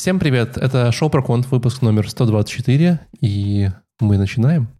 Всем 0.00 0.18
привет, 0.18 0.56
это 0.56 0.90
шоу 0.92 1.10
про 1.10 1.22
конт, 1.22 1.46
выпуск 1.50 1.82
номер 1.82 2.08
124, 2.08 3.00
и 3.20 3.68
мы 4.00 4.16
начинаем. 4.16 4.70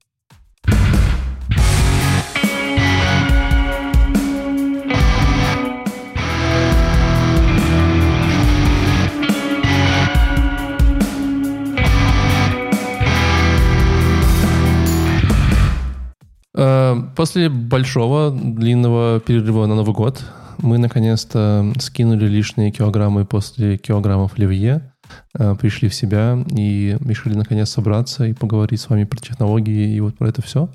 Э, 16.55 16.97
После 17.15 17.51
большого 17.51 18.31
длинного 18.31 19.21
перерыва 19.21 19.67
на 19.67 19.75
Новый 19.75 19.93
год 19.95 20.25
мы 20.57 20.79
наконец-то 20.79 21.71
скинули 21.79 22.25
лишние 22.25 22.71
килограммы 22.71 23.27
после 23.27 23.77
килограммов 23.77 24.39
Ливье, 24.39 24.91
пришли 25.33 25.89
в 25.89 25.95
себя 25.95 26.39
и 26.51 26.97
решили 27.01 27.35
наконец 27.35 27.71
собраться 27.71 28.25
и 28.27 28.33
поговорить 28.33 28.81
с 28.81 28.89
вами 28.89 29.05
про 29.05 29.19
технологии 29.19 29.95
и 29.95 30.01
вот 30.01 30.17
про 30.17 30.29
это 30.29 30.43
все. 30.43 30.71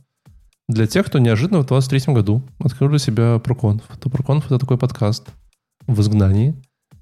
Для 0.68 0.88
тех, 0.88 1.06
кто 1.06 1.20
неожиданно 1.20 1.60
в 1.60 1.68
2023 1.68 2.14
году 2.14 2.42
открыл 2.60 2.90
для 2.90 3.00
себя 3.00 3.36
ProConf, 3.36 3.84
то 4.00 4.10
ProConf— 4.10 4.46
это 4.46 4.60
такой 4.60 4.78
подкаст 4.78 5.28
в 5.86 6.02
изгнании, 6.02 6.56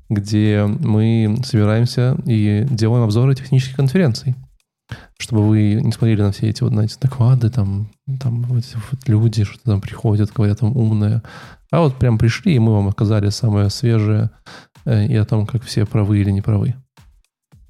где 0.10 0.66
мы 0.66 1.38
собираемся 1.46 2.18
и 2.26 2.68
делаем 2.70 3.04
обзоры 3.04 3.36
технических 3.36 3.77
конференций 3.77 4.36
чтобы 5.18 5.48
вы 5.48 5.80
не 5.82 5.91
смотрели 5.91 6.22
на 6.22 6.32
все 6.32 6.50
эти 6.50 6.63
вот, 6.63 6.74
знаете, 6.74 6.98
доклады, 7.00 7.50
там, 7.50 7.90
там 8.20 8.44
вот, 8.44 8.63
вот 8.91 9.08
люди 9.08 9.44
что-то 9.44 9.72
там 9.72 9.82
приходят, 9.82 10.32
говорят 10.34 10.60
там 10.60 10.76
умное, 10.76 11.24
а 11.72 11.82
вот 11.82 11.98
прям 11.98 12.18
пришли, 12.18 12.55
и 12.55 12.60
мы 12.60 12.74
вам 12.74 12.88
оказали 12.88 13.30
самое 13.30 13.70
свежее 13.70 14.32
э, 14.86 15.08
и 15.08 15.16
о 15.16 15.26
том, 15.26 15.46
как 15.46 15.63
все 15.63 15.86
правы 15.86 16.20
или 16.20 16.32
не 16.32 16.41
правы. 16.41 16.76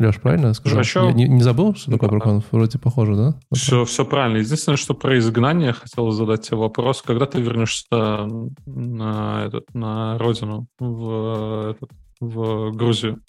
Леш, 0.03 0.19
правильно 0.19 0.47
я 0.47 0.53
сказал? 0.53 0.75
Хорошо. 0.75 1.05
Я 1.07 1.13
не, 1.13 1.27
не 1.27 1.41
забыл, 1.41 1.75
что 1.75 1.91
такое 1.91 2.09
Да. 2.09 2.17
Проконов? 2.17 2.45
Вроде 2.51 2.77
похоже, 2.79 3.15
да? 3.15 3.35
Все, 3.53 3.85
все 3.85 4.05
правильно. 4.05 4.37
Единственное, 4.37 4.77
что 4.77 4.93
про 4.93 5.17
изгнание 5.17 5.73
хотел 5.73 6.11
задать 6.11 6.41
тебе 6.47 6.57
вопрос. 6.57 7.01
Когда 7.01 7.25
ты 7.25 7.41
вернешься 7.41 8.27
на, 8.65 9.43
этот, 9.45 9.73
на 9.73 10.17
родину, 10.17 10.67
в, 10.79 11.71
этот, 11.71 11.89
в 12.19 12.71
Грузию? 12.71 13.21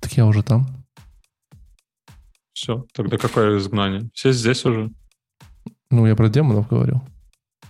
Так 0.00 0.12
я 0.12 0.26
уже 0.26 0.42
там. 0.42 0.66
Все, 2.52 2.84
тогда 2.94 3.18
какое 3.18 3.58
изгнание? 3.58 4.10
Все 4.14 4.32
здесь 4.32 4.64
уже? 4.64 4.90
Ну, 5.90 6.06
я 6.06 6.14
про 6.16 6.28
демонов 6.28 6.68
говорил. 6.68 7.02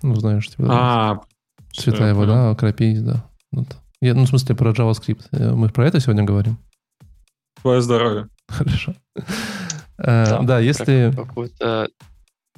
Ну, 0.03 0.15
знаешь, 0.17 0.49
типа, 0.49 0.67
А, 0.71 1.21
святая 1.73 2.15
вода, 2.15 2.55
крапить, 2.55 3.05
да. 3.05 3.25
Вот. 3.53 3.77
Я, 4.01 4.15
ну, 4.15 4.25
в 4.25 4.29
смысле, 4.29 4.55
про 4.57 4.73
JavaScript. 4.73 5.27
Э, 5.33 5.55
Мы 5.55 5.69
про 5.69 5.87
это 5.87 6.01
сегодня 6.01 6.25
говорим? 6.25 6.59
Твое 7.63 7.81
здоровье. 7.81 8.29
Хорошо. 8.49 8.95
Э, 9.99 10.43
Да, 10.43 10.59
если... 10.59 11.13
Как 11.15 11.29
Какую-то 11.29 11.89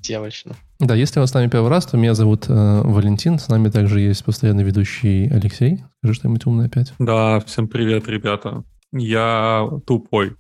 девочку. 0.01 0.55
Да, 0.81 0.95
если 0.95 1.21
вы 1.21 1.27
с 1.27 1.33
нами 1.35 1.49
первый 1.49 1.71
раз, 1.71 1.87
то 1.87 1.97
меня 1.97 2.15
зовут 2.15 2.47
э, 2.49 2.53
Валентин. 2.83 3.39
С 3.39 3.49
нами 3.49 3.71
также 3.71 4.01
есть 4.01 4.25
постоянный 4.25 4.65
ведущий 4.65 5.29
Алексей. 5.29 5.83
Скажи 5.99 6.15
что-нибудь 6.15 6.47
умное 6.47 6.67
опять. 6.67 6.93
Да, 6.99 7.41
всем 7.41 7.69
привет, 7.69 8.07
ребята. 8.09 8.65
Я 8.93 9.69
тупой. 9.87 10.37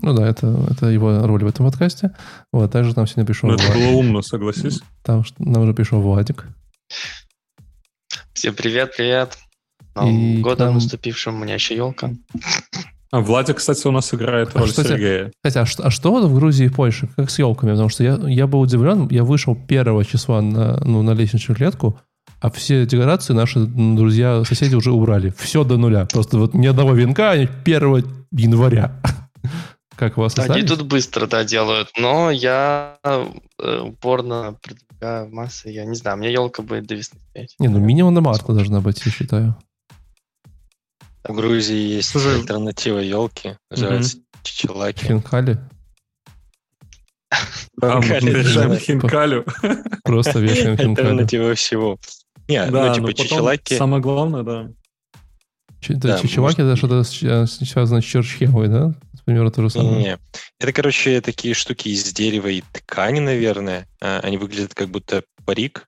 Ну 0.00 0.14
да, 0.14 0.28
это, 0.28 0.66
это 0.70 0.86
его 0.86 1.26
роль 1.26 1.42
в 1.42 1.48
этом 1.48 1.66
подкасте. 1.66 2.14
Вот, 2.52 2.70
также 2.70 2.92
нам 2.94 3.06
сегодня 3.06 3.26
пришел 3.26 3.48
Но 3.48 3.56
это 3.56 3.72
было 3.72 3.88
умно, 3.98 4.22
согласись. 4.22 4.80
Там 5.02 5.24
нам 5.38 5.62
уже 5.62 5.74
пришел 5.74 6.00
Владик. 6.00 6.46
Всем 8.34 8.54
привет, 8.54 8.94
привет. 8.96 9.36
Новым 9.96 10.14
И 10.14 10.40
годом 10.40 10.68
там- 10.68 10.74
наступившим 10.74 11.34
у 11.40 11.44
меня 11.44 11.54
еще 11.54 11.74
елка. 11.74 12.10
А 13.10 13.20
Владик, 13.20 13.56
кстати, 13.56 13.86
у 13.86 13.90
нас 13.90 14.12
играет 14.12 14.50
А 14.54 14.58
роль 14.60 14.68
что 14.68 14.82
тебе- 14.82 14.94
Сергея. 14.94 15.32
Хотя, 15.42 15.62
а 15.62 15.66
что, 15.66 15.86
а 15.86 15.90
что 15.90 16.10
вот 16.10 16.24
в 16.24 16.34
Грузии 16.34 16.66
и 16.66 16.68
Польше? 16.68 17.08
Как 17.16 17.30
с 17.30 17.38
елками? 17.38 17.70
Потому 17.70 17.88
что 17.88 18.04
я, 18.04 18.18
я 18.26 18.46
был 18.46 18.60
удивлен, 18.60 19.08
я 19.10 19.24
вышел 19.24 19.56
первого 19.56 20.04
числа 20.04 20.42
на, 20.42 20.78
ну, 20.84 21.02
на 21.02 21.12
лестничную 21.12 21.56
клетку, 21.56 21.98
а 22.40 22.50
все 22.50 22.86
декорации 22.86 23.32
наши 23.32 23.60
друзья, 23.60 24.44
соседи 24.44 24.74
уже 24.74 24.92
убрали. 24.92 25.32
Все 25.36 25.64
до 25.64 25.76
нуля. 25.76 26.06
Просто 26.06 26.38
вот 26.38 26.54
ни 26.54 26.66
одного 26.66 26.92
венка, 26.92 27.30
они 27.30 27.48
1 27.64 28.04
января. 28.32 29.00
Как 29.96 30.16
у 30.16 30.20
вас 30.20 30.38
Они 30.38 30.62
тут 30.62 30.82
быстро, 30.82 31.26
да, 31.26 31.42
делают, 31.42 31.88
но 31.98 32.30
я 32.30 32.98
э, 33.02 33.80
упорно 33.80 34.56
продвигаю 34.62 35.28
массы. 35.34 35.70
Я 35.70 35.84
не 35.86 35.96
знаю, 35.96 36.18
мне 36.18 36.32
елка 36.32 36.62
будет 36.62 36.86
до 36.86 36.94
весны. 36.94 37.18
Не, 37.58 37.66
ну 37.66 37.80
минимум 37.80 38.14
на 38.14 38.20
марта 38.20 38.52
должна 38.52 38.80
быть, 38.80 39.04
я 39.04 39.10
считаю. 39.10 39.56
В 41.28 41.34
Грузии 41.34 41.96
есть 41.96 42.08
Слушай, 42.08 42.36
альтернатива 42.40 42.98
елки, 42.98 43.56
называется 43.70 44.18
чичелаки. 44.42 45.04
Хинкали. 45.04 45.58
Да, 47.76 48.00
мы 48.00 48.20
да. 48.20 48.76
хинкалю. 48.80 49.44
Просто 50.02 50.40
вешаем 50.40 50.76
хинкали. 50.78 51.06
Альтернатива 51.06 51.54
всего. 51.54 51.98
Не, 52.48 52.66
Да, 52.66 52.88
ну 52.88 52.94
типа 52.94 53.14
чичелаки, 53.14 53.76
Самое 53.76 54.02
главное, 54.02 54.42
да. 54.42 54.68
Чи- 55.80 55.94
да, 55.94 56.16
Да, 56.16 56.18
чичеваки 56.18 56.62
это 56.62 56.74
что-то 56.74 57.04
э, 57.22 57.46
связано 57.46 58.00
с 58.00 58.04
черчхевой, 58.04 58.68
да? 58.68 58.94
Примерно 59.26 59.50
то 59.50 59.62
же 59.62 59.70
самое. 59.70 59.96
не, 59.96 60.18
это, 60.58 60.72
короче, 60.72 61.20
такие 61.20 61.52
штуки 61.54 61.88
из 61.90 62.10
дерева 62.14 62.48
и 62.48 62.62
ткани, 62.72 63.20
наверное. 63.20 63.86
А, 64.00 64.20
Они 64.20 64.38
выглядят 64.38 64.74
как 64.74 64.88
будто 64.88 65.22
парик, 65.44 65.86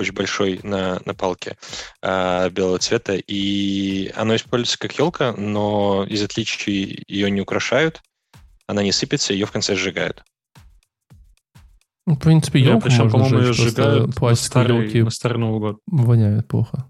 очень 0.00 0.14
большой 0.14 0.60
на, 0.62 1.00
на 1.04 1.14
палке 1.14 1.56
а, 2.02 2.48
белого 2.50 2.78
цвета, 2.78 3.14
и 3.14 4.12
оно 4.16 4.36
используется 4.36 4.78
как 4.78 4.98
елка, 4.98 5.32
но 5.32 6.04
из 6.08 6.22
отличий 6.22 7.04
ее 7.06 7.30
не 7.30 7.40
украшают, 7.40 8.02
она 8.66 8.82
не 8.82 8.92
сыпется, 8.92 9.32
ее 9.32 9.46
в 9.46 9.52
конце 9.52 9.74
сжигают. 9.74 10.24
Ну, 12.06 12.14
в 12.14 12.18
принципе, 12.18 12.60
елку 12.60 12.88
причем, 12.88 13.04
можно 13.04 13.18
по-моему, 13.18 13.38
ее 13.40 13.52
сжигают 13.52 14.14
пластиковые 14.16 14.84
елки 14.84 15.02
на 15.02 15.10
старый 15.10 15.38
Новый 15.38 15.60
год. 15.60 15.80
воняют 15.86 16.48
плохо. 16.48 16.86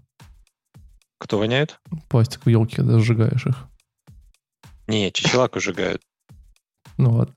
Кто 1.19 1.37
воняет? 1.37 1.79
Пластиковые 2.09 2.53
елки, 2.53 2.77
когда 2.77 2.97
сжигаешь 2.97 3.45
их. 3.45 3.67
Не, 4.87 5.11
чичелаку 5.11 5.59
сжигают. 5.59 6.01
Ну 6.97 7.13
ладно. 7.13 7.35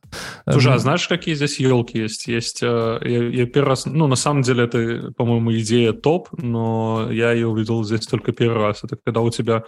Слушай, 0.51 0.69
Эм, 0.69 0.75
а 0.75 0.79
знаешь, 0.79 1.09
какие 1.09 1.35
здесь 1.35 1.59
елки 1.59 1.99
есть? 1.99 2.27
Есть, 2.27 2.63
э, 2.63 2.99
я, 3.03 3.29
я 3.29 3.47
первый 3.47 3.69
раз, 3.69 3.87
ну, 3.87 4.07
на 4.07 4.17
самом 4.17 4.43
деле, 4.43 4.65
это, 4.65 5.13
по-моему, 5.17 5.55
идея 5.55 5.93
топ, 5.93 6.29
но 6.33 7.09
я 7.11 7.33
ее 7.33 7.49
увидел 7.49 7.83
здесь 7.83 8.07
только 8.07 8.33
первый 8.33 8.63
раз. 8.63 8.85
Это 8.85 8.97
когда 9.03 9.23
у 9.23 9.31
тебя 9.31 9.65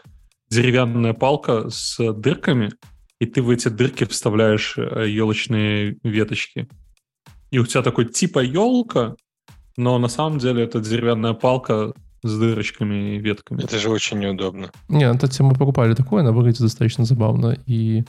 деревянная 0.50 1.14
палка 1.14 1.70
с 1.70 1.96
дырками, 2.12 2.72
и 3.18 3.26
ты 3.26 3.40
в 3.40 3.48
эти 3.48 3.68
дырки 3.68 4.04
вставляешь 4.04 4.74
э, 4.76 5.08
елочные 5.08 5.96
веточки. 6.02 6.68
И 7.50 7.58
у 7.58 7.64
тебя 7.64 7.82
такой 7.82 8.06
типа 8.06 8.40
елка, 8.40 9.16
но 9.78 9.98
на 9.98 10.08
самом 10.08 10.38
деле 10.38 10.64
это 10.64 10.80
деревянная 10.80 11.32
палка 11.32 11.94
с 12.22 12.38
дырочками 12.38 13.16
и 13.16 13.18
ветками. 13.18 13.62
Это 13.62 13.78
же 13.78 13.88
очень 13.88 14.18
неудобно. 14.18 14.70
Не, 14.88 15.04
это 15.04 15.28
типа, 15.28 15.44
мы 15.44 15.54
покупали 15.54 15.94
такое, 15.94 16.22
она 16.22 16.32
выглядит 16.32 16.60
достаточно 16.60 17.04
забавно 17.04 17.56
и, 17.66 18.04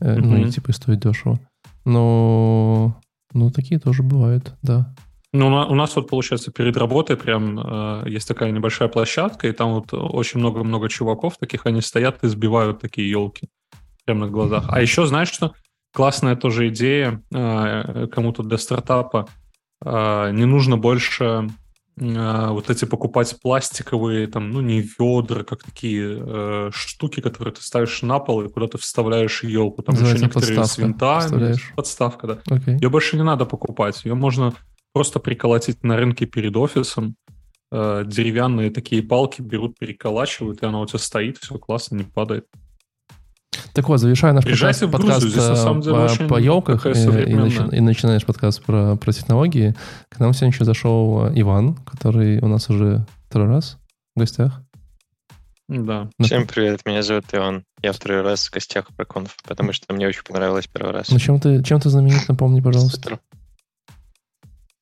э, 0.00 0.16
ну, 0.16 0.36
и 0.36 0.50
типа 0.50 0.70
и 0.70 0.72
стоит 0.72 1.00
дешево. 1.00 1.38
Но, 1.84 3.00
ну, 3.32 3.50
такие 3.50 3.80
тоже 3.80 4.02
бывают, 4.02 4.54
да. 4.62 4.94
Ну, 5.32 5.46
у 5.46 5.50
на- 5.50 5.66
у 5.66 5.74
нас 5.74 5.96
вот, 5.96 6.08
получается, 6.10 6.52
перед 6.52 6.76
работой 6.76 7.16
прям 7.16 7.58
э, 7.58 8.02
есть 8.06 8.28
такая 8.28 8.50
небольшая 8.50 8.88
площадка, 8.88 9.48
и 9.48 9.52
там 9.52 9.72
вот 9.72 9.92
очень 9.92 10.40
много-много 10.40 10.88
чуваков 10.90 11.38
таких, 11.38 11.64
они 11.64 11.80
стоят 11.80 12.22
и 12.22 12.28
сбивают 12.28 12.80
такие 12.80 13.08
елки 13.10 13.48
прямо 14.04 14.26
на 14.26 14.32
глазах. 14.32 14.66
А 14.68 14.80
еще, 14.82 15.06
знаешь 15.06 15.30
что? 15.30 15.52
Классная 15.94 16.36
тоже 16.36 16.68
идея 16.68 17.22
э, 17.32 18.06
кому-то 18.12 18.42
для 18.42 18.58
стартапа. 18.58 19.26
Э, 19.84 20.30
не 20.32 20.44
нужно 20.44 20.76
больше 20.76 21.48
вот 21.96 22.70
эти 22.70 22.84
покупать 22.86 23.36
пластиковые, 23.42 24.26
там, 24.26 24.50
ну, 24.50 24.60
не 24.60 24.80
ведра, 24.98 25.42
как 25.44 25.62
такие 25.62 26.18
э, 26.18 26.70
штуки, 26.72 27.20
которые 27.20 27.54
ты 27.54 27.62
ставишь 27.62 28.00
на 28.02 28.18
пол 28.18 28.42
и 28.42 28.48
куда 28.48 28.66
ты 28.66 28.78
вставляешь 28.78 29.42
елку. 29.42 29.82
Там 29.82 29.94
еще 29.94 30.04
Называется 30.04 30.24
некоторые 30.26 30.54
с 30.54 30.58
подставка. 30.58 30.82
винтами. 30.82 31.20
Вставляешь. 31.20 31.72
Подставка, 31.76 32.26
да. 32.26 32.38
Окей. 32.48 32.74
Ее 32.76 32.88
больше 32.88 33.16
не 33.16 33.22
надо 33.24 33.44
покупать. 33.44 34.04
Ее 34.04 34.14
можно 34.14 34.54
просто 34.92 35.20
приколотить 35.20 35.82
на 35.82 35.96
рынке 35.96 36.26
перед 36.26 36.56
офисом. 36.56 37.16
Э, 37.70 38.04
Деревянные 38.06 38.70
такие 38.70 39.02
палки 39.02 39.42
берут, 39.42 39.78
переколачивают, 39.78 40.62
и 40.62 40.66
она 40.66 40.80
у 40.80 40.86
тебя 40.86 40.98
стоит, 40.98 41.38
все 41.38 41.58
классно, 41.58 41.96
не 41.96 42.04
падает. 42.04 42.46
Так 43.74 43.88
вот, 43.88 43.98
завершая 43.98 44.32
наш 44.34 44.44
Приезжайте 44.44 44.86
подкаст, 44.86 45.22
подкаст 45.22 45.26
здесь 45.28 45.48
на 45.48 45.56
самом 45.56 45.80
э, 45.80 45.82
деле 45.82 45.94
по, 45.96 46.00
очень 46.00 46.28
по 46.28 46.38
елках 46.38 46.82
такая 46.82 47.24
и, 47.24 47.30
и 47.30 47.34
начи- 47.34 47.74
и 47.74 47.80
начинаешь 47.80 48.24
подкаст 48.26 48.62
про, 48.62 48.96
про 48.96 49.12
технологии. 49.12 49.74
К 50.10 50.20
нам 50.20 50.34
сегодня 50.34 50.52
еще 50.54 50.64
зашел 50.64 51.26
э, 51.26 51.32
Иван, 51.36 51.76
который 51.86 52.38
у 52.40 52.48
нас 52.48 52.68
уже 52.68 53.06
второй 53.30 53.48
раз 53.48 53.78
в 54.14 54.20
гостях. 54.20 54.60
Да. 55.68 56.10
Всем 56.20 56.46
привет, 56.46 56.84
меня 56.84 57.02
зовут 57.02 57.24
Иван. 57.32 57.64
Я 57.82 57.92
второй 57.92 58.20
раз 58.20 58.46
в 58.46 58.52
гостях 58.52 58.88
про 58.94 59.06
конф, 59.06 59.34
потому 59.48 59.72
что 59.72 59.94
мне 59.94 60.06
очень 60.06 60.22
понравилось 60.22 60.66
первый 60.66 60.92
раз. 60.92 61.08
Ну, 61.08 61.18
чем 61.18 61.40
ты, 61.40 61.62
чем 61.62 61.80
ты 61.80 61.88
знаменит, 61.88 62.28
напомни, 62.28 62.60
пожалуйста. 62.60 63.20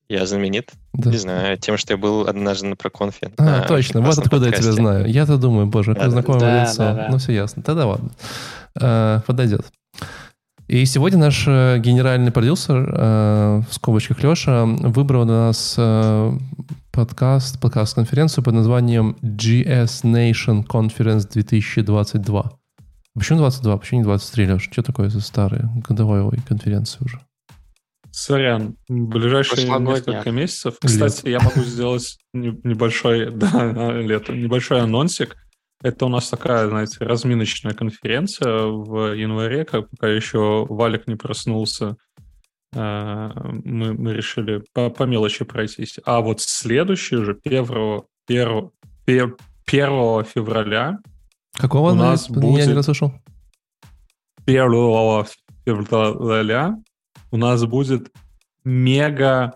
Я 0.09 0.27
знаменит? 0.27 0.73
Да. 0.93 1.11
Не 1.13 1.19
знаю, 1.19 1.57
тем, 1.59 1.77
что 1.77 1.93
я 1.93 1.97
был 1.97 2.27
однажды 2.27 2.67
на 2.67 2.75
проконфе. 2.75 3.31
А, 3.39 3.45
на 3.45 3.63
точно, 3.63 4.01
вот 4.01 4.19
откуда 4.19 4.47
я 4.47 4.51
тебя 4.53 4.57
подкасте. 4.57 4.73
знаю. 4.73 5.07
Я-то 5.07 5.37
думаю, 5.37 5.67
боже, 5.69 5.95
какое 5.95 6.09
Да-да. 6.09 6.11
знакомое 6.11 6.41
Да, 6.41 6.63
лицо. 6.65 6.79
да, 6.79 6.95
да. 6.95 7.09
Ну, 7.13 7.19
все 7.19 7.33
ясно. 7.33 7.63
Тогда 7.63 7.87
ладно. 7.87 8.11
Э, 8.79 9.21
подойдет. 9.27 9.71
И 10.71 10.85
сегодня 10.85 11.19
наш 11.19 11.49
э, 11.49 11.79
генеральный 11.81 12.31
продюсер, 12.31 12.89
э, 12.95 13.63
в 13.69 13.75
скобочках 13.75 14.23
Леша, 14.23 14.67
выбрал 14.67 15.25
для 15.25 15.35
нас 15.35 15.75
э, 15.77 16.33
подкаст, 16.93 17.61
подкаст-конференцию 17.61 18.45
под 18.45 18.55
названием 18.55 19.17
GS 19.21 20.05
Nation 20.05 20.65
Conference 20.65 21.29
2022. 21.29 22.53
Почему 23.15 23.39
22? 23.41 23.79
Почему 23.79 24.01
не 24.01 24.05
23, 24.05 24.47
Леша? 24.47 24.71
Что 24.71 24.83
такое 24.85 25.09
за 25.09 25.21
старые 25.21 25.69
годовой 25.89 26.39
конференции 26.47 26.99
уже? 27.05 27.19
Сорян, 28.13 28.77
в 28.89 29.07
ближайшие 29.09 29.67
несколько 29.67 30.31
месяцев. 30.31 30.77
Кстати, 30.81 31.29
я 31.29 31.41
могу 31.41 31.63
сделать 31.63 32.17
небольшой, 32.33 33.31
да, 33.35 33.93
лето, 33.93 34.33
небольшой 34.33 34.83
анонсик. 34.83 35.37
Это 35.83 36.07
у 36.07 36.09
нас 36.09 36.29
такая, 36.29 36.69
знаете, 36.69 36.99
разминочная 37.01 37.73
конференция 37.73 38.67
в 38.67 39.15
январе, 39.15 39.65
как 39.65 39.89
пока 39.91 40.09
еще 40.09 40.67
Валик 40.69 41.07
не 41.07 41.17
проснулся. 41.17 41.97
Э, 42.75 43.31
мы, 43.65 43.95
мы 43.95 44.13
решили 44.13 44.63
по, 44.75 44.91
по 44.91 45.05
мелочи 45.05 45.45
пройтись. 45.45 45.99
А 46.05 46.21
вот 46.21 46.41
следующий 46.41 47.17
же, 47.17 47.39
1, 47.45 48.03
1, 48.29 48.71
1 49.07 49.37
февраля 49.67 50.99
Какого 51.55 51.93
у 51.93 51.95
нас 51.95 52.29
будет... 52.29 52.61
Я 52.61 52.67
не 52.67 52.75
расслышал. 52.75 53.13
1 54.47 55.05
февраля 55.65 56.77
у 57.31 57.37
нас 57.37 57.65
будет 57.65 58.11
мега 58.65 59.55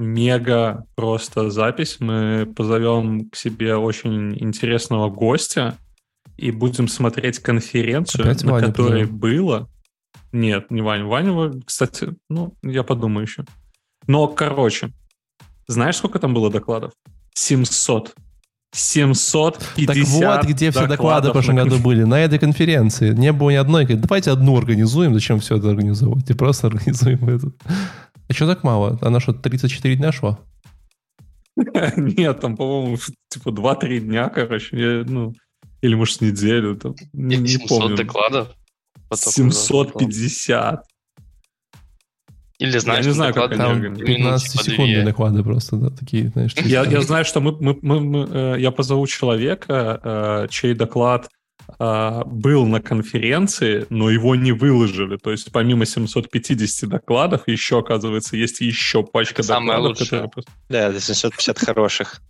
мега 0.00 0.84
просто 0.96 1.50
запись. 1.50 1.98
Мы 2.00 2.46
позовем 2.56 3.28
к 3.30 3.36
себе 3.36 3.76
очень 3.76 4.36
интересного 4.42 5.10
гостя 5.10 5.76
и 6.36 6.50
будем 6.50 6.88
смотреть 6.88 7.38
конференцию, 7.38 8.24
Опять 8.24 8.42
на 8.44 8.52
Ваня 8.52 8.66
которой 8.68 9.02
позовем. 9.02 9.18
было. 9.18 9.68
Нет, 10.32 10.70
не 10.70 10.80
Ваня. 10.80 11.04
Ваня, 11.04 11.52
кстати, 11.64 12.14
ну, 12.28 12.54
я 12.62 12.82
подумаю 12.82 13.26
еще. 13.26 13.44
Но, 14.06 14.26
короче, 14.28 14.90
знаешь, 15.66 15.96
сколько 15.96 16.18
там 16.18 16.34
было 16.34 16.50
докладов? 16.50 16.92
700. 17.34 18.14
750 18.72 19.86
Так 19.86 19.96
вот, 20.06 20.44
где 20.46 20.70
все 20.70 20.86
доклады 20.86 21.28
в 21.28 21.32
прошлом 21.32 21.56
году 21.56 21.78
были. 21.78 22.04
На 22.04 22.20
этой 22.20 22.38
конференции. 22.38 23.12
Не 23.12 23.32
было 23.32 23.50
ни 23.50 23.56
одной. 23.56 23.84
Давайте 23.86 24.30
одну 24.30 24.56
организуем. 24.56 25.12
Зачем 25.12 25.40
все 25.40 25.56
это 25.56 25.70
организовывать? 25.70 26.30
И 26.30 26.34
просто 26.34 26.68
организуем 26.68 27.28
это. 27.28 27.50
А 28.30 28.32
что 28.32 28.46
так 28.46 28.62
мало? 28.62 28.96
Она 29.02 29.18
что, 29.18 29.32
34 29.32 29.96
дня 29.96 30.12
шла? 30.12 30.38
Нет, 31.96 32.40
там, 32.40 32.56
по-моему, 32.56 32.96
типа 33.28 33.48
2-3 33.48 33.98
дня, 33.98 34.28
короче. 34.28 34.68
Я, 34.78 35.04
ну, 35.04 35.34
или, 35.80 35.96
может, 35.96 36.20
неделю. 36.20 36.76
Там, 36.76 36.94
не, 37.12 37.36
не 37.36 37.48
700 37.48 37.68
помню. 37.68 37.96
докладов? 37.96 38.48
750. 39.12 40.84
Или 42.60 42.78
знаешь, 42.78 43.04
я 43.04 43.10
не 43.10 43.14
знаю, 43.14 43.34
как 43.34 43.56
там 43.56 43.96
15 43.96 44.62
секунд 44.62 45.04
доклады 45.04 45.42
просто, 45.42 45.76
да, 45.76 45.90
такие, 45.90 46.28
знаешь. 46.28 46.54
Я, 46.54 46.84
я 46.84 47.00
знаю, 47.00 47.24
что 47.24 47.40
мы, 47.40 47.56
мы, 47.58 47.78
мы, 47.82 48.00
мы, 48.00 48.28
э, 48.30 48.60
я 48.60 48.70
позову 48.70 49.08
человека, 49.08 50.00
э, 50.04 50.46
чей 50.50 50.74
доклад 50.74 51.28
э, 51.78 52.22
был 52.26 52.66
на 52.66 52.80
конференции, 52.80 53.86
но 53.90 54.10
его 54.10 54.34
не 54.34 54.52
выложили. 54.52 55.16
То 55.16 55.30
есть 55.30 55.52
помимо 55.52 55.86
750 55.86 56.88
докладов, 56.88 57.42
еще, 57.46 57.78
оказывается, 57.78 58.36
есть 58.36 58.60
еще 58.60 59.02
пачка 59.02 59.42
Это 59.42 59.54
докладов, 59.54 59.98
которые... 59.98 60.30
Да, 60.68 60.88
это 60.88 61.00
750 61.00 61.58
хороших. 61.58 62.20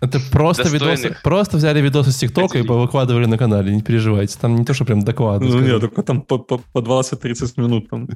Это 0.00 0.18
просто 0.32 0.62
Достойных. 0.62 0.98
видосы. 0.98 1.16
Просто 1.22 1.56
взяли 1.58 1.80
видосы 1.80 2.10
с 2.10 2.16
ТикТока 2.16 2.58
и 2.58 2.62
выкладывали 2.62 3.26
на 3.26 3.36
канале, 3.36 3.74
не 3.74 3.82
переживайте. 3.82 4.38
Там 4.40 4.56
не 4.56 4.64
то, 4.64 4.72
что 4.72 4.84
прям 4.84 5.02
доклады. 5.02 5.46
Ну 5.46 5.60
нет, 5.60 5.80
только 5.80 6.02
там 6.02 6.22
по, 6.22 6.38
по, 6.38 6.58
по 6.58 6.78
20-30 6.78 7.52
минут 7.56 7.90
там. 7.90 8.08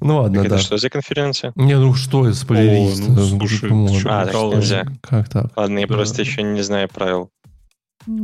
Ну 0.00 0.16
ладно, 0.16 0.42
так 0.42 0.50
да. 0.50 0.56
Это 0.56 0.64
что 0.64 0.78
за 0.78 0.90
конференция? 0.90 1.52
Не, 1.56 1.76
ну 1.76 1.94
что 1.94 2.26
это, 2.26 2.36
спойлерист? 2.36 3.08
ну, 3.08 3.24
слушай, 3.24 3.70
а, 4.06 4.26
так 4.26 4.34
нельзя. 4.34 4.84
Как 5.00 5.28
так? 5.28 5.46
Ладно, 5.56 5.78
я 5.78 5.86
да. 5.86 5.94
просто 5.94 6.22
еще 6.22 6.42
не 6.42 6.62
знаю 6.62 6.88
правил. 6.88 7.30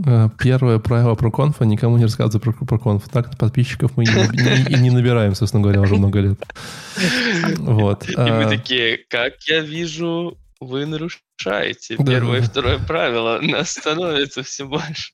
Э, 0.06 0.28
первое 0.38 0.78
правило 0.78 1.14
про 1.14 1.30
конфа– 1.30 1.64
никому 1.66 1.96
не 1.98 2.04
рассказывай 2.04 2.40
про, 2.40 2.52
про 2.52 2.78
конф. 2.78 3.08
Так 3.08 3.36
подписчиков 3.38 3.96
мы 3.96 4.04
и 4.04 4.06
не, 4.06 4.74
не, 4.74 4.82
не 4.82 4.90
набираем, 4.90 5.34
собственно 5.34 5.62
говоря, 5.62 5.80
уже 5.80 5.96
много 5.96 6.20
лет. 6.20 6.40
Вот. 7.58 8.08
И 8.08 8.16
мы 8.16 8.44
а. 8.44 8.48
такие, 8.48 8.98
как 9.08 9.34
я 9.46 9.60
вижу, 9.60 10.36
вы 10.60 10.86
нарушаете 11.38 11.96
да, 11.98 12.04
первое 12.04 12.40
да. 12.40 12.46
и 12.46 12.48
второе 12.48 12.78
правило. 12.78 13.38
Нас 13.42 13.70
становится 13.70 14.42
все 14.42 14.64
больше. 14.64 15.12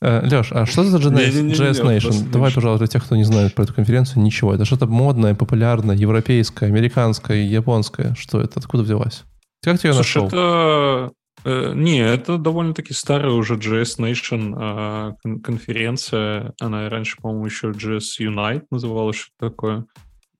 Э, 0.00 0.26
Леш, 0.28 0.52
а 0.52 0.66
что 0.66 0.84
за 0.84 0.98
JS 0.98 1.82
Nation? 1.82 2.30
Давай, 2.30 2.52
пожалуйста, 2.52 2.84
для 2.84 2.92
тех, 2.92 3.04
кто 3.04 3.16
не 3.16 3.24
знает 3.24 3.54
про 3.54 3.64
эту 3.64 3.74
конференцию, 3.74 4.22
ничего. 4.22 4.54
Это 4.54 4.64
что-то 4.64 4.86
модное, 4.86 5.34
популярное, 5.34 5.96
европейское, 5.96 6.68
американское, 6.68 7.42
японское. 7.42 8.14
Что 8.16 8.40
это? 8.40 8.60
Откуда 8.60 8.84
взялась? 8.84 9.24
Как 9.62 9.80
ты 9.80 9.88
ее 9.88 9.94
Слушай, 9.94 10.22
нашел? 10.22 10.26
это... 10.28 11.12
Э, 11.44 11.72
не, 11.74 11.98
это 11.98 12.36
довольно-таки 12.36 12.92
старая 12.92 13.32
уже 13.32 13.54
JS 13.54 13.98
Nation 13.98 15.16
э, 15.24 15.38
конференция. 15.40 16.52
Она 16.60 16.88
раньше, 16.88 17.16
по-моему, 17.20 17.46
еще 17.46 17.70
JS 17.70 18.20
Unite 18.20 18.66
называлась, 18.70 19.16
что 19.16 19.32
такое. 19.38 19.84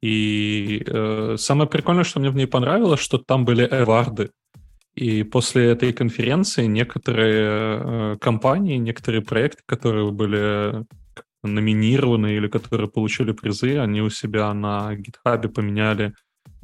И 0.01 0.85
э, 0.87 1.35
самое 1.39 1.69
прикольное, 1.69 2.05
что 2.05 2.21
мне 2.21 2.31
в 2.31 2.37
ней 2.37 2.47
понравилось, 2.47 3.01
что 3.01 3.19
там 3.19 3.45
были 3.45 3.67
эварды. 3.69 4.31
И 4.99 5.23
после 5.23 5.71
этой 5.71 5.93
конференции 5.93 6.67
некоторые 6.67 8.15
э, 8.15 8.17
компании, 8.21 8.79
некоторые 8.79 9.23
проекты, 9.23 9.63
которые 9.65 10.11
были 10.11 10.85
номинированы 11.45 12.35
или 12.35 12.49
которые 12.49 12.89
получили 12.89 13.31
призы, 13.31 13.79
они 13.79 14.03
у 14.03 14.11
себя 14.11 14.53
на 14.55 14.97
гитхабе 14.97 15.49
поменяли 15.51 16.15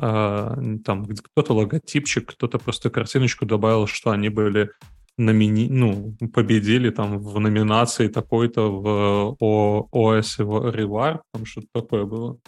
э, 0.02 0.78
там 0.84 1.06
кто-то 1.06 1.54
логотипчик, 1.54 2.32
кто-то 2.32 2.58
просто 2.58 2.90
картиночку 2.90 3.46
добавил, 3.46 3.86
что 3.86 4.10
они 4.10 4.30
были 4.30 4.70
номини... 5.16 5.68
ну, 5.70 6.16
победили 6.34 6.90
там 6.90 7.20
в 7.20 7.38
номинации 7.38 8.08
такой-то 8.08 8.62
в 8.62 9.36
OS 9.40 10.38
Reward, 10.40 11.20
там 11.32 11.46
что-то 11.46 11.68
такое 11.72 12.04
было. 12.04 12.38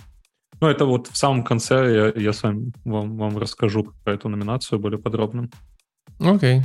Ну, 0.60 0.66
это 0.66 0.84
вот 0.84 1.06
в 1.06 1.16
самом 1.16 1.44
конце 1.44 1.94
я, 1.94 2.22
я 2.22 2.32
с 2.32 2.42
вами 2.42 2.72
вам, 2.84 3.16
вам 3.16 3.38
расскажу 3.38 3.92
про 4.02 4.14
эту 4.14 4.28
номинацию 4.28 4.80
более 4.80 4.98
подробно. 4.98 5.48
Окей. 6.18 6.62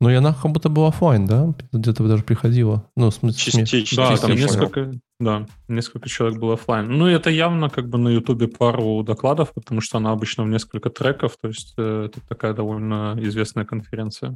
Ну, 0.00 0.10
и 0.10 0.14
она 0.14 0.34
как 0.34 0.52
будто 0.52 0.68
была 0.68 0.88
офлайн, 0.88 1.26
да? 1.26 1.54
Где-то 1.72 2.06
даже 2.06 2.22
приходила. 2.22 2.88
Ну, 2.96 3.10
в 3.10 3.14
смысле, 3.14 3.52
Частично. 3.52 4.08
Да, 4.08 4.16
там 4.16 4.32
несколько, 4.32 4.92
да, 5.18 5.46
несколько 5.68 6.08
человек 6.08 6.38
было 6.38 6.54
офлайн. 6.54 6.86
Ну, 6.86 7.06
это 7.06 7.30
явно 7.30 7.70
как 7.70 7.88
бы 7.88 7.98
на 7.98 8.08
Ютубе 8.08 8.48
пару 8.48 9.02
докладов, 9.02 9.52
потому 9.52 9.80
что 9.80 9.98
она 9.98 10.12
обычно 10.12 10.44
в 10.44 10.48
несколько 10.48 10.90
треков, 10.90 11.36
то 11.40 11.48
есть 11.48 11.74
э, 11.78 12.06
это 12.06 12.20
такая 12.28 12.52
довольно 12.52 13.16
известная 13.18 13.64
конференция. 13.64 14.34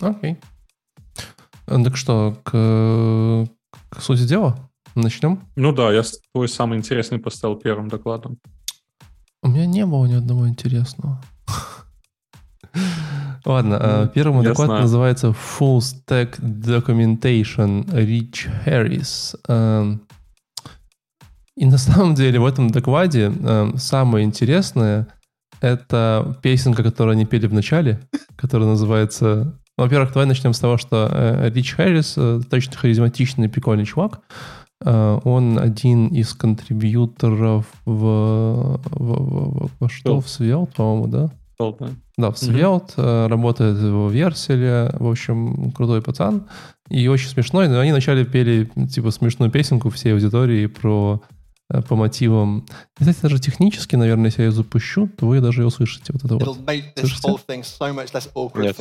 Окей. 0.00 0.38
Так 1.66 1.96
что, 1.96 2.36
к, 2.42 3.46
к 3.88 4.00
сути 4.00 4.26
дела? 4.26 4.70
Начнем? 4.94 5.40
Ну 5.56 5.72
да, 5.72 5.92
я 5.92 6.02
твой 6.32 6.48
самый 6.48 6.78
интересный 6.78 7.18
поставил 7.18 7.56
первым 7.56 7.88
докладом. 7.88 8.38
У 9.42 9.48
меня 9.48 9.66
не 9.66 9.86
было 9.86 10.04
ни 10.06 10.14
одного 10.14 10.48
интересного. 10.48 11.22
Ладно, 13.44 13.78
а, 13.80 14.08
первый 14.08 14.44
доклад 14.44 14.68
называется 14.68 15.28
Full 15.28 15.78
Stack 15.78 16.40
Documentation 16.40 17.86
Rich 17.86 18.50
Harris. 18.66 19.34
Эм, 19.48 20.02
и 21.56 21.64
на 21.66 21.78
самом 21.78 22.14
деле 22.14 22.38
в 22.38 22.46
этом 22.46 22.70
докладе 22.70 23.26
эм, 23.26 23.78
самое 23.78 24.24
интересное 24.24 25.08
это 25.60 26.38
песенка, 26.42 26.82
которую 26.82 27.12
они 27.12 27.26
пели 27.26 27.46
в 27.46 27.52
начале, 27.52 28.00
которая 28.36 28.68
называется... 28.68 29.54
Во-первых, 29.76 30.12
давай 30.12 30.26
начнем 30.26 30.52
с 30.52 30.58
того, 30.58 30.76
что 30.76 31.50
Рич 31.54 31.72
Харрис 31.72 32.18
точно 32.50 32.76
харизматичный, 32.76 33.48
прикольный 33.48 33.86
чувак. 33.86 34.20
Э, 34.84 35.18
он 35.24 35.58
один 35.58 36.08
из 36.08 36.32
контрибьюторов 36.34 37.66
в, 37.84 38.80
в, 38.80 38.80
в, 38.90 39.70
во 39.78 39.88
что? 39.88 40.20
В 40.20 40.26
Svelte, 40.26 40.74
по-моему, 40.74 41.06
да? 41.06 41.30
Svelte, 41.60 41.94
да. 42.16 42.30
В 42.30 42.34
Svelte, 42.34 42.94
mm-hmm. 42.96 43.28
работает 43.28 43.76
в 43.76 44.10
Верселе, 44.10 44.90
в 44.94 45.08
общем, 45.08 45.72
крутой 45.72 46.02
пацан. 46.02 46.48
И 46.88 47.06
очень 47.08 47.28
смешной, 47.28 47.68
но 47.68 47.78
они 47.78 47.92
вначале 47.92 48.24
пели, 48.24 48.70
типа, 48.90 49.10
смешную 49.10 49.50
песенку 49.50 49.90
всей 49.90 50.12
аудитории 50.12 50.66
про 50.66 51.20
Э, 51.20 51.39
по 51.88 51.96
мотивам. 51.96 52.66
Кстати, 52.98 53.18
даже 53.22 53.38
технически, 53.38 53.96
наверное, 53.96 54.26
если 54.26 54.42
я 54.42 54.48
ее 54.48 54.52
запущу, 54.52 55.08
то 55.08 55.26
вы 55.26 55.40
даже 55.40 55.62
ее 55.62 55.66
услышите. 55.66 56.12
Вот 56.12 56.24
это 56.24 56.34
вот. 56.34 56.42
Нет. 58.66 58.76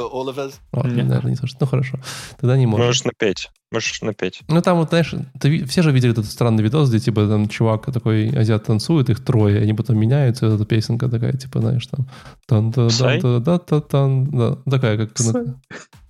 Ладно, 0.73 0.95
Нет. 0.95 1.07
наверное, 1.07 1.31
не 1.31 1.35
слышите. 1.37 1.57
Ну, 1.61 1.67
хорошо. 1.67 1.99
Тогда 2.39 2.57
не 2.57 2.65
можешь. 2.65 2.85
Можешь 2.85 3.03
напеть. 3.03 3.49
Можешь 3.71 4.01
напеть. 4.01 4.41
Ну, 4.47 4.61
там 4.61 4.77
вот, 4.77 4.89
знаешь, 4.89 5.13
ты, 5.39 5.65
все 5.65 5.83
же 5.83 5.91
видели 5.91 6.13
этот 6.13 6.25
странный 6.25 6.63
видос, 6.63 6.89
где, 6.89 6.99
типа, 6.99 7.27
там 7.27 7.47
чувак 7.47 7.85
такой, 7.93 8.29
азиат 8.29 8.65
танцует, 8.65 9.09
их 9.09 9.23
трое, 9.23 9.61
они 9.61 9.73
потом 9.73 9.97
меняются, 9.97 10.47
и 10.47 10.55
эта 10.55 10.65
песенка 10.65 11.07
такая, 11.09 11.33
типа, 11.33 11.59
знаешь, 11.59 11.85
там... 11.87 12.07
Тан 12.47 12.71
-та 12.71 12.87
-тан 12.87 13.19
-та 13.21 13.39
-та 13.39 13.59
-та 13.59 13.81
-тан, 13.87 14.27
да, 14.31 14.71
такая, 14.71 14.97
как... 14.97 15.13
Psy. 15.13 15.45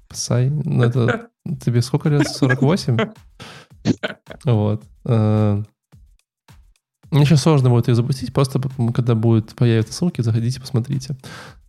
Psy. 0.07 0.49
Ну, 0.49 0.83
это... 0.83 1.27
Тебе 1.65 1.81
сколько 1.81 2.09
лет? 2.09 2.27
48? 2.27 2.97
Вот. 4.45 4.83
Мне 7.11 7.25
сейчас 7.25 7.41
сложно 7.41 7.69
будет 7.69 7.87
ее 7.87 7.95
запустить, 7.95 8.33
просто 8.33 8.61
когда 8.93 9.15
будет 9.15 9.55
появятся 9.55 9.93
ссылки, 9.93 10.21
заходите, 10.21 10.59
посмотрите. 10.59 11.17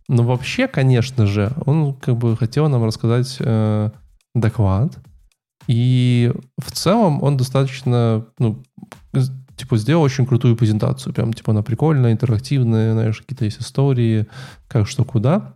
Но 0.07 0.23
вообще, 0.23 0.67
конечно 0.67 1.25
же, 1.25 1.51
он 1.65 1.93
как 1.95 2.17
бы 2.17 2.35
хотел 2.37 2.69
нам 2.69 2.83
рассказать 2.83 3.37
э, 3.39 3.89
доклад, 4.35 4.97
и 5.67 6.31
в 6.57 6.71
целом 6.71 7.21
он 7.23 7.37
достаточно, 7.37 8.25
ну, 8.39 8.61
типа, 9.55 9.77
сделал 9.77 10.03
очень 10.03 10.25
крутую 10.25 10.55
презентацию. 10.55 11.13
Прям, 11.13 11.33
типа, 11.33 11.51
она 11.51 11.61
прикольная, 11.61 12.11
интерактивная, 12.11 12.93
знаешь, 12.93 13.21
какие-то 13.21 13.45
есть 13.45 13.61
истории, 13.61 14.27
как 14.67 14.87
что 14.87 15.05
куда. 15.05 15.55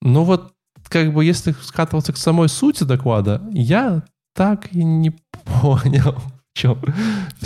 Но 0.00 0.24
вот, 0.24 0.52
как 0.88 1.12
бы, 1.12 1.24
если 1.24 1.54
скатываться 1.62 2.12
к 2.12 2.16
самой 2.16 2.48
сути 2.48 2.84
доклада, 2.84 3.42
я 3.52 4.02
так 4.34 4.72
и 4.74 4.82
не 4.82 5.10
понял, 5.60 6.16
чем. 6.54 6.78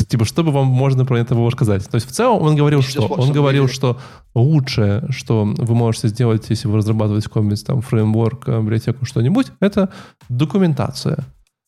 Типа, 0.08 0.24
что 0.24 0.42
бы 0.42 0.50
вам 0.50 0.66
можно 0.66 1.04
про 1.04 1.18
это 1.18 1.34
было 1.34 1.50
сказать? 1.50 1.88
То 1.88 1.96
есть, 1.96 2.08
в 2.08 2.12
целом, 2.12 2.42
он 2.42 2.56
говорил, 2.56 2.82
что? 2.82 3.06
Он 3.06 3.32
говорил, 3.32 3.68
что 3.68 3.98
лучшее, 4.34 5.06
что 5.10 5.44
вы 5.44 5.74
можете 5.74 6.08
сделать, 6.08 6.46
если 6.48 6.68
вы 6.68 6.78
разрабатываете 6.78 7.28
какой-нибудь 7.28 7.64
там 7.64 7.80
фреймворк, 7.80 8.48
библиотеку, 8.48 9.04
что-нибудь, 9.04 9.52
это 9.60 9.90
документация. 10.28 11.24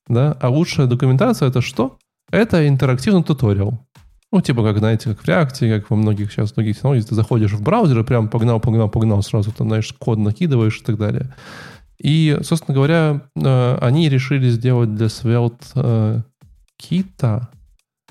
Да? 0.08 0.36
А 0.40 0.48
лучшая 0.48 0.86
документация 0.86 1.48
это 1.48 1.60
что? 1.60 1.98
Это 2.30 2.66
интерактивный 2.66 3.22
туториал. 3.22 3.86
Ну, 4.30 4.42
типа, 4.42 4.62
как, 4.62 4.78
знаете, 4.78 5.08
как 5.10 5.22
в 5.22 5.24
React, 5.26 5.80
как 5.80 5.90
во 5.90 5.96
многих 5.96 6.30
сейчас 6.30 6.52
других 6.52 6.76
технологиях, 6.76 7.06
ты 7.06 7.14
заходишь 7.14 7.52
в 7.52 7.62
браузер 7.62 8.00
и 8.00 8.04
прям 8.04 8.28
погнал, 8.28 8.60
погнал, 8.60 8.90
погнал, 8.90 9.22
сразу 9.22 9.52
там, 9.52 9.68
знаешь, 9.68 9.94
код 9.98 10.18
накидываиш 10.18 10.80
и 10.80 10.84
так 10.84 10.98
далее. 10.98 11.34
И, 11.98 12.38
собственно 12.42 12.74
говоря, 12.74 13.22
э, 13.34 13.78
они 13.80 14.08
решили 14.08 14.50
сделать 14.50 14.94
для 14.94 15.06
Svelte 15.06 16.22
Кита. 16.78 17.48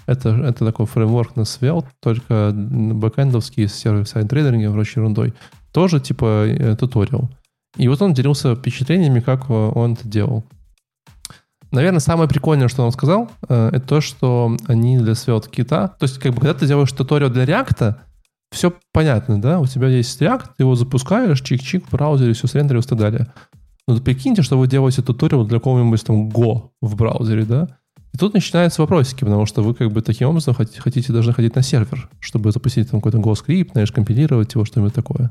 Это, 0.05 0.29
это 0.29 0.65
такой 0.65 0.85
фреймворк 0.85 1.35
на 1.35 1.41
Svelte, 1.41 1.87
только 1.99 2.51
бэкэндовский 2.53 3.67
с 3.67 3.73
сервис-сайд 3.73 4.31
рендерингом, 4.31 4.73
короче, 4.73 4.99
ерундой. 4.99 5.33
Тоже 5.71 5.99
типа 5.99 6.45
э, 6.47 6.75
туториал. 6.75 7.29
И 7.75 7.87
вот 7.87 8.01
он 8.01 8.13
делился 8.13 8.55
впечатлениями, 8.55 9.19
как 9.19 9.49
он 9.49 9.93
это 9.93 10.07
делал. 10.07 10.45
Наверное, 11.71 11.99
самое 11.99 12.29
прикольное, 12.29 12.69
что 12.69 12.85
он 12.85 12.91
сказал, 12.91 13.29
э, 13.49 13.69
это 13.73 13.85
то, 13.85 14.01
что 14.01 14.55
они 14.67 14.97
для 14.97 15.13
Svelte 15.13 15.49
кита, 15.49 15.89
то 15.89 16.03
есть, 16.03 16.17
как 16.19 16.33
бы, 16.33 16.39
когда 16.39 16.53
ты 16.53 16.65
делаешь 16.65 16.91
туториал 16.91 17.29
для 17.29 17.43
React, 17.43 17.95
все 18.51 18.73
понятно, 18.93 19.41
да? 19.41 19.59
У 19.59 19.65
тебя 19.65 19.87
есть 19.87 20.21
React, 20.21 20.51
ты 20.57 20.63
его 20.63 20.75
запускаешь, 20.75 21.41
чик-чик 21.41 21.85
в 21.85 21.91
браузере, 21.91 22.33
все 22.33 22.47
срендерилось 22.47 22.85
и 22.85 22.89
так 22.89 22.99
далее. 22.99 23.27
Но 23.87 23.99
прикиньте, 23.99 24.41
что 24.41 24.57
вы 24.57 24.67
делаете 24.67 25.01
туториал 25.01 25.45
для 25.45 25.59
какого-нибудь 25.59 26.03
там 26.05 26.29
Go 26.29 26.69
в 26.81 26.95
браузере, 26.95 27.43
да? 27.43 27.67
И 28.17 28.19
тут 28.19 28.33
начинаются 28.33 28.81
вопросики, 28.81 29.19
потому 29.19 29.45
что 29.45 29.61
вы 29.61 29.75
как 29.75 29.91
бы 29.91 30.01
таким 30.01 30.29
образом 30.29 30.55
хотите, 30.55 31.13
даже 31.13 31.33
ходить 31.33 31.53
на 31.53 31.61
сервер, 31.61 32.09
чтобы 32.19 32.51
запустить 32.51 32.89
там 32.89 32.99
какой-то 32.99 33.19
Go-скрипт, 33.19 33.73
знаешь, 33.73 33.91
компилировать 33.91 34.55
его, 34.55 34.65
что-нибудь 34.65 34.95
такое. 34.95 35.29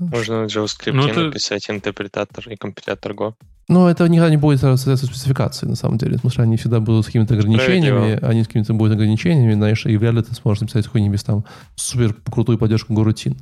Можно 0.00 0.40
на 0.42 0.46
JavaScript 0.46 0.92
ну, 0.92 1.06
это... 1.06 1.20
написать 1.20 1.70
интерпретатор 1.70 2.48
и 2.48 2.56
компилятор 2.56 3.12
Go. 3.12 3.34
Но 3.68 3.88
это 3.88 4.04
никогда 4.08 4.30
не 4.30 4.36
будет 4.36 4.58
соответствовать 4.58 5.14
спецификации, 5.14 5.66
на 5.66 5.76
самом 5.76 5.96
деле. 5.96 6.14
Потому 6.14 6.32
что 6.32 6.42
они 6.42 6.56
всегда 6.56 6.80
будут 6.80 7.04
с 7.04 7.06
какими-то 7.06 7.34
ограничениями, 7.34 8.18
они 8.20 8.42
с 8.42 8.48
какими-то 8.48 8.74
будут 8.74 8.94
ограничениями, 8.94 9.52
знаешь, 9.52 9.86
и 9.86 9.96
вряд 9.96 10.14
ли 10.14 10.22
ты 10.22 10.34
сможешь 10.34 10.62
написать 10.62 10.86
какую-нибудь 10.86 11.24
там 11.24 11.44
супер 11.76 12.14
крутую 12.14 12.58
поддержку 12.58 12.94
горутин. 12.94 13.36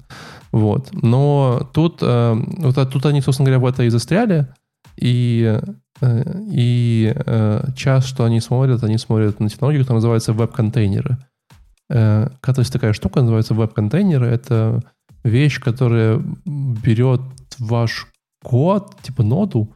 Вот. 0.53 0.91
Но 0.93 1.67
тут, 1.73 2.01
э, 2.03 2.35
вот, 2.59 2.91
тут 2.93 3.07
они, 3.07 3.23
собственно 3.23 3.47
говоря, 3.47 3.61
в 3.61 3.67
это 3.67 3.85
и 3.85 3.89
застряли, 3.89 4.49
и, 5.01 5.61
и 6.03 7.13
э, 7.15 7.65
час, 7.77 8.05
что 8.05 8.25
они 8.25 8.41
смотрят, 8.41 8.85
они 8.85 8.99
смотрят 8.99 9.41
на 9.41 9.49
технологию, 9.49 9.83
которая 9.83 9.99
называется 9.99 10.33
веб-контейнеры. 10.33 11.19
Э, 11.91 12.29
то 12.41 12.55
есть 12.59 12.73
такая 12.73 12.93
штука 12.93 13.21
называется 13.21 13.55
веб-контейнеры. 13.55 14.27
Это 14.27 14.83
вещь, 15.25 15.61
которая 15.61 16.23
берет 16.47 17.21
ваш 17.59 18.07
код, 18.43 18.95
типа 19.03 19.23
ноду, 19.23 19.75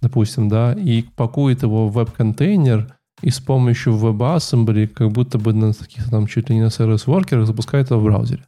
допустим, 0.00 0.48
да, 0.48 0.72
и 0.72 1.02
пакует 1.02 1.62
его 1.62 1.88
в 1.88 1.92
веб-контейнер 1.92 2.94
и 3.22 3.30
с 3.30 3.40
помощью 3.40 3.94
WebAssembly, 3.94 4.86
как 4.88 5.10
будто 5.10 5.38
бы 5.38 5.52
на 5.52 5.72
таких 5.72 6.10
там 6.10 6.26
чуть 6.26 6.50
ли 6.50 6.56
не 6.56 6.62
на 6.62 6.70
сервис-воркерах 6.70 7.46
запускает 7.46 7.90
его 7.90 8.00
в 8.00 8.04
браузере. 8.04 8.44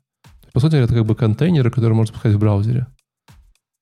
По 0.53 0.61
сути, 0.61 0.77
это 0.77 0.95
как 0.95 1.07
бы 1.07 1.15
контейнеры, 1.15 1.71
которые 1.71 1.97
можно 1.97 2.09
запускать 2.13 2.35
в 2.35 2.39
браузере. 2.39 2.87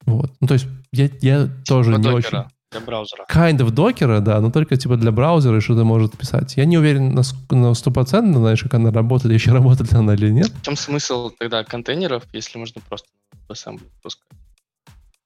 Вот. 0.06 0.32
Ну, 0.40 0.46
то 0.46 0.54
есть 0.54 0.66
я, 0.92 1.08
я 1.20 1.48
тоже 1.66 1.92
типа 1.92 1.98
не 1.98 2.04
докера. 2.04 2.40
очень... 2.40 2.53
Для 2.74 2.80
браузера. 2.80 3.24
Kind 3.30 3.58
of 3.58 3.70
докера, 3.70 4.20
да, 4.20 4.40
но 4.40 4.50
только 4.50 4.76
типа 4.76 4.96
для 4.96 5.12
браузера 5.12 5.60
что-то 5.60 5.84
может 5.84 6.16
писать. 6.18 6.56
Я 6.56 6.64
не 6.64 6.76
уверен 6.76 7.14
на, 7.14 7.22
на 7.50 7.70
100%, 7.70 8.32
знаешь, 8.32 8.62
как 8.62 8.74
она 8.74 8.90
работает, 8.90 9.32
еще 9.32 9.52
работает 9.52 9.92
она 9.94 10.14
или 10.14 10.30
нет. 10.30 10.48
В 10.48 10.62
чем 10.62 10.76
смысл 10.76 11.30
тогда 11.30 11.62
контейнеров, 11.62 12.24
если 12.32 12.58
можно 12.58 12.80
просто 12.88 13.08
WebAssembly 13.48 13.82
пускать? 14.02 14.28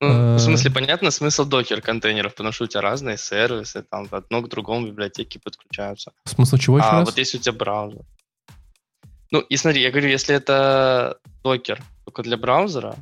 Ну, 0.01 0.35
в 0.37 0.39
смысле, 0.39 0.71
понятно 0.71 1.11
смысл 1.11 1.45
докер-контейнеров, 1.45 2.35
потому 2.35 2.53
что 2.53 2.65
у 2.65 2.67
тебя 2.69 2.83
разные 2.83 3.17
сервисы, 3.17 3.83
там 3.83 4.07
одно 4.11 4.43
к 4.43 4.49
другому 4.49 4.87
библиотеки 4.87 5.39
подключаются. 5.39 6.13
Смысл 6.25 6.57
чего 6.59 6.79
еще 6.79 6.87
А 6.87 6.99
раз? 7.01 7.07
вот 7.07 7.19
если 7.19 7.39
у 7.39 7.41
тебя 7.41 7.55
браузер. 7.55 8.03
Ну, 9.31 9.41
и 9.41 9.57
смотри, 9.57 9.83
я 9.83 9.91
говорю, 9.91 10.09
если 10.09 10.35
это 10.37 11.17
докер 11.43 11.83
только 12.05 12.23
для 12.23 12.37
браузера, 12.37 12.95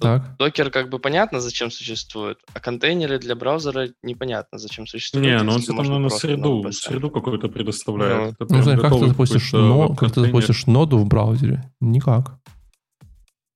так. 0.00 0.36
Докер 0.38 0.70
как 0.70 0.88
бы 0.88 0.98
понятно, 0.98 1.40
зачем 1.40 1.70
существует, 1.70 2.38
а 2.54 2.60
контейнеры 2.60 3.18
для 3.18 3.34
браузера 3.34 3.88
непонятно, 4.02 4.58
зачем 4.58 4.86
существуют. 4.86 5.26
Не, 5.26 5.42
ну 5.42 5.52
он 5.52 5.60
тебе 5.60 5.76
там, 5.76 6.02
на 6.02 6.08
среду, 6.08 6.72
среду 6.72 7.10
какую-то 7.10 7.48
предоставляет. 7.48 8.34
Ну, 8.40 8.46
ну 8.48 8.80
как 8.80 8.92
ты 8.92 9.08
запустишь, 9.08 9.52
но, 9.52 9.94
как 9.94 10.12
ты 10.12 10.20
запустишь 10.22 10.66
ноду 10.66 10.98
в 10.98 11.06
браузере? 11.06 11.70
Никак. 11.80 12.38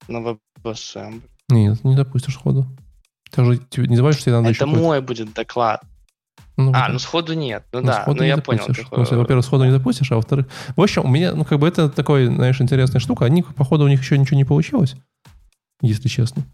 На 0.07 0.19
WebAssembly. 0.63 1.23
Нет, 1.49 1.83
не 1.85 1.97
допустишь 1.97 2.37
ходу. 2.37 2.67
Ты 3.31 3.45
же 3.45 3.61
не 3.77 3.97
забываешь, 3.97 4.17
что 4.17 4.27
тебе 4.27 4.37
надо 4.37 4.51
Это 4.51 4.67
мой 4.67 5.01
будет 5.01 5.33
доклад. 5.33 5.83
Ну, 6.57 6.71
а, 6.73 6.89
ну 6.89 7.01
сходу 7.01 7.33
нет. 7.33 7.65
Ну, 7.73 7.81
ну 7.81 7.87
да, 7.87 8.05
ну 8.07 8.23
я 8.23 8.37
понял. 8.37 8.65
Ну, 8.69 9.05
во-первых, 9.05 9.45
сходу 9.45 9.65
не 9.65 9.73
допустишь, 9.73 10.13
а 10.13 10.17
во-вторых... 10.17 10.47
В 10.77 10.81
общем, 10.81 11.05
у 11.05 11.09
меня, 11.09 11.35
ну 11.35 11.45
как 11.45 11.59
бы 11.59 11.67
это 11.67 11.89
такой, 11.89 12.27
знаешь, 12.27 12.61
интересная 12.61 13.01
штука. 13.01 13.25
Они, 13.25 13.43
походу, 13.43 13.85
у 13.85 13.89
них 13.89 14.01
еще 14.01 14.17
ничего 14.17 14.37
не 14.37 14.45
получилось 14.45 14.95
если 15.87 16.09
честно. 16.09 16.45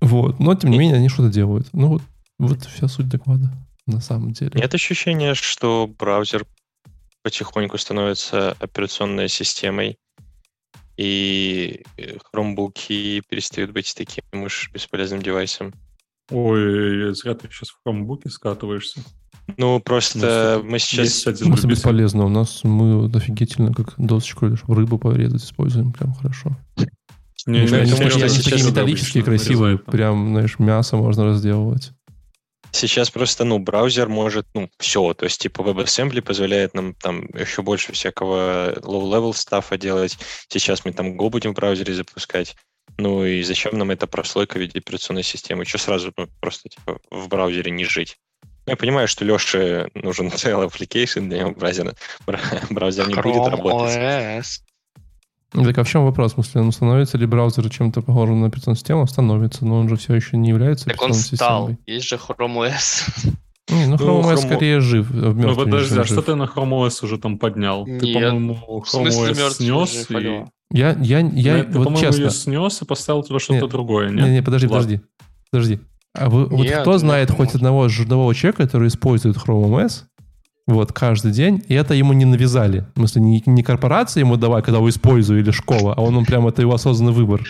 Вот. 0.00 0.38
Но, 0.40 0.54
тем 0.54 0.70
не 0.70 0.78
менее, 0.78 0.96
они 0.96 1.08
что-то 1.08 1.30
делают. 1.30 1.68
Ну, 1.72 1.88
вот, 1.88 2.02
вот 2.38 2.64
вся 2.64 2.88
суть 2.88 3.08
доклада, 3.08 3.50
на 3.86 4.00
самом 4.00 4.32
деле. 4.32 4.52
Нет 4.54 4.74
ощущения, 4.74 5.34
что 5.34 5.90
браузер 5.98 6.46
потихоньку 7.22 7.78
становится 7.78 8.52
операционной 8.60 9.28
системой, 9.28 9.98
и 10.96 11.84
хромбуки 12.30 13.22
перестают 13.28 13.72
быть 13.72 13.94
таким 13.96 14.24
уж 14.42 14.70
бесполезным 14.72 15.22
девайсом. 15.22 15.72
Ой, 16.30 17.14
зря 17.14 17.34
ты 17.34 17.48
сейчас 17.48 17.70
в 17.70 17.78
хромбуке 17.82 18.30
скатываешься. 18.30 19.02
Ну, 19.56 19.80
просто 19.80 20.62
мы 20.64 20.78
сейчас... 20.78 21.22
Просто 21.22 21.66
бесполезно. 21.66 22.24
У 22.24 22.28
нас 22.28 22.62
мы 22.64 23.10
офигительно 23.14 23.74
как 23.74 23.94
досочку 23.98 24.46
лишь 24.46 24.64
рыбу 24.68 24.98
порезать 24.98 25.42
используем. 25.42 25.92
Прям 25.92 26.14
хорошо. 26.14 26.56
Не, 27.46 27.60
они, 27.60 27.74
они, 27.74 27.92
они, 27.92 28.22
они 28.22 28.38
такие 28.38 28.64
металлические, 28.64 29.22
красивые, 29.22 29.78
прям, 29.78 30.30
знаешь, 30.30 30.58
мясо 30.58 30.96
можно 30.96 31.24
разделывать. 31.26 31.92
Сейчас 32.74 33.08
просто, 33.08 33.44
ну, 33.44 33.60
браузер 33.60 34.08
может, 34.08 34.48
ну, 34.52 34.68
все, 34.78 35.14
то 35.14 35.26
есть, 35.26 35.40
типа, 35.40 35.62
WebAssembly 35.62 36.22
позволяет 36.22 36.74
нам 36.74 36.94
там 36.94 37.26
еще 37.26 37.62
больше 37.62 37.92
всякого 37.92 38.72
low-level 38.80 39.32
стафа 39.32 39.78
делать. 39.78 40.18
Сейчас 40.48 40.84
мы 40.84 40.92
там 40.92 41.16
Go 41.16 41.30
будем 41.30 41.52
в 41.52 41.54
браузере 41.54 41.94
запускать. 41.94 42.56
Ну, 42.98 43.24
и 43.24 43.42
зачем 43.44 43.78
нам 43.78 43.92
эта 43.92 44.08
прослойка 44.08 44.58
в 44.58 44.60
виде 44.60 44.80
операционной 44.80 45.22
системы? 45.22 45.64
Что 45.64 45.78
сразу, 45.78 46.12
ну, 46.16 46.28
просто, 46.40 46.68
типа, 46.68 46.98
в 47.12 47.28
браузере 47.28 47.70
не 47.70 47.84
жить? 47.84 48.16
Я 48.66 48.76
понимаю, 48.76 49.06
что 49.06 49.24
Леше 49.24 49.90
нужен 49.94 50.30
целый 50.36 50.66
application 50.66 51.28
для 51.28 51.40
него 51.40 51.50
браузер, 51.52 51.94
браузер 52.70 53.08
не 53.08 53.14
будет 53.14 53.46
работать. 53.46 53.96
OS. 53.96 54.63
Так 55.54 55.78
а 55.78 55.84
в 55.84 55.88
чем 55.88 56.04
вопрос? 56.04 56.32
В 56.32 56.34
смысле, 56.34 56.62
он 56.62 56.72
становится 56.72 57.16
ли 57.16 57.26
браузер 57.26 57.70
чем-то 57.70 58.02
похожим 58.02 58.40
на 58.40 58.48
операционную 58.48 58.76
систему? 58.76 59.06
Становится, 59.06 59.64
но 59.64 59.78
он 59.78 59.88
же 59.88 59.96
все 59.96 60.14
еще 60.14 60.36
не 60.36 60.48
является 60.48 60.86
так 60.86 61.00
он 61.00 61.14
стал. 61.14 61.68
Системой. 61.68 61.78
Есть 61.86 62.08
же 62.08 62.16
Chrome 62.16 62.68
OS. 62.68 63.30
Не, 63.70 63.86
ну, 63.86 63.96
Chrome 63.96 64.22
OS 64.22 64.34
Chrome... 64.34 64.36
скорее 64.38 64.80
жив. 64.80 65.10
Ну 65.10 65.54
подожди, 65.54 65.98
а 65.98 66.04
что 66.04 66.22
ты 66.22 66.34
на 66.34 66.44
Chrome 66.44 66.86
OS 66.86 67.04
уже 67.04 67.18
там 67.18 67.38
поднял? 67.38 67.86
Нет. 67.86 68.00
Ты, 68.00 68.12
по-моему, 68.12 68.84
Chrome 68.84 69.06
OS 69.06 69.50
снес 69.52 70.10
и... 70.10 70.44
Я, 70.70 70.96
я, 70.98 71.20
я, 71.20 71.56
нет, 71.58 71.74
вот 71.74 71.94
ты, 71.94 72.00
честно... 72.00 72.22
ее 72.22 72.30
снес 72.30 72.82
и 72.82 72.84
поставил 72.84 73.22
туда 73.22 73.38
что-то 73.38 73.60
нет, 73.60 73.70
другое, 73.70 74.10
нет? 74.10 74.24
Не, 74.24 74.32
не, 74.32 74.42
подожди, 74.42 74.66
Ладно. 74.66 74.82
подожди. 74.82 75.00
Подожди. 75.52 75.80
А 76.14 76.28
вы, 76.28 76.42
нет, 76.42 76.50
вот 76.50 76.80
кто 76.82 76.98
знает 76.98 77.30
хоть 77.30 77.54
одного 77.54 77.88
живого 77.88 78.34
человека, 78.34 78.64
который 78.64 78.88
использует 78.88 79.36
Chrome 79.36 79.70
OS, 79.70 80.02
вот, 80.66 80.92
каждый 80.92 81.32
день, 81.32 81.62
и 81.68 81.74
это 81.74 81.94
ему 81.94 82.12
не 82.14 82.24
навязали. 82.24 82.86
В 82.94 82.98
смысле, 82.98 83.22
не, 83.22 83.42
не 83.44 83.62
корпорация 83.62 84.20
ему 84.20 84.36
давай, 84.36 84.62
когда 84.62 84.78
его 84.78 84.88
использую, 84.88 85.40
или 85.40 85.50
школа, 85.50 85.94
а 85.94 86.00
он, 86.00 86.16
он 86.16 86.24
прям, 86.24 86.46
это 86.46 86.62
его 86.62 86.74
осознанный 86.74 87.12
выбор. 87.12 87.42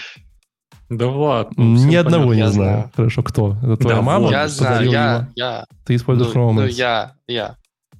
Да 0.90 1.08
ладно. 1.08 1.62
Ни 1.62 1.94
одного 1.94 2.28
понятно. 2.28 2.48
не 2.48 2.52
знаю. 2.52 2.70
знаю. 2.70 2.92
Хорошо, 2.94 3.22
кто? 3.22 3.56
Это 3.62 3.76
твоя 3.76 3.96
да, 3.96 4.02
мама? 4.02 4.30
Я 4.30 4.48
знаю, 4.48 4.90
я, 4.90 5.28
я. 5.34 5.64
Ты 5.84 5.94
используешь 5.94 6.34
ну, 6.34 6.40
Chrome 6.40 6.52
Ну, 6.54 6.66
я, 6.66 7.14
я. 7.26 7.56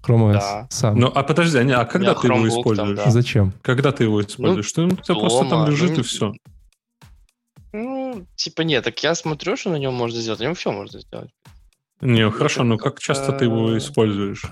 Chrome 0.07 0.33
OS 0.33 0.35
Да. 0.35 0.67
сам. 0.71 0.99
Ну, 0.99 1.11
а 1.15 1.23
подожди, 1.23 1.59
а, 1.59 1.65
не- 1.65 1.73
а 1.73 1.85
когда 1.87 2.15
ты 2.15 2.27
его 2.27 2.37
Chromebook 2.37 2.49
там, 2.49 2.61
используешь? 2.61 2.97
да. 2.99 3.11
Зачем? 3.11 3.53
Когда 3.63 3.93
ты 3.93 4.05
его 4.05 4.21
используешь? 4.21 4.73
ну, 4.77 4.87
у 4.87 4.97
тебя 4.97 5.15
просто 5.15 5.49
там 5.49 5.67
лежит 5.69 5.93
ну, 5.93 6.01
и 6.01 6.03
все. 6.03 6.33
Ну, 7.73 8.27
типа 8.37 8.63
нет, 8.63 8.85
так 8.85 9.03
я 9.03 9.15
смотрю, 9.15 9.57
что 9.57 9.71
на 9.71 9.77
нем 9.77 9.95
можно 9.95 10.21
сделать, 10.21 10.41
на 10.41 10.45
нем 10.45 10.55
все 10.55 10.71
можно 10.73 11.01
сделать. 11.01 11.31
Не, 12.01 12.31
хорошо, 12.31 12.65
ну 12.65 12.77
как 12.77 13.01
часто 13.01 13.33
ты 13.33 13.45
его 13.47 13.67
как-то- 13.69 13.79
используешь? 13.79 14.45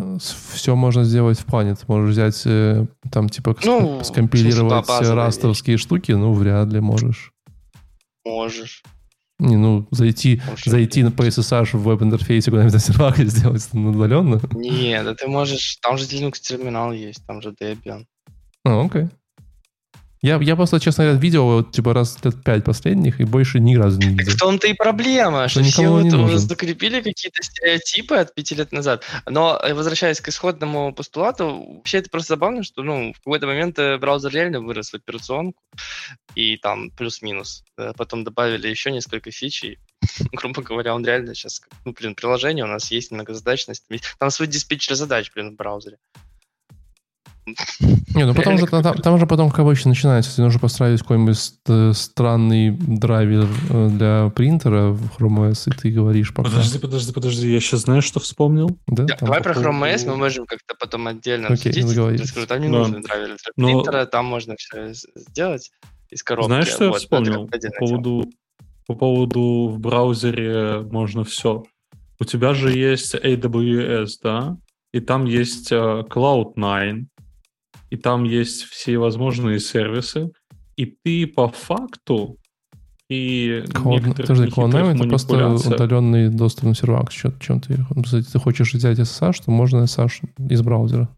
Все 0.52 0.74
можно 0.74 1.04
сделать 1.04 1.38
в 1.38 1.44
плане. 1.44 1.74
Ты 1.74 1.84
можешь 1.88 2.12
взять, 2.12 2.42
э, 2.46 2.86
там, 3.10 3.28
типа, 3.28 3.56
Ну, 3.64 4.02
скомпилировать 4.04 4.86
базовые 4.86 5.26
растовские 5.26 5.76
штуки, 5.76 6.12
ну, 6.12 6.32
вряд 6.32 6.68
ли 6.68 6.80
можешь. 6.80 7.32
Можешь. 8.24 8.82
Не, 9.38 9.56
ну, 9.56 9.88
зайти, 9.90 10.40
Вообще 10.48 10.70
зайти 10.70 11.02
на 11.02 11.10
по 11.10 11.22
SSH 11.26 11.76
в 11.76 11.82
веб-интерфейсе 11.82 12.50
куда-нибудь 12.50 12.74
на 12.74 12.78
сервак 12.78 13.18
и 13.18 13.24
сделать 13.26 13.66
это 13.68 13.76
удаленно. 13.78 14.40
Нет, 14.52 15.04
да 15.04 15.14
ты 15.14 15.26
можешь, 15.26 15.78
там 15.82 15.98
же 15.98 16.04
Linux 16.04 16.34
терминал 16.40 16.92
есть, 16.92 17.26
там 17.26 17.42
же 17.42 17.50
Debian. 17.60 18.04
А, 18.64 18.80
окей. 18.84 19.08
Я, 20.22 20.38
я 20.40 20.54
просто, 20.54 20.78
честно 20.78 21.04
говоря, 21.04 21.20
видел 21.20 21.44
вот, 21.44 21.72
типа 21.72 21.92
раз 21.92 22.24
лет 22.24 22.44
пять 22.44 22.64
последних 22.64 23.20
и 23.20 23.24
больше 23.24 23.58
ни 23.58 23.74
разу 23.74 23.98
не 23.98 24.16
Так 24.16 24.18
видел. 24.20 24.32
в 24.32 24.36
том-то 24.36 24.68
и 24.68 24.72
проблема, 24.72 25.48
что 25.48 25.64
Что 25.64 25.72
все 25.72 25.88
вот 25.88 26.12
уже 26.12 26.38
закрепили 26.38 27.00
какие-то 27.00 27.42
стереотипы 27.42 28.14
от 28.14 28.32
пяти 28.32 28.54
лет 28.54 28.70
назад. 28.70 29.02
Но 29.26 29.58
э, 29.60 29.74
возвращаясь 29.74 30.20
к 30.20 30.28
исходному 30.28 30.94
постулату, 30.94 31.74
вообще 31.74 31.98
это 31.98 32.08
просто 32.08 32.34
забавно, 32.34 32.62
что 32.62 32.84
ну, 32.84 33.12
в 33.12 33.18
какой-то 33.18 33.48
момент 33.48 33.76
э, 33.80 33.98
браузер 33.98 34.30
реально 34.30 34.60
вырос 34.60 34.90
в 34.90 34.94
операционку, 34.94 35.60
и 36.36 36.56
там 36.56 36.90
плюс-минус. 36.90 37.64
Э, 37.76 37.92
Потом 37.96 38.22
добавили 38.22 38.68
еще 38.68 38.92
несколько 38.92 39.32
фичей. 39.32 39.80
Грубо 40.32 40.62
говоря, 40.62 40.94
он 40.94 41.04
реально 41.04 41.34
сейчас, 41.34 41.62
ну, 41.84 41.94
блин, 41.98 42.14
приложение 42.14 42.64
у 42.64 42.68
нас 42.68 42.92
есть 42.92 43.10
многозадачность. 43.10 43.86
Там 44.20 44.30
свой 44.30 44.46
диспетчер 44.46 44.94
задач, 44.94 45.32
блин, 45.34 45.50
в 45.50 45.56
браузере. 45.56 45.98
Не, 48.14 48.24
ну 48.24 48.34
потом 48.34 48.56
же, 48.56 48.66
там, 48.66 48.82
там 48.94 49.18
же 49.18 49.26
потом 49.26 49.50
как 49.50 49.60
обычно 49.60 49.88
начинается, 49.90 50.30
если 50.30 50.42
нужно 50.42 50.60
построить 50.60 51.00
какой-нибудь 51.00 51.36
ст- 51.36 51.68
странный 51.94 52.70
драйвер 52.70 53.48
э, 53.70 53.88
для 53.90 54.30
принтера 54.34 54.90
в 54.90 55.18
Chrome 55.18 55.50
OS, 55.50 55.68
и 55.72 55.76
ты 55.76 55.90
говоришь 55.90 56.32
пока. 56.32 56.50
Подожди, 56.50 56.78
подожди, 56.78 57.12
подожди, 57.12 57.52
я 57.52 57.58
сейчас 57.60 57.80
знаешь, 57.80 58.04
что 58.04 58.20
вспомнил? 58.20 58.78
Да, 58.86 59.04
Да, 59.04 59.16
Давай 59.20 59.42
про 59.42 59.54
Chrome 59.54 59.82
OS 59.92 60.06
мы 60.08 60.16
можем 60.16 60.46
как-то 60.46 60.74
потом 60.78 61.08
отдельно 61.08 61.48
Окей, 61.48 61.72
обсудить. 61.72 62.20
Я 62.20 62.26
скажу, 62.26 62.46
там 62.46 62.60
не 62.60 62.68
Да. 62.68 62.78
нужны 62.78 63.00
драйверы 63.02 63.34
для 63.36 63.52
Но- 63.56 63.66
принтера, 63.82 64.06
там 64.06 64.26
можно 64.26 64.54
все 64.56 64.92
сделать 65.16 65.70
из 66.10 66.22
коробки. 66.22 66.46
Знаешь, 66.46 66.68
что 66.68 66.84
я 66.84 66.90
Вот, 66.90 67.00
вспомнил? 67.00 67.46
это 67.46 67.56
отдельная 67.56 67.78
По 67.80 67.86
поводу, 67.86 68.30
по 68.86 68.94
поводу 68.94 69.68
в 69.68 69.80
браузере 69.80 70.80
можно 70.90 71.24
все. 71.24 71.64
У 72.20 72.24
тебя 72.24 72.54
же 72.54 72.70
есть 72.70 73.16
AWS, 73.16 74.08
да? 74.22 74.56
И 74.92 75.00
там 75.00 75.24
есть 75.24 75.72
э, 75.72 76.04
Cloud9, 76.08 77.06
и 77.92 77.96
там 77.96 78.24
есть 78.24 78.62
все 78.62 78.96
возможные 78.96 79.60
сервисы, 79.60 80.30
и 80.76 80.86
ты 80.86 81.26
по 81.26 81.48
факту 81.48 82.38
и 83.10 83.64
Cloud, 83.66 84.16
подожди, 84.16 84.46
Cloud9 84.46 84.94
это 84.94 85.08
просто 85.08 85.46
удаленный 85.46 86.30
доступ 86.30 86.64
на 86.64 86.74
сервак. 86.74 87.12
Чем 87.12 87.60
ты, 87.60 87.84
кстати, 88.02 88.24
ты 88.32 88.38
хочешь 88.38 88.72
взять 88.72 88.98
SSH, 88.98 89.42
то 89.44 89.50
можно 89.50 89.84
SSH 89.84 90.48
из 90.48 90.62
браузера. 90.62 91.14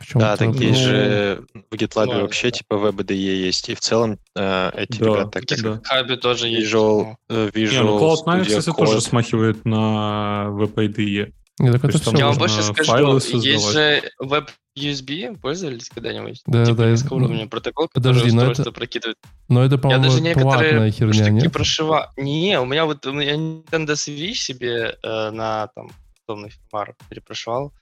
В 0.00 0.06
чем 0.06 0.22
Да, 0.22 0.34
так 0.38 0.54
есть 0.54 0.80
ну, 0.80 0.88
же 0.88 1.44
в 1.70 1.74
GitLab 1.74 1.96
ладно, 1.96 2.20
вообще 2.22 2.46
да. 2.46 2.50
типа 2.52 2.74
WebDE 2.76 3.12
есть, 3.12 3.68
и 3.68 3.74
в 3.74 3.80
целом 3.80 4.18
э, 4.34 4.70
эти 4.74 4.98
Да, 4.98 5.04
ребята 5.04 5.44
так 5.46 5.62
да. 5.62 5.80
Хабе 5.84 6.16
тоже 6.16 6.48
есть. 6.48 6.72
Visual, 6.72 7.16
э, 7.28 7.50
Не, 7.54 7.64
Visual 7.64 7.82
ну 7.82 7.98
Cloud9, 7.98 8.40
Studio 8.40 8.58
кстати, 8.60 8.76
тоже 8.78 9.00
смахивает 9.02 9.66
на 9.66 10.46
WebIDE. 10.52 11.34
Не, 11.60 11.70
так 11.70 11.82
То 11.82 11.88
это 11.88 11.98
все. 11.98 12.16
Я 12.16 12.26
вам 12.26 12.36
больше 12.38 12.62
скажу, 12.62 12.90
файлы 12.90 13.20
есть 13.20 13.72
же 13.72 14.02
Web 14.20 14.48
USB, 14.76 15.38
пользовались 15.38 15.88
когда-нибудь? 15.88 16.42
Да, 16.46 16.64
типа 16.64 16.78
да, 16.78 16.90
низкоуровневый 16.90 17.44
ну, 17.44 17.48
протокол, 17.48 17.88
подожди, 17.94 18.20
который 18.22 18.32
но 18.32 18.38
устройство 18.42 18.62
это- 18.62 18.72
прокидывает. 18.72 19.18
Но 19.48 19.64
это, 19.64 19.74
Я 19.76 19.80
по-моему, 19.80 20.02
даже 20.02 20.20
некоторые 20.20 20.90
херня, 20.90 21.30
нет? 21.30 21.52
прошиваю. 21.52 22.08
Не, 22.16 22.58
у 22.60 22.64
меня 22.66 22.84
вот 22.86 23.06
у 23.06 23.12
меня 23.12 23.34
Nintendo 23.34 23.92
Switch 23.92 24.34
себе 24.34 24.98
э, 25.02 25.30
на 25.30 25.68
там 25.76 25.90
условный 26.26 26.50
фирмар 26.50 26.96
перепрошивал. 27.08 27.72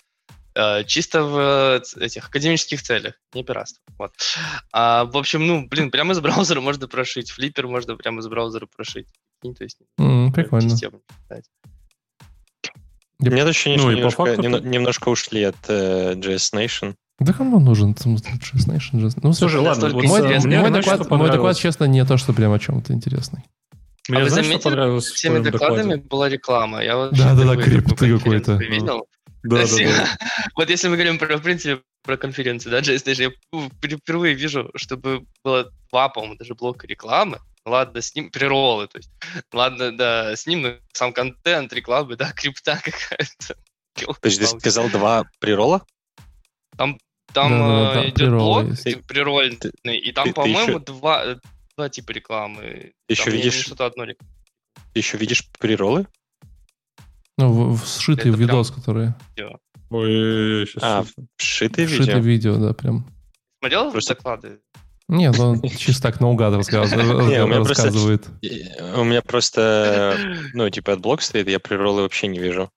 Э, 0.55 0.85
чисто 0.85 1.23
в 1.25 1.39
э, 1.99 2.05
этих 2.05 2.29
академических 2.29 2.83
целях, 2.83 3.15
не 3.33 3.43
пиратство. 3.43 3.83
Вот. 3.97 4.13
А, 4.71 5.07
в 5.07 5.17
общем, 5.17 5.47
ну, 5.47 5.67
блин, 5.67 5.91
прямо 5.91 6.13
из 6.13 6.21
браузера 6.21 6.61
можно 6.61 6.89
прошить. 6.89 7.31
Флиппер 7.31 7.69
можно 7.69 7.97
прямо 7.97 8.21
из 8.21 8.29
браузера 8.29 8.67
прошить. 8.67 9.07
Прикинь, 9.41 9.55
То 9.55 9.65
есть, 9.65 9.79
М, 9.99 10.31
Прикольно. 10.31 10.69
систему. 10.69 11.01
Я- 13.23 13.31
Мне 13.31 13.45
ощущение, 13.45 13.79
Ну, 13.79 13.85
что 13.85 13.93
немножко, 13.93 14.27
факту 14.27 14.43
ты- 14.43 14.49
немножко 14.69 15.09
ушли 15.09 15.43
от 15.45 15.57
э, 15.69 16.15
JS 16.17 16.53
Nation. 16.55 16.95
Да 17.21 17.33
кому 17.33 17.61
нужен 17.61 17.93
Just 17.93 18.69
Nation? 18.69 18.95
Just- 19.01 19.19
Ну, 19.23 19.33
Слушай, 19.33 19.61
Это 19.61 19.71
ладно, 19.71 19.89
мой, 19.91 20.23
мне, 20.41 20.61
мой 20.61 20.71
доклад, 20.71 21.05
что 21.05 21.15
мой 21.17 21.31
доклад, 21.31 21.57
честно, 21.57 21.85
не 21.85 22.05
то, 22.05 22.17
что 22.17 22.33
прям 22.33 22.53
о 22.53 22.59
чем-то 22.59 22.93
интересный. 22.93 23.41
Мне 24.09 24.19
А 24.19 24.25
вы 24.25 24.31
знаешь, 24.31 24.47
что 24.47 24.59
заметили, 24.71 24.99
в 24.99 25.01
Всеми 25.01 25.39
докладами 25.39 25.83
докладе? 25.95 26.03
была 26.09 26.29
реклама. 26.29 26.83
Я 26.83 26.97
вот 26.97 27.13
Да-да-да, 27.13 27.55
впервые 27.55 27.83
такую 27.83 27.97
крипты 27.97 28.19
какой-то. 28.19 28.53
Видел? 28.55 29.07
Да, 29.45 29.57
да, 29.57 29.63
да. 29.67 30.07
Вот 30.57 30.71
если 30.71 30.89
мы 30.89 30.97
говорим 30.97 31.19
про, 31.19 31.37
в 31.37 31.43
принципе, 31.43 31.81
про 32.05 32.17
конференции, 32.17 32.69
да, 32.71 32.81
JS 32.81 33.05
Nation, 33.07 33.23
я 33.23 33.61
впер- 33.61 33.99
впервые 33.99 34.35
вижу, 34.35 34.71
чтобы 34.75 35.23
было 35.45 35.71
два, 35.93 36.09
по-моему, 36.09 36.35
даже 36.37 36.55
блока 36.55 36.87
рекламы. 36.89 37.39
Ладно, 37.65 38.01
с 38.01 38.15
ним 38.15 38.31
приролы, 38.31 38.89
то 38.89 38.99
есть, 38.99 39.11
ладно, 39.53 39.97
да, 39.97 40.35
с 40.35 40.47
ним 40.47 40.63
но 40.63 40.75
сам 40.93 41.13
контент 41.13 41.73
рекламы, 41.73 42.17
да, 42.17 42.33
крипта 42.37 42.81
какая-то. 42.83 43.57
Подожди, 44.21 44.41
ты 44.47 44.59
сказал 44.59 44.89
два 44.89 45.25
прирола? 45.39 45.85
Там 46.77 46.99
Да-да-да, 47.33 47.91
э, 47.91 47.95
да, 47.95 48.05
идет 48.07 48.15
приролы 48.15 48.39
блок 48.63 48.71
есть. 48.71 48.83
типа, 48.85 49.03
прирольный, 49.07 49.99
и 49.99 50.13
там, 50.13 50.25
ты- 50.25 50.31
ты 50.31 50.35
по-моему, 50.35 50.71
еще- 50.71 50.79
два, 50.81 51.25
э, 51.25 51.37
два 51.77 51.89
типа 51.89 52.11
рекламы. 52.13 52.93
Ты 53.07 53.13
еще 53.15 53.25
Там 53.25 53.33
видишь, 53.35 53.55
что-то 53.55 53.87
одно 53.87 54.05
рекламу. 54.05 54.33
ты 54.93 54.99
еще 55.01 55.17
видишь 55.19 55.49
приролы? 55.59 56.07
Ну, 57.39 57.53
в- 57.75 57.77
в- 57.77 57.87
видос, 58.37 58.71
который... 58.71 59.15
Ой, 59.91 60.67
сейчас. 60.67 60.83
А, 60.83 61.05
Вшитое 61.37 61.85
видео? 61.87 62.19
видео, 62.19 62.57
да, 62.57 62.73
прям. 62.73 63.07
Смотрел 63.61 63.93
Просто- 63.93 64.15
доклады? 64.15 64.59
Нет, 65.13 65.39
он 65.39 65.61
чисто 65.63 66.03
так 66.03 66.21
наугад 66.21 66.55
рассказывает. 66.55 67.07
Не, 67.29 67.43
у 67.43 67.47
меня 67.47 67.57
просто- 67.63 67.85
рассказывает. 67.85 68.25
И- 68.41 68.65
У 68.97 69.05
меня 69.05 69.23
просто, 69.23 70.17
ну, 70.55 70.69
типа, 70.71 70.95
AdBlock 70.95 71.23
стоит, 71.23 71.49
я 71.49 71.59
pre-roll 71.61 71.98
ы 71.98 72.03
вообще 72.03 72.27
не 72.29 72.39
вижу. 72.39 72.71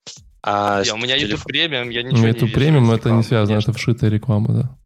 А 0.44 0.84
у 0.94 0.98
меня 0.98 1.16
YouTube 1.16 1.44
Premium, 1.44 1.90
я 1.90 2.04
Ну, 2.04 2.10
ничего 2.10 2.28
не 2.28 2.34
вижу. 2.34 2.54
премиум, 2.54 2.84
из 2.92 2.98
это 3.00 3.10
не 3.12 3.24
связано, 3.24 3.58
это 3.58 3.74
вшитая 3.74 4.10
реклама, 4.12 4.54
да. 4.54 4.78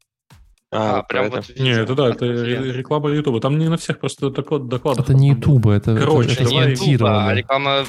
А, 0.72 1.00
А, 1.00 1.04
прям 1.04 1.32
поэтому. 1.32 1.44
вот 1.48 1.60
Не, 1.60 1.72
это 1.72 1.96
да, 1.96 2.10
это 2.10 2.26
реклама 2.26 3.10
Ютуба. 3.10 3.42
Там 3.42 3.58
не 3.58 3.68
на 3.70 3.78
всех 3.78 4.00
просто 4.00 4.30
доклад, 4.30 4.68
докладах. 4.68 5.06
Это 5.06 5.16
не. 5.16 5.30
YouTube, 5.30 5.66
это, 5.68 5.92
это- 5.92 6.02
Короче, 6.02 6.34
это 6.34 6.44
Это 6.44 6.52
не 6.52 6.60
YouTube, 6.72 7.02
а 7.08 7.34
реклама 7.34 7.86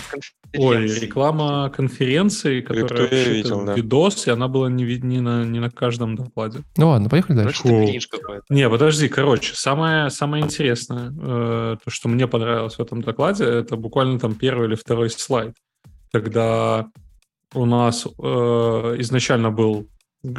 Ой, 0.56 0.86
реклама 0.86 1.70
конференции, 1.70 2.60
которая 2.62 3.08
я 3.10 3.28
видел, 3.28 3.64
да. 3.66 3.74
видос, 3.74 4.26
и 4.26 4.30
она 4.30 4.48
была 4.48 4.68
не, 4.70 4.82
не, 4.98 5.20
на, 5.20 5.44
не 5.44 5.60
на 5.60 5.70
каждом 5.70 6.16
докладе. 6.16 6.60
Ну 6.76 6.88
ладно, 6.88 7.08
поехали 7.08 7.36
дальше. 7.36 7.62
Короче, 7.62 7.98
это. 7.98 8.42
Не, 8.48 8.68
подожди, 8.68 9.08
короче, 9.08 9.54
самое, 9.54 10.10
самое 10.10 10.42
интересное, 10.42 11.12
э, 11.16 11.76
то, 11.84 11.90
что 11.90 12.08
мне 12.08 12.26
понравилось 12.26 12.76
в 12.76 12.80
этом 12.80 13.00
докладе, 13.02 13.44
это 13.44 13.76
буквально 13.76 14.18
там 14.18 14.34
первый 14.34 14.66
или 14.68 14.74
второй 14.74 15.10
слайд, 15.10 15.54
когда 16.12 16.86
у 17.54 17.64
нас 17.66 18.06
э, 18.06 18.96
изначально 18.98 19.50
был, 19.52 19.86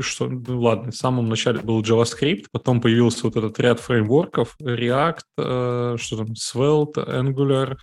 что, 0.02 0.28
ну, 0.28 0.62
ладно, 0.62 0.92
в 0.92 0.96
самом 0.96 1.28
начале 1.30 1.60
был 1.60 1.82
JavaScript, 1.82 2.46
потом 2.52 2.82
появился 2.82 3.24
вот 3.24 3.36
этот 3.36 3.60
ряд 3.60 3.80
фреймворков, 3.80 4.56
React, 4.62 5.22
э, 5.38 5.98
что 6.00 6.18
там, 6.18 6.34
Svelte, 6.34 7.08
Angular, 7.08 7.78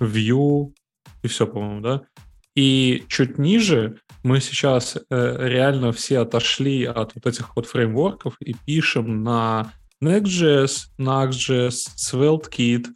Vue, 0.00 0.72
и 1.22 1.28
все, 1.28 1.46
по-моему, 1.46 1.80
да? 1.80 2.02
И 2.54 3.04
чуть 3.08 3.38
ниже 3.38 3.98
мы 4.22 4.40
сейчас 4.40 4.96
э, 4.96 5.36
реально 5.48 5.92
все 5.92 6.20
отошли 6.20 6.84
от 6.84 7.14
вот 7.14 7.26
этих 7.26 7.56
вот 7.56 7.66
фреймворков 7.66 8.36
и 8.40 8.54
пишем 8.66 9.22
на 9.22 9.72
Next.js, 10.02 10.88
Next.js, 10.98 11.88
SvelteKit 11.96 12.86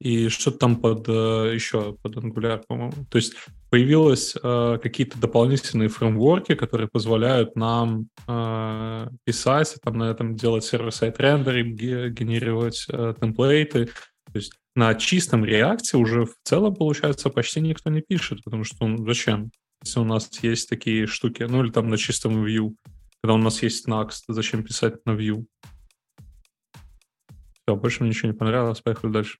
и 0.00 0.28
что-то 0.28 0.58
там 0.58 0.76
под 0.76 1.08
э, 1.08 1.52
еще 1.54 1.96
под 2.02 2.16
Angular, 2.16 2.62
по-моему. 2.66 3.06
То 3.10 3.16
есть 3.16 3.34
появилось 3.76 4.34
э, 4.42 4.78
какие-то 4.82 5.18
дополнительные 5.18 5.90
фреймворки, 5.90 6.54
которые 6.54 6.88
позволяют 6.88 7.56
нам 7.56 8.08
э, 8.26 9.08
писать, 9.24 9.76
там 9.82 9.98
на 9.98 10.04
этом 10.04 10.34
делать 10.34 10.64
сервер-сайт 10.64 11.20
рендеринг, 11.20 11.78
ге- 11.78 12.08
генерировать 12.08 12.86
э, 12.88 13.12
темплейты. 13.20 13.84
То 13.84 14.32
есть 14.32 14.54
на 14.74 14.94
чистом 14.94 15.44
реакте 15.44 15.98
уже 15.98 16.24
в 16.24 16.34
целом, 16.42 16.74
получается, 16.74 17.28
почти 17.28 17.60
никто 17.60 17.90
не 17.90 18.00
пишет, 18.00 18.42
потому 18.44 18.64
что 18.64 18.86
ну, 18.86 19.06
зачем? 19.06 19.50
Если 19.84 20.00
у 20.00 20.04
нас 20.04 20.30
есть 20.40 20.70
такие 20.70 21.06
штуки, 21.06 21.42
ну 21.42 21.62
или 21.62 21.70
там 21.70 21.90
на 21.90 21.98
чистом 21.98 22.46
Vue, 22.46 22.74
когда 23.22 23.34
у 23.34 23.38
нас 23.38 23.62
есть 23.62 23.86
Next, 23.86 24.22
зачем 24.28 24.64
писать 24.64 25.04
на 25.04 25.10
Vue? 25.10 25.44
Все, 27.52 27.76
больше 27.76 28.02
мне 28.02 28.08
ничего 28.08 28.32
не 28.32 28.38
понравилось, 28.38 28.80
поехали 28.80 29.12
дальше. 29.12 29.36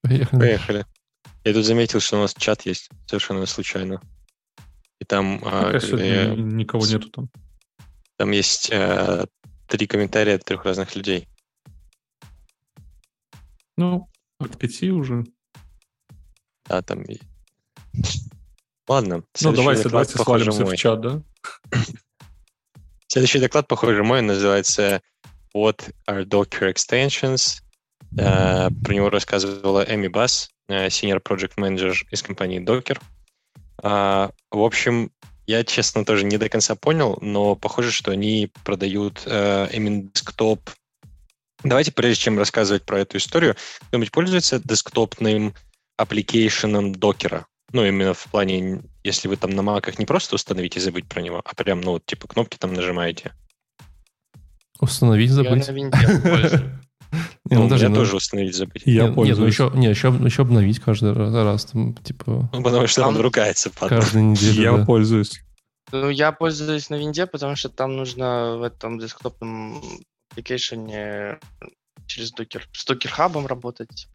Поехали. 0.00 0.40
Поехали. 0.40 0.86
Я 1.44 1.52
тут 1.52 1.64
заметил, 1.64 2.00
что 2.00 2.18
у 2.18 2.20
нас 2.20 2.34
чат 2.34 2.66
есть 2.66 2.88
совершенно 3.06 3.44
случайно. 3.46 4.00
И 5.00 5.04
там, 5.04 5.40
а, 5.44 5.72
я- 5.72 6.34
ни- 6.34 6.40
никого 6.54 6.86
нету 6.86 7.10
там. 7.10 7.30
там 8.16 8.30
есть 8.30 8.70
э, 8.70 9.26
три 9.66 9.86
комментария 9.86 10.36
от 10.36 10.44
трех 10.44 10.64
разных 10.64 10.94
людей. 10.94 11.28
Ну, 13.76 14.08
от 14.38 14.56
пяти 14.58 14.90
уже. 14.92 15.24
Да, 16.66 16.82
там 16.82 17.04
Ладно. 18.88 19.24
Ну, 19.40 19.52
давайте, 19.52 19.84
доклад, 19.84 20.08
давайте 20.08 20.18
похоже, 20.18 20.44
свалимся 20.44 20.64
мой. 20.64 20.76
в 20.76 20.78
чат, 20.78 21.00
да? 21.00 21.22
Следующий 23.08 23.40
доклад, 23.40 23.68
похоже, 23.68 24.04
мой, 24.04 24.22
называется 24.22 25.02
What 25.54 25.94
are 26.08 26.24
Docker 26.24 26.72
Extensions? 26.72 27.62
Э, 28.18 28.68
Про 28.84 28.94
него 28.94 29.10
рассказывала 29.10 29.84
Эми 29.88 30.08
Бас, 30.08 30.50
э, 30.68 30.88
Senior 30.88 31.22
Project 31.22 31.54
Manager 31.56 31.94
из 32.10 32.22
компании 32.22 32.60
Docker. 32.62 33.00
А, 33.82 34.30
В 34.50 34.60
общем, 34.60 35.10
я, 35.46 35.64
честно, 35.64 36.04
тоже 36.04 36.24
не 36.24 36.38
до 36.38 36.48
конца 36.48 36.74
понял, 36.74 37.18
но 37.20 37.56
похоже, 37.56 37.90
что 37.90 38.10
они 38.12 38.50
продают 38.64 39.22
э, 39.26 39.68
именно 39.72 40.02
десктоп. 40.04 40.70
Давайте, 41.64 41.92
прежде 41.92 42.22
чем 42.22 42.38
рассказывать 42.38 42.84
про 42.84 43.00
эту 43.00 43.18
историю, 43.18 43.56
кто-нибудь 43.88 44.12
пользуется 44.12 44.60
десктопным 44.62 45.54
application 45.96 46.77
ом 46.77 46.92
Docker 46.94 47.33
а? 47.33 47.46
Ну, 47.72 47.84
именно 47.84 48.12
в 48.14 48.24
плане, 48.26 48.82
если 49.02 49.28
вы 49.28 49.36
там 49.36 49.50
на 49.50 49.62
маках 49.62 49.98
не 49.98 50.04
просто 50.04 50.34
установить 50.34 50.76
и 50.76 50.80
забыть 50.80 51.08
про 51.08 51.22
него, 51.22 51.40
а 51.44 51.54
прям, 51.54 51.80
ну, 51.80 51.92
вот, 51.92 52.04
типа, 52.04 52.28
кнопки 52.28 52.56
там 52.58 52.74
нажимаете. 52.74 53.32
Установить, 54.80 55.30
Я 55.30 55.34
забыть. 55.36 55.66
на 55.68 55.72
винде 55.72 55.98
пользуюсь. 56.22 56.62
Не, 57.50 57.56
ну, 57.56 57.64
Ну, 57.64 57.68
даже, 57.68 57.84
я 57.84 57.88
ну, 57.90 57.96
тоже 57.96 58.16
установить 58.16 58.54
забыть. 58.54 58.82
Я 58.86 58.92
нет, 58.92 59.02
нет, 59.02 59.08
ну 59.10 59.14
пользуюсь. 59.16 59.52
еще, 59.52 59.72
не, 59.74 59.88
еще, 59.88 60.08
еще 60.08 60.42
обновить 60.42 60.78
каждый 60.78 61.12
раз, 61.12 61.34
раз, 61.34 61.64
там, 61.66 61.94
типа, 61.94 62.48
Ну, 62.52 62.62
потому 62.62 62.86
что 62.86 63.06
он 63.06 63.14
Там- 63.14 63.22
ругается, 63.22 63.70
падла. 63.70 63.96
каждую 63.96 64.24
неделю. 64.26 64.62
Я 64.62 64.76
да. 64.76 64.84
пользуюсь. 64.84 65.42
Ну, 65.90 66.08
я 66.08 66.30
пользуюсь 66.32 66.88
на 66.88 66.94
винде, 66.94 67.26
потому 67.26 67.56
что 67.56 67.68
там 67.68 67.96
нужно 67.96 68.56
в 68.58 68.62
этом 68.62 68.98
десктопном 68.98 69.82
application 70.30 71.29
е 71.29 71.38
через 72.06 72.30
Docker, 72.32 72.68
с 72.72 72.84
Docker 72.86 73.19
Hub 73.19 73.35
ом 73.35 73.46
работать. 73.46 74.08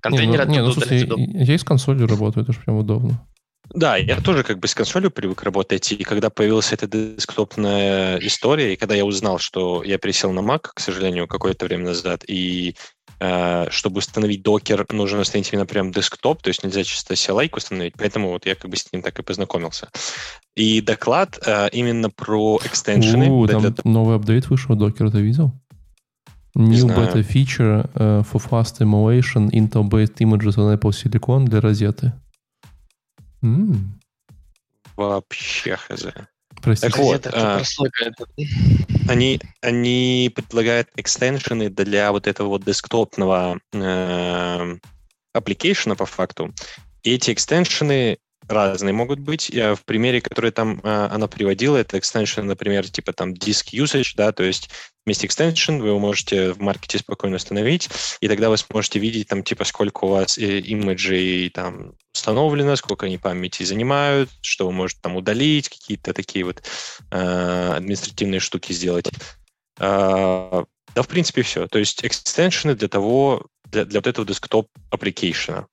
Контейнеры 0.00 0.44
не, 0.46 0.58
ну, 0.58 0.62
не, 0.62 0.62
ну, 0.62 0.72
слушай, 0.72 0.98
я, 0.98 1.44
я 1.44 1.54
и 1.54 1.58
с 1.58 1.64
консолью 1.64 2.08
работаю, 2.08 2.42
это 2.42 2.52
же 2.52 2.58
прям 2.58 2.76
удобно. 2.78 3.24
Да, 3.70 3.96
я 3.96 4.20
тоже 4.20 4.42
как 4.42 4.58
бы 4.58 4.68
с 4.68 4.74
консолью 4.74 5.10
привык 5.10 5.42
работать, 5.42 5.92
и 5.92 6.04
когда 6.04 6.30
появилась 6.30 6.72
эта 6.72 6.86
десктопная 6.86 8.18
история, 8.18 8.74
и 8.74 8.76
когда 8.76 8.94
я 8.94 9.04
узнал, 9.04 9.38
что 9.38 9.82
я 9.82 9.98
пересел 9.98 10.32
на 10.32 10.40
Mac, 10.40 10.68
к 10.74 10.80
сожалению, 10.80 11.26
какое-то 11.26 11.64
время 11.64 11.86
назад, 11.86 12.24
и 12.26 12.74
э, 13.20 13.70
чтобы 13.70 13.98
установить 13.98 14.42
Docker, 14.42 14.84
нужно 14.90 15.20
установить 15.20 15.52
именно 15.52 15.66
прям 15.66 15.90
десктоп, 15.90 16.42
то 16.42 16.48
есть 16.48 16.64
нельзя 16.64 16.84
чисто 16.84 17.14
CLI 17.14 17.48
установить, 17.56 17.94
поэтому 17.96 18.30
вот 18.30 18.46
я 18.46 18.54
как 18.56 18.70
бы 18.70 18.76
с 18.76 18.92
ним 18.92 19.02
так 19.02 19.18
и 19.18 19.22
познакомился. 19.22 19.88
И 20.54 20.80
доклад 20.82 21.38
э, 21.46 21.70
именно 21.72 22.10
про 22.10 22.58
экстеншены. 22.64 23.30
У, 23.30 23.46
там 23.46 23.62
для- 23.62 23.74
новый 23.84 24.16
апдейт 24.16 24.50
вышел, 24.50 24.76
Docker, 24.76 25.10
ты 25.10 25.20
видел? 25.20 25.52
New 26.54 26.76
знаю. 26.76 27.00
beta 27.00 27.22
feature 27.22 27.88
э, 27.94 28.22
for 28.30 28.42
fast 28.50 28.80
emulation 28.80 29.50
Intel-based 29.50 30.16
images 30.18 30.58
on 30.58 30.78
Apple 30.78 30.90
Silicon 30.90 31.46
для 31.46 31.62
розеты. 31.62 32.12
М, 33.42 34.00
Вообще 34.96 35.76
хз. 35.76 36.06
Простите. 36.62 36.92
Так 36.92 36.98
вот, 36.98 37.26
а, 37.26 37.60
Они, 39.08 39.40
они 39.60 40.30
предлагают 40.34 40.88
экстеншены 40.96 41.70
для 41.70 42.12
вот 42.12 42.26
этого 42.26 42.48
вот 42.48 42.64
десктопного 42.64 43.58
э, 43.72 44.76
application 45.36 45.96
по 45.96 46.06
факту. 46.06 46.54
И 47.02 47.14
эти 47.14 47.32
экстеншены 47.32 48.18
разные 48.48 48.92
могут 48.92 49.18
быть. 49.18 49.48
Я 49.48 49.74
в 49.74 49.84
примере, 49.84 50.20
который 50.20 50.50
там 50.50 50.80
э, 50.82 51.08
она 51.10 51.28
приводила, 51.28 51.76
это 51.76 51.98
экстеншн, 51.98 52.42
например, 52.42 52.88
типа 52.88 53.12
там 53.12 53.32
disk 53.32 53.72
usage, 53.72 54.12
да, 54.16 54.32
то 54.32 54.42
есть 54.42 54.70
вместе 55.04 55.26
extension 55.26 55.80
вы 55.80 55.88
его 55.88 55.98
можете 55.98 56.52
в 56.52 56.60
маркете 56.60 56.98
спокойно 56.98 57.36
установить, 57.36 57.88
и 58.20 58.28
тогда 58.28 58.50
вы 58.50 58.56
сможете 58.56 58.98
видеть 58.98 59.28
там 59.28 59.42
типа 59.42 59.64
сколько 59.64 60.04
у 60.04 60.08
вас 60.08 60.38
э, 60.38 60.60
имиджей 60.60 61.50
там 61.50 61.94
установлено, 62.14 62.76
сколько 62.76 63.06
они 63.06 63.18
памяти 63.18 63.62
занимают, 63.62 64.30
что 64.42 64.66
вы 64.66 64.72
можете 64.72 65.00
там 65.02 65.16
удалить, 65.16 65.68
какие-то 65.68 66.12
такие 66.12 66.44
вот 66.44 66.62
э, 67.10 67.72
административные 67.76 68.40
штуки 68.40 68.72
сделать. 68.72 69.08
Э, 69.78 70.64
да, 70.94 71.02
в 71.02 71.08
принципе, 71.08 71.42
все. 71.42 71.66
То 71.68 71.78
есть 71.78 72.04
экстеншены 72.04 72.74
для 72.74 72.88
того, 72.88 73.46
для, 73.64 73.84
для 73.84 74.00
вот 74.00 74.06
этого 74.06 74.26
десктоп 74.26 74.68
application. 74.90 75.66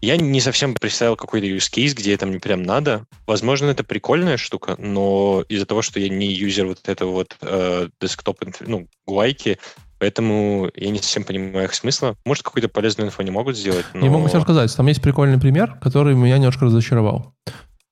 Я 0.00 0.16
не 0.16 0.40
совсем 0.40 0.74
представил 0.74 1.16
какой-то 1.16 1.46
use 1.46 1.70
case, 1.70 1.94
где 1.94 2.14
это 2.14 2.26
мне 2.26 2.40
прям 2.40 2.62
надо. 2.62 3.04
Возможно, 3.26 3.66
это 3.66 3.84
прикольная 3.84 4.38
штука, 4.38 4.76
но 4.78 5.44
из-за 5.48 5.66
того, 5.66 5.82
что 5.82 6.00
я 6.00 6.08
не 6.08 6.32
юзер 6.32 6.66
вот 6.66 6.88
этого 6.88 7.10
вот 7.10 7.36
э, 7.42 7.88
десктоп, 8.00 8.42
ну, 8.66 8.86
гуайки, 9.06 9.58
поэтому 9.98 10.70
я 10.74 10.90
не 10.90 10.98
совсем 10.98 11.24
понимаю 11.24 11.66
их 11.66 11.74
смысла. 11.74 12.16
Может, 12.24 12.44
какую-то 12.44 12.68
полезную 12.68 13.08
инфу 13.08 13.20
они 13.20 13.30
могут 13.30 13.58
сделать, 13.58 13.84
но... 13.92 14.06
Я 14.06 14.10
могу 14.10 14.26
тебе 14.28 14.38
рассказать, 14.38 14.74
там 14.74 14.86
есть 14.86 15.02
прикольный 15.02 15.38
пример, 15.38 15.76
который 15.82 16.14
меня 16.14 16.38
немножко 16.38 16.64
разочаровал. 16.64 17.34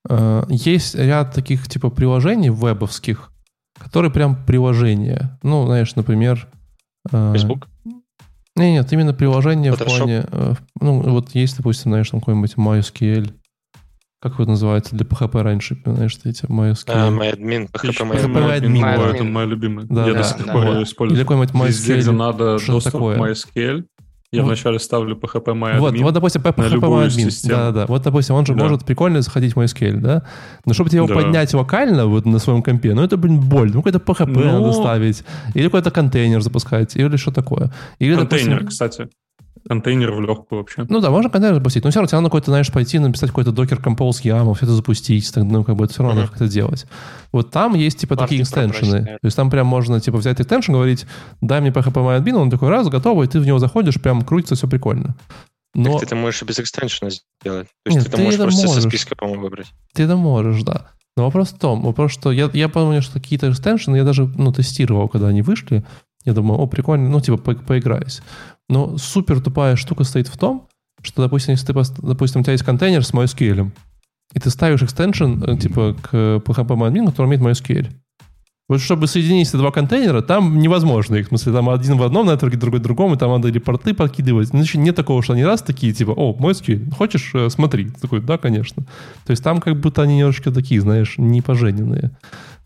Э, 0.08 0.44
Есть 0.48 0.94
ряд 0.94 1.34
таких 1.34 1.68
типа 1.68 1.90
приложений 1.90 2.50
вебовских, 2.50 3.30
которые 3.78 4.10
прям 4.10 4.46
приложения. 4.46 5.38
Ну, 5.42 5.66
знаешь, 5.66 5.94
например... 5.94 6.48
э, 7.12 7.32
Facebook? 7.34 7.68
Не, 8.56 8.72
нет, 8.72 8.92
именно 8.92 9.14
приложение 9.14 9.72
в 9.72 9.78
плане... 9.78 10.26
Ну, 10.80 11.00
вот 11.00 11.34
есть, 11.34 11.56
допустим, 11.56 11.90
знаешь, 11.90 12.10
там 12.10 12.20
какой-нибудь 12.20 12.54
MySQL. 12.56 13.32
Как 14.20 14.32
его 14.34 14.46
называется 14.46 14.96
для 14.96 15.06
PHP 15.06 15.42
раньше, 15.42 15.80
знаешь, 15.84 16.18
эти 16.24 16.44
MySQL. 16.46 16.84
А, 16.88 17.08
MyAdmin, 17.10 17.70
PHP 17.70 18.10
MyAdmin. 18.10 19.14
Это 19.14 19.24
мой 19.24 19.46
любимый. 19.46 19.86
Да, 19.88 20.06
Я 20.06 20.12
да, 20.14 20.18
до 20.18 20.24
сих 20.24 20.44
да, 20.44 20.52
пор 20.52 20.62
да. 20.62 20.68
ее 20.70 20.76
Или 20.78 20.84
использую. 20.84 21.20
какой-нибудь 21.20 21.54
Везде, 21.68 21.96
где 21.98 22.10
MySQL. 22.10 22.12
надо 22.12 22.58
что-то 22.58 22.72
доступ 22.72 22.92
такое. 22.92 23.16
к 23.16 23.20
MySQL, 23.20 23.84
я 24.32 24.42
Вот. 24.42 24.48
вначале 24.48 24.78
ставлю 24.80 25.16
PHP 25.16 25.44
MyAdmin. 25.54 25.78
Вот, 25.78 25.98
вот, 26.00 26.14
допустим, 26.14 26.42
PHP 26.42 26.68
любую 26.68 27.06
admin. 27.06 27.10
систему. 27.30 27.54
Да, 27.54 27.70
да, 27.70 27.80
да. 27.82 27.86
Вот, 27.86 28.02
допустим, 28.02 28.34
он 28.34 28.44
же 28.44 28.54
Да. 28.54 28.62
может 28.64 28.84
прикольно 28.84 29.22
заходить 29.22 29.54
в 29.54 29.60
MySQL, 29.60 30.00
да? 30.00 30.24
Но 30.66 30.74
чтобы 30.74 30.90
тебе 30.90 30.98
его 30.98 31.06
Да. 31.08 31.14
поднять 31.14 31.54
локально 31.54 32.06
вот 32.06 32.26
на 32.26 32.40
своем 32.40 32.64
компе, 32.64 32.94
ну 32.94 33.02
это, 33.04 33.16
блин, 33.16 33.38
боль. 33.40 33.70
Ну 33.72 33.82
какой-то 33.84 34.00
PHP 34.00 34.32
Ну. 34.32 34.58
надо 34.60 34.72
ставить. 34.72 35.22
Или 35.54 35.66
какой-то 35.66 35.92
контейнер 35.92 36.40
запускать. 36.42 36.96
Или 36.96 37.16
что 37.16 37.30
такое. 37.30 37.70
Или, 38.00 38.16
Контейнер, 38.16 38.58
допустим, 38.62 38.66
кстати. 38.66 39.08
Контейнер 39.66 40.12
в 40.12 40.20
легкую 40.20 40.60
вообще. 40.60 40.86
Ну 40.88 41.00
да, 41.00 41.10
можно 41.10 41.30
контейнер 41.30 41.54
запустить, 41.56 41.84
но 41.84 41.90
все 41.90 42.00
равно 42.00 42.08
тебе 42.08 42.18
надо 42.18 42.28
какой-то, 42.28 42.50
знаешь, 42.50 42.70
пойти 42.72 42.98
написать 42.98 43.30
какой-то 43.30 43.50
Docker 43.50 43.82
Compose 43.82 44.22
YAML, 44.22 44.54
все 44.54 44.66
это 44.66 44.74
запустить, 44.74 45.32
так, 45.32 45.44
ну, 45.44 45.64
как 45.64 45.76
бы 45.76 45.84
это 45.84 45.94
все 45.94 46.02
равно 46.02 46.20
надо 46.20 46.30
как-то 46.30 46.48
делать. 46.48 46.86
Вот 47.32 47.50
там 47.50 47.74
есть, 47.74 47.98
типа, 47.98 48.16
такие 48.16 48.42
Парки 48.44 48.54
попроще, 48.54 48.80
экстеншены. 48.80 49.04
То 49.04 49.24
есть 49.24 49.36
там 49.36 49.50
прям 49.50 49.66
можно, 49.66 50.00
типа, 50.00 50.18
взять 50.18 50.40
экстеншн, 50.40 50.72
говорить, 50.72 51.06
дай 51.40 51.60
мне 51.60 51.70
PHP 51.70 51.92
MyAdmin, 51.92 52.34
он 52.34 52.50
такой 52.50 52.68
раз, 52.68 52.88
готовый, 52.88 53.26
и 53.26 53.30
ты 53.30 53.40
в 53.40 53.46
него 53.46 53.58
заходишь, 53.58 54.00
прям 54.00 54.22
крутится, 54.22 54.54
все 54.54 54.68
прикольно. 54.68 55.16
Но 55.74 55.90
Так 55.92 56.00
ты 56.00 56.06
это 56.06 56.16
можешь 56.16 56.42
и 56.42 56.44
без 56.44 56.58
экстеншена 56.58 57.10
сделать. 57.10 57.68
То 57.84 57.92
есть 57.92 57.96
Нет, 57.98 58.04
ты, 58.06 58.10
ты 58.10 58.16
это 58.16 58.22
можешь 58.22 58.34
это 58.34 58.44
просто 58.44 58.66
можешь. 58.66 58.82
со 58.82 58.88
списка, 58.88 59.16
по-моему, 59.16 59.42
выбрать. 59.42 59.66
ты 59.94 60.02
это 60.04 60.16
можешь, 60.16 60.62
да. 60.62 60.88
Но 61.16 61.24
вопрос 61.24 61.48
в 61.50 61.58
том, 61.58 61.82
вопрос, 61.82 62.12
что 62.12 62.30
я, 62.30 62.48
я 62.52 62.68
помню, 62.68 63.02
что 63.02 63.14
какие-то 63.14 63.50
экстеншены 63.50 63.96
я 63.96 64.04
даже, 64.04 64.26
ну, 64.26 64.52
тестировал, 64.52 65.08
когда 65.08 65.28
они 65.28 65.42
вышли. 65.42 65.84
Я 66.28 66.34
думаю, 66.34 66.60
о, 66.60 66.66
прикольно, 66.66 67.08
ну, 67.08 67.20
типа, 67.22 67.38
по- 67.38 67.54
поиграюсь. 67.54 68.20
Но 68.68 68.98
супер 68.98 69.40
тупая 69.40 69.76
штука 69.76 70.04
стоит 70.04 70.28
в 70.28 70.36
том, 70.36 70.68
что, 71.00 71.22
допустим, 71.22 71.52
если 71.52 71.72
ты, 71.72 71.72
допустим, 72.02 72.42
у 72.42 72.44
тебя 72.44 72.52
есть 72.52 72.64
контейнер 72.64 73.02
с 73.02 73.14
MySQL, 73.14 73.70
и 74.34 74.38
ты 74.38 74.50
ставишь 74.50 74.82
экстеншн, 74.82 75.42
э, 75.42 75.56
типа, 75.56 75.96
к 76.02 76.12
PHP 76.12 76.66
admin, 76.66 77.06
который 77.06 77.28
имеет 77.28 77.40
MySQL. 77.40 77.88
Вот 78.68 78.82
чтобы 78.82 79.06
соединить 79.06 79.48
эти 79.48 79.56
два 79.56 79.70
контейнера, 79.70 80.20
там 80.20 80.58
невозможно 80.58 81.14
их. 81.14 81.26
В 81.26 81.28
смысле, 81.28 81.54
там 81.54 81.70
один 81.70 81.96
в 81.96 82.02
одном 82.02 82.26
нетворке, 82.26 82.58
другой 82.58 82.80
в 82.80 82.82
другом, 82.82 83.14
и 83.14 83.16
там 83.16 83.30
надо 83.30 83.48
или 83.48 83.58
порты 83.58 83.94
подкидывать. 83.94 84.48
Значит, 84.48 84.74
нет 84.74 84.94
такого, 84.94 85.22
что 85.22 85.32
они 85.32 85.46
раз 85.46 85.62
такие, 85.62 85.94
типа, 85.94 86.10
о, 86.10 86.36
MySQL, 86.38 86.94
хочешь, 86.94 87.30
э, 87.32 87.48
смотри. 87.48 87.86
Ты 87.86 88.00
такой, 88.00 88.20
да, 88.20 88.36
конечно. 88.36 88.82
То 89.24 89.30
есть 89.30 89.42
там 89.42 89.60
как 89.60 89.80
будто 89.80 90.02
они 90.02 90.18
немножечко 90.18 90.50
такие, 90.52 90.82
знаешь, 90.82 91.14
непожененные. 91.16 92.10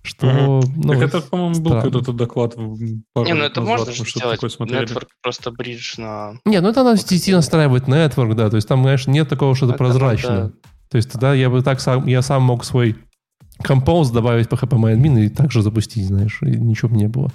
Что, 0.04 0.60
ну, 0.76 0.92
так 0.94 1.02
это, 1.02 1.20
по-моему, 1.20 1.60
был 1.60 1.80
когда-то 1.80 2.12
доклад 2.12 2.54
в- 2.56 3.02
пару 3.12 3.26
Не, 3.26 3.34
ну 3.34 3.44
это 3.44 3.60
назад, 3.60 3.78
можно 3.78 3.92
же 3.92 4.04
что-то 4.04 4.18
сделать. 4.18 4.36
такое 4.36 4.50
смотрели. 4.50 4.84
Network 4.84 5.06
просто 5.22 5.50
бридж 5.52 5.94
на... 5.98 6.34
Не, 6.44 6.60
ну 6.60 6.68
это 6.70 6.82
надо 6.82 7.00
идти 7.00 7.32
настраивать 7.32 7.84
network, 7.84 8.34
да, 8.34 8.50
то 8.50 8.56
есть 8.56 8.66
там, 8.66 8.82
знаешь, 8.82 9.06
нет 9.06 9.28
такого, 9.28 9.54
что 9.54 9.66
это 9.66 9.74
Это 9.74 9.78
прозрачно. 9.84 10.30
надо- 10.30 10.52
То 10.90 10.96
есть 10.96 11.10
тогда 11.12 11.34
я 11.34 11.48
бы 11.50 11.62
так 11.62 11.80
сам, 11.80 12.06
я 12.08 12.20
сам 12.22 12.42
мог 12.42 12.64
свой 12.64 12.96
compose 13.62 14.12
добавить 14.12 14.48
по 14.48 14.56
HPMyAdmin 14.56 15.24
и 15.24 15.28
также 15.28 15.62
запустить, 15.62 16.06
знаешь, 16.06 16.40
и 16.42 16.46
ничего 16.46 16.88
бы 16.88 16.96
не 16.96 17.06
было. 17.06 17.30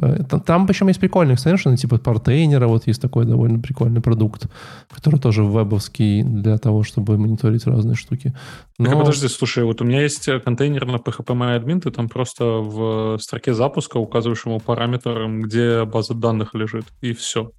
Э, 0.00 0.22
Там, 0.46 0.66
причем 0.66 0.88
есть 0.88 1.00
прикольные 1.00 1.34
экстеншены, 1.34 1.76
типа 1.76 1.96
Portainer, 1.96 2.66
вот 2.66 2.86
есть 2.86 3.02
такой 3.02 3.24
довольно 3.24 3.58
прикольный 3.60 4.00
продукт, 4.00 4.46
который 4.90 5.18
тоже 5.20 5.42
вебовский 5.42 6.22
для 6.22 6.58
того, 6.58 6.82
чтобы 6.84 7.18
мониторить 7.18 7.66
разные 7.66 7.96
штуки. 7.96 8.34
Так, 8.78 8.88
а 8.88 8.90
Но- 8.92 9.00
подожди, 9.00 9.28
слушай, 9.28 9.64
вот 9.64 9.80
у 9.80 9.84
меня 9.84 10.02
есть 10.02 10.28
э, 10.28 10.38
контейнер 10.40 10.86
на 10.86 10.96
PHP 10.96 11.24
MyAdmin, 11.34 11.80
ты 11.80 11.90
там 11.90 12.08
просто 12.08 12.44
в 12.44 13.18
строке 13.18 13.54
запуска 13.54 13.96
указываешь 13.98 14.46
ему 14.46 14.60
параметр, 14.60 15.26
где 15.28 15.84
база 15.84 16.14
данных 16.14 16.54
лежит, 16.54 16.84
и 17.00 17.12
все. 17.12 17.50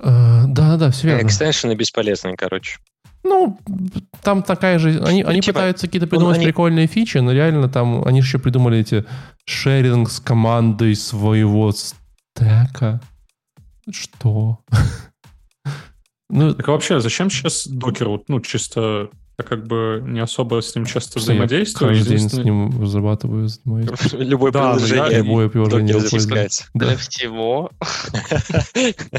Э, 0.00 0.44
Да-да-да, 0.46 0.90
все 0.90 1.08
верно. 1.08 1.26
Экстеншены 1.26 1.74
бесполезные, 1.74 2.36
короче. 2.36 2.78
Ну, 3.28 3.58
там 4.22 4.42
такая 4.42 4.78
же... 4.78 5.00
Они, 5.04 5.22
они 5.22 5.40
типа, 5.40 5.54
пытаются 5.54 5.86
какие-то 5.86 6.06
придумать 6.06 6.36
они- 6.36 6.46
прикольные 6.46 6.86
фичи, 6.86 7.18
но 7.18 7.32
реально 7.32 7.68
там... 7.68 8.04
Они 8.06 8.18
еще 8.20 8.38
придумали 8.38 8.78
эти 8.78 9.04
шеринг 9.44 10.10
с 10.10 10.20
командой 10.20 10.94
своего 10.96 11.72
стека. 11.72 13.00
Что? 13.90 14.60
Ну, 16.30 16.52
Так 16.52 16.68
а 16.68 16.72
вообще, 16.72 17.00
зачем 17.00 17.30
сейчас 17.30 17.66
докер? 17.66 18.10
Вот, 18.10 18.28
Ну, 18.28 18.40
чисто 18.40 19.08
я 19.40 19.44
как 19.44 19.66
бы 19.68 20.02
не 20.04 20.18
особо 20.18 20.60
с 20.60 20.74
ним 20.74 20.84
часто 20.84 21.20
я 21.20 21.22
взаимодействую. 21.22 21.90
каждый 21.90 22.18
день 22.18 22.28
с 22.28 22.32
ним 22.34 22.82
разрабатываю, 22.82 23.46
занимаюсь. 23.46 23.88
Любое 24.12 24.50
Да, 24.50 24.74
но 24.74 24.80
я- 24.80 24.86
приложение 24.86 25.18
Любое 25.22 25.48
приложение 25.48 26.00
запускается. 26.00 26.64
Да. 26.74 26.86
Для 26.86 26.96
всего. 26.96 27.70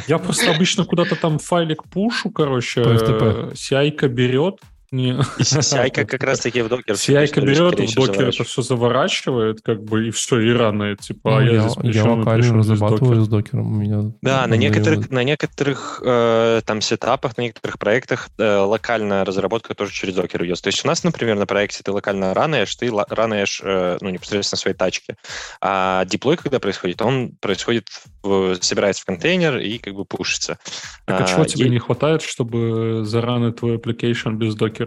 Я 0.07 0.17
просто 0.17 0.51
обычно 0.53 0.83
куда-то 0.83 1.15
там 1.15 1.39
файлик 1.39 1.85
пушу, 1.85 2.31
короче, 2.31 2.81
FTP. 2.81 3.51
э, 3.51 3.51
CI-ка 3.55 4.09
берет. 4.09 4.55
Не, 4.91 5.11
CI 5.39 5.89
как 6.07 6.23
раз 6.23 6.39
таки 6.39 6.61
в 6.61 6.69
докер. 6.69 6.95
историю, 6.95 7.45
берет, 7.45 7.91
в 7.91 7.95
докер 7.95 8.29
это 8.29 8.43
все 8.43 8.61
заворачивает, 8.61 9.61
как 9.61 9.83
бы, 9.83 10.07
и 10.07 10.11
все, 10.11 10.39
и 10.39 10.51
рано, 10.51 10.95
типа, 10.95 11.29
Ну, 11.31 11.37
а 11.37 11.43
я, 11.43 11.51
я, 11.51 11.69
здесь 11.69 11.95
я 11.95 12.03
локально 12.05 12.43
здесь 12.43 12.53
разрабатываю 12.53 13.15
докер? 13.15 13.23
с 13.25 13.27
докером. 13.27 13.67
У 13.67 13.75
меня 13.79 14.11
Да, 14.21 14.47
на 14.47 14.55
некоторых, 14.55 15.09
на 15.11 15.23
некоторых 15.23 16.01
э, 16.03 16.61
там 16.65 16.81
сетапах, 16.81 17.37
на 17.37 17.43
некоторых 17.43 17.77
проектах 17.77 18.29
э, 18.39 18.57
локальная 18.57 19.23
разработка 19.25 19.75
тоже 19.75 19.93
через 19.93 20.15
докер 20.15 20.41
ведется. 20.43 20.63
То 20.63 20.69
есть 20.69 20.83
у 20.83 20.87
нас, 20.87 21.03
например, 21.03 21.37
на 21.37 21.45
проекте 21.45 21.83
ты 21.83 21.91
локально 21.91 22.33
ранешь, 22.33 22.75
ты 22.75 22.91
ранешь 22.91 23.61
э, 23.63 23.97
ну, 24.01 24.09
непосредственно 24.09 24.57
своей 24.57 24.75
тачке. 24.75 25.15
А 25.61 26.03
диплой, 26.05 26.37
когда 26.37 26.59
происходит, 26.59 27.01
он 27.01 27.33
происходит, 27.39 27.89
в- 28.23 28.55
собирается 28.61 29.03
в 29.03 29.05
контейнер 29.05 29.57
и 29.57 29.77
как 29.77 29.93
бы 29.93 30.05
пушится. 30.05 30.57
Так 31.05 31.21
а 31.21 31.23
чего 31.25 31.41
А, 31.43 31.45
тебе 31.45 31.65
е- 31.65 31.71
не 31.71 31.79
хватает, 31.79 32.21
чтобы 32.23 33.01
заранить 33.05 33.57
твой 33.57 33.77
application 33.77 34.33
без 34.33 34.55
докера? 34.55 34.78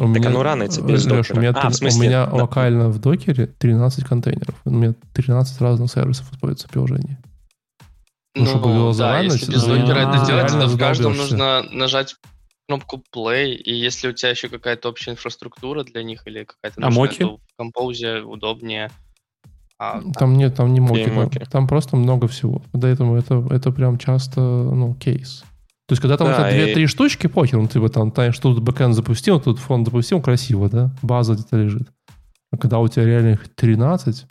У 0.00 0.12
Так 0.12 0.26
оно 0.26 0.42
ранится 0.42 0.82
без 0.82 1.04
Леш, 1.06 1.30
у 1.30 1.34
докера. 1.34 1.40
меня, 1.40 1.50
А, 1.54 1.70
в 1.70 1.74
смысле, 1.74 2.00
у 2.00 2.02
меня 2.02 2.26
да. 2.26 2.34
локально 2.34 2.88
в 2.88 2.98
докере 2.98 3.46
13 3.46 4.04
контейнеров. 4.04 4.60
У 4.64 4.70
меня 4.70 4.94
13 5.12 5.60
разных 5.60 5.90
сервисов 5.90 6.32
используется 6.32 6.66
в 6.66 6.70
приложении. 6.72 7.16
Ну, 8.34 8.46
чтобы 8.46 8.70
его 8.70 8.88
да, 8.88 8.94
заранить, 8.94 9.32
если 9.34 9.52
без 9.52 9.62
да, 9.62 9.76
докера 9.76 9.98
это 9.98 10.24
сделать, 10.24 10.50
реально 10.50 10.68
то 10.68 10.74
в 10.74 10.78
каждом 10.78 11.16
нужно 11.16 11.62
нажать 11.70 12.16
кнопку 12.66 13.02
play, 13.14 13.54
и 13.54 13.72
если 13.72 14.08
у 14.08 14.12
тебя 14.12 14.30
еще 14.30 14.48
какая-то 14.48 14.88
общая 14.88 15.12
инфраструктура 15.12 15.84
для 15.84 16.02
них 16.02 16.26
или 16.26 16.42
какая-то 16.44 16.80
А 16.84 16.90
нужная, 16.90 17.08
то 17.10 17.36
в 17.36 17.56
композе 17.56 18.20
удобнее. 18.20 18.90
А, 19.78 20.00
Там 20.18 20.36
нет, 20.36 20.56
там 20.56 20.72
не 20.72 20.80
моки, 20.80 21.08
там, 21.08 21.30
там 21.30 21.68
просто 21.68 21.96
много 21.96 22.26
всего. 22.26 22.62
Поэтому 22.72 23.16
это, 23.16 23.46
это 23.50 23.70
прям 23.70 23.98
часто, 23.98 24.40
ну, 24.40 24.94
кейс. 24.94 25.44
То 25.86 25.92
есть, 25.92 26.00
когда 26.00 26.16
там 26.16 26.28
Да, 26.28 26.32
у 26.34 26.36
тебя 26.50 26.66
и- 26.66 26.74
2-3 26.74 26.86
штучки, 26.86 27.26
похер, 27.26 27.58
ну, 27.58 27.68
ты 27.68 27.78
бы 27.80 27.88
там, 27.90 28.10
знаешь, 28.14 28.38
тут 28.38 28.60
бэкэнд 28.62 28.94
запустил, 28.94 29.38
тут 29.40 29.58
фонд 29.58 29.86
запустил, 29.86 30.20
красиво, 30.22 30.68
да? 30.70 30.90
База 31.02 31.34
где-то 31.34 31.56
лежит. 31.58 31.88
А 32.50 32.56
когда 32.56 32.78
у 32.78 32.88
тебя 32.88 33.04
реально 33.04 33.32
их 33.32 33.54
13, 33.54 34.26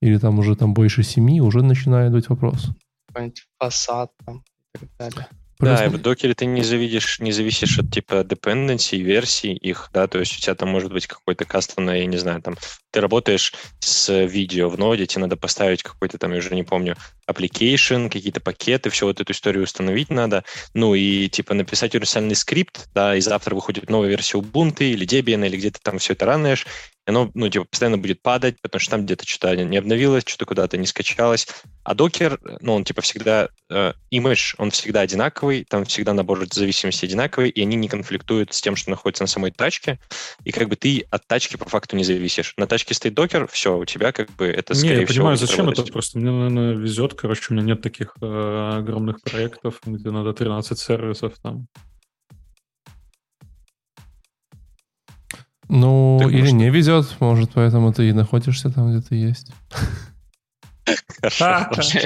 или 0.00 0.16
там 0.18 0.38
уже 0.38 0.56
там 0.56 0.72
больше 0.72 1.02
7, 1.02 1.40
уже 1.40 1.62
начинает 1.62 2.12
быть 2.12 2.28
вопрос. 2.28 2.68
какой-нибудь 3.08 3.46
фасад 3.60 4.10
там 4.24 4.42
и 4.74 4.78
так 4.78 4.88
далее. 4.98 5.26
Да, 5.60 5.84
и 5.84 5.88
в 5.88 6.00
докере 6.00 6.34
ты 6.34 6.46
не 6.46 6.62
зависишь, 6.62 7.20
не 7.20 7.32
зависишь 7.32 7.78
от 7.78 7.90
типа 7.90 8.22
dependency, 8.22 8.98
версий 8.98 9.52
их, 9.52 9.90
да, 9.92 10.06
то 10.06 10.18
есть 10.18 10.36
у 10.36 10.40
тебя 10.40 10.54
там 10.54 10.68
может 10.68 10.92
быть 10.92 11.06
какой-то 11.06 11.44
кастомный, 11.44 12.00
я 12.00 12.06
не 12.06 12.16
знаю, 12.16 12.42
там, 12.42 12.56
ты 12.90 13.00
работаешь 13.00 13.54
с 13.78 14.24
видео 14.24 14.68
в 14.68 14.78
ноде, 14.78 15.06
тебе 15.06 15.22
надо 15.22 15.36
поставить 15.36 15.82
какой-то 15.82 16.18
там, 16.18 16.32
я 16.32 16.38
уже 16.38 16.54
не 16.54 16.64
помню, 16.64 16.96
application, 17.30 18.10
какие-то 18.10 18.40
пакеты, 18.40 18.90
всю 18.90 19.06
вот 19.06 19.20
эту 19.20 19.32
историю 19.32 19.64
установить 19.64 20.10
надо, 20.10 20.44
ну 20.74 20.94
и 20.94 21.28
типа 21.28 21.54
написать 21.54 21.94
универсальный 21.94 22.34
скрипт, 22.34 22.88
да, 22.94 23.16
и 23.16 23.20
завтра 23.20 23.54
выходит 23.54 23.88
новая 23.88 24.08
версия 24.08 24.38
Ubuntu 24.38 24.84
или 24.84 25.06
Debian, 25.06 25.46
или 25.46 25.56
где-то 25.56 25.80
там 25.82 25.98
все 25.98 26.14
это 26.14 26.26
ранешь, 26.26 26.66
оно, 27.06 27.30
ну, 27.34 27.48
типа, 27.48 27.66
постоянно 27.66 27.98
будет 27.98 28.22
падать, 28.22 28.60
потому 28.60 28.80
что 28.80 28.92
там 28.92 29.04
где-то 29.04 29.26
что-то 29.26 29.56
не 29.56 29.76
обновилось, 29.76 30.24
что-то 30.26 30.46
куда-то 30.46 30.76
не 30.76 30.86
скачалось. 30.86 31.46
А 31.82 31.94
докер, 31.94 32.40
ну, 32.60 32.74
он, 32.74 32.84
типа, 32.84 33.02
всегда, 33.02 33.48
э, 33.70 33.92
image, 34.10 34.54
он 34.56 34.70
всегда 34.70 35.00
одинаковый, 35.00 35.64
там 35.68 35.84
всегда 35.84 36.14
набор 36.14 36.46
зависимости 36.50 37.04
одинаковый, 37.04 37.50
и 37.50 37.60
они 37.60 37.76
не 37.76 37.88
конфликтуют 37.88 38.54
с 38.54 38.60
тем, 38.60 38.76
что 38.76 38.90
находится 38.90 39.24
на 39.24 39.28
самой 39.28 39.50
тачке, 39.50 39.98
и 40.44 40.52
как 40.52 40.68
бы 40.68 40.76
ты 40.76 41.06
от 41.10 41.26
тачки 41.26 41.56
по 41.56 41.68
факту 41.68 41.96
не 41.96 42.04
зависишь. 42.04 42.54
На 42.56 42.66
тачке 42.66 42.94
стоит 42.94 43.14
докер, 43.14 43.46
все, 43.48 43.76
у 43.76 43.84
тебя 43.84 44.12
как 44.12 44.30
бы 44.30 44.46
это, 44.46 44.72
не, 44.72 44.80
скорее 44.80 45.00
я 45.00 45.06
всего, 45.06 45.16
понимаю, 45.16 45.36
зачем 45.36 45.68
это 45.68 45.82
просто. 45.84 46.18
Мне, 46.18 46.30
наверное, 46.30 46.74
везет, 46.74 47.14
короче, 47.14 47.46
у 47.50 47.54
меня 47.54 47.64
нет 47.64 47.82
таких 47.82 48.16
э, 48.20 48.76
огромных 48.78 49.20
проектов, 49.20 49.80
где 49.84 50.10
надо 50.10 50.32
13 50.32 50.78
сервисов 50.78 51.34
там. 51.42 51.66
Ну, 55.68 56.18
Так, 56.20 56.30
или 56.30 56.40
может- 56.40 56.54
не 56.54 56.70
везет, 56.70 57.06
может, 57.20 57.50
поэтому 57.54 57.92
ты 57.92 58.08
и 58.08 58.12
находишься 58.12 58.70
там, 58.70 58.90
где 58.92 59.06
ты 59.06 59.14
есть. 59.16 59.50
Хорошо. 61.38 61.98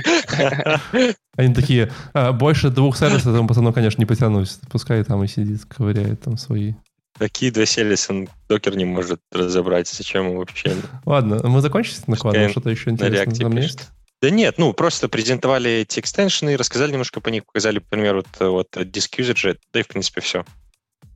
Они 1.37 1.55
такие, 1.55 1.91
«А, 2.15 2.33
больше 2.33 2.71
двух 2.71 2.97
сервисов 2.97 3.29
этому 3.29 3.49
пацану, 3.49 3.73
конечно, 3.73 4.01
не 4.01 4.07
потянусь. 4.07 4.59
Пускай 4.71 5.03
там 5.05 5.23
и 5.25 5.29
сидит, 5.29 5.65
ковыряет 5.65 6.23
там 6.23 6.37
свои. 6.37 6.75
Такие 7.19 7.51
два 7.51 7.67
сервиса 7.67 8.27
докер 8.49 8.77
не 8.77 8.85
может 8.85 9.21
разобрать, 9.33 9.89
зачем 9.89 10.27
ему 10.27 10.39
вообще 10.39 10.73
Ладно, 11.05 11.41
мы 11.49 11.61
закончили 11.61 11.95
с 11.97 12.07
накладом, 12.07 12.43
Пускай 12.43 12.51
что-то 12.53 12.71
еще 12.71 12.91
на 12.91 12.95
интересное 12.95 13.35
там 13.35 13.57
есть? 13.57 13.89
Да 14.23 14.31
нет, 14.31 14.55
ну, 14.59 14.73
просто 14.73 15.09
презентовали 15.09 15.71
эти 15.71 16.01
экстеншены, 16.01 16.57
рассказали 16.57 16.93
немножко 16.93 17.21
по 17.21 17.29
них, 17.29 17.45
показали, 17.45 17.77
например, 17.77 18.17
вот, 18.17 18.27
вот 18.41 18.77
Disk 18.77 19.19
User, 19.19 19.57
да 19.73 19.81
и, 19.81 19.83
в 19.83 19.89
принципе, 19.89 20.21
все. 20.21 20.45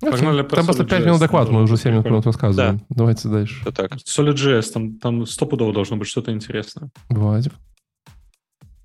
Погнали 0.00 0.40
Окей. 0.40 0.50
по 0.50 0.56
Там 0.56 0.64
просто 0.64 0.82
Solid.js, 0.82 0.88
5 0.88 1.06
минут 1.06 1.20
доклад, 1.20 1.48
мы 1.48 1.62
уже 1.62 1.72
тоже 1.74 1.82
7 1.82 2.04
минут 2.04 2.26
рассказываем. 2.26 2.84
Давайте 2.88 3.28
дальше. 3.28 3.60
Что 3.60 3.70
так? 3.72 3.92
Solid.js, 3.92 4.72
там, 4.72 4.98
там 4.98 5.26
стопудово 5.26 5.72
должно 5.72 5.96
быть 5.96 6.08
что-то 6.08 6.32
интересное. 6.32 6.90
Владик. 7.08 7.52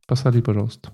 Посоли, 0.07 0.41
пожалуйста. 0.41 0.93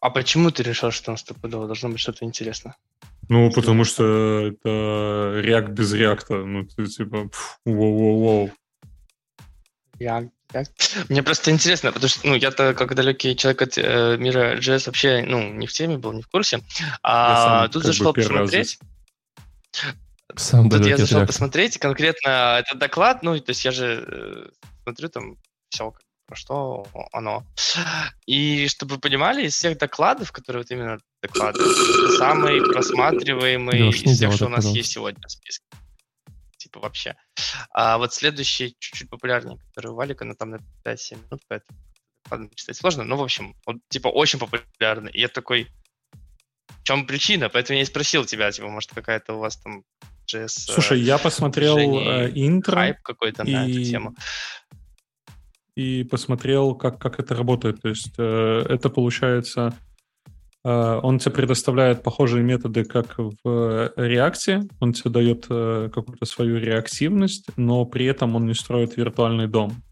А 0.00 0.10
почему 0.10 0.50
ты 0.50 0.62
решил, 0.62 0.90
что 0.90 1.06
там 1.06 1.16
стопудово 1.16 1.66
должно 1.66 1.90
быть 1.90 2.00
что-то 2.00 2.24
интересное? 2.24 2.74
Ну, 3.28 3.52
потому 3.52 3.84
что 3.84 4.02
это 4.48 4.68
React 4.68 5.70
без 5.72 5.92
реакта. 5.92 6.34
Ну, 6.44 6.64
ты 6.64 6.86
типа, 6.86 7.30
воу-воу-воу. 7.64 8.50
Я, 10.00 10.28
Мне 11.08 11.22
просто 11.22 11.50
интересно, 11.50 11.92
потому 11.92 12.08
что 12.08 12.26
ну, 12.26 12.34
я-то 12.34 12.74
как 12.74 12.94
далекий 12.94 13.36
человек 13.36 13.62
от 13.62 13.78
э, 13.78 14.16
мира 14.18 14.56
JS 14.58 14.86
вообще 14.86 15.24
ну, 15.26 15.52
не 15.52 15.66
в 15.66 15.72
теме 15.72 15.98
был, 15.98 16.12
не 16.12 16.22
в 16.22 16.28
курсе. 16.28 16.62
А 17.02 17.62
сам 17.62 17.70
тут 17.70 17.84
зашел 17.84 18.12
посмотреть. 18.12 18.78
Сам 20.36 20.70
Тут 20.70 20.86
я 20.86 20.96
зашел 20.96 21.18
реакта. 21.18 21.32
посмотреть 21.32 21.78
конкретно 21.78 22.58
этот 22.60 22.78
доклад, 22.78 23.22
ну, 23.22 23.38
то 23.38 23.50
есть 23.50 23.64
я 23.64 23.70
же 23.70 24.04
э, 24.06 24.48
смотрю 24.82 25.08
там 25.08 25.36
все, 25.68 25.92
про 26.26 26.36
что 26.36 26.86
оно. 27.12 27.44
И 28.26 28.66
чтобы 28.68 28.94
вы 28.94 29.00
понимали, 29.00 29.44
из 29.44 29.54
всех 29.54 29.78
докладов, 29.78 30.32
которые 30.32 30.62
вот 30.62 30.70
именно 30.70 30.98
доклады, 31.22 31.60
самый 32.16 32.62
просматриваемый 32.62 33.82
Леш, 33.82 33.96
из 33.96 34.02
тех, 34.02 34.18
делай 34.18 34.36
что 34.36 34.46
у 34.46 34.48
нас 34.48 34.58
пожалуйста. 34.58 34.78
есть 34.78 34.92
сегодня 34.92 35.20
в 35.26 35.30
списке. 35.30 35.64
Типа 36.72 36.80
вообще. 36.80 37.14
А 37.70 37.98
вот 37.98 38.14
следующий 38.14 38.74
чуть-чуть 38.78 39.10
популярнее, 39.10 39.58
который 39.68 39.92
у 39.92 39.94
Валика, 39.94 40.24
ну 40.24 40.34
там 40.34 40.50
на 40.50 40.58
5-7 40.84 41.16
минут, 41.16 41.42
поэтому 41.48 41.78
ладно, 42.30 42.48
читать 42.54 42.76
сложно. 42.76 43.04
Ну, 43.04 43.16
в 43.16 43.22
общем, 43.22 43.54
он 43.66 43.80
типа 43.88 44.08
очень 44.08 44.38
популярный. 44.38 45.12
И 45.12 45.20
я 45.20 45.28
такой, 45.28 45.68
в 46.68 46.82
чем 46.84 47.06
причина? 47.06 47.50
Поэтому 47.50 47.76
я 47.76 47.82
и 47.82 47.86
спросил 47.86 48.24
тебя, 48.24 48.50
типа, 48.50 48.68
может, 48.68 48.90
какая-то 48.94 49.34
у 49.34 49.38
вас 49.38 49.56
там 49.58 49.84
JS... 50.32 50.44
э, 50.44 50.48
Слушай, 50.48 51.00
я 51.00 51.18
посмотрел 51.18 51.76
э, 51.76 52.30
интро 52.34 52.76
хайп 52.76 53.02
какой-то 53.02 53.44
на 53.44 53.68
эту 53.68 53.80
и- 53.80 53.84
тему. 53.84 54.14
и 55.76 56.04
посмотрел, 56.04 56.74
как, 56.74 56.98
как 56.98 57.20
это 57.20 57.34
работает. 57.34 57.82
То 57.82 57.90
есть 57.90 58.14
э, 58.16 58.64
это 58.68 58.88
получается, 58.88 59.74
он 60.64 61.18
тебе 61.18 61.32
предоставляет 61.32 62.02
похожие 62.02 62.42
методы, 62.44 62.84
как 62.84 63.18
в 63.18 63.32
э, 63.44 63.90
React. 63.96 64.70
Он 64.80 64.92
тебе 64.92 65.10
дает 65.10 65.46
э, 65.50 65.90
какую-то 65.92 66.24
свою 66.24 66.58
реактивность, 66.58 67.46
но 67.56 67.84
при 67.84 68.06
этом 68.06 68.36
он 68.36 68.46
не 68.46 68.54
строит 68.54 68.96
виртуальный 68.96 69.48
дом. 69.48 69.82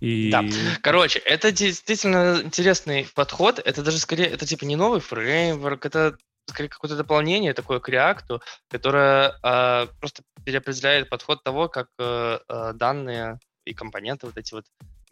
И 0.00 0.30
Да. 0.30 0.44
Короче, 0.82 1.18
это 1.20 1.52
действительно 1.52 2.40
интересный 2.42 3.06
подход. 3.14 3.60
Это 3.64 3.82
даже 3.82 3.98
скорее, 3.98 4.26
это 4.26 4.46
типа 4.46 4.64
не 4.64 4.76
новый 4.76 5.00
фреймворк, 5.00 5.86
это 5.86 6.16
скорее 6.46 6.68
какое-то 6.68 6.96
дополнение 6.96 7.54
такое 7.54 7.80
к 7.80 7.88
React, 7.88 8.40
которое 8.68 9.34
э, 9.42 9.86
просто 10.00 10.22
переопределяет 10.44 11.08
подход 11.08 11.42
того, 11.42 11.68
как 11.68 11.88
э, 11.98 12.38
э, 12.48 12.72
данные 12.74 13.38
и 13.64 13.72
компоненты 13.72 14.26
вот 14.26 14.36
эти 14.36 14.54
вот 14.54 14.64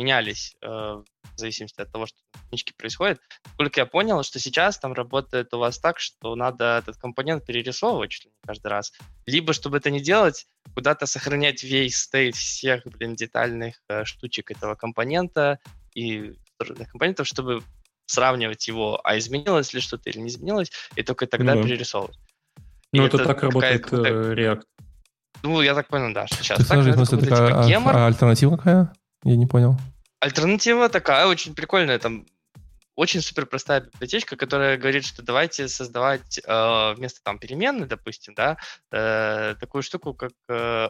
менялись 0.02 0.56
э, 0.62 0.66
в 0.68 1.04
зависимости 1.36 1.80
от 1.80 1.90
того, 1.92 2.06
что 2.06 2.18
в 2.32 2.42
технически 2.44 2.72
происходит. 2.76 3.20
Сколько 3.54 3.80
я 3.80 3.86
понял, 3.86 4.22
что 4.22 4.38
сейчас 4.38 4.78
там 4.78 4.92
работает 4.92 5.54
у 5.54 5.58
вас 5.58 5.78
так, 5.78 5.98
что 5.98 6.34
надо 6.34 6.78
этот 6.78 6.96
компонент 6.96 7.44
перерисовывать 7.46 8.10
чуть 8.10 8.24
ли 8.26 8.30
не 8.30 8.46
каждый 8.46 8.66
раз. 8.68 8.92
Либо, 9.26 9.52
чтобы 9.52 9.78
это 9.78 9.90
не 9.90 10.00
делать, 10.00 10.46
куда-то 10.74 11.06
сохранять 11.06 11.62
весь 11.62 11.96
стейт 11.96 12.34
всех, 12.34 12.84
блин, 12.84 13.14
детальных 13.14 13.76
э, 13.88 14.04
штучек 14.04 14.50
этого 14.50 14.74
компонента 14.74 15.58
и 15.94 16.34
компонентов, 16.90 17.26
чтобы 17.26 17.62
сравнивать 18.06 18.68
его, 18.68 19.00
а 19.04 19.16
изменилось 19.18 19.72
ли 19.72 19.80
что-то 19.80 20.10
или 20.10 20.18
не 20.18 20.28
изменилось, 20.28 20.70
и 20.96 21.02
только 21.02 21.26
тогда 21.26 21.54
Ну 21.54 21.62
да. 21.62 21.68
перерисовывать. 21.68 22.18
Ну, 22.92 23.04
И 23.04 23.06
это, 23.06 23.24
так 23.24 23.42
работает 23.42 23.84
какая-то- 23.84 24.08
э, 24.08 24.34
React. 24.34 24.62
Ну, 25.42 25.60
я 25.62 25.74
так 25.74 25.88
понял, 25.88 26.12
да, 26.12 26.26
что 26.26 26.36
сейчас. 26.36 26.58
Ты 26.58 26.64
скажи, 26.64 26.92
в 26.92 26.94
смысле, 26.94 27.18
такая 27.18 27.54
а- 27.54 28.04
а 28.04 28.06
альтернатива 28.06 28.56
какая? 28.56 28.92
Я 29.24 29.36
не 29.36 29.46
понял. 29.46 29.76
Альтернатива 30.22 30.88
такая, 30.88 31.26
очень 31.26 31.52
прикольная, 31.52 31.98
там 31.98 32.26
очень 32.94 33.20
супер 33.20 33.44
простая 33.44 33.80
библиотечка, 33.80 34.36
которая 34.36 34.76
говорит, 34.76 35.04
что 35.04 35.20
давайте 35.20 35.66
создавать 35.66 36.38
э, 36.38 36.94
вместо 36.94 37.20
там 37.24 37.40
переменной, 37.40 37.88
допустим, 37.88 38.32
да, 38.34 38.56
э, 38.92 39.56
такую 39.58 39.82
штуку, 39.82 40.14
как 40.14 40.30
э, 40.48 40.88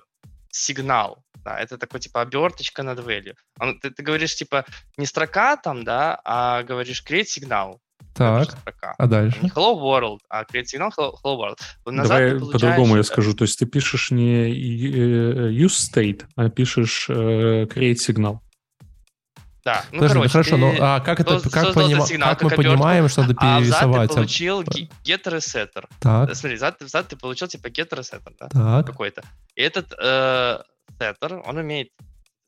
сигнал. 0.51 1.25
Да, 1.37 1.59
это 1.59 1.79
такой 1.79 2.01
типа 2.01 2.21
оберточка 2.21 2.83
над 2.83 2.99
value. 2.99 3.35
Он- 3.59 3.81
ты, 3.81 3.91
ты 3.91 4.03
говоришь 4.03 4.37
типа 4.37 4.67
не 4.99 5.07
строка 5.07 5.57
там, 5.57 5.83
да, 5.83 6.21
а 6.27 6.63
говоришь 6.63 7.03
create 7.03 7.25
сигнал. 7.25 7.81
Так, 8.15 8.51
Строка. 8.51 8.95
а 8.99 9.07
дальше? 9.07 9.39
Не 9.41 9.49
hello 9.49 9.75
world, 9.81 10.19
а 10.29 10.43
create 10.43 10.67
сигнал 10.67 10.91
hello, 10.91 11.15
hello 11.25 11.39
world. 11.39 11.59
Назад 11.87 12.19
Давай 12.19 12.39
получаешь, 12.39 12.61
по-другому 12.61 12.97
я 12.99 13.03
скажу. 13.03 13.33
То 13.33 13.45
есть 13.45 13.59
ты 13.59 13.65
пишешь 13.65 14.11
не 14.11 14.51
э, 14.51 15.51
use 15.51 15.91
state, 15.91 16.27
а 16.37 16.51
пишешь 16.51 17.07
э, 17.09 17.65
create 17.65 17.95
сигнал. 17.95 18.43
Да, 19.65 19.85
ну 19.93 19.99
Подожди, 20.01 20.15
ну 20.19 20.21
короче, 20.23 20.33
хорошо, 20.33 20.51
ты- 20.51 20.57
ну 20.57 20.75
а 20.81 21.01
как 21.01 21.21
это, 21.21 21.41
как, 21.51 21.63
этот 21.65 21.77
понима- 21.77 22.07
сигнал 22.07 22.29
как 22.31 22.43
мы 22.43 22.51
как 22.51 22.59
обертку, 22.59 22.77
понимаем, 22.79 23.09
что 23.09 23.21
надо 23.23 23.35
а 23.39 23.59
ты 23.59 23.63
перерисовать? 23.63 24.11
а? 24.11 24.15
получил 24.15 24.63
ге- 24.65 24.89
getter 25.05 25.37
и 25.37 25.39
setter. 25.39 25.85
Так, 26.01 26.31
Э, 26.31 26.35
Смотри, 26.35 26.57
взад, 26.57 26.81
взад 26.83 27.09
ты 27.09 27.17
получил 27.17 27.47
типа 27.47 27.69
getter 27.69 28.01
и 28.01 28.03
setter, 28.03 28.33
да? 28.41 28.49
так. 28.49 28.87
какой-то. 28.87 29.23
И 29.55 29.63
этот 29.63 29.93
э, 30.03 30.59
setter, 30.99 31.43
он 31.47 31.57
умеет 31.59 31.91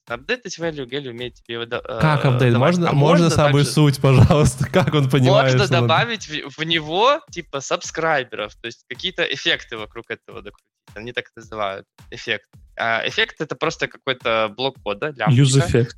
апдейтить 0.08 0.58
value, 0.58 0.86
value 0.90 1.10
умеет 1.10 1.34
тебе 1.34 1.54
его 1.54 1.66
да- 1.66 1.80
э, 1.86 1.98
Как 2.00 2.24
апдейт? 2.24 2.54
Можно, 2.56 2.90
А 2.90 2.92
можно 2.92 3.30
самую 3.30 3.64
также- 3.64 3.70
суть, 3.72 4.00
пожалуйста? 4.00 4.66
Как 4.72 4.92
он 4.92 5.08
понимает? 5.08 5.52
Можно 5.52 5.64
что 5.66 5.72
надо? 5.72 5.86
добавить 5.86 6.26
в, 6.28 6.58
в 6.58 6.62
него 6.64 7.20
типа 7.30 7.60
сабскрайберов, 7.60 8.54
то 8.56 8.66
есть 8.66 8.84
какие-то 8.88 9.22
эффекты 9.22 9.76
вокруг 9.78 10.06
этого 10.10 10.42
докрутить. 10.42 10.66
Они 10.94 11.12
так 11.12 11.26
называют 11.36 11.86
эффект. 12.10 12.48
А 12.76 13.02
эффект 13.08 13.40
это 13.40 13.54
просто 13.56 13.86
какой-то 13.88 14.52
блок 14.54 14.76
кода, 14.82 15.12
лямбочка, 15.16 15.58
effect. 15.60 15.96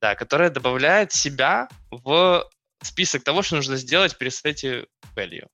Да, 0.00 0.14
которая 0.14 0.50
добавляет 0.50 1.12
себя 1.12 1.68
в 1.90 2.44
список 2.82 3.22
того, 3.22 3.42
что 3.42 3.56
нужно 3.56 3.76
сделать 3.76 4.16
при 4.18 4.30
сете 4.30 4.86
value. 5.16 5.46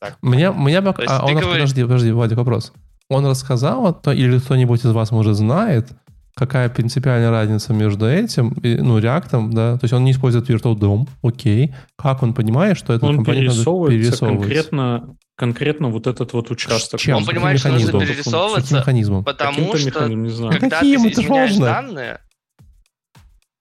Так. 0.00 0.18
Меня, 0.22 0.52
меня 0.52 0.82
пока... 0.82 1.04
А, 1.06 1.24
он, 1.24 1.32
говоришь- 1.34 1.52
Подожди, 1.52 1.82
подожди, 1.82 2.12
Владик, 2.12 2.36
вопрос. 2.38 2.72
Он 3.08 3.26
рассказал, 3.26 3.92
то, 4.00 4.12
или 4.12 4.38
кто-нибудь 4.38 4.80
из 4.84 4.90
вас, 4.92 5.10
может, 5.10 5.36
знает, 5.36 5.88
какая 6.34 6.68
принципиальная 6.68 7.30
разница 7.30 7.72
между 7.72 8.08
этим, 8.08 8.52
и, 8.54 8.76
ну, 8.76 8.98
реактом, 8.98 9.52
да? 9.52 9.74
То 9.74 9.84
есть 9.84 9.92
он 9.92 10.04
не 10.04 10.12
использует 10.12 10.48
Virtual 10.48 10.74
DOM, 10.76 11.08
окей. 11.22 11.74
Как 11.96 12.22
он 12.22 12.34
понимает, 12.34 12.78
что 12.78 12.92
этот 12.94 13.04
Он 13.08 13.16
компонент 13.16 13.48
перерисовывается 13.50 13.98
перерисовывать? 13.98 14.40
конкретно, 14.40 15.16
конкретно 15.36 15.88
вот 15.88 16.06
этот 16.06 16.32
вот 16.32 16.50
участок. 16.50 16.98
Чем? 17.00 17.18
Он 17.18 17.26
понимает, 17.26 17.58
что 17.60 17.68
нужно 17.68 18.00
перерисовываться, 18.00 18.82
потому 19.24 19.76
что 19.76 19.86
механизмом, 19.88 20.22
не 20.24 20.30
знаю. 20.30 20.52
когда 20.52 20.80
каким? 20.80 21.02
ты 21.02 21.08
Это 21.10 21.20
изменяешь 21.22 21.50
важно. 21.50 21.66
данные, 21.66 22.20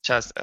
сейчас, 0.01 0.33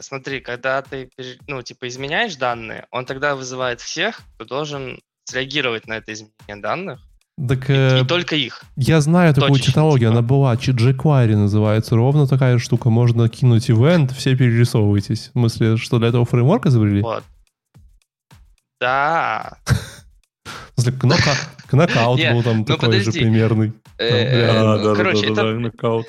смотри, 0.00 0.40
когда 0.40 0.82
ты, 0.82 1.10
ну, 1.46 1.62
типа, 1.62 1.88
изменяешь 1.88 2.36
данные, 2.36 2.86
он 2.90 3.04
тогда 3.06 3.34
вызывает 3.34 3.80
всех, 3.80 4.20
кто 4.36 4.44
должен 4.44 5.00
среагировать 5.24 5.86
на 5.86 5.94
это 5.94 6.12
изменение 6.12 6.56
данных, 6.62 7.00
Так 7.48 7.70
и, 7.70 7.72
э, 7.72 8.00
и 8.00 8.04
только 8.04 8.36
их. 8.36 8.62
я 8.76 9.00
знаю 9.00 9.32
такую 9.34 9.50
точечно, 9.52 9.66
технологию, 9.72 10.10
типа. 10.10 10.18
она 10.18 10.26
была, 10.26 10.54
jQuery 10.54 11.36
называется, 11.36 11.96
ровно 11.96 12.26
такая 12.26 12.58
штука. 12.58 12.90
Можно 12.90 13.28
кинуть 13.28 13.70
ивент, 13.70 14.12
все 14.12 14.36
перерисовывайтесь. 14.36 15.28
В 15.28 15.32
смысле, 15.32 15.76
что 15.76 15.98
для 15.98 16.08
этого 16.08 16.24
фреймворк 16.24 16.66
изобрели? 16.66 17.02
Вот. 17.02 17.24
Да. 18.80 19.56
В 20.76 20.80
смысле, 20.82 20.92
кнока- 20.98 21.36
кнокаут 21.68 22.20
был 22.32 22.42
там 22.42 22.58
ну 22.58 22.64
такой 22.64 23.00
же 23.00 23.12
примерный. 23.12 23.72
Э, 23.98 24.10
Да, 24.36 24.76
э, 24.76 24.94
Короче, 24.96 25.26
да, 25.26 25.32
это 25.32 25.42
да, 25.42 25.52
нокаут. 25.52 26.06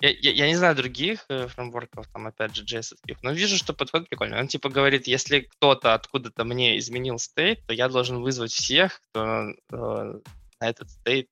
Я, 0.00 0.10
я- 0.10 0.32
я 0.32 0.46
не 0.46 0.54
знаю 0.56 0.76
других 0.76 1.24
э, 1.28 1.48
фреймворков, 1.48 2.06
там, 2.08 2.26
опять 2.26 2.54
же, 2.54 2.64
js 2.64 2.94
но 3.22 3.32
вижу, 3.32 3.56
что 3.56 3.72
подход 3.74 4.08
прикольный. 4.08 4.38
Он 4.38 4.46
типа 4.46 4.68
говорит, 4.68 5.06
если 5.08 5.40
кто-то 5.40 5.94
откуда-то 5.94 6.44
мне 6.44 6.78
изменил 6.78 7.18
стейт, 7.18 7.66
то 7.66 7.72
я 7.74 7.88
должен 7.88 8.20
вызвать 8.22 8.52
всех, 8.52 9.00
кто 9.10 9.50
э, 9.50 10.20
на 10.60 10.68
этот 10.68 10.90
стейт 10.90 11.26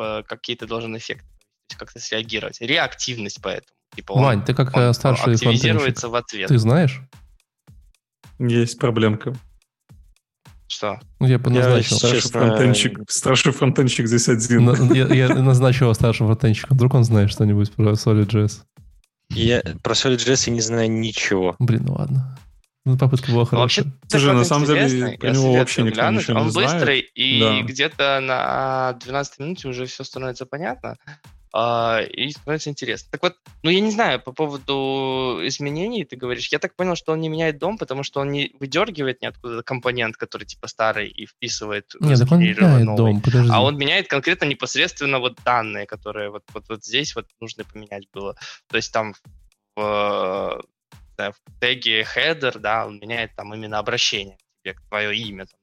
типа, 0.00 0.24
какие-то 0.26 0.66
должен 0.66 0.96
эффекты, 0.96 1.24
как-то 1.78 2.00
среагировать. 2.00 2.60
Реактивность 2.60 3.40
поэтому. 3.42 3.76
Типа 3.94 4.12
он, 4.12 4.22
Вань, 4.24 4.44
ты 4.44 4.54
как 4.54 4.76
он 4.76 4.82
э, 4.82 4.92
старший 4.92 5.22
фронтенщик, 5.36 5.46
активизируется 5.48 6.08
в 6.08 6.14
ответ. 6.16 6.48
ты 6.48 6.58
знаешь? 6.58 7.00
Есть 8.38 8.78
проблемка. 8.78 9.34
Что? 10.80 10.98
Ну, 11.18 11.26
я 11.26 11.36
назначил. 11.38 11.98
Старший 11.98 12.20
Честно, 12.22 12.40
фронтенщик, 12.40 13.00
старший 13.10 13.52
фронтенщик 13.52 14.06
здесь 14.06 14.30
один. 14.30 14.64
На- 14.64 14.94
Я, 14.94 15.06
я 15.14 15.28
назначил 15.34 15.84
его 15.86 15.94
старшим 15.94 16.26
фронтенщиком. 16.26 16.74
Вдруг 16.74 16.94
он 16.94 17.04
знает 17.04 17.30
что-нибудь 17.30 17.70
про 17.72 17.90
Solid.js. 17.92 18.62
Я 19.28 19.62
про 19.82 19.92
Solid.js 19.92 20.44
я 20.46 20.52
не 20.54 20.62
знаю 20.62 20.90
ничего. 20.90 21.54
Блин, 21.58 21.84
ну 21.86 21.92
ладно. 21.92 22.38
Ну, 22.86 22.96
попытка 22.96 23.30
была 23.30 23.46
Ну, 23.52 23.58
вообще, 23.58 23.82
хорошая. 23.82 24.00
Слушай, 24.08 24.32
на 24.34 24.44
самом 24.44 24.64
деле, 24.66 25.18
про 25.18 25.28
я 25.28 25.34
него 25.34 25.52
вообще 25.52 25.82
никто 25.82 25.96
глянуть. 26.00 26.22
ничего 26.22 26.38
не 26.38 26.44
Он 26.46 26.50
знает. 26.50 26.72
быстрый, 26.72 27.00
и 27.14 27.40
Да. 27.40 27.60
где-то 27.60 28.20
на 28.20 28.92
12 29.04 29.38
минуте 29.38 29.68
уже 29.68 29.84
все 29.84 30.02
становится 30.02 30.46
понятно, 30.46 30.96
а, 31.52 32.00
и 32.02 32.30
становится 32.30 32.70
интересно. 32.70 33.08
Так 33.10 33.22
вот, 33.22 33.36
ну 33.62 33.70
я 33.70 33.80
не 33.80 33.90
знаю, 33.90 34.20
по 34.20 34.32
поводу 34.32 35.40
изменений 35.42 36.04
ты 36.04 36.16
говоришь, 36.16 36.48
я 36.52 36.58
так 36.58 36.76
понял, 36.76 36.94
что 36.94 37.12
он 37.12 37.20
не 37.20 37.28
меняет 37.28 37.58
дом, 37.58 37.76
потому 37.76 38.02
что 38.02 38.20
он 38.20 38.30
не 38.30 38.54
выдергивает 38.60 39.20
ниоткуда 39.20 39.62
компонент, 39.62 40.16
который 40.16 40.44
типа 40.44 40.68
старый, 40.68 41.08
и 41.08 41.26
вписывает 41.26 41.92
Нет, 41.98 42.20
так 42.20 42.30
он 42.30 42.40
меняет 42.40 42.84
новый. 42.84 42.96
дом, 42.96 43.20
подожди. 43.20 43.50
А 43.52 43.62
он 43.62 43.76
меняет 43.76 44.08
конкретно 44.08 44.44
непосредственно 44.44 45.18
вот 45.18 45.38
данные, 45.44 45.86
которые 45.86 46.30
вот, 46.30 46.44
вот, 46.52 46.68
вот 46.68 46.84
здесь 46.84 47.16
вот 47.16 47.26
нужно 47.40 47.64
поменять 47.64 48.06
было. 48.12 48.36
То 48.68 48.76
есть 48.76 48.92
там 48.92 49.14
в, 49.74 50.62
да, 51.16 51.32
в 51.32 51.60
теге 51.60 52.02
header, 52.02 52.58
да, 52.58 52.86
он 52.86 52.98
меняет 53.00 53.34
там 53.34 53.52
именно 53.54 53.78
обращение 53.78 54.38
тебе, 54.62 54.76
твое 54.88 55.16
имя, 55.16 55.46
там, 55.46 55.60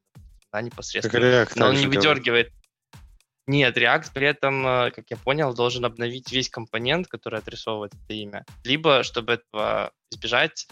да, 0.51 0.59
Как 0.59 0.63
непосредственно. 0.63 1.23
React 1.23 1.51
Но 1.55 1.67
он 1.67 1.75
не 1.75 1.87
выдергивает. 1.87 2.51
Нет, 3.47 3.77
React 3.77 4.11
при 4.13 4.27
этом, 4.27 4.67
э, 4.67 4.91
как 4.91 5.09
я 5.09 5.17
понял, 5.17 5.53
должен 5.53 5.85
обновить 5.85 6.31
весь 6.31 6.49
компонент, 6.49 7.07
который 7.07 7.39
отрисовывает 7.39 7.93
это 7.93 8.13
имя. 8.13 8.45
Либо, 8.65 9.03
чтобы 9.03 9.33
этого 9.33 9.91
избежать, 10.11 10.67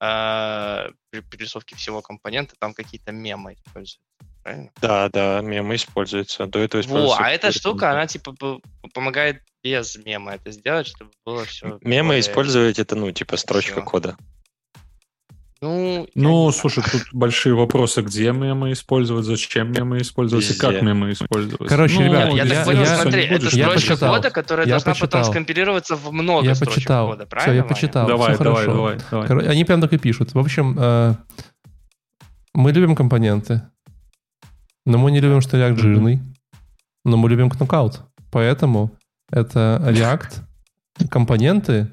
э, 0.00 0.88
при 1.10 1.20
перерисовке 1.20 1.74
всего 1.74 2.02
компонента, 2.02 2.54
там 2.58 2.74
какие-то 2.74 3.12
мемы 3.12 3.54
используются. 3.54 4.00
Правильно? 4.42 4.70
Да, 4.80 5.08
да, 5.08 5.40
мемы 5.40 5.76
используются. 5.76 6.46
До 6.46 6.58
этого 6.58 6.82
Во, 6.82 6.84
используются 6.84 7.24
а 7.24 7.30
эта 7.30 7.50
штука, 7.50 7.90
она 7.92 8.06
типа 8.06 8.34
помогает 8.92 9.42
без 9.64 9.96
мема 9.96 10.34
это 10.34 10.50
сделать, 10.52 10.86
чтобы 10.86 11.10
было 11.24 11.44
все. 11.46 11.78
Мемы 11.80 12.20
использовать 12.20 12.78
это, 12.78 12.94
ну, 12.94 13.10
типа 13.10 13.36
строчка 13.36 13.80
Всё. 13.80 13.84
кода. 13.84 14.16
Ну, 15.60 16.06
я 16.14 16.22
Ну, 16.22 16.52
слушай, 16.52 16.84
тут 16.84 17.02
большие 17.12 17.52
вопросы, 17.54 18.02
где 18.02 18.30
мемы 18.32 18.70
использовать, 18.72 19.24
зачем 19.24 19.72
мемы 19.72 19.98
использовать 19.98 20.44
и 20.44 20.48
Везде. 20.50 20.60
как 20.60 20.82
мемы 20.82 21.10
использовать. 21.10 21.68
Короче, 21.68 21.96
Ну, 21.98 22.04
ребят, 22.06 22.32
я, 22.32 22.44
я- 22.44 22.54
так 22.54 22.64
понял, 22.64 22.80
я- 22.82 22.96
смотри, 22.98 23.26
будешь 23.28 23.48
это 23.48 23.56
я 23.56 23.64
строчка 23.66 23.90
почитал. 23.90 24.14
кода, 24.14 24.30
которая 24.30 24.66
Я 24.66 24.70
должна 24.74 24.92
потом 24.92 25.00
почитал. 25.08 25.24
скомпилироваться 25.32 25.96
в 25.96 26.12
много 26.12 26.46
Я 26.46 26.54
строчек 26.54 26.74
почитал. 26.76 27.06
кода, 27.08 27.24
Все, 27.24 27.30
правильно? 27.30 27.54
я 27.56 27.62
Ваня? 27.62 27.74
почитал. 27.74 28.06
Давай, 28.06 28.34
Все 28.34 28.44
давай, 28.44 28.64
хорошо. 28.64 28.76
давай, 28.76 28.98
давай. 29.10 29.26
Коро- 29.28 29.48
Они 29.48 29.64
прям 29.64 29.80
так 29.80 29.92
и 29.92 29.98
пишут. 29.98 30.32
В 30.32 30.38
общем, 30.38 30.76
э, 30.78 31.14
мы 32.54 32.70
любим 32.72 32.94
компоненты, 32.94 33.62
но 34.86 34.98
мы 34.98 35.10
не 35.10 35.20
любим, 35.20 35.40
что 35.40 35.56
React 35.56 35.76
жирный, 35.76 36.20
но 37.04 37.16
мы 37.16 37.28
любим 37.28 37.48
knockout. 37.48 37.94
Поэтому 38.30 38.92
это 39.32 39.82
React 39.84 41.08
компоненты 41.10 41.92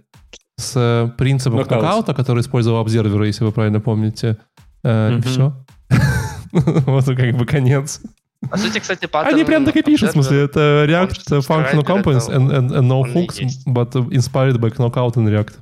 с 0.57 1.13
принципом 1.17 1.59
Knockout. 1.59 1.81
knockout, 1.81 2.13
который 2.13 2.41
использовал 2.41 2.79
обсервер, 2.79 3.23
если 3.23 3.43
вы 3.43 3.51
правильно 3.51 3.79
помните. 3.79 4.37
Э, 4.83 5.11
Мгм. 5.11 5.21
все. 5.23 5.53
Вот 6.51 7.05
как 7.05 7.37
бы 7.37 7.45
конец. 7.45 8.01
По 8.49 8.57
сути, 8.57 8.79
кстати, 8.79 9.07
паттерн... 9.07 9.35
Они 9.35 9.43
прям 9.43 9.65
так 9.65 9.75
и 9.75 9.81
пишут, 9.81 10.09
в 10.09 10.11
смысле, 10.13 10.43
это 10.43 10.85
React 10.87 11.41
functional 11.47 11.83
components 11.83 12.29
and, 12.29 12.49
and, 12.51 12.69
and 12.71 12.87
no 12.87 13.03
hooks, 13.03 13.39
but 13.65 13.91
inspired 14.11 14.59
by 14.59 14.69
knockout 14.77 15.15
in 15.15 15.27
React. 15.27 15.53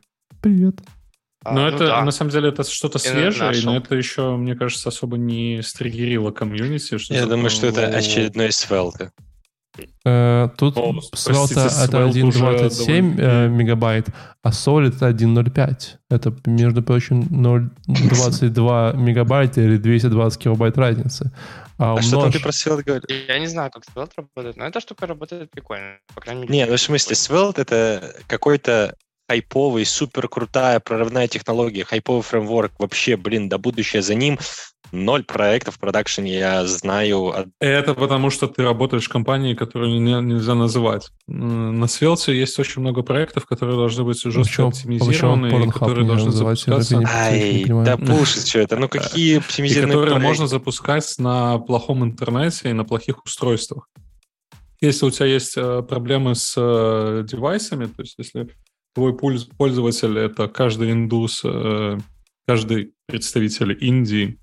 Привет. 0.41 0.81
а, 1.45 1.53
Но 1.53 1.61
ну 1.61 1.67
это, 1.67 1.87
да. 1.87 2.03
на 2.03 2.11
самом 2.11 2.31
деле, 2.31 2.49
это 2.49 2.63
что-то 2.63 2.99
свежее, 2.99 3.51
но 3.63 3.77
это 3.77 3.95
еще, 3.95 4.35
мне 4.35 4.55
кажется, 4.55 4.89
особо 4.89 5.17
не 5.17 5.61
стригерило 5.63 6.31
комьюнити. 6.31 6.97
Я 7.13 7.25
думаю, 7.25 7.49
что 7.49 7.67
это 7.67 7.87
ну, 7.87 7.97
очередной 7.97 8.51
свелка. 8.51 9.11
Э, 10.05 10.49
Тут 10.57 10.77
О, 10.77 10.93
Svelte 11.13 11.53
это 11.53 11.67
Svelte 11.67 12.11
1.27 12.11 13.13
уже 13.13 13.21
э, 13.21 13.47
мегабайт, 13.49 14.07
а 14.41 14.49
Solid 14.49 14.95
это 14.95 15.09
1.05. 15.09 15.75
Это, 16.09 16.35
между 16.45 16.83
прочим, 16.83 17.21
0.22 17.23 18.97
мегабайта 18.97 19.61
или 19.61 19.77
220 19.77 20.41
килобайт 20.41 20.77
разницы. 20.77 21.31
А, 21.79 21.95
А 21.97 22.01
что 22.01 22.21
там 22.21 22.31
ты 22.31 22.39
про 22.39 22.51
Svelte 22.51 22.83
говорил? 22.83 23.03
Я 23.27 23.39
не 23.39 23.47
знаю, 23.47 23.71
как 23.71 23.83
Svelte 23.83 24.11
работает, 24.17 24.57
но 24.57 24.65
эта 24.65 24.79
штука 24.79 25.07
работает 25.07 25.49
прикольно. 25.49 25.97
По 26.13 26.21
крайней 26.21 26.43
мере, 26.43 26.53
Не, 26.53 26.65
ну 26.65 26.75
в 26.75 26.79
смысле, 26.79 27.15
Svelte 27.15 27.61
это 27.61 28.15
какой-то 28.27 28.95
хайповый, 29.27 29.85
супер 29.85 30.27
крутая 30.27 30.79
прорывная 30.79 31.27
технология, 31.27 31.83
хайповый 31.85 32.21
фреймворк, 32.21 32.73
вообще, 32.79 33.17
блин, 33.17 33.49
да 33.49 33.57
будущее 33.57 34.01
за 34.01 34.15
ним. 34.15 34.37
Ноль 34.93 35.23
проектов 35.23 35.75
в 35.75 35.79
продакшене 35.79 36.37
я 36.37 36.65
знаю. 36.67 37.51
Это 37.59 37.95
потому, 37.95 38.29
что 38.29 38.47
ты 38.47 38.63
работаешь 38.63 39.05
в 39.05 39.09
компании, 39.09 39.55
которую 39.55 39.99
не, 39.99 40.21
нельзя 40.21 40.53
называть. 40.53 41.09
На 41.27 41.85
Svelte 41.85 42.31
есть 42.31 42.57
очень 42.59 42.81
много 42.81 43.01
проектов, 43.01 43.45
которые 43.45 43.75
должны 43.75 44.03
быть 44.03 44.21
жестко 44.21 44.67
оптимизированы, 44.67 45.47
и 45.65 45.71
которые 45.71 46.05
должны 46.05 46.31
запускаться... 46.31 46.97
Не, 46.97 47.05
Ай, 47.05 47.65
да 47.65 47.97
пушит 47.97 48.43
все 48.43 48.61
это. 48.61 48.77
Ну 48.77 48.87
какие 48.87 49.39
оптимизированные 49.39 49.93
которые 49.93 50.19
можно 50.19 50.47
запускать 50.47 51.11
на 51.17 51.57
плохом 51.57 52.03
интернете 52.03 52.69
и 52.69 52.73
на 52.73 52.85
плохих 52.85 53.25
устройствах. 53.25 53.89
Если 54.79 55.05
у 55.05 55.11
тебя 55.11 55.27
есть 55.27 55.53
э, 55.55 55.81
проблемы 55.81 56.35
с 56.35 56.55
э, 56.57 57.23
девайсами, 57.25 57.85
то 57.85 58.01
есть 58.01 58.15
если 58.17 58.49
твой 58.93 59.15
пользователь 59.15 60.19
это 60.19 60.49
каждый 60.49 60.91
индус, 60.91 61.41
э, 61.45 61.97
каждый 62.45 62.91
представитель 63.07 63.77
Индии, 63.79 64.39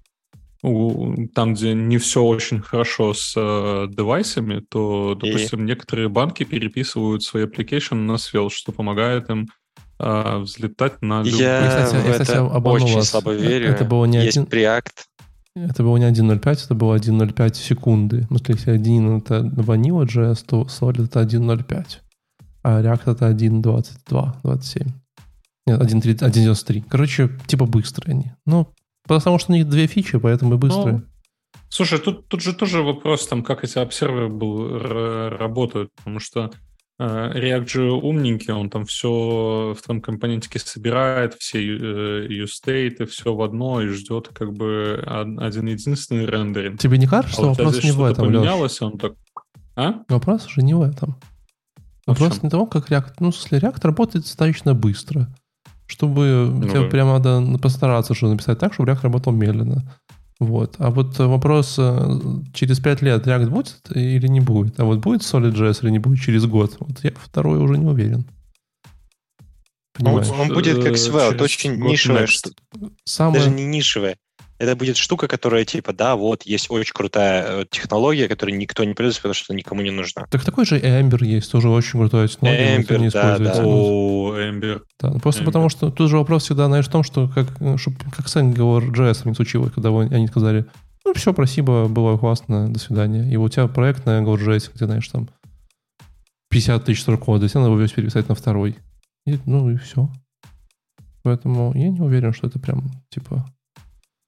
там, 0.62 1.54
где 1.54 1.74
не 1.74 1.98
все 1.98 2.22
очень 2.22 2.61
хорошо 2.61 3.14
с 3.14 3.34
э, 3.36 3.86
девайсами, 3.90 4.61
то, 4.61 5.14
допустим, 5.14 5.61
и... 5.61 5.68
некоторые 5.68 6.08
банки 6.08 6.44
переписывают 6.44 7.22
свои 7.22 7.44
application 7.44 7.94
на 7.94 8.12
Svelte, 8.16 8.50
что 8.50 8.72
помогает 8.72 9.30
им 9.30 9.48
э, 9.98 10.38
взлетать 10.38 11.00
на 11.00 11.22
любые... 11.22 11.42
Я, 11.42 11.68
кстати, 11.68 12.06
я, 12.06 12.12
кстати, 12.12 12.38
очень 12.38 12.94
вас. 12.94 13.08
слабо 13.08 13.32
верю. 13.32 13.70
Это 13.70 13.84
было 13.84 14.04
не 14.04 14.22
Есть 14.22 14.36
один... 14.36 14.48
React. 14.50 14.92
Это 15.56 15.82
было 15.82 15.96
не 15.96 16.04
1.05, 16.04 16.64
это 16.64 16.74
было 16.74 16.94
1.05 16.94 17.54
секунды. 17.54 18.20
В 18.22 18.26
смысле, 18.26 18.54
если 18.54 18.70
1 18.72 19.18
это 19.18 19.40
Vanilla.js, 19.40 20.44
то 20.46 20.62
Solid 20.62 21.06
это 21.06 21.22
1.05 21.22 21.84
а 22.62 22.82
React 22.82 23.12
это 23.12 23.30
1.22, 23.30 24.32
27. 24.42 24.88
Нет, 25.66 25.80
1.93. 25.80 26.84
Короче, 26.88 27.30
типа 27.46 27.66
быстрые 27.66 28.14
они. 28.14 28.32
Ну, 28.46 28.68
потому 29.18 29.38
что 29.38 29.52
у 29.52 29.56
них 29.56 29.68
две 29.68 29.86
фичи, 29.86 30.18
поэтому 30.18 30.54
и 30.54 30.58
быстрые. 30.58 30.98
Ну, 30.98 31.02
слушай, 31.68 31.98
тут, 31.98 32.28
тут 32.28 32.40
же 32.40 32.54
тоже 32.54 32.82
вопрос, 32.82 33.26
там, 33.26 33.42
как 33.42 33.64
эти 33.64 33.78
обсерверы 33.78 34.28
был, 34.28 34.78
работают, 34.78 35.90
потому 35.96 36.20
что 36.20 36.50
э, 36.98 37.04
React 37.04 37.68
же 37.68 37.92
умненький, 37.92 38.52
он 38.52 38.70
там 38.70 38.84
все 38.84 39.74
в 39.76 39.86
том 39.86 40.00
компонентике 40.00 40.58
собирает, 40.58 41.34
все 41.34 41.58
э, 41.58 42.44
state, 42.44 43.04
все 43.06 43.34
в 43.34 43.42
одно 43.42 43.82
и 43.82 43.88
ждет 43.88 44.28
как 44.32 44.52
бы 44.52 45.02
один 45.06 45.66
единственный 45.66 46.26
рендеринг. 46.26 46.78
Тебе 46.78 46.98
не 46.98 47.06
кажется, 47.06 47.40
а 47.40 47.54
что 47.54 47.64
вопрос 47.64 47.82
не 47.82 47.92
в 47.92 48.02
этом, 48.04 48.26
поменялось, 48.26 48.80
Леш? 48.80 48.92
он 48.92 48.98
так... 48.98 49.12
А? 49.76 49.94
Вопрос 50.08 50.46
же 50.46 50.62
не 50.62 50.74
в 50.74 50.82
этом. 50.82 51.16
Вопрос 52.06 52.42
не 52.42 52.50
того, 52.50 52.66
как 52.66 52.90
React... 52.90 53.14
Ну, 53.20 53.30
в 53.30 53.36
смысле, 53.36 53.68
React 53.68 53.80
работает 53.82 54.24
достаточно 54.24 54.74
быстро. 54.74 55.28
Чтобы 55.91 56.49
ну, 56.53 56.68
тебе 56.68 56.82
да. 56.82 56.88
прямо 56.88 57.18
надо 57.18 57.59
постараться 57.59 58.14
что 58.14 58.28
написать 58.28 58.59
так, 58.61 58.72
чтобы 58.72 58.91
React 58.91 59.03
работал 59.03 59.32
медленно. 59.32 59.82
Вот. 60.38 60.76
А 60.78 60.91
вот 60.91 61.18
вопрос, 61.18 61.74
э, 61.78 62.20
через 62.55 62.78
5 62.78 63.03
лет 63.03 63.26
React 63.26 63.51
будет 63.51 63.80
или 63.93 64.28
не 64.28 64.41
будет? 64.41 64.78
А 64.78 64.84
вот 64.84 65.01
будет 65.01 65.22
Solid.js 65.22 65.82
или 65.82 65.91
не 65.91 65.99
будет 65.99 66.20
через 66.20 66.47
год? 66.47 66.76
Вот 66.78 67.03
я 67.03 67.11
второй 67.16 67.59
уже 67.59 67.76
не 67.76 67.86
уверен. 67.86 68.24
Он, 69.99 70.24
он 70.38 70.49
будет 70.49 70.82
как 70.82 70.95
Svelte, 70.95 71.43
очень 71.43 71.74
нишевая. 71.74 72.28
Самое... 73.05 73.41
Даже 73.41 73.51
не 73.51 73.64
нишевая 73.66 74.16
это 74.61 74.76
будет 74.76 74.98
штука, 74.98 75.26
которая 75.26 75.64
типа, 75.64 75.94
да, 75.94 76.16
вот, 76.16 76.42
есть 76.42 76.70
очень 76.70 76.92
крутая 76.92 77.62
э, 77.62 77.66
технология, 77.70 78.28
которую 78.28 78.58
никто 78.58 78.84
не 78.84 78.92
пользуется, 78.92 79.22
потому 79.22 79.34
что 79.34 79.54
никому 79.54 79.80
не 79.80 79.90
нужна. 79.90 80.26
Так 80.30 80.44
такой 80.44 80.66
же 80.66 80.78
Ember 80.78 81.24
есть, 81.24 81.50
тоже 81.50 81.70
очень 81.70 81.98
крутая 81.98 82.28
технология. 82.28 82.76
Ember, 82.76 82.98
не 82.98 83.08
да, 83.08 83.38
да. 83.38 83.62
О, 83.64 84.36
Ember. 84.36 84.82
Да, 85.00 85.12
ну, 85.12 85.18
просто 85.18 85.42
Ember. 85.42 85.46
потому 85.46 85.70
что 85.70 85.90
тут 85.90 86.11
же 86.11 86.18
вопрос 86.18 86.44
всегда, 86.44 86.66
знаешь, 86.66 86.86
в 86.86 86.90
том, 86.90 87.02
что 87.02 87.28
как, 87.28 87.48
э, 87.58 87.78
чтобы, 87.78 87.96
как 88.14 88.28
с 88.28 88.36
Angular.js 88.36 89.26
не 89.26 89.34
случилось, 89.34 89.72
когда 89.72 89.98
они 89.98 90.26
сказали, 90.28 90.66
ну, 91.06 91.14
все, 91.14 91.32
спасибо, 91.32 91.88
было 91.88 92.18
классно, 92.18 92.70
до 92.70 92.78
свидания. 92.78 93.32
И 93.32 93.36
у 93.36 93.48
тебя 93.48 93.66
проект 93.66 94.04
на 94.04 94.20
Angular.js, 94.20 94.72
где, 94.74 94.84
знаешь, 94.84 95.08
там 95.08 95.30
50 96.50 96.84
тысяч 96.84 97.00
строк 97.00 97.24
кода, 97.24 97.48
тебе 97.48 97.61
надо 97.61 97.72
его 97.72 97.80
весь 97.80 97.92
переписать 97.92 98.28
на 98.28 98.34
второй. 98.34 98.76
И, 99.26 99.38
ну 99.46 99.70
и 99.70 99.78
все. 99.78 100.11
Поэтому 101.22 101.72
я 101.74 101.88
не 101.88 102.00
уверен, 102.00 102.34
что 102.34 102.46
это 102.46 102.58
прям, 102.58 102.90
типа, 103.08 103.46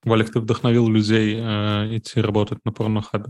Валик, 0.05 0.33
ты 0.33 0.41
вдохновил 0.41 0.89
людей 0.89 1.37
э, 1.39 1.97
идти 1.97 2.21
работать 2.21 2.59
на 2.65 2.73
порнохабе. 2.73 3.27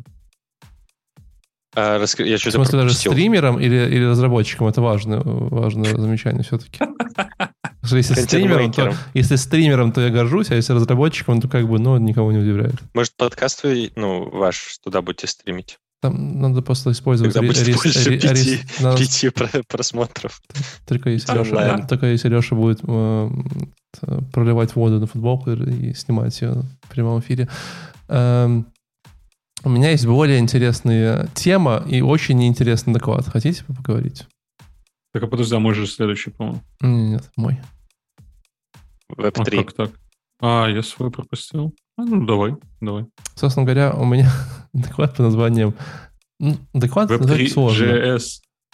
А, 1.75 1.99
рас... 1.99 2.19
Я 2.19 2.39
что-то 2.39 2.59
В 2.59 2.65
смысле, 2.65 2.81
даже 2.81 2.95
стримером 2.95 3.59
или, 3.59 3.77
или 3.77 4.05
разработчиком? 4.05 4.67
Это 4.67 4.83
важное, 4.83 5.21
важное 5.25 5.97
замечание 5.97 6.43
все-таки. 6.43 6.79
Если 7.91 8.15
стримером, 8.15 8.73
то, 8.73 8.95
если 9.15 9.37
стримером, 9.37 9.93
то 9.93 10.01
я 10.01 10.11
горжусь, 10.11 10.51
а 10.51 10.55
если 10.55 10.73
разработчиком, 10.73 11.41
то 11.41 11.49
как 11.49 11.69
бы, 11.69 11.79
ну, 11.79 11.97
никого 11.99 12.31
не 12.33 12.39
удивляет. 12.39 12.77
Может, 12.95 13.17
подкаст 13.17 13.65
вы, 13.65 13.91
ну, 13.97 14.31
ваш 14.31 14.79
туда 14.83 15.03
будете 15.03 15.27
стримить? 15.27 15.79
Там 16.03 16.41
надо 16.41 16.63
просто 16.63 16.91
использовать... 16.91 17.33
Когда 17.33 17.47
будет 17.47 17.65
рис, 17.65 17.77
больше 17.77 18.11
рис, 18.11 18.23
пяти, 18.23 18.35
рис, 18.35 18.61
надо... 18.81 18.99
пяти 18.99 19.31
просмотров. 19.69 20.43
Только 20.85 21.11
если, 21.11 21.33
Леша, 21.33 21.87
только 21.87 22.07
если 22.07 22.29
Леша 22.29 22.57
будет 22.57 22.81
э, 22.83 23.31
проливать 24.33 24.75
воду 24.75 24.99
на 24.99 25.07
футболку 25.07 25.53
и 25.53 25.95
снимать 25.95 26.41
ее 26.41 26.65
в 26.83 26.89
прямом 26.89 27.21
эфире. 27.21 27.49
Эм, 28.09 28.67
у 29.63 29.69
меня 29.69 29.91
есть 29.91 30.05
более 30.05 30.41
интересная 30.41 31.29
тема 31.35 31.85
и 31.87 32.01
очень 32.01 32.37
неинтересный 32.37 32.93
доклад. 32.93 33.29
Хотите 33.29 33.63
поговорить? 33.63 34.27
Так, 35.13 35.23
а 35.23 35.27
подожди, 35.29 35.55
а 35.55 35.61
мой 35.61 35.75
же 35.75 35.87
следующий, 35.87 36.31
по-моему. 36.31 36.63
Нет, 36.81 37.31
мой. 37.37 37.61
Web3. 39.17 39.61
А, 39.61 39.65
как 39.65 39.73
так? 39.75 39.91
А, 40.41 40.67
я 40.67 40.83
свой 40.83 41.13
пропустил. 41.13 41.73
Ну, 41.99 42.27
давай, 42.27 42.55
давай. 42.81 43.07
Собственно 43.35 43.65
говоря, 43.65 43.93
у 43.95 44.05
меня 44.05 44.31
доклад 44.73 45.17
по 45.17 45.23
названием... 45.23 45.75
Ну, 46.39 46.57
доклад 46.73 47.11
Web3 47.11 47.49
сложно. 47.49 47.85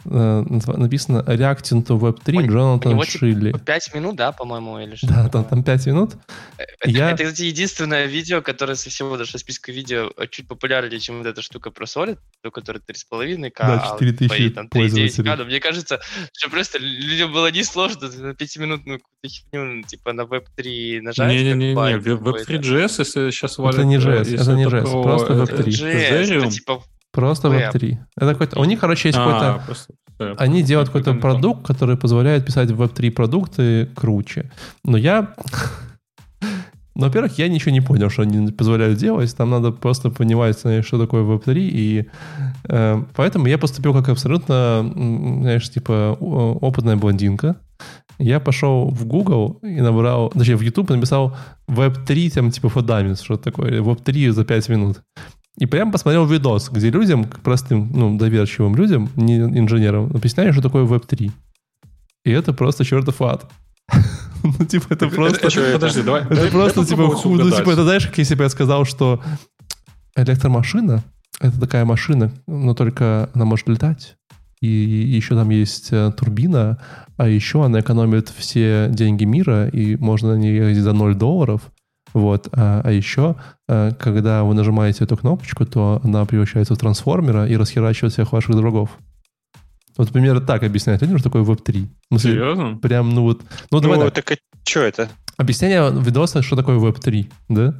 Э, 0.04 0.44
написано 0.76 1.24
Reacting 1.26 1.84
to 1.84 1.98
Web 1.98 2.22
3 2.24 2.46
Джонатан 2.46 3.02
Шилли. 3.02 3.52
Типа 3.52 3.58
5 3.58 3.94
минут, 3.94 4.16
да, 4.16 4.32
по-моему, 4.32 4.78
или 4.78 4.94
что? 4.94 5.08
Да, 5.08 5.28
там, 5.28 5.44
там 5.44 5.62
5 5.64 5.86
минут. 5.86 6.14
Э, 6.58 6.62
это, 6.80 6.90
Я... 6.90 7.10
это, 7.10 7.24
кстати, 7.24 7.42
единственное 7.42 8.06
видео, 8.06 8.40
которое 8.40 8.76
со 8.76 8.90
всего 8.90 9.16
даже 9.16 9.38
списка 9.38 9.72
видео 9.72 10.10
э, 10.16 10.26
чуть 10.30 10.46
популярнее, 10.46 11.00
чем 11.00 11.18
вот 11.18 11.26
эта 11.26 11.42
штука 11.42 11.70
про 11.70 11.84
Solid, 11.84 12.18
то, 12.42 12.50
которая 12.50 12.80
3,5К, 12.80 13.52
да, 13.58 13.96
4000 13.98 14.52
а 14.52 14.54
там 14.54 14.66
3,9К. 14.68 15.36
Но 15.36 15.44
мне 15.44 15.60
кажется, 15.60 16.00
что 16.32 16.50
просто 16.50 16.78
людям 16.78 17.32
было 17.32 17.50
несложно 17.50 18.08
на 18.08 18.32
5-минутную 18.32 19.00
херню 19.26 19.82
типа 19.82 20.12
на 20.12 20.22
Web 20.22 20.46
3 20.56 21.00
нажать. 21.00 21.28
Не-не-не, 21.28 21.74
Web 21.74 22.44
3 22.44 22.58
JS, 22.58 22.94
если 22.98 23.30
сейчас 23.30 23.58
валят... 23.58 23.74
Это 23.74 23.84
не 23.84 23.96
JS, 23.96 24.40
это 24.40 24.52
не 24.54 24.64
JS, 24.64 25.02
просто 25.02 25.32
Web 25.34 25.56
3. 25.56 25.72
JS, 25.72 26.50
типа 26.50 26.84
Просто 27.18 27.48
Web3. 27.48 27.96
Это 28.16 28.32
какой-то... 28.32 28.60
У 28.60 28.64
них, 28.64 28.78
короче, 28.78 29.08
есть 29.08 29.18
а, 29.18 29.58
какой-то... 29.58 30.34
Они 30.38 30.62
делают 30.62 30.88
какой-то 30.88 31.14
продукт, 31.14 31.66
который 31.66 31.96
позволяет 31.96 32.46
писать 32.46 32.70
Web3 32.70 33.10
продукты 33.10 33.88
круче. 33.96 34.50
Но 34.84 34.96
я... 34.96 35.34
Ну, 36.94 37.06
во-первых, 37.06 37.38
я 37.38 37.48
ничего 37.48 37.72
не 37.72 37.80
понял, 37.80 38.10
что 38.10 38.22
они 38.22 38.52
позволяют 38.52 38.98
делать. 38.98 39.36
Там 39.36 39.50
надо 39.50 39.72
просто 39.72 40.10
понимать, 40.10 40.60
знаешь, 40.60 40.86
что 40.86 40.98
такое 40.98 41.22
Web3. 41.22 41.54
И 41.56 42.06
э, 42.68 43.02
поэтому 43.16 43.48
я 43.48 43.58
поступил 43.58 43.92
как 43.94 44.08
абсолютно, 44.08 44.88
знаешь, 44.94 45.68
типа 45.70 46.16
опытная 46.20 46.96
блондинка. 46.96 47.56
Я 48.18 48.40
пошел 48.40 48.90
в 48.90 49.06
Google 49.06 49.58
и 49.62 49.80
набрал, 49.80 50.30
точнее, 50.30 50.56
в 50.56 50.62
YouTube 50.62 50.90
написал 50.90 51.36
Web3, 51.68 52.30
там, 52.34 52.50
типа, 52.50 52.68
фундамент, 52.68 53.20
что 53.20 53.36
такое, 53.36 53.80
Web3 53.80 54.30
за 54.30 54.44
5 54.44 54.68
минут. 54.68 55.02
И 55.58 55.66
прям 55.66 55.90
посмотрел 55.90 56.24
видос, 56.24 56.70
где 56.70 56.90
людям, 56.90 57.24
простым, 57.42 57.90
ну, 57.92 58.16
доверчивым 58.16 58.76
людям, 58.76 59.10
не 59.16 59.38
инженерам, 59.38 60.06
объясняли, 60.14 60.52
что 60.52 60.62
такое 60.62 60.84
Web3. 60.84 61.32
И 62.24 62.30
это 62.30 62.52
просто 62.52 62.84
чертов 62.84 63.20
ад. 63.22 63.50
Ну, 64.44 64.64
типа, 64.64 64.94
это 64.94 65.08
просто... 65.08 65.48
Подожди, 65.72 66.02
давай. 66.02 66.22
Это 66.22 66.48
просто, 66.52 66.86
типа, 66.86 67.12
ну, 67.24 67.50
типа, 67.50 67.70
это 67.70 67.82
знаешь, 67.82 68.06
как 68.06 68.18
если 68.18 68.36
бы 68.36 68.44
я 68.44 68.48
сказал, 68.48 68.84
что 68.84 69.20
электромашина— 70.14 71.02
это 71.40 71.58
такая 71.60 71.84
машина, 71.84 72.32
но 72.46 72.72
только 72.74 73.30
она 73.34 73.44
может 73.44 73.68
летать, 73.68 74.16
и 74.60 74.68
еще 74.68 75.34
там 75.34 75.50
есть 75.50 75.88
э, 75.92 76.12
турбина, 76.16 76.78
а 77.16 77.28
еще 77.28 77.64
она 77.64 77.80
экономит 77.80 78.28
все 78.28 78.88
деньги 78.90 79.24
мира, 79.24 79.68
и 79.68 79.96
можно 79.96 80.34
на 80.34 80.38
ней 80.38 80.56
ездить 80.56 80.84
за 80.84 80.92
0 80.92 81.16
долларов, 81.16 81.62
вот. 82.12 82.48
А, 82.52 82.80
а 82.84 82.90
еще, 82.90 83.36
а, 83.68 83.92
когда 83.92 84.44
вы 84.44 84.54
нажимаете 84.54 85.04
эту 85.04 85.16
кнопочку, 85.16 85.66
то 85.66 86.00
она 86.04 86.24
превращается 86.24 86.74
в 86.74 86.78
трансформера 86.78 87.46
и 87.46 87.56
расхерачивает 87.56 88.12
всех 88.12 88.32
ваших 88.32 88.54
врагов. 88.54 88.90
Вот 89.96 90.10
примерно 90.10 90.40
так 90.40 90.62
объясняет 90.62 91.02
людям, 91.02 91.18
что 91.18 91.28
такое 91.28 91.42
Web3. 91.42 91.86
Ну, 92.10 92.18
Серьезно? 92.18 92.78
Прям, 92.78 93.10
ну 93.10 93.22
вот... 93.22 93.42
Ну, 93.70 93.80
давай 93.80 93.98
ну, 93.98 94.04
так. 94.10 94.24
так 94.24 94.38
а 94.38 94.56
что 94.68 94.80
это? 94.80 95.08
Объяснение 95.36 95.90
видоса, 95.90 96.40
что 96.42 96.56
такое 96.56 96.78
Web3, 96.78 97.30
да? 97.48 97.74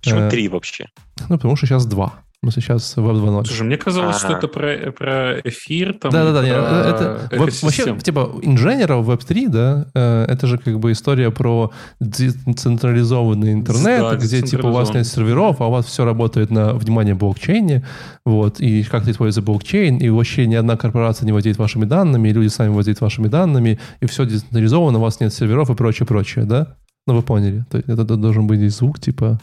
Почему 0.00 0.20
э, 0.20 0.30
3 0.30 0.48
вообще? 0.48 0.86
Ну, 1.28 1.36
потому 1.36 1.56
что 1.56 1.66
сейчас 1.66 1.86
2. 1.86 2.12
В 2.42 2.46
смысле, 2.50 2.62
сейчас 2.62 2.96
Web 2.96 3.22
2.0. 3.22 3.44
Слушай, 3.46 3.62
мне 3.62 3.76
казалось, 3.76 4.16
что 4.18 4.26
Ага. 4.26 4.38
это 4.38 4.48
про, 4.48 4.90
про 4.90 5.38
эфир, 5.44 5.94
там, 5.94 6.10
Да-да-да, 6.10 6.40
про 6.40 6.44
не, 6.44 6.50
э, 6.50 6.90
это 6.90 7.28
во- 7.38 7.44
вообще, 7.44 7.96
типа, 8.00 8.30
in 8.42 8.56
general, 8.56 9.04
Web3, 9.06 9.48
да, 9.48 9.86
э, 9.94 10.24
это 10.28 10.48
же 10.48 10.58
как 10.58 10.80
бы 10.80 10.90
история 10.90 11.30
про 11.30 11.70
децентрализованный 12.00 13.52
интернет, 13.52 14.00
Да, 14.00 14.16
где 14.16 14.42
типа 14.42 14.66
у 14.66 14.72
вас 14.72 14.92
нет 14.92 15.06
серверов, 15.06 15.60
а 15.60 15.68
у 15.68 15.70
вас 15.70 15.86
все 15.86 16.04
работает 16.04 16.50
на, 16.50 16.74
внимание, 16.74 17.14
блокчейне, 17.14 17.84
вот, 18.24 18.58
и 18.60 18.82
как-то 18.82 19.12
используется 19.12 19.42
блокчейн, 19.42 19.98
и 19.98 20.08
вообще 20.08 20.46
ни 20.46 20.56
одна 20.56 20.76
корпорация 20.76 21.26
не 21.26 21.32
владеет 21.32 21.58
вашими 21.58 21.84
данными, 21.84 22.28
и 22.28 22.32
люди 22.32 22.48
сами 22.48 22.70
владеют 22.70 23.00
вашими 23.00 23.28
данными, 23.28 23.78
и 24.00 24.06
все 24.06 24.24
децентрализовано, 24.24 24.98
у 24.98 25.02
вас 25.02 25.20
нет 25.20 25.32
серверов 25.32 25.70
и 25.70 25.74
прочее, 25.76 26.06
прочее, 26.08 26.44
да? 26.44 26.74
Ну, 27.06 27.14
вы 27.14 27.22
поняли. 27.22 27.64
То 27.70 27.78
есть 27.78 27.88
это 27.88 28.04
должен 28.16 28.46
быть 28.48 28.58
здесь 28.58 28.76
звук, 28.76 28.98
типа... 29.00 29.40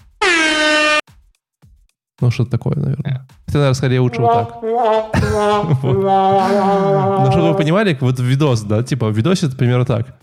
Ну, 2.22 2.32
что-то 2.32 2.52
такое, 2.52 2.76
наверное. 2.76 3.28
Хотя, 3.46 3.60
наверное, 3.60 3.74
скорее 3.74 4.00
лучше 4.02 4.22
вот 4.22 4.34
так. 4.34 4.58
Ну, 5.84 7.32
чтобы 7.32 7.52
вы 7.52 7.56
понимали, 7.56 7.98
вот 8.00 8.20
видос, 8.20 8.62
да, 8.62 8.84
типа 8.84 9.10
в 9.10 9.18
видосе 9.18 9.48
это 9.48 9.56
примерно 9.56 9.86
так. 9.86 10.20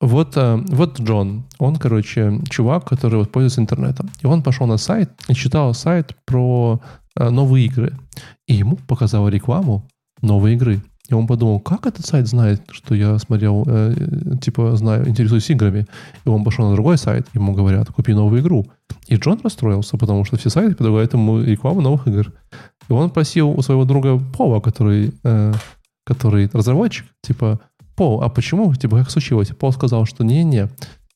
Вот, 0.00 0.36
э, 0.36 0.56
вот 0.68 1.00
Джон, 1.00 1.44
он, 1.58 1.76
короче, 1.76 2.40
чувак, 2.50 2.84
который 2.84 3.16
вот 3.16 3.32
пользуется 3.32 3.62
интернетом. 3.62 4.10
И 4.20 4.26
он 4.26 4.42
пошел 4.42 4.66
на 4.66 4.76
сайт 4.76 5.10
и 5.28 5.34
читал 5.34 5.72
сайт 5.72 6.14
про 6.26 6.80
э, 7.18 7.30
новые 7.30 7.66
игры. 7.66 7.96
И 8.46 8.54
ему 8.54 8.76
показала 8.76 9.28
рекламу 9.28 9.88
новой 10.20 10.54
игры. 10.54 10.82
И 11.08 11.14
он 11.14 11.26
подумал, 11.26 11.60
как 11.60 11.86
этот 11.86 12.04
сайт 12.04 12.26
знает, 12.26 12.62
что 12.70 12.94
я 12.94 13.18
смотрел, 13.18 13.64
э, 13.66 13.94
типа, 14.40 14.76
знаю, 14.76 15.08
интересуюсь 15.08 15.48
играми. 15.50 15.86
И 16.24 16.28
он 16.28 16.42
пошел 16.42 16.68
на 16.68 16.74
другой 16.74 16.98
сайт, 16.98 17.28
ему 17.34 17.54
говорят, 17.54 17.88
купи 17.90 18.12
новую 18.12 18.40
игру. 18.40 18.66
И 19.06 19.16
Джон 19.16 19.40
расстроился, 19.42 19.96
потому 19.96 20.24
что 20.24 20.36
все 20.36 20.50
сайты 20.50 20.74
предлагают 20.74 21.12
ему 21.12 21.40
рекламу 21.40 21.80
новых 21.80 22.08
игр. 22.08 22.32
И 22.88 22.92
он 22.92 23.10
просил 23.10 23.50
у 23.50 23.62
своего 23.62 23.84
друга 23.84 24.18
Пола, 24.18 24.60
который, 24.60 25.14
э, 25.22 25.52
который 26.04 26.50
разработчик, 26.52 27.06
типа, 27.22 27.60
Пол, 27.94 28.22
а 28.22 28.28
почему, 28.28 28.74
типа, 28.74 28.98
как 28.98 29.10
случилось? 29.10 29.48
Пол 29.48 29.72
сказал, 29.72 30.04
что 30.04 30.22
не-не, 30.22 30.68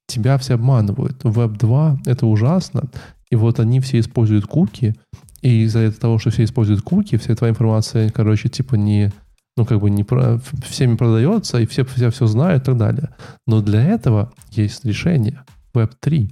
тебя 0.07 0.39
все 0.39 0.55
обманывают. 0.55 1.23
Web 1.25 1.59
2— 1.59 1.99
это 2.07 2.27
ужасно. 2.27 2.85
И 3.31 3.37
вот 3.37 3.61
они 3.61 3.81
все 3.81 4.01
используют 4.01 4.47
куки, 4.47 4.95
и 5.43 5.63
из-за 5.65 5.93
того, 5.93 6.19
что 6.19 6.31
все 6.31 6.45
используют 6.45 6.83
куки, 6.83 7.17
вся 7.17 7.35
твоя 7.35 7.53
информация, 7.53 8.11
короче, 8.11 8.49
типа 8.49 8.77
не, 8.77 9.13
ну, 9.61 9.67
как 9.67 9.81
бы 9.81 9.91
не 9.91 10.05
про, 10.05 10.41
всеми 10.67 10.97
продается, 10.97 11.59
и 11.59 11.67
все, 11.67 11.85
все 11.85 12.11
все 12.11 12.27
знают 12.27 12.63
и 12.63 12.67
так 12.67 12.77
далее. 12.79 13.11
Но 13.47 13.61
для 13.61 13.85
этого 13.85 14.33
есть 14.51 14.87
решение. 14.87 15.45
Web 15.75 15.91
3. 16.01 16.31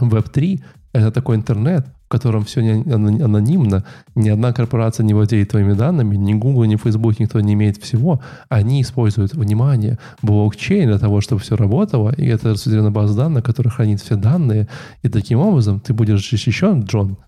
Web 0.00 0.28
3— 0.28 0.64
это 0.92 1.12
такой 1.12 1.36
интернет, 1.36 1.86
в 2.06 2.08
котором 2.08 2.42
все 2.42 2.62
не 2.62 2.82
ано- 2.82 3.22
анонимно, 3.22 3.84
ни 4.16 4.28
одна 4.28 4.52
корпорация 4.52 5.04
не 5.04 5.14
владеет 5.14 5.50
твоими 5.50 5.74
данными, 5.74 6.16
ни 6.16 6.34
Google, 6.34 6.64
ни 6.64 6.74
Facebook, 6.74 7.20
никто 7.20 7.38
не 7.40 7.52
имеет 7.52 7.76
всего. 7.76 8.20
Они 8.48 8.82
используют, 8.82 9.34
внимание, 9.34 10.00
блокчейн 10.20 10.88
для 10.88 10.98
того, 10.98 11.20
чтобы 11.20 11.40
все 11.40 11.54
работало, 11.54 12.12
и 12.12 12.26
это 12.26 12.54
распределена 12.54 12.90
база 12.90 13.16
данных, 13.16 13.44
которая 13.44 13.72
хранит 13.72 14.00
все 14.00 14.16
данные, 14.16 14.66
и 15.02 15.08
таким 15.08 15.38
образом 15.38 15.78
ты 15.78 15.94
будешь 15.94 16.28
защищен, 16.28 16.80
Джон, 16.80 17.18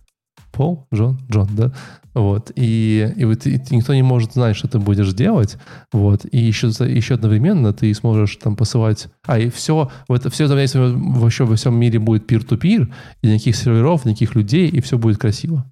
Пол, 0.53 0.87
Джон, 0.95 1.19
Джон, 1.31 1.49
да, 1.53 1.73
вот, 2.15 2.53
и, 2.55 3.13
и 3.17 3.25
вот 3.25 3.47
и 3.47 3.61
никто 3.71 3.95
не 3.95 4.03
может 4.03 4.35
знать, 4.35 4.57
что 4.57 4.69
ты 4.69 4.79
будешь 4.79 5.13
делать, 5.15 5.57
вот, 5.93 6.27
и 6.31 6.39
еще, 6.39 6.69
еще 6.69 7.15
одновременно 7.15 7.73
ты 7.73 7.93
сможешь 7.95 8.37
там 8.37 8.55
посылать, 8.55 9.09
а, 9.27 9.39
и 9.39 9.51
все, 9.51 9.91
вот, 10.09 10.33
все 10.33 10.45
это 10.45 10.55
вместе 10.55 10.79
вообще 10.79 11.45
во 11.45 11.57
всем 11.57 11.75
мире 11.75 11.99
будет 11.99 12.31
peer-to-peer, 12.31 12.93
и 13.23 13.27
никаких 13.27 13.57
серверов, 13.57 14.05
никаких 14.05 14.35
людей, 14.35 14.69
и 14.69 14.81
все 14.81 14.99
будет 14.99 15.19
красиво. 15.19 15.65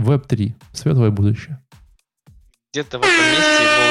Web 0.00 0.26
3, 0.26 0.54
светлое 0.72 1.10
будущее. 1.10 1.60
Где-то 2.72 2.98
в 2.98 3.02
этом 3.02 3.14
месте 3.14 3.62
его 3.62 3.84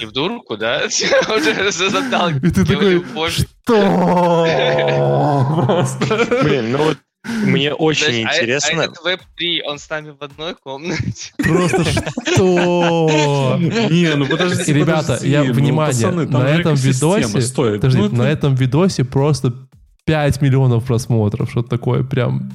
уже 0.00 0.06
в 0.06 0.12
дурку, 0.12 0.56
да? 0.56 0.82
Уже 0.86 1.90
задал. 1.90 2.30
И 2.30 2.50
ты 2.50 2.64
такой. 2.64 3.04
Что? 3.30 4.46
Блин, 6.42 6.72
ну 6.72 6.78
вот 6.78 6.98
мне 7.24 7.72
очень 7.74 8.06
Знаешь, 8.22 8.26
а- 8.28 8.36
интересно. 8.42 8.82
А 8.82 8.84
этот 8.84 9.04
Web3, 9.04 9.60
он 9.66 9.78
с 9.78 9.88
нами 9.90 10.14
в 10.18 10.22
одной 10.22 10.54
комнате. 10.54 11.32
Просто 11.38 11.84
что? 12.32 13.56
Не, 13.60 14.14
ну 14.16 14.26
подожди, 14.26 14.72
ребята, 14.72 15.18
я, 15.22 15.44
ну, 15.44 15.52
внимание, 15.52 16.00
там 16.26 16.26
на 16.30 16.48
этом 16.48 16.74
видосе, 16.74 17.40
стоит. 17.42 17.80
подожди, 17.80 17.98
Ну, 18.00 18.08
на 18.16 18.22
этом 18.22 18.54
видосе 18.54 19.04
просто 19.04 19.52
5 20.06 20.40
миллионов 20.40 20.84
просмотров, 20.86 21.50
что-то 21.50 21.68
такое 21.68 22.02
прям, 22.04 22.50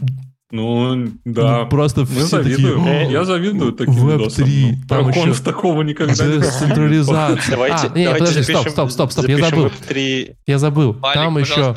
Ну, 0.52 1.10
да. 1.26 1.62
ну, 1.64 1.70
просто 1.70 2.02
Мы 2.02 2.08
все 2.08 2.26
завидуем. 2.26 2.84
такие, 2.84 3.12
Я 3.12 3.24
завидую 3.24 3.72
таким 3.74 3.94
Web3, 4.08 4.18
видосам. 4.18 4.46
Ну, 4.50 4.78
там 4.90 5.10
еще 5.10 5.34
такого 5.44 5.82
никогда 5.84 6.26
не 6.26 6.40
децентрализация. 6.40 7.52
Давайте, 7.52 7.76
А, 7.88 7.90
давайте 7.90 8.14
подожди, 8.20 8.44
стоп, 8.44 8.56
запишем- 8.64 8.72
стоп, 8.72 8.92
стоп, 8.92 9.12
стоп, 9.12 9.28
я 9.28 9.38
забыл, 9.38 9.66
Web3. 9.68 10.36
я 10.48 10.58
забыл, 10.60 10.94
Валик, 10.94 11.14
там 11.16 11.38
еще, 11.38 11.76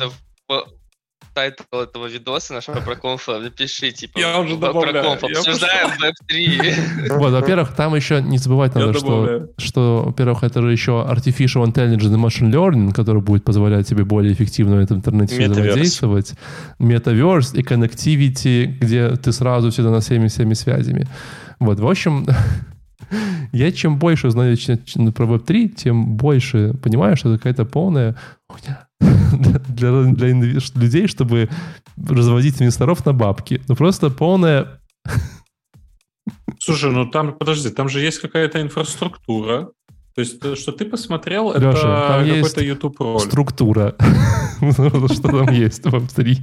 title 1.39 1.77
этого 1.77 2.07
видоса 2.07 2.53
нашего 2.53 2.81
про 2.81 2.95
конфа 2.95 3.39
напиши, 3.39 3.91
типа, 3.91 4.19
Я 4.19 4.39
уже 4.39 4.57
про 4.57 4.67
добавляю, 4.67 5.03
конф, 5.03 5.23
я 5.23 5.39
обсуждаем 5.39 5.89
Web3. 6.01 7.17
вот, 7.17 7.31
во-первых, 7.31 7.75
там 7.75 7.95
еще 7.95 8.21
не 8.21 8.37
забывать 8.37 8.75
надо, 8.75 8.93
что 8.93 9.47
что, 9.57 10.03
во-первых, 10.07 10.43
это 10.43 10.61
же 10.61 10.71
еще 10.71 10.91
Artificial 10.91 11.63
Intelligence 11.65 12.13
и 12.13 12.17
Machine 12.17 12.51
Learning, 12.51 12.91
который 12.91 13.21
будет 13.21 13.45
позволять 13.45 13.87
тебе 13.87 14.03
более 14.03 14.33
эффективно 14.33 14.75
в 14.75 14.79
этом 14.79 14.97
интернете 14.97 15.35
взаимодействовать. 15.47 16.33
Metaverse 16.79 17.57
и 17.57 17.61
Connectivity, 17.61 18.65
где 18.65 19.15
ты 19.15 19.31
сразу 19.31 19.71
всегда 19.71 19.91
на 19.91 20.01
всеми 20.01 20.27
всеми 20.27 20.53
связями. 20.55 21.07
Вот, 21.59 21.79
в 21.79 21.87
общем, 21.87 22.25
я 23.51 23.71
чем 23.71 23.97
больше 23.97 24.29
ч- 24.31 24.77
про 25.11 25.25
Web3, 25.25 25.69
тем 25.69 26.15
больше 26.15 26.73
понимаю, 26.81 27.17
что 27.17 27.29
это 27.29 27.37
какая-то 27.37 27.65
полная 27.65 28.15
хуйня 28.47 28.87
для, 29.69 30.03
для 30.03 30.27
людей, 30.27 31.07
чтобы 31.07 31.49
разводить 31.97 32.61
инвесторов 32.61 33.05
на 33.05 33.13
бабки. 33.13 33.61
Ну, 33.67 33.75
просто 33.75 34.09
полная... 34.09 34.79
Слушай, 36.59 36.91
ну 36.91 37.05
там, 37.09 37.33
подожди, 37.33 37.69
там 37.69 37.89
же 37.89 38.01
есть 38.01 38.19
какая-то 38.19 38.61
инфраструктура. 38.61 39.69
То 40.15 40.21
есть, 40.21 40.39
то, 40.39 40.55
что 40.55 40.71
ты 40.73 40.85
посмотрел, 40.85 41.53
Леша, 41.53 42.21
это 42.21 42.35
какой-то 42.35 42.61
YouTube 42.63 42.99
ролик. 42.99 43.21
структура. 43.21 43.95
Что 44.71 45.21
там 45.21 45.53
есть 45.53 45.85
в 45.85 45.95
Web3. 45.95 46.37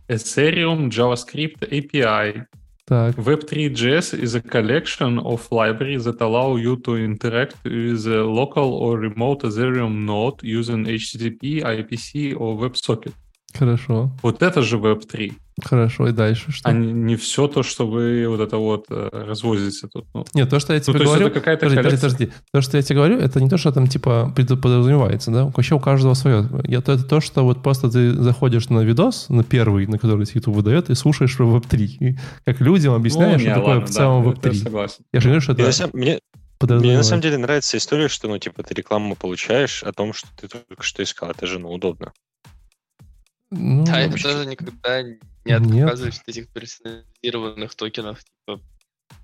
Ethereum 0.09 0.91
JavaScript 0.91 1.63
API 1.65 2.47
Так, 2.91 3.15
Web3.js 3.15 4.19
is 4.19 4.35
a 4.35 4.41
collection 4.41 5.21
of 5.21 5.47
libraries 5.53 6.05
that 6.07 6.21
allow 6.21 6.57
you 6.57 6.75
to 6.79 6.97
interact 6.97 7.55
with 7.63 8.05
a 8.07 8.25
local 8.25 8.75
or 8.75 8.99
remote 8.99 9.45
Ethereum 9.45 10.05
node 10.05 10.43
using 10.43 10.85
HTTP, 10.87 11.63
IPC 11.63 12.35
or 12.41 12.57
WebSocket. 12.57 13.13
Хорошо. 13.58 14.12
Вот 14.22 14.42
это 14.44 14.62
же 14.62 14.78
Web3. 14.78 15.34
Хорошо, 15.64 16.10
и 16.10 16.12
дальше 16.12 16.52
что? 16.52 16.68
А 16.68 16.74
не, 16.74 16.92
не 16.92 17.16
все 17.16 17.48
то, 17.48 17.64
что 17.64 17.88
вы 17.88 18.28
вот 18.28 18.42
это 18.42 18.58
вот 18.58 18.88
э, 18.90 19.10
развозите 19.14 19.88
тут. 19.88 20.06
Ну, 20.14 20.26
Нет, 20.34 20.50
то, 20.50 20.60
что 20.60 20.74
я 20.74 20.80
ну, 20.80 20.84
тебе 20.84 20.94
то 20.94 21.00
есть 21.00 21.10
говорю... 21.14 21.28
это 21.28 21.40
какая-то 21.40 21.66
Подожди, 21.68 21.78
подожди, 21.78 21.98
коллекция. 22.02 22.28
подожди. 22.28 22.42
То, 22.52 22.62
что 22.62 22.78
я 22.78 22.84
тебе 22.84 22.96
говорю, 22.98 23.18
это 23.20 23.42
не 23.42 23.50
то, 23.50 23.58
что 23.58 23.72
там 23.72 23.88
типа 23.88 24.34
подразумевается, 24.36 25.32
да? 25.32 25.46
Вообще 25.46 25.76
у 25.76 25.80
каждого 25.80 26.14
свое. 26.14 26.50
Я, 26.66 26.82
то, 26.82 26.92
это 26.92 27.06
то, 27.06 27.22
что 27.22 27.44
вот 27.46 27.64
просто 27.64 27.90
ты 27.90 28.12
заходишь 28.12 28.68
на 28.68 28.80
видос, 28.82 29.30
на 29.30 29.46
первый, 29.46 29.88
на 29.88 29.98
который 29.98 30.28
YouTube 30.30 30.56
выдает, 30.56 30.90
и 30.90 30.96
слушаешь 30.96 31.38
про 31.38 31.46
Web3. 31.46 31.78
И 31.80 32.18
как 32.44 32.60
людям 32.60 32.94
объясняешь, 32.94 33.42
Ну, 33.42 33.48
что 33.48 33.56
такое 33.56 33.74
ладно, 33.76 33.86
в 33.86 33.90
целом 33.92 34.24
да, 34.26 34.32
это 34.32 34.48
я 34.50 34.54
Web3. 34.54 34.64
согласен. 34.64 35.04
Я 35.14 35.20
же 35.22 35.28
говорю, 35.30 35.42
что 35.42 35.54
Мне, 35.54 35.64
на 35.64 35.68
это 35.70 35.78
самом- 35.78 35.92
мне- 35.94 36.20
мне 36.62 36.98
на 36.98 37.04
самом 37.04 37.22
деле 37.22 37.38
нравится 37.38 37.78
история, 37.78 38.10
что, 38.10 38.28
ну, 38.28 38.38
типа, 38.40 38.62
ты 38.64 38.74
рекламу 38.74 39.16
получаешь 39.16 39.84
о 39.84 39.94
том, 39.94 40.12
что 40.14 40.28
ты 40.36 40.48
только 40.50 40.84
что 40.84 41.02
искал. 41.02 41.30
Это 41.32 41.48
же, 41.48 41.60
ну, 41.60 41.70
удобно. 41.72 42.12
Ну, 43.52 43.86
Да, 43.86 44.00
я 44.02 44.08
вообще- 44.10 44.24
тоже 44.24 44.46
никогда 44.48 45.02
не 45.04 45.18
Нет. 45.46 45.62
отказываюсь 45.84 46.20
от 46.20 46.28
этих 46.30 46.50
персонализированных 46.50 47.76
токенов. 47.76 48.20
Типа, 48.24 48.62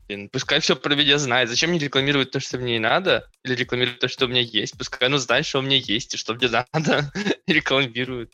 блин, 0.07 0.29
пускай 0.31 0.59
все 0.59 0.75
про 0.75 0.95
меня 0.95 1.17
знает. 1.17 1.49
Зачем 1.49 1.71
мне 1.71 1.79
рекламировать 1.79 2.31
то, 2.31 2.39
что 2.39 2.57
мне 2.57 2.73
не 2.73 2.79
надо? 2.79 3.27
Или 3.43 3.55
рекламировать 3.55 3.99
то, 3.99 4.07
что 4.07 4.25
у 4.25 4.29
меня 4.29 4.41
есть? 4.41 4.77
Пускай 4.77 5.07
оно 5.07 5.17
знает, 5.17 5.45
что 5.45 5.59
у 5.59 5.63
меня 5.63 5.77
есть 5.77 6.13
и 6.13 6.17
что 6.17 6.33
мне 6.35 6.47
надо. 6.73 7.11
И 7.47 7.53
рекламирует. 7.53 8.31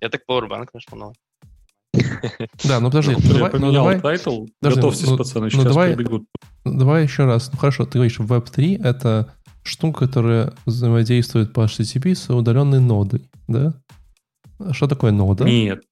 Я 0.00 0.08
так 0.08 0.22
Powerbank 0.28 0.68
нашел 0.72 0.98
новый. 0.98 1.14
Да, 2.64 2.80
ну 2.80 2.88
подожди, 2.90 3.12
Ну, 3.14 3.48
ну, 3.58 3.68
я 3.70 3.78
давай, 3.78 3.96
ну, 3.96 4.02
title. 4.02 4.46
Подожди, 4.60 4.80
Готовьтесь, 4.80 5.06
ну, 5.06 5.16
пацаны, 5.16 5.44
ну, 5.46 5.50
сейчас 5.50 5.64
давай- 5.64 5.94
прибегут. 5.94 6.26
давай 6.64 7.02
еще 7.04 7.24
раз. 7.24 7.50
Ну 7.52 7.58
хорошо, 7.58 7.84
ты 7.86 7.92
говоришь, 7.92 8.18
Web3— 8.18 8.82
это 8.84 9.32
штука, 9.62 10.06
которая 10.06 10.52
взаимодействует 10.66 11.52
по 11.54 11.64
HTTP 11.64 12.14
с 12.14 12.28
удаленной 12.28 12.80
нодой, 12.80 13.30
да? 13.48 13.72
Что 14.72 14.86
такое 14.86 15.12
нода? 15.12 15.44
Нет. 15.44 15.82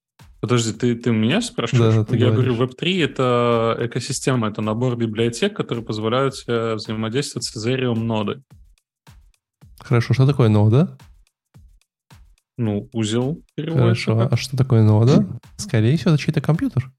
Подожди, 0.40 0.72
ты, 0.72 0.94
ты 0.94 1.10
меня 1.10 1.40
спрашиваешь? 1.40 1.94
Да, 1.94 2.04
ты 2.04 2.16
Я 2.18 2.30
говоришь. 2.30 2.54
говорю, 2.54 2.70
Web3— 2.70 3.04
это 3.06 3.76
экосистема, 3.80 4.48
это 4.48 4.60
набор 4.60 4.96
библиотек, 4.96 5.56
которые 5.56 5.84
позволяют 5.84 6.34
взаимодействовать 6.34 7.44
с 7.46 7.56
Ethereum 7.56 8.00
нодой. 8.00 8.42
Хорошо, 9.80 10.12
что 10.14 10.26
такое 10.26 10.48
нода? 10.50 10.98
Ну, 12.58 12.88
узел 12.92 13.42
переводится. 13.54 14.12
Хорошо, 14.12 14.28
а 14.30 14.36
что 14.36 14.56
такое 14.56 14.82
нода? 14.82 15.26
Скорее 15.56 15.96
всего, 15.96 16.12
это 16.12 16.22
чей-то 16.22 16.40
компьютер. 16.40 16.92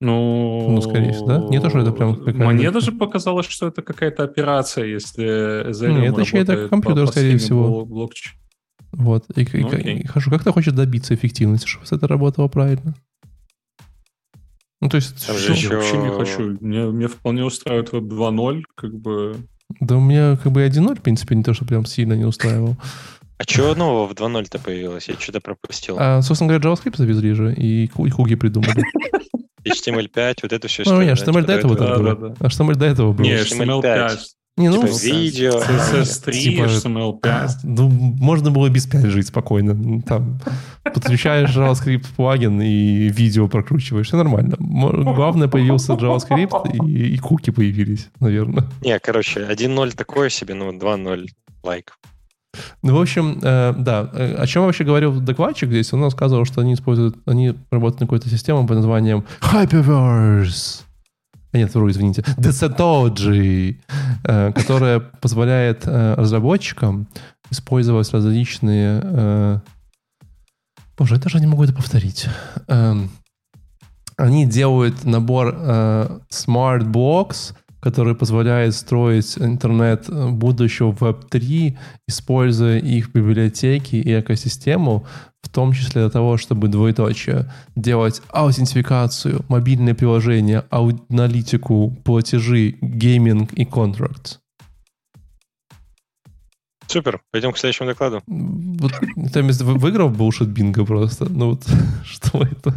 Ну, 0.00 0.70
Ну, 0.70 0.80
скорее 0.80 1.12
всего, 1.12 1.26
да? 1.26 1.38
Не 1.48 1.60
то, 1.60 1.70
что 1.70 1.80
это 1.80 1.90
прям 1.92 2.14
какая-то- 2.14 2.50
Мне 2.50 2.70
даже 2.70 2.92
показалось, 2.92 3.46
что 3.46 3.66
это 3.66 3.82
какая-то 3.82 4.22
операция, 4.22 4.84
если 4.84 5.70
Ethereum 5.70 6.00
Нет, 6.02 6.12
это 6.12 6.24
чей-то 6.24 6.68
компьютер, 6.68 7.00
по- 7.04 7.06
по 7.06 7.12
скорее 7.12 7.38
всего. 7.38 7.68
блок- 7.68 7.88
блокчейн. 7.88 8.36
Вот. 8.92 9.24
И, 9.36 9.42
и- 9.42 9.60
Ну, 9.60 9.68
окей. 9.68 9.98
и- 10.00 10.06
хорошо, 10.06 10.30
как 10.30 10.44
ты 10.44 10.52
хочешь 10.52 10.72
добиться 10.72 11.14
эффективности, 11.14 11.66
чтобы 11.66 11.86
это 11.90 12.06
работало 12.08 12.48
правильно? 12.48 12.94
Ну, 14.80 14.88
то 14.88 14.96
есть, 14.96 15.26
Там 15.26 15.36
Я 15.36 15.42
еще- 15.54 15.74
вообще 15.76 15.96
не 15.98 16.10
хочу. 16.10 16.56
Мне, 16.60 16.84
мне 16.86 17.08
вполне 17.08 17.44
устраивает 17.44 17.90
Web 17.90 18.08
2.0, 18.08 18.62
как 18.76 18.94
бы... 18.94 19.36
да 19.80 19.96
у 19.96 20.00
меня 20.00 20.36
как 20.36 20.52
бы 20.52 20.62
1.0, 20.64 20.94
в 20.96 21.02
принципе, 21.02 21.34
не 21.34 21.42
то, 21.42 21.52
что 21.52 21.64
прям 21.64 21.84
сильно 21.84 22.12
не 22.14 22.24
устраивал. 22.24 22.76
А 23.38 23.44
чего 23.44 23.74
нового 23.74 24.06
в 24.08 24.12
2.0-то 24.14 24.58
появилось? 24.58 25.08
Я 25.08 25.14
что-то 25.18 25.40
пропустил. 25.40 25.96
А, 25.98 26.22
собственно 26.22 26.48
говоря, 26.52 26.70
JavaScript 26.70 26.96
завезли 26.96 27.32
же, 27.34 27.54
и, 27.54 27.84
и 27.86 28.10
хуги 28.10 28.34
придумали. 28.36 28.82
HTML5, 29.64 30.36
вот 30.42 30.52
это 30.52 30.68
все. 30.68 30.82
Ну, 30.86 31.02
не, 31.02 31.10
HTML 31.10 31.42
до 31.42 31.52
этого 31.52 31.74
было. 31.74 32.16
да. 32.16 32.46
HTML 32.46 32.74
до 32.76 32.86
этого 32.86 33.12
был. 33.12 33.24
Не, 33.24 33.34
HTML5. 33.34 34.16
HTML5, 34.58 34.60
Не, 34.60 34.68
ну, 34.70 34.82
Типа 34.86 35.14
видео. 35.16 35.50
CSS3, 35.60 36.32
Типа- 36.32 36.62
HTML5. 36.64 37.48
ну, 37.64 37.88
можно 37.88 38.50
было 38.50 38.68
без 38.68 38.86
5 38.86 39.06
жить 39.06 39.28
спокойно. 39.28 39.74
Ну, 39.74 40.02
Там, 40.02 40.40
подключаешь 40.84 41.50
JavaScript 41.56 42.06
плагин 42.16 42.60
и 42.60 43.08
видео 43.08 43.48
прокручиваешь. 43.48 44.06
Все 44.08 44.16
нормально. 44.16 44.56
Главное, 44.58 45.48
появился 45.48 45.92
JavaScript 45.94 46.86
и, 46.86 47.14
и 47.14 47.18
куки 47.18 47.50
появились, 47.50 48.08
наверное. 48.20 48.64
Не, 48.82 48.98
короче, 48.98 49.40
1.0 49.40 49.96
такое 49.96 50.28
себе, 50.30 50.54
ну 50.54 50.72
2.0 50.72 51.26
лайк. 51.62 51.92
Ну, 52.82 52.96
в 52.96 53.00
общем, 53.00 53.38
э, 53.42 53.74
да. 53.78 54.10
Э, 54.14 54.34
О 54.36 54.46
чем 54.46 54.64
вообще 54.64 54.82
говорил 54.82 55.20
докладчик 55.20 55.68
здесь? 55.68 55.92
Он 55.92 56.02
рассказывал, 56.02 56.44
что 56.44 56.60
они 56.62 56.74
используют, 56.74 57.16
они 57.26 57.54
работают 57.70 58.00
над 58.00 58.08
какой-то 58.08 58.28
системой 58.30 58.66
под 58.66 58.76
названием 58.78 59.24
Hyperverse. 59.40 60.82
Нет, 61.52 61.74
вру, 61.74 61.90
извините. 61.90 62.22
Descentology, 62.36 63.78
э, 64.24 64.52
которая 64.52 65.00
позволяет 65.00 65.86
э, 65.86 66.14
разработчикам 66.14 67.08
использовать 67.50 68.12
различные... 68.12 69.00
э, 69.02 69.60
Боже, 70.96 71.14
я 71.14 71.20
даже 71.20 71.40
не 71.40 71.46
могу 71.46 71.64
это 71.64 71.72
повторить. 71.72 72.26
Эм, 72.66 73.10
Они 74.16 74.46
делают 74.46 75.04
набор 75.04 75.54
Smart 76.28 76.82
Blocks, 76.90 77.54
который 77.80 78.16
позволяет 78.16 78.74
строить 78.74 79.38
интернет 79.38 80.10
будущего 80.10 80.90
в 80.92 81.00
Web3, 81.02 81.78
используя 82.08 82.78
их 82.78 83.12
библиотеки 83.12 83.94
и 83.94 84.18
экосистему, 84.18 85.06
в 85.48 85.54
том 85.54 85.72
числе 85.72 86.02
для 86.02 86.10
того, 86.10 86.36
чтобы 86.36 86.68
двоеточие 86.68 87.50
делать 87.74 88.22
аутентификацию, 88.30 89.44
мобильные 89.48 89.94
приложения, 89.94 90.64
аналитику, 90.70 91.96
платежи, 92.04 92.76
гейминг 92.80 93.52
и 93.54 93.64
контракт. 93.64 94.40
Супер, 96.86 97.20
пойдем 97.30 97.52
к 97.52 97.58
следующему 97.58 97.88
докладу. 97.88 98.22
Вот 98.26 98.92
там 99.32 99.48
выиграл 99.78 100.10
bullshit 100.10 100.46
бинго 100.46 100.84
просто. 100.84 101.26
Ну 101.30 101.50
вот, 101.50 101.66
что 102.04 102.42
это? 102.42 102.74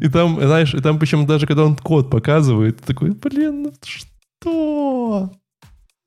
И 0.00 0.08
там, 0.08 0.40
знаешь, 0.40 0.74
и 0.74 0.80
там 0.80 0.98
причем 0.98 1.26
даже 1.26 1.46
когда 1.46 1.64
он 1.64 1.76
код 1.76 2.10
показывает, 2.10 2.78
ты 2.78 2.86
такой, 2.92 3.12
блин, 3.12 3.62
ну 3.62 3.72
что? 3.84 5.30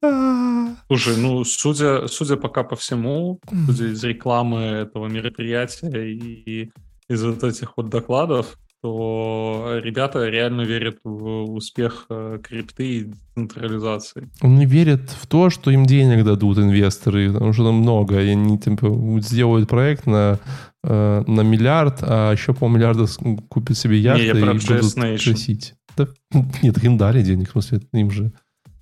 А. 0.03 0.75
Слушай, 0.87 1.17
ну, 1.17 1.43
судя, 1.45 2.07
судя 2.07 2.35
пока 2.35 2.63
по 2.63 2.75
всему, 2.75 3.39
судя 3.67 3.87
из 3.91 4.03
рекламы 4.03 4.59
этого 4.59 5.07
мероприятия 5.07 6.11
и 6.11 6.71
из 7.07 7.23
вот 7.23 7.43
этих 7.43 7.77
вот 7.77 7.89
докладов, 7.89 8.57
то 8.81 9.79
ребята 9.81 10.27
реально 10.27 10.63
верят 10.63 10.97
в 11.05 11.53
успех 11.53 12.05
э, 12.09 12.39
крипты 12.43 12.97
и 12.97 13.03
децентрализации. 13.35 14.29
Он 14.41 14.55
не 14.55 14.65
верит 14.65 15.09
в 15.09 15.25
то, 15.25 15.49
что 15.49 15.71
им 15.71 15.85
денег 15.85 16.25
дадут 16.25 16.57
инвесторы, 16.57 17.31
потому 17.31 17.53
что 17.53 17.63
там 17.63 17.75
много, 17.75 18.21
и 18.21 18.27
они 18.31 18.59
типа, 18.59 18.93
сделают 19.21 19.69
проект 19.69 20.05
на, 20.05 20.37
э, 20.83 21.23
на 21.25 21.41
миллиард, 21.41 21.99
а 22.01 22.33
еще 22.33 22.53
полмиллиарда 22.53 23.07
с- 23.07 23.19
купят 23.47 23.77
себе 23.77 23.99
яхты 23.99 24.25
я 24.25 24.31
и 24.33 24.39
будут 24.41 24.93
красить. 24.93 25.75
Да, 25.95 26.09
нет, 26.61 26.83
им 26.83 26.97
дали 26.97 27.21
денег, 27.21 27.49
в 27.49 27.51
смысле, 27.53 27.79
им 27.93 28.11
же 28.11 28.33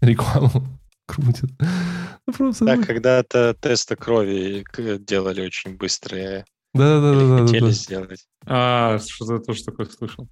рекламу 0.01 0.63
крутят. 1.11 1.49
Ну, 2.27 2.33
просто... 2.33 2.65
Так, 2.65 2.85
когда-то 2.85 3.55
тесты 3.59 3.95
крови 3.95 4.63
делали 4.99 5.41
очень 5.41 5.75
быстрые. 5.75 6.45
Да-да-да. 6.73 7.45
хотели 7.45 7.71
сделать. 7.71 8.25
А, 8.45 8.99
что-то 8.99 9.33
я 9.33 9.39
тоже 9.39 9.63
такое 9.63 9.87
слышал. 9.87 10.27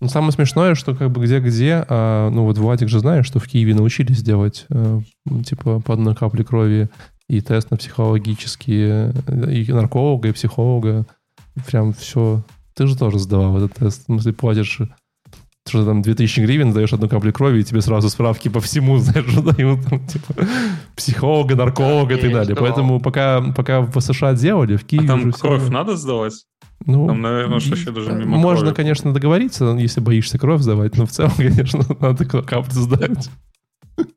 Ну, 0.00 0.08
самое 0.08 0.32
смешное, 0.32 0.74
что 0.74 0.96
как 0.96 1.10
бы 1.10 1.24
где-где, 1.24 1.84
а, 1.88 2.30
ну 2.30 2.44
вот 2.44 2.58
Владик 2.58 2.88
же 2.88 2.98
знает, 2.98 3.26
что 3.26 3.38
в 3.38 3.46
Киеве 3.46 3.74
научились 3.74 4.22
делать 4.22 4.66
э, 4.70 5.00
типа 5.44 5.80
по 5.80 5.94
одной 5.94 6.16
капле 6.16 6.44
крови 6.44 6.88
и 7.28 7.40
тест 7.40 7.70
на 7.70 7.76
психологические, 7.76 9.12
э, 9.26 9.52
и 9.52 9.72
нарколога, 9.72 10.28
и 10.28 10.32
психолога. 10.32 11.06
Прям 11.68 11.92
все. 11.92 12.42
Ты 12.74 12.86
же 12.86 12.96
тоже 12.96 13.18
сдавал 13.18 13.58
этот 13.58 13.74
тест. 13.74 14.02
В 14.02 14.04
смысле, 14.06 14.32
платишь 14.32 14.80
что 15.68 15.84
там 15.84 16.02
2000 16.02 16.40
гривен, 16.40 16.72
даешь 16.72 16.92
одну 16.92 17.08
каплю 17.08 17.32
крови, 17.32 17.60
и 17.60 17.64
тебе 17.64 17.80
сразу 17.82 18.08
справки 18.10 18.48
по 18.48 18.60
всему, 18.60 18.98
знаешь, 18.98 19.32
дают 19.32 19.84
там, 19.88 20.06
типа, 20.06 20.34
психолога, 20.96 21.54
нарколога 21.56 22.14
и 22.14 22.20
так 22.20 22.32
далее. 22.32 22.56
Поэтому 22.56 23.00
пока, 23.00 23.40
пока 23.40 23.80
в 23.82 24.00
США 24.00 24.34
делали, 24.34 24.76
в 24.76 24.84
Киеве 24.84 25.04
А 25.06 25.08
там 25.08 25.32
кровь 25.32 25.68
надо 25.68 25.96
сдавать? 25.96 26.34
ну, 26.84 27.06
Там, 27.06 27.22
наверное, 27.22 27.60
и- 27.60 27.68
вообще 27.70 27.90
даже 27.92 28.12
мимо 28.12 28.36
Можно, 28.38 28.66
крови. 28.66 28.74
конечно, 28.76 29.14
договориться, 29.14 29.64
если 29.78 30.00
боишься 30.00 30.36
кровь 30.38 30.60
сдавать, 30.62 30.96
но 30.96 31.06
в 31.06 31.10
целом, 31.10 31.32
конечно, 31.36 31.80
надо 32.00 32.24
каплю 32.24 32.64
сдать. 32.72 33.30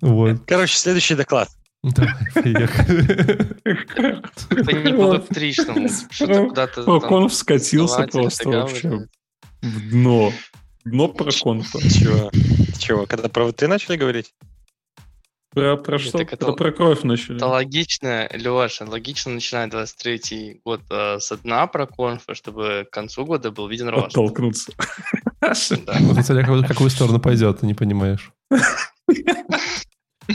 Вот. 0.00 0.40
Короче, 0.46 0.76
следующий 0.78 1.14
доклад. 1.16 1.48
Давай, 1.82 2.12
поехали. 2.34 3.56
Это 3.64 4.72
не 4.72 4.92
по 4.92 5.06
веб-тришному. 5.08 5.88
Что-то 6.10 6.46
куда-то 6.46 6.82
там 6.84 7.00
Конф 7.00 7.32
скатился 7.34 8.06
просто 8.10 8.48
вообще 8.48 9.06
в 9.66 9.90
дно. 9.90 10.32
Дно 10.84 11.08
про 11.08 11.30
конфа. 11.32 11.78
Чего? 11.80 12.30
Чего? 12.78 13.06
Когда 13.06 13.28
про 13.28 13.50
ты 13.52 13.66
начали 13.68 13.96
говорить? 13.96 14.32
Про, 15.50 15.76
про 15.78 15.98
что? 15.98 16.18
так 16.18 16.32
это- 16.34 16.52
Про, 16.52 16.70
кровь 16.70 17.02
начали. 17.02 17.36
Это 17.36 17.46
логично, 17.46 18.28
Леша, 18.32 18.84
логично 18.84 19.32
начинать 19.32 19.70
23 19.70 20.60
год 20.64 20.82
э, 20.90 21.18
с 21.18 21.34
дна 21.38 21.66
про 21.66 21.86
конфа, 21.86 22.34
чтобы 22.34 22.86
к 22.90 22.92
концу 22.92 23.24
года 23.24 23.50
был 23.50 23.66
виден 23.66 23.88
рост. 23.88 24.08
Оттолкнуться. 24.08 24.72
Да. 25.40 25.46
Вот 26.00 26.16
как- 26.26 26.68
какую 26.68 26.90
сторону 26.90 27.20
пойдет, 27.20 27.60
ты 27.60 27.66
не 27.66 27.74
понимаешь. 27.74 28.30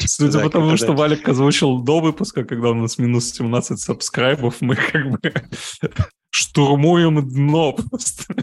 Судя 0.06 0.40
Да, 0.40 0.44
по 0.44 0.50
тому, 0.50 0.78
что 0.78 0.94
Валик 0.94 1.28
озвучил 1.28 1.80
до 1.84 2.00
выпуска, 2.00 2.44
когда 2.46 2.70
у 2.70 2.74
нас 2.74 2.98
минус 2.98 3.30
17 3.32 3.80
сабскрайбов, 3.80 4.62
мы 4.62 4.76
как 4.76 5.10
бы 5.12 5.20
штурмуем 6.32 7.28
дно 7.30 7.74
просто. 7.74 8.34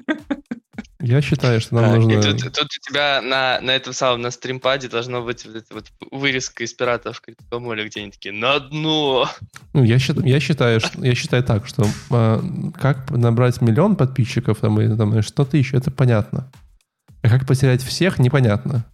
Я 1.00 1.22
считаю, 1.22 1.60
что 1.60 1.76
нам 1.76 1.84
А, 1.84 1.96
и 1.96 2.00
И 2.00 2.16
нужно... 2.16 2.32
тут, 2.32 2.52
тут 2.52 2.64
у 2.64 2.90
тебя 2.90 3.22
на, 3.22 3.60
на 3.60 3.70
этом 3.70 3.92
самом, 3.92 4.20
на 4.22 4.32
стримпаде 4.32 4.88
должно 4.88 5.22
быть 5.22 5.46
вот 5.46 5.64
вот 5.70 5.84
вырезка 6.10 6.64
из 6.64 6.74
пиратов 6.74 7.20
Критикомоля, 7.20 7.84
где 7.86 8.00
они 8.00 8.10
такие 8.10 8.34
«На 8.34 8.58
дно!» 8.58 9.28
Ну, 9.74 9.84
я, 9.84 9.98
счит- 9.98 10.24
я, 10.26 10.40
считаю, 10.40 10.80
что, 10.80 11.04
я 11.04 11.14
считаю 11.14 11.44
так, 11.44 11.68
что 11.68 11.86
а, 12.10 12.42
как 12.80 13.10
набрать 13.10 13.60
миллион 13.60 13.94
подписчиков 13.94 14.58
там, 14.58 14.80
или 14.80 14.96
там, 14.96 15.22
100 15.22 15.44
тысяч, 15.44 15.72
это 15.72 15.92
понятно. 15.92 16.50
А 17.22 17.28
как 17.28 17.46
потерять 17.46 17.82
всех, 17.82 18.18
непонятно. 18.18 18.84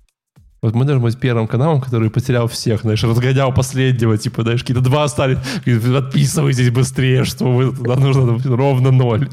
Вот 0.60 0.74
мы 0.74 0.84
должны 0.84 1.02
быть 1.04 1.18
первым 1.18 1.46
каналом, 1.46 1.80
который 1.80 2.10
потерял 2.10 2.48
всех, 2.48 2.82
знаешь, 2.82 3.02
разгонял 3.04 3.52
последнего, 3.52 4.16
типа, 4.16 4.42
знаешь, 4.42 4.60
какие-то 4.60 4.82
два 4.82 5.04
остались, 5.04 5.38
отписывайтесь 5.66 6.70
быстрее, 6.70 7.24
что 7.24 7.50
вы, 7.50 7.72
нам 7.86 8.00
нужно 8.00 8.38
ровно 8.56 8.90
ноль. 8.90 9.28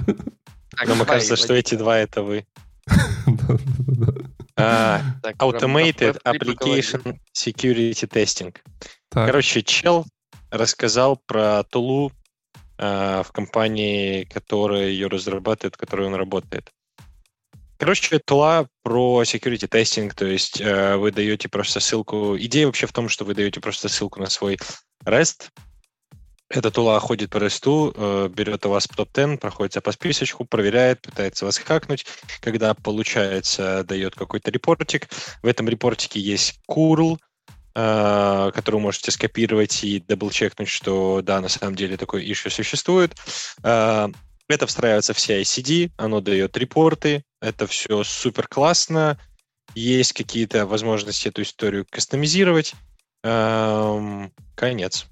Так, 0.78 0.88
Но 0.88 0.96
мне 0.96 1.06
кажется, 1.06 1.36
что 1.36 1.54
эти 1.54 1.76
два 1.76 1.98
это 1.98 2.24
вы. 2.24 2.46
А, 4.58 5.02
Automated 5.40 6.22
Application 6.24 7.18
Security 7.36 8.08
Testing. 8.08 8.56
Короче, 9.10 9.64
чел 9.64 10.06
рассказал 10.50 11.18
про 11.26 11.64
тулу 11.64 12.12
а, 12.78 13.24
в 13.24 13.32
компании, 13.32 14.26
которая 14.26 14.90
ее 14.90 15.08
разрабатывает, 15.08 15.76
в 15.76 15.78
которой 15.78 16.08
он 16.08 16.16
работает. 16.16 16.70
Короче, 17.82 18.20
тула 18.20 18.68
про 18.84 19.24
security 19.24 19.68
testing, 19.68 20.14
то 20.14 20.28
есть 20.28 20.62
э, 20.62 20.98
вы 20.98 21.12
даете 21.12 21.50
просто 21.50 21.80
ссылку. 21.80 22.38
Идея 22.38 22.68
вообще 22.68 22.86
в 22.86 22.94
том, 22.94 23.10
что 23.10 23.26
вы 23.26 23.34
даете 23.34 23.60
просто 23.60 23.90
ссылку 23.90 24.20
на 24.20 24.30
свой 24.30 24.60
REST. 25.04 25.50
Эта 26.54 26.70
тула 26.70 27.00
ходит 27.00 27.30
по 27.30 27.38
REST, 27.38 27.94
э, 27.96 28.30
берет 28.30 28.66
у 28.66 28.70
вас 28.70 28.86
топ-10, 28.86 29.38
проходится 29.38 29.80
по 29.80 29.94
списочку, 29.94 30.44
проверяет, 30.44 31.02
пытается 31.02 31.46
вас 31.46 31.58
хакнуть. 31.58 32.06
Когда 32.42 32.74
получается, 32.74 33.86
дает 33.86 34.16
какой-то 34.16 34.52
репортик. 34.52 35.08
В 35.42 35.48
этом 35.48 35.70
репортике 35.70 36.20
есть 36.20 36.60
curl, 36.70 37.18
э, 37.74 38.52
который 38.54 38.76
вы 38.76 38.82
можете 38.82 39.12
скопировать 39.12 39.82
и 39.86 40.02
дабл-чекнуть, 40.02 40.68
что 40.68 41.22
да, 41.22 41.40
на 41.40 41.48
самом 41.48 41.76
деле 41.76 41.96
такой 41.96 42.30
issue 42.30 42.50
существует. 42.50 43.16
Э, 43.64 44.10
Это 44.50 44.68
встраивается 44.68 45.14
в 45.14 45.18
CI-CD, 45.18 45.92
оно 45.96 46.20
дает 46.20 46.58
репорты, 46.58 47.24
это 47.40 47.66
все 47.68 48.04
супер 48.04 48.50
классно. 48.50 49.18
Есть 49.74 50.12
какие-то 50.12 50.66
возможности 50.66 51.30
эту 51.30 51.44
историю 51.44 51.86
кастомизировать. 51.90 52.74
Эм, 53.24 54.34
Конец. 54.56 55.11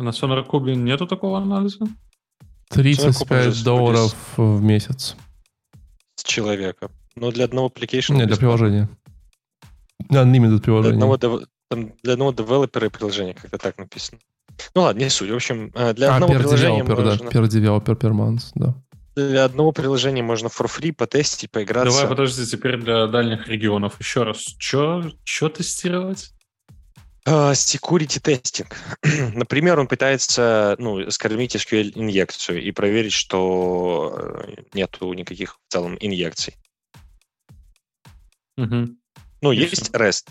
А 0.00 0.02
на 0.02 0.12
SonarCube 0.12 0.74
нету 0.76 1.06
такого 1.06 1.36
анализа? 1.36 1.86
35 2.70 3.62
долларов 3.62 4.16
в 4.38 4.62
месяц. 4.62 5.14
С 6.14 6.24
человека. 6.24 6.88
Но 7.16 7.30
для 7.30 7.44
одного 7.44 7.68
application... 7.68 8.14
Не, 8.14 8.24
для 8.24 8.38
приложения. 8.38 8.88
Unlimited 10.10 10.48
Для 10.48 10.58
приложение. 10.60 10.94
одного, 10.94 11.42
там 11.68 11.92
для 12.02 12.14
одного 12.14 12.32
девелопера 12.32 12.86
и 12.86 12.88
приложения 12.88 13.34
как-то 13.34 13.58
так 13.58 13.76
написано. 13.76 14.20
Ну 14.74 14.80
ладно, 14.80 15.00
не 15.00 15.10
суть. 15.10 15.28
В 15.28 15.34
общем, 15.34 15.70
э, 15.74 15.92
для 15.92 16.12
А, 16.12 16.14
одного 16.14 16.32
per 16.32 16.38
приложения 16.38 16.82
developer, 16.82 17.04
можно... 17.04 17.30
да, 17.30 17.38
per 17.38 17.42
developer 17.44 17.94
per 17.94 18.12
month, 18.12 18.52
да. 18.54 18.74
Для 19.16 19.44
одного 19.44 19.72
приложения 19.72 20.22
можно 20.22 20.46
for 20.46 20.66
free 20.66 20.94
потестить, 20.94 21.50
поиграться. 21.50 21.92
Давай, 21.92 22.08
подожди, 22.08 22.46
теперь 22.46 22.80
для 22.80 23.06
дальних 23.06 23.48
регионов 23.48 24.00
еще 24.00 24.22
раз. 24.22 24.38
Че, 24.58 25.12
че 25.24 25.50
тестировать? 25.50 26.32
А, 27.32 27.52
Security 27.52 28.18
тестинг. 28.18 28.76
Например, 29.34 29.78
он 29.78 29.86
пытается 29.86 30.74
ну, 30.80 31.08
скормить 31.12 31.54
SQL-инъекцию 31.54 32.60
и 32.60 32.72
проверить, 32.72 33.12
что 33.12 34.12
э, 34.48 34.62
нету 34.74 35.12
никаких 35.12 35.54
в 35.54 35.58
целом 35.72 35.96
инъекций. 36.00 36.56
Мгм. 38.56 38.98
Ну, 39.42 39.52
И 39.52 39.58
есть 39.58 39.90
REST. 39.94 40.28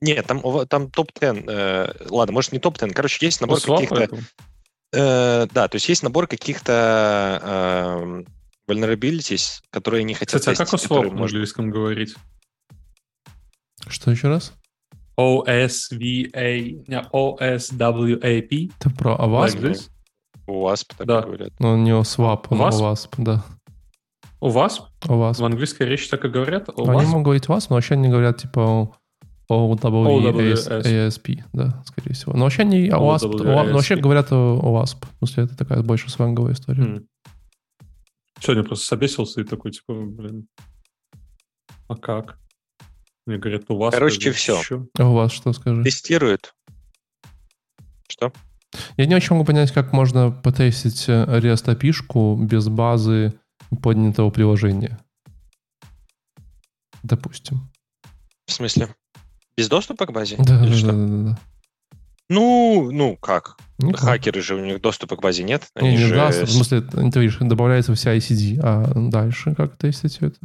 Нет, 0.00 0.26
там, 0.26 0.40
там 0.68 0.90
топ-10. 0.90 1.44
э, 1.50 2.06
ладно, 2.08 2.32
может, 2.32 2.52
не 2.52 2.60
топ-10. 2.60 2.92
Короче, 2.94 3.26
есть 3.26 3.42
набор 3.42 3.60
Ну, 3.66 3.74
каких-то... 3.74 4.08
э, 4.92 5.46
да, 5.52 5.68
то 5.68 5.74
есть 5.76 5.88
есть 5.90 6.02
набор 6.02 6.28
каких-то 6.28 7.40
э, 7.42 8.72
vulnerabilities, 8.72 9.60
которые 9.68 10.04
не 10.04 10.14
хотят 10.14 10.40
Кстати, 10.40 10.56
а 10.56 10.64
как 10.64 10.70
тестить, 10.70 10.86
OSWAP 10.86 10.94
которые 10.94 11.12
на 11.12 11.18
можно- 11.18 11.36
английском 11.36 11.70
говорить? 11.70 12.14
Что 13.88 14.10
еще 14.10 14.28
раз? 14.28 14.54
OSVA, 15.18 16.84
не, 16.88 17.02
OSWAP? 17.12 18.70
Это 18.80 18.90
про 18.90 19.14
AWASP? 19.16 19.56
Like 19.56 19.60
this? 19.62 19.90
У 20.46 20.60
вас 20.60 20.84
так 20.84 21.06
Да. 21.06 21.22
говорят. 21.22 21.50
Ну, 21.58 21.72
у 21.72 21.76
него 21.76 22.00
swap, 22.02 22.46
он 22.50 22.58
WASP? 22.60 22.80
AWASP, 22.80 23.08
да. 23.18 23.44
У 24.40 24.50
вас? 24.50 24.82
AWASP. 25.02 25.40
В 25.40 25.44
английской 25.44 25.84
речи 25.84 26.08
так 26.08 26.24
и 26.24 26.28
говорят? 26.28 26.68
У 26.76 26.88
Они 26.88 27.06
могут 27.08 27.24
говорить 27.24 27.46
WASP, 27.46 27.66
но 27.70 27.76
вообще 27.76 27.94
они 27.94 28.08
говорят 28.08 28.38
типа 28.38 28.92
OWASP. 29.48 29.80
OWASP, 29.80 31.42
да, 31.52 31.82
скорее 31.86 32.14
всего. 32.14 32.32
Но 32.34 32.44
вообще 32.44 32.62
они 32.62 32.88
OWASP, 32.88 33.30
OWASP. 33.32 33.44
но 33.44 33.72
вообще 33.74 33.96
говорят 33.96 34.30
OWASP. 34.30 35.04
В 35.20 35.26
смысле, 35.26 35.44
это 35.44 35.56
такая 35.56 35.82
больше 35.82 36.10
сванговая 36.10 36.52
история. 36.52 36.82
М. 36.82 37.06
Сегодня 38.40 38.64
просто 38.64 38.84
собесился 38.86 39.40
и 39.40 39.44
такой, 39.44 39.70
типа, 39.72 39.94
блин, 39.94 40.46
а 41.88 41.96
как? 41.96 42.38
Мне 43.26 43.38
говорят, 43.38 43.64
у 43.68 43.76
вас... 43.76 43.92
Короче, 43.92 44.30
всё. 44.30 44.62
«Чё?» 44.62 44.86
А 44.98 45.08
у 45.08 45.14
вас 45.14 45.32
что 45.32 45.52
скажи? 45.52 45.82
Тестируют. 45.82 46.54
Что? 48.08 48.32
Я 48.96 49.06
не 49.06 49.14
очень 49.16 49.34
могу 49.34 49.44
понять, 49.44 49.72
как 49.72 49.92
можно 49.92 50.30
потестить 50.30 51.08
э, 51.08 51.24
REST 51.40 51.76
API-шку 51.76 52.36
без 52.36 52.68
базы 52.68 53.34
поднятого 53.82 54.30
приложения. 54.30 54.98
Допустим. 57.02 57.70
В 58.46 58.52
смысле? 58.52 58.94
Без 59.56 59.68
доступа 59.68 60.06
к 60.06 60.12
базе? 60.12 60.36
Да, 60.38 60.64
Или 60.64 60.72
да, 60.72 60.76
что? 60.76 60.92
да, 60.92 61.06
да, 61.06 61.30
да. 61.30 61.38
Ну, 62.28 62.90
ну 62.92 63.16
как? 63.16 63.56
Никак. 63.78 64.00
Хакеры 64.00 64.40
же, 64.40 64.54
у 64.54 64.64
них 64.64 64.80
доступа 64.80 65.16
к 65.16 65.22
базе 65.22 65.42
нет. 65.42 65.68
Не, 65.76 65.88
Они 65.88 65.96
не 65.96 66.04
же 66.04 66.14
да, 66.14 66.30
в 66.30 66.50
смысле, 66.50 66.80
ты 66.80 67.08
говоришь, 67.08 67.38
добавляется 67.40 67.94
вся 67.94 68.16
ICD, 68.16 68.60
а 68.62 68.92
дальше 68.94 69.54
как 69.54 69.76
тестить 69.76 70.16
все 70.16 70.26
это? 70.28 70.38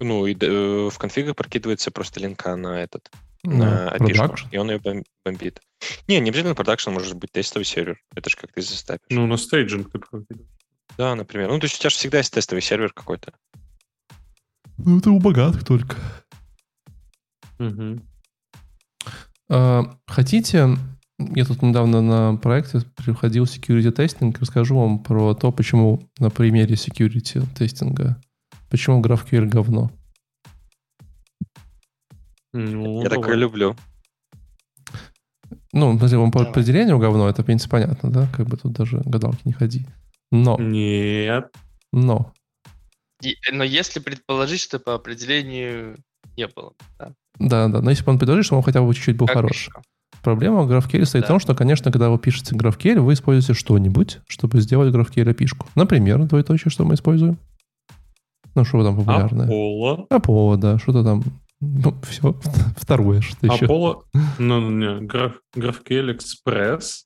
Ну, 0.00 0.26
и 0.26 0.34
э, 0.40 0.88
в 0.90 0.98
конфигах 0.98 1.36
прокидывается 1.36 1.90
просто 1.90 2.20
link 2.20 2.49
а 2.49 2.56
на 2.56 2.80
этот, 2.82 3.10
Ну, 3.44 3.58
на 3.58 3.88
API, 3.88 3.98
production. 3.98 4.48
и 4.50 4.56
он 4.56 4.70
ее 4.70 4.78
бом- 4.78 5.04
бомбит. 5.24 5.60
Не, 6.08 6.20
не 6.20 6.30
обязательно 6.30 6.54
production, 6.54 6.90
может 6.90 7.14
быть 7.16 7.32
тестовый 7.32 7.64
сервер. 7.66 7.98
Это 8.14 8.30
же 8.30 8.36
как 8.36 8.52
ты 8.52 8.62
заставишь. 8.62 9.00
Ну, 9.10 9.26
на 9.26 9.36
staging 9.36 9.90
ты 9.92 9.98
проводишь. 9.98 10.46
Да, 10.96 11.14
например. 11.14 11.48
Ну, 11.48 11.58
то 11.58 11.64
есть 11.66 11.76
у 11.76 11.78
тебя 11.80 11.90
же 11.90 11.96
всегда 11.96 12.18
есть 12.18 12.32
тестовый 12.32 12.62
сервер 12.62 12.92
какой-то. 12.92 13.32
Ну, 14.78 14.98
это 14.98 15.10
у 15.10 15.18
богатых 15.18 15.64
только. 15.64 15.96
Мгм. 17.58 18.02
А, 19.48 19.82
Хотите, 20.06 20.68
я 21.18 21.44
тут 21.44 21.62
недавно 21.62 22.00
на 22.00 22.36
проекте 22.36 22.80
приходил 22.96 23.44
security 23.44 23.90
testing, 23.90 24.38
расскажу 24.40 24.78
вам 24.78 25.02
про 25.02 25.34
то, 25.34 25.52
почему 25.52 26.08
на 26.18 26.30
примере 26.30 26.74
security 26.76 27.44
testing 27.56 28.06
а, 28.06 28.20
почему 28.70 29.02
GraphQL 29.02 29.46
говно. 29.46 29.90
Ну, 32.52 33.02
Я 33.02 33.08
давай. 33.08 33.18
такое 33.22 33.36
люблю. 33.36 33.76
Ну, 35.72 35.96
если 36.00 36.16
вам 36.16 36.32
по 36.32 36.42
определению 36.42 36.98
говно, 36.98 37.28
это, 37.28 37.42
в 37.42 37.46
принципе, 37.46 37.70
понятно, 37.70 38.10
да? 38.10 38.28
Как 38.36 38.46
бы 38.46 38.56
тут 38.56 38.72
даже 38.72 39.00
гадалки 39.04 39.40
не 39.44 39.52
ходи. 39.52 39.86
Но, 40.32 40.56
Нет. 40.58 41.52
но, 41.92 42.32
И- 43.22 43.36
но 43.52 43.62
если 43.64 44.00
предположить, 44.00 44.60
что 44.60 44.78
по 44.78 44.94
определению 44.94 45.96
не 46.36 46.46
было. 46.48 46.72
Да? 46.98 47.12
да, 47.38 47.68
да, 47.68 47.82
но 47.82 47.90
если 47.90 48.04
бы 48.04 48.12
он 48.12 48.18
предложил, 48.18 48.42
что 48.44 48.56
он 48.56 48.62
хотя 48.62 48.80
бы 48.82 48.94
чуть-чуть 48.94 49.16
был 49.16 49.26
Как 49.26 49.36
хорош. 49.36 49.52
еще? 49.52 49.72
Проблема 50.22 50.62
в 50.62 50.70
GraphQL 50.70 51.04
стоит 51.04 51.24
в 51.24 51.26
Да. 51.26 51.28
том, 51.28 51.40
что, 51.40 51.54
конечно, 51.54 51.90
когда 51.92 52.10
вы 52.10 52.18
пишете 52.18 52.54
GraphQL, 52.56 53.00
вы 53.00 53.12
используете 53.14 53.58
что-нибудь, 53.58 54.20
чтобы 54.26 54.60
сделать 54.60 54.92
GraphQL 54.94 55.32
API-шку. 55.34 55.66
Например, 55.74 56.22
двоеточие, 56.24 56.70
что 56.70 56.84
мы 56.84 56.94
используем. 56.94 57.38
Ну, 58.54 58.64
что 58.64 58.84
там 58.84 58.96
популярное? 58.96 59.46
Аполло. 59.46 60.06
Аполло, 60.10 60.56
да, 60.56 60.78
что-то 60.78 61.04
там. 61.04 61.22
Ну, 61.60 61.94
все. 62.02 62.34
Второе, 62.76 63.20
что 63.20 63.46
еще. 63.46 63.66
Аполло. 63.66 64.04
Ну, 64.38 64.70
не, 64.70 65.06
граф, 65.06 65.34
GraphQL 65.56 66.16
Express. 66.16 67.04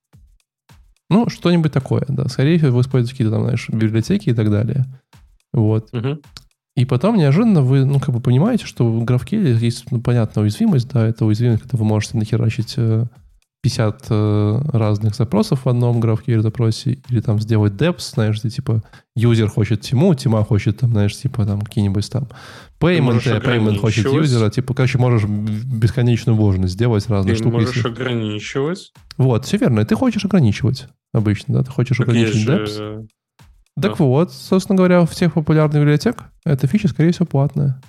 Ну, 1.11 1.29
что-нибудь 1.29 1.73
такое, 1.73 2.05
да. 2.09 2.29
Скорее 2.29 2.59
всего, 2.59 2.77
вы 2.77 2.81
используете 2.81 3.13
какие-то 3.13 3.33
там, 3.33 3.43
знаешь, 3.43 3.69
библиотеки 3.69 4.31
и 4.31 4.35
так 4.35 4.51
далее. 4.51 4.85
Вот. 5.53 5.93
Мгм. 5.93 6.21
И 6.77 6.85
потом 6.85 7.17
неожиданно 7.17 7.63
вы, 7.63 7.85
ну, 7.85 8.01
как 8.01 8.13
бы 8.13 8.21
понимаете, 8.21 8.67
что 8.67 8.91
в 8.91 9.05
GraphQL 9.05 9.59
есть, 9.59 9.91
ну, 9.93 10.01
понятная 10.01 10.43
уязвимость, 10.43 10.91
да, 10.91 11.07
это 11.07 11.25
уязвимость, 11.25 11.63
когда 11.63 11.79
вы 11.79 11.85
можете 11.85 12.19
нахерачить 12.19 12.75
э, 12.77 13.07
50 13.65 14.07
э, 14.11 14.61
разных 14.75 15.15
запросов 15.15 15.65
в 15.65 15.69
одном 15.71 15.99
GraphQL 15.99 16.43
запросе, 16.43 16.99
или 17.09 17.21
там 17.21 17.41
сделать 17.41 17.73
deps, 17.73 18.13
знаешь, 18.13 18.39
где 18.41 18.51
типа 18.51 18.83
юзер 19.17 19.49
хочет 19.49 19.81
тему, 19.81 20.15
тема 20.15 20.45
хочет 20.45 20.81
там, 20.81 20.91
знаешь, 20.91 21.17
типа 21.17 21.47
там 21.47 21.63
какие-нибудь 21.63 22.11
там 22.11 22.29
payment, 22.79 23.23
а 23.27 23.41
payment 23.41 23.79
хочет 23.79 24.05
юзера, 24.05 24.51
типа, 24.51 24.75
короче, 24.75 24.99
можешь 24.99 25.25
бесконечную 25.27 26.37
возможность 26.37 26.75
сделать 26.75 27.09
разные 27.09 27.35
ты 27.37 27.41
штуки. 27.41 27.53
можешь 27.55 27.77
если- 27.77 27.89
ограничивать. 27.89 28.93
Вот, 29.17 29.47
все 29.47 29.57
верно, 29.57 29.81
и 29.81 29.85
ты 29.87 29.95
хочешь 29.95 30.25
ограничивать 30.27 30.89
обычно, 31.15 31.55
да, 31.55 31.63
ты 31.63 31.71
хочешь 31.71 31.97
Так 31.97 32.09
ограничить 32.09 32.47
deps. 32.47 32.67
же, 32.67 33.07
Так 33.81 33.97
да. 33.97 34.05
вот, 34.05 34.31
собственно 34.31 34.77
говоря, 34.77 35.07
в 35.07 35.15
тех 35.15 35.33
популярных 35.33 35.81
библиотек 35.81 36.17
эта 36.45 36.67
фича, 36.67 36.89
скорее 36.89 37.13
всего, 37.13 37.25
платная. 37.25 37.81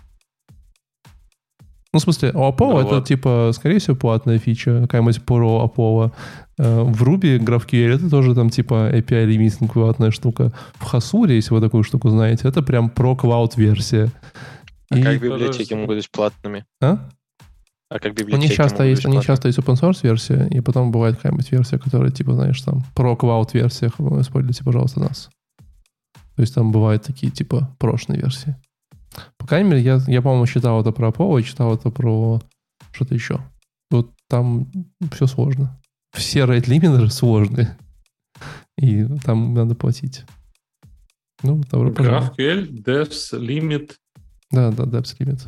Ну, 1.95 1.99
в 1.99 2.03
смысле, 2.03 2.31
у 2.33 2.39
Apollo 2.49 2.81
это, 2.81 2.95
вот. 2.95 3.07
типа, 3.07 3.51
скорее 3.53 3.79
всего, 3.79 3.95
платная 3.95 4.37
фича, 4.37 4.81
какая-нибудь 4.81 5.21
Pro 5.25 5.63
Apollo. 5.65 6.11
Э, 6.57 6.81
В 6.83 7.03
Ruby 7.03 7.39
GraphQL 7.39 7.95
это 7.95 8.09
тоже 8.09 8.35
там, 8.35 8.49
типа, 8.49 8.91
API 8.93 9.23
лимитинг 9.25 9.71
платная 9.73 10.11
штука. 10.11 10.51
В 10.73 10.93
Hasure, 10.93 11.31
если 11.33 11.53
вы 11.53 11.61
такую 11.61 11.83
штуку 11.83 12.09
знаете, 12.09 12.49
это 12.49 12.61
прям 12.61 12.89
про 12.89 13.15
клауд 13.15 13.55
версия. 13.55 14.11
А 14.91 14.97
И- 14.97 15.01
как 15.03 15.21
библиотеки 15.21 15.73
могут 15.73 15.95
быть 15.95 16.11
платными? 16.11 16.65
А? 16.81 17.07
А 17.89 17.99
как 17.99 18.11
У 18.11 18.15
библиотеки 18.15 18.47
них 18.49 18.53
часто 18.57 18.83
могут 18.83 18.89
есть, 18.89 19.01
быть 19.03 19.05
у 19.05 19.09
них 19.15 19.25
платными? 19.25 19.35
часто 19.35 19.47
есть 19.47 19.59
open 19.59 19.75
source 19.81 19.99
версия, 20.03 20.47
и 20.51 20.59
потом 20.59 20.91
бывает 20.91 21.15
какая-нибудь 21.15 21.49
версия, 21.51 21.77
которая, 21.79 22.11
типа, 22.11 22.33
знаешь, 22.33 22.59
там, 22.61 22.83
про 22.93 23.15
клауд 23.15 23.53
версиях, 23.53 23.93
используйте, 23.99 24.65
пожалуйста, 24.65 24.99
нас. 24.99 25.29
То 26.35 26.41
есть 26.41 26.53
там 26.53 26.73
бывают 26.73 27.03
такие, 27.03 27.31
типа, 27.31 27.73
прошные 27.79 28.19
версии. 28.19 28.57
По 29.38 29.47
крайней 29.47 29.70
мере, 29.70 29.82
я, 29.82 29.99
я 30.07 30.22
по-моему, 30.22 30.45
читал 30.47 30.82
это 30.82 30.91
про 30.91 31.09
Apollo, 31.09 31.39
и 31.39 31.43
читал 31.43 31.74
это 31.76 31.89
про 31.91 32.41
что-то 32.91 33.13
еще. 33.13 33.39
Вот 33.91 34.11
там 34.30 34.68
все 35.13 35.28
сложно. 35.28 35.80
Все 36.13 36.41
rate 36.41 36.70
лимитеры 36.70 37.09
сложные. 37.09 37.78
И 38.78 39.05
там 39.24 39.53
надо 39.53 39.76
платить. 39.76 40.24
Ну, 41.43 41.61
добро 41.72 41.91
пожаловать. 41.91 42.38
GraphQL, 42.39 42.84
devs, 42.84 43.34
limit, 43.34 43.91
Да, 44.51 44.72
да, 44.72 44.84
depth 44.84 45.18
limit. 45.20 45.41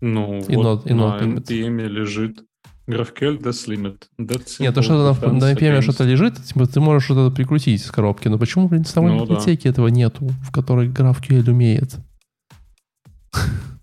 ну, 0.00 0.38
И 0.40 0.56
вот 0.56 0.84
not- 0.86 0.90
и 0.90 0.94
на 0.94 1.02
not 1.02 1.22
limit. 1.22 1.44
NPM 1.44 1.86
лежит 1.88 2.38
GraphQL, 2.86 3.38
devs, 3.42 3.66
limit. 3.68 4.02
That's 4.20 4.56
Нет, 4.60 4.74
то, 4.74 4.82
что 4.82 4.94
на, 5.14 5.32
на 5.32 5.52
NPM 5.54 5.80
что-то 5.82 6.04
лежит, 6.04 6.42
типа, 6.44 6.66
ты 6.66 6.80
можешь 6.80 7.04
что-то 7.06 7.34
прикрутить 7.34 7.82
с 7.82 7.90
коробки. 7.90 8.28
Но 8.28 8.38
почему, 8.38 8.68
блин, 8.68 8.84
самой 8.84 9.12
Ну 9.12 9.20
да. 9.20 9.24
библиотеки 9.24 9.68
этого 9.68 9.88
нету, 9.88 10.28
в 10.42 10.52
которой 10.52 10.88
GraphQL 10.90 11.48
умеет? 11.50 11.96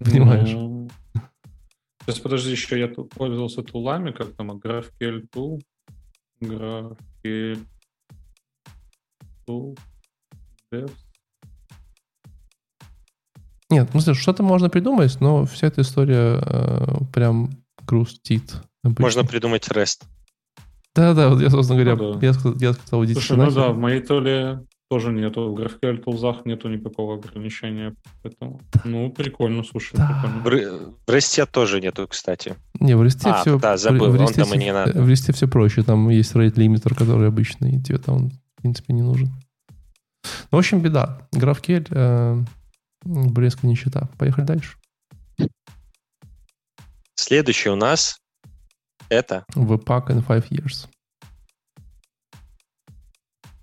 Понимаешь? 0.04 0.50
Ну, 0.52 0.90
Сейчас, 2.06 2.20
подожди, 2.20 2.52
еще 2.52 2.80
я 2.80 2.88
тут 2.88 3.12
пользовался 3.12 3.62
тулами, 3.62 4.12
как 4.12 4.34
там, 4.36 4.52
GraphQL 4.52 5.30
tool, 5.34 5.62
GraphQL 6.42 7.64
tool, 9.48 9.78
devs. 10.74 10.92
Нет, 13.70 13.88
в 13.88 13.92
смысле, 13.92 14.14
что-то 14.16 14.44
можно 14.44 14.70
придумать, 14.70 15.22
но 15.22 15.46
вся 15.46 15.68
эта 15.68 15.82
история 15.82 16.42
э, 16.44 16.98
прям 17.14 17.52
грустит. 17.86 18.56
обычно. 18.84 19.04
Можно 19.04 19.24
придумать 19.24 19.68
REST. 19.70 20.04
Да-да, 20.94 21.30
вот 21.30 21.40
я, 21.42 21.50
собственно 21.50 21.82
говоря, 21.82 21.96
Ну 21.96 22.16
да. 22.16 22.28
я, 22.28 22.34
я 22.60 22.74
сказал, 22.74 23.06
идите 23.06 23.22
Слушай, 23.22 23.38
ну 23.38 23.52
да, 23.52 23.70
в 23.72 23.78
моей 23.78 24.02
толе 24.02 24.66
тоже 24.92 25.14
нету, 25.14 25.54
в 25.54 25.58
GraphQL 25.58 26.00
тулзах 26.00 26.46
нету 26.46 26.68
никакого 26.68 27.16
ограничения, 27.16 27.96
поэтому, 28.22 28.60
ну, 28.84 29.10
прикольно, 29.10 29.64
слушай, 29.64 29.96
Да. 29.96 30.22
прикольно. 30.22 30.80
В, 31.08 31.08
в 31.08 31.10
REST 31.10 31.46
тоже 31.50 31.80
нету, 31.80 32.06
кстати. 32.10 32.58
Не, 32.82 32.98
в 32.98 33.04
листе 33.04 33.30
А, 33.30 33.40
все... 33.40 33.58
да, 33.58 33.78
забыл, 33.78 34.10
он 34.20 34.28
там 34.34 34.54
и 34.54 34.58
не 34.58 34.74
надо. 34.74 35.02
В 35.02 35.08
листе 35.08 35.32
все 35.32 35.48
проще, 35.48 35.84
там 35.84 36.10
есть 36.10 36.36
rate 36.36 36.60
лимитер, 36.60 36.94
который 36.94 37.30
обычный, 37.30 37.78
и 37.78 37.82
тебе 37.82 38.00
там, 38.00 38.32
в 38.32 38.62
принципе, 38.62 38.92
не 38.92 39.02
нужен. 39.02 39.30
Ну, 40.52 40.58
в 40.58 40.58
общем, 40.58 40.82
беда. 40.82 41.26
GraphQL, 41.34 41.88
э, 41.92 42.44
блеск 43.06 43.64
и 43.64 43.68
нищета. 43.68 44.10
Поехали 44.18 44.44
дальше. 44.44 44.76
Следующий 47.16 47.70
у 47.70 47.78
нас 47.78 48.20
это 49.08 49.46
Webpack 49.56 50.08
in 50.08 50.28
five 50.28 50.50
years. 50.50 50.90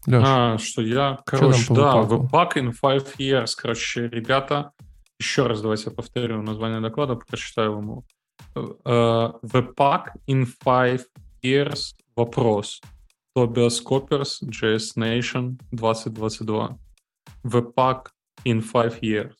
Леш, 0.09 0.23
А, 0.25 0.59
что 0.59 0.83
я, 0.83 1.19
короче, 1.27 1.67
по 1.69 1.75
да, 1.75 1.93
Webpack? 2.03 2.55
In 2.57 2.73
five 2.73 3.17
years, 3.19 3.53
короче, 3.57 4.09
ребята, 4.09 4.73
еще 5.19 5.47
раз 5.47 5.61
давайте 5.61 5.91
я 5.91 5.93
повторю 5.93 6.43
название 6.43 6.81
доклада, 6.81 7.17
прочитаю 7.17 7.73
ему. 7.79 8.05
Э, 8.55 9.33
Webpack 9.43 10.13
in 10.27 10.47
five 10.65 11.03
years, 11.43 11.95
вопрос. 12.17 12.81
Tobias 13.37 13.83
Coppers, 13.85 14.43
JS 14.43 14.97
Nation 14.97 15.59
2022. 15.73 16.79
Webpack 17.45 18.07
in 18.45 18.63
five 18.63 18.99
years. 19.01 19.35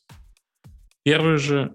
Первый 1.03 1.37
же, 1.37 1.73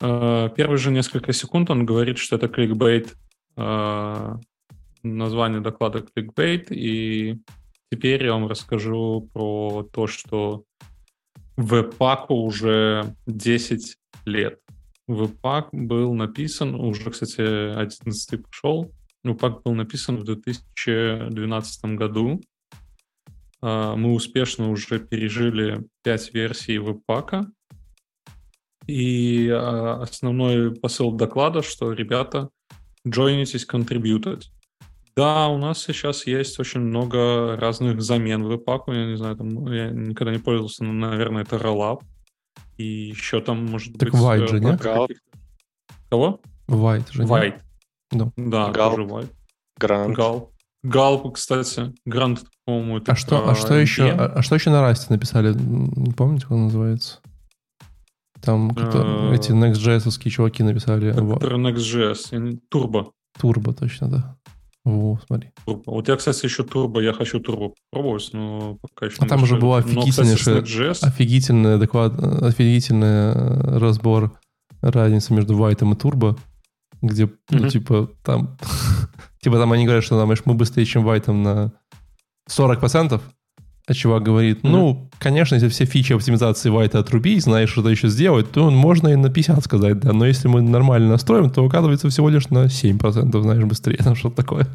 э, 0.00 0.48
первые 0.56 0.78
же 0.78 0.92
несколько 0.92 1.32
секунд 1.32 1.70
он 1.70 1.84
говорит, 1.84 2.18
что 2.18 2.36
это 2.36 2.46
кликбейт, 2.46 3.16
э, 3.56 4.36
название 5.02 5.60
доклада 5.60 6.02
кликбейт, 6.02 6.70
и 6.70 7.40
Теперь 7.90 8.24
я 8.24 8.32
вам 8.32 8.46
расскажу 8.48 9.28
про 9.32 9.88
то, 9.92 10.06
что 10.06 10.64
веб-паку 11.56 12.34
уже 12.34 13.14
10 13.26 13.96
лет. 14.26 14.60
Веб-пак 15.06 15.70
был 15.72 16.12
написан, 16.12 16.74
уже, 16.74 17.10
кстати, 17.10 17.40
11 17.40 18.44
пошел. 18.44 18.92
Веб-пак 19.24 19.62
был 19.62 19.74
написан 19.74 20.18
в 20.18 20.24
2012 20.24 21.84
году. 21.96 22.40
А, 23.62 23.96
Мы 23.96 24.12
успешно 24.12 24.70
уже 24.70 25.00
пережили 25.00 25.84
5 26.02 26.34
версий 26.34 26.78
веб-пака. 26.78 27.46
И 28.86 29.48
а, 29.48 30.02
основной 30.02 30.74
посыл 30.74 31.12
доклада, 31.12 31.62
что, 31.62 31.92
ребята, 31.92 32.50
joinитесь, 33.06 33.64
контрибьютать. 33.64 34.52
Да, 35.18 35.48
у 35.48 35.58
нас 35.58 35.82
сейчас 35.82 36.28
есть 36.28 36.60
очень 36.60 36.78
много 36.80 37.56
разных 37.56 38.00
замен 38.00 38.44
веб-паку. 38.44 38.92
Я 38.92 39.04
не 39.06 39.16
знаю, 39.16 39.34
там, 39.34 39.48
ну, 39.48 39.72
я 39.72 39.90
никогда 39.90 40.32
не 40.32 40.38
пользовался, 40.38 40.84
но, 40.84 40.92
наверное, 40.92 41.42
это 41.42 41.56
Rollup. 41.56 42.02
И 42.76 42.84
еще 42.84 43.40
там, 43.40 43.66
может 43.66 43.98
Так 43.98 44.12
быть... 44.12 44.20
White 44.20 44.44
э, 44.44 44.46
же, 44.46 44.60
не? 44.60 44.76
пара 44.76 45.00
каких-то- 45.08 45.38
Кого? 46.08 46.40
White 46.68 47.10
же. 47.12 47.24
White. 47.24 47.60
Да. 48.12 48.30
Да, 48.36 48.70
Галп. 48.70 48.94
тоже 48.96 49.08
White. 49.08 49.30
Грант. 49.76 50.16
Галп. 50.16 50.52
Галп, 50.84 51.34
кстати. 51.34 51.92
Грант, 52.04 52.44
по-моему, 52.64 52.98
это 52.98 53.10
А 53.10 53.16
что, 53.16 53.50
а 53.50 53.56
что 53.56 53.74
еще? 53.74 54.10
А, 54.10 54.26
а 54.26 54.42
что 54.42 54.54
еще 54.54 54.70
на 54.70 54.82
Расте 54.82 55.12
написали? 55.12 55.52
Не 55.52 56.12
помните, 56.12 56.42
как 56.42 56.52
он 56.52 56.64
называется? 56.66 57.18
Там 58.40 58.70
кто- 58.70 59.32
Э, 59.32 59.34
эти 59.34 59.50
Next.js 59.50 60.30
чуваки 60.30 60.62
написали. 60.62 61.12
Next.js. 61.12 62.60
Turbo. 62.72 63.10
Турбо 63.36 63.74
точно, 63.74 64.08
да. 64.08 64.38
Во, 64.88 65.20
смотри. 65.26 65.50
Turbo. 65.66 65.82
Вот 65.86 66.08
я, 66.08 66.16
кстати, 66.16 66.46
еще 66.46 66.62
Turbo. 66.62 67.02
Я 67.02 67.12
хочу 67.12 67.40
Turbo 67.40 67.74
попробовать, 67.90 68.30
но 68.32 68.78
пока 68.80 69.06
еще 69.06 69.16
А 69.20 69.26
там 69.26 69.42
уже 69.42 69.56
офигительнейшая- 69.56 70.62
Next.js 70.62 70.98
Офигительный 71.06 71.78
доклад, 71.78 72.14
офигительный 72.18 73.34
э, 73.34 73.78
разбор 73.78 74.32
разницы 74.80 75.34
между 75.34 75.54
White 75.58 75.82
и 75.82 75.94
Turbo, 75.94 76.38
где, 77.02 77.28
ну, 77.50 77.68
типа, 77.68 78.08
там, 78.24 78.56
типа, 79.42 79.58
там 79.58 79.72
они 79.72 79.84
говорят, 79.84 80.04
что, 80.04 80.18
знаешь, 80.22 80.42
мы 80.46 80.54
быстрее, 80.54 80.86
чем 80.86 81.06
White 81.06 81.30
на 81.32 81.72
40%, 82.48 83.20
а 83.88 83.94
чувак 83.94 84.22
говорит, 84.22 84.62
ну, 84.62 85.08
конечно, 85.18 85.54
если 85.54 85.68
все 85.68 85.86
фичи 85.86 86.12
оптимизации 86.12 86.70
White 86.70 86.96
отрубить, 86.98 87.42
знаешь, 87.42 87.70
что-то 87.70 87.88
еще 87.88 88.08
сделать, 88.08 88.50
то 88.52 88.70
можно 88.70 89.08
и 89.08 89.16
на 89.16 89.30
50 89.30 89.64
сказать, 89.64 89.98
да, 90.00 90.12
но 90.12 90.26
если 90.26 90.46
мы 90.48 90.60
нормально 90.60 91.08
настроим, 91.08 91.50
то 91.50 91.64
оказывается 91.64 92.08
всего 92.10 92.28
лишь 92.28 92.50
на 92.50 92.66
7%, 92.66 93.40
знаешь, 93.42 93.64
быстрее, 93.64 93.96
там 94.04 94.14
что-то 94.14 94.36
такое. 94.36 94.66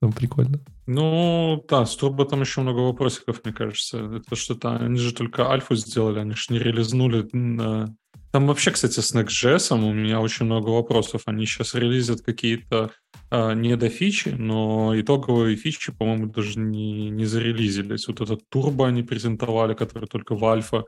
Там 0.00 0.12
прикольно. 0.12 0.60
Ну, 0.86 1.64
да, 1.68 1.84
с 1.84 1.98
Turbo 2.00 2.24
там 2.24 2.40
еще 2.40 2.60
много 2.60 2.78
вопросиков, 2.78 3.40
мне 3.44 3.52
кажется. 3.52 3.98
Это 4.16 4.36
что-то, 4.36 4.76
они 4.76 4.98
же 4.98 5.12
только 5.12 5.50
альфу 5.50 5.74
сделали, 5.74 6.20
они 6.20 6.34
же 6.34 6.46
не 6.50 6.58
релизнули. 6.58 7.28
на- 7.32 7.94
Там 8.30 8.46
вообще, 8.46 8.70
кстати, 8.70 9.00
с 9.00 9.14
Next.js 9.14 9.74
у 9.74 9.92
меня 9.92 10.20
очень 10.20 10.46
много 10.46 10.68
вопросов. 10.68 11.22
Они 11.26 11.46
сейчас 11.46 11.74
релизят 11.74 12.20
какие-то 12.20 12.90
а, 13.30 13.54
недофичи, 13.54 14.30
но 14.30 14.92
итоговые 14.98 15.56
фичи, 15.56 15.92
по-моему, 15.92 16.26
даже 16.26 16.58
не, 16.58 17.08
не 17.08 17.24
зарелизились. 17.24 18.06
Вот 18.06 18.20
этот 18.20 18.42
Turbo 18.54 18.86
они 18.86 19.02
презентовали, 19.02 19.74
который 19.74 20.06
только 20.06 20.34
в 20.34 20.44
альфа, 20.44 20.84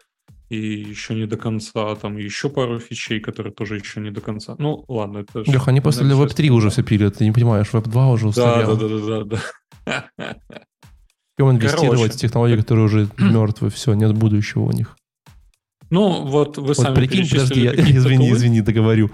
и 0.51 0.57
еще 0.57 1.15
не 1.15 1.27
до 1.27 1.37
конца. 1.37 1.95
Там 1.95 2.19
еще 2.19 2.51
пару 2.51 2.79
фичей, 2.79 3.21
которые 3.21 3.55
тоже 3.55 3.77
еще 3.77 4.01
не 4.01 4.11
до 4.11 4.21
конца. 4.21 4.57
Ну, 4.59 4.85
ладно, 4.89 5.19
это... 5.19 5.43
Лех, 5.51 5.67
они 5.69 5.81
после 5.81 6.05
для 6.05 6.17
Next.js. 6.17 6.37
Web3 6.37 6.49
уже 6.49 6.71
все 6.71 6.83
пилят, 6.83 7.17
ты 7.19 7.25
не 7.25 7.33
понимаешь, 7.33 7.69
Web 7.73 7.89
2 7.89 8.09
уже 8.11 8.25
Да, 8.25 8.29
устарел. 8.29 8.77
да, 8.77 8.89
да, 8.89 9.25
да, 9.25 9.25
да, 9.25 10.05
да. 10.17 10.37
Чем 11.39 11.53
инвестировать 11.53 11.99
Короче. 11.99 12.13
в 12.13 12.21
технологии, 12.21 12.57
которые 12.57 12.85
уже 12.85 13.09
мертвы, 13.17 13.71
все, 13.71 13.95
нет 13.95 14.13
будущего 14.13 14.65
у 14.65 14.73
них. 14.73 14.97
Ну, 15.91 16.25
вот 16.25 16.57
вы 16.57 16.69
Вот 16.69 16.77
сами 16.77 16.95
прикинь, 16.95 17.29
подожди, 17.29 17.63
я, 17.63 17.73
извини, 17.75 18.27
тулы. 18.29 18.37
извини, 18.37 18.61
договорю. 18.61 19.11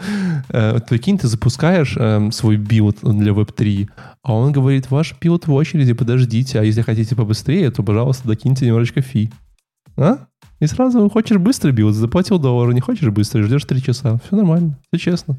Э, 0.51 0.79
прикинь, 0.87 1.19
ты 1.19 1.27
запускаешь 1.27 1.97
эм, 1.97 2.31
свой 2.33 2.57
build 2.57 2.99
для 3.03 3.33
Web3, 3.33 3.89
а 4.23 4.35
он 4.35 4.53
говорит, 4.53 4.91
ваш 4.91 5.15
build 5.19 5.47
в 5.47 5.53
очереди, 5.55 5.95
подождите, 5.95 6.61
а 6.61 6.63
если 6.63 6.83
хотите 6.83 7.17
побыстрее, 7.17 7.71
то, 7.71 7.83
пожалуйста, 7.83 8.29
докиньте 8.29 8.67
немножечко 8.67 9.01
fee. 9.01 9.31
А? 9.97 10.27
И 10.61 10.67
сразу 10.67 11.09
хочешь 11.09 11.39
быстрый 11.39 11.73
build, 11.73 11.95
заплатил 11.95 12.39
доллар, 12.39 12.73
не 12.75 12.81
хочешь 12.81 13.09
быстрый, 13.09 13.43
ждешь 13.43 13.65
3 13.65 13.83
часа. 13.83 14.19
Все 14.27 14.37
нормально, 14.37 14.79
все 14.91 14.99
честно. 14.99 15.37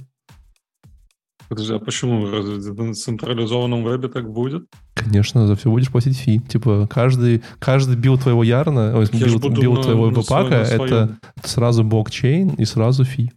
Подожди, 1.49 1.73
а 1.73 1.79
почему? 1.79 2.27
На 2.27 2.93
централизованном 2.93 3.83
вебе 3.83 4.09
так 4.09 4.29
будет? 4.29 4.67
Конечно, 4.93 5.47
за 5.47 5.55
все 5.55 5.71
будешь 5.71 5.89
платить 5.89 6.17
fee. 6.17 6.39
Типа, 6.39 6.87
каждый, 6.89 7.41
каждый 7.59 7.95
build 7.95 8.21
твоего 8.21 8.43
Yarn 8.43 8.79
а, 8.79 8.97
ой, 8.97 9.07
build, 9.13 9.49
build 9.57 9.77
на- 9.77 9.83
твоего 9.83 10.09
webpack 10.09 10.50
а, 10.50 10.61
это 10.63 11.17
сразу 11.43 11.83
блокчейн 11.83 12.49
и 12.49 12.65
сразу 12.65 13.05
фи. 13.05 13.31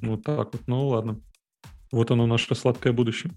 Вот 0.00 0.22
так 0.24 0.52
вот. 0.54 0.62
Ну 0.66 0.88
ладно. 0.88 1.20
Вот 1.92 2.10
оно 2.10 2.26
наше 2.26 2.54
сладкое 2.54 2.92
будущее. 2.92 3.32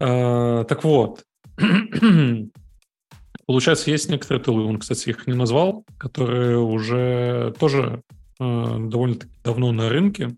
А, 0.00 0.64
так 0.64 0.84
вот. 0.84 1.24
Получается, 3.46 3.90
есть 3.90 4.10
некоторые 4.10 4.42
тулы, 4.42 4.64
он, 4.64 4.78
кстати, 4.78 5.08
их 5.08 5.26
не 5.26 5.32
назвал, 5.34 5.84
которые 5.96 6.58
уже 6.58 7.54
тоже 7.58 8.02
довольно-таки 8.38 9.32
давно 9.42 9.72
на 9.72 9.88
рынке, 9.88 10.36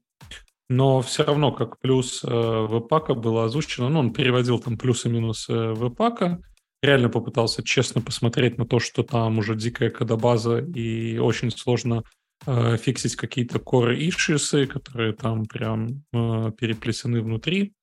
но 0.71 1.03
все 1.03 1.25
равно 1.25 1.51
как 1.51 1.81
плюс 1.81 2.23
э, 2.23 2.29
веб-пака 2.29 3.15
было 3.15 3.45
озвучено, 3.45 3.89
ну, 3.89 3.99
он 3.99 4.13
переводил 4.13 4.61
там 4.61 4.79
плюсы 4.79 5.09
и 5.09 5.11
минусы 5.11 5.53
веб-пака, 5.53 6.41
реально 6.81 7.09
попытался 7.09 7.63
честно 7.65 8.01
посмотреть 8.01 8.57
на 8.57 8.65
то, 8.65 8.79
что 8.79 9.03
там 9.03 9.39
уже 9.39 9.57
дикая 9.57 9.91
кодобаза 9.91 10.59
и 10.59 11.19
очень 11.19 11.51
сложно 11.51 12.05
э, 12.47 12.77
фиксить 12.77 13.17
какие-то 13.17 13.59
core 13.59 13.99
issues, 13.99 14.67
которые 14.67 15.13
там 15.13 15.45
прям 15.47 16.05
э, 16.13 16.53
переплесены 16.57 17.21
внутри. 17.21 17.75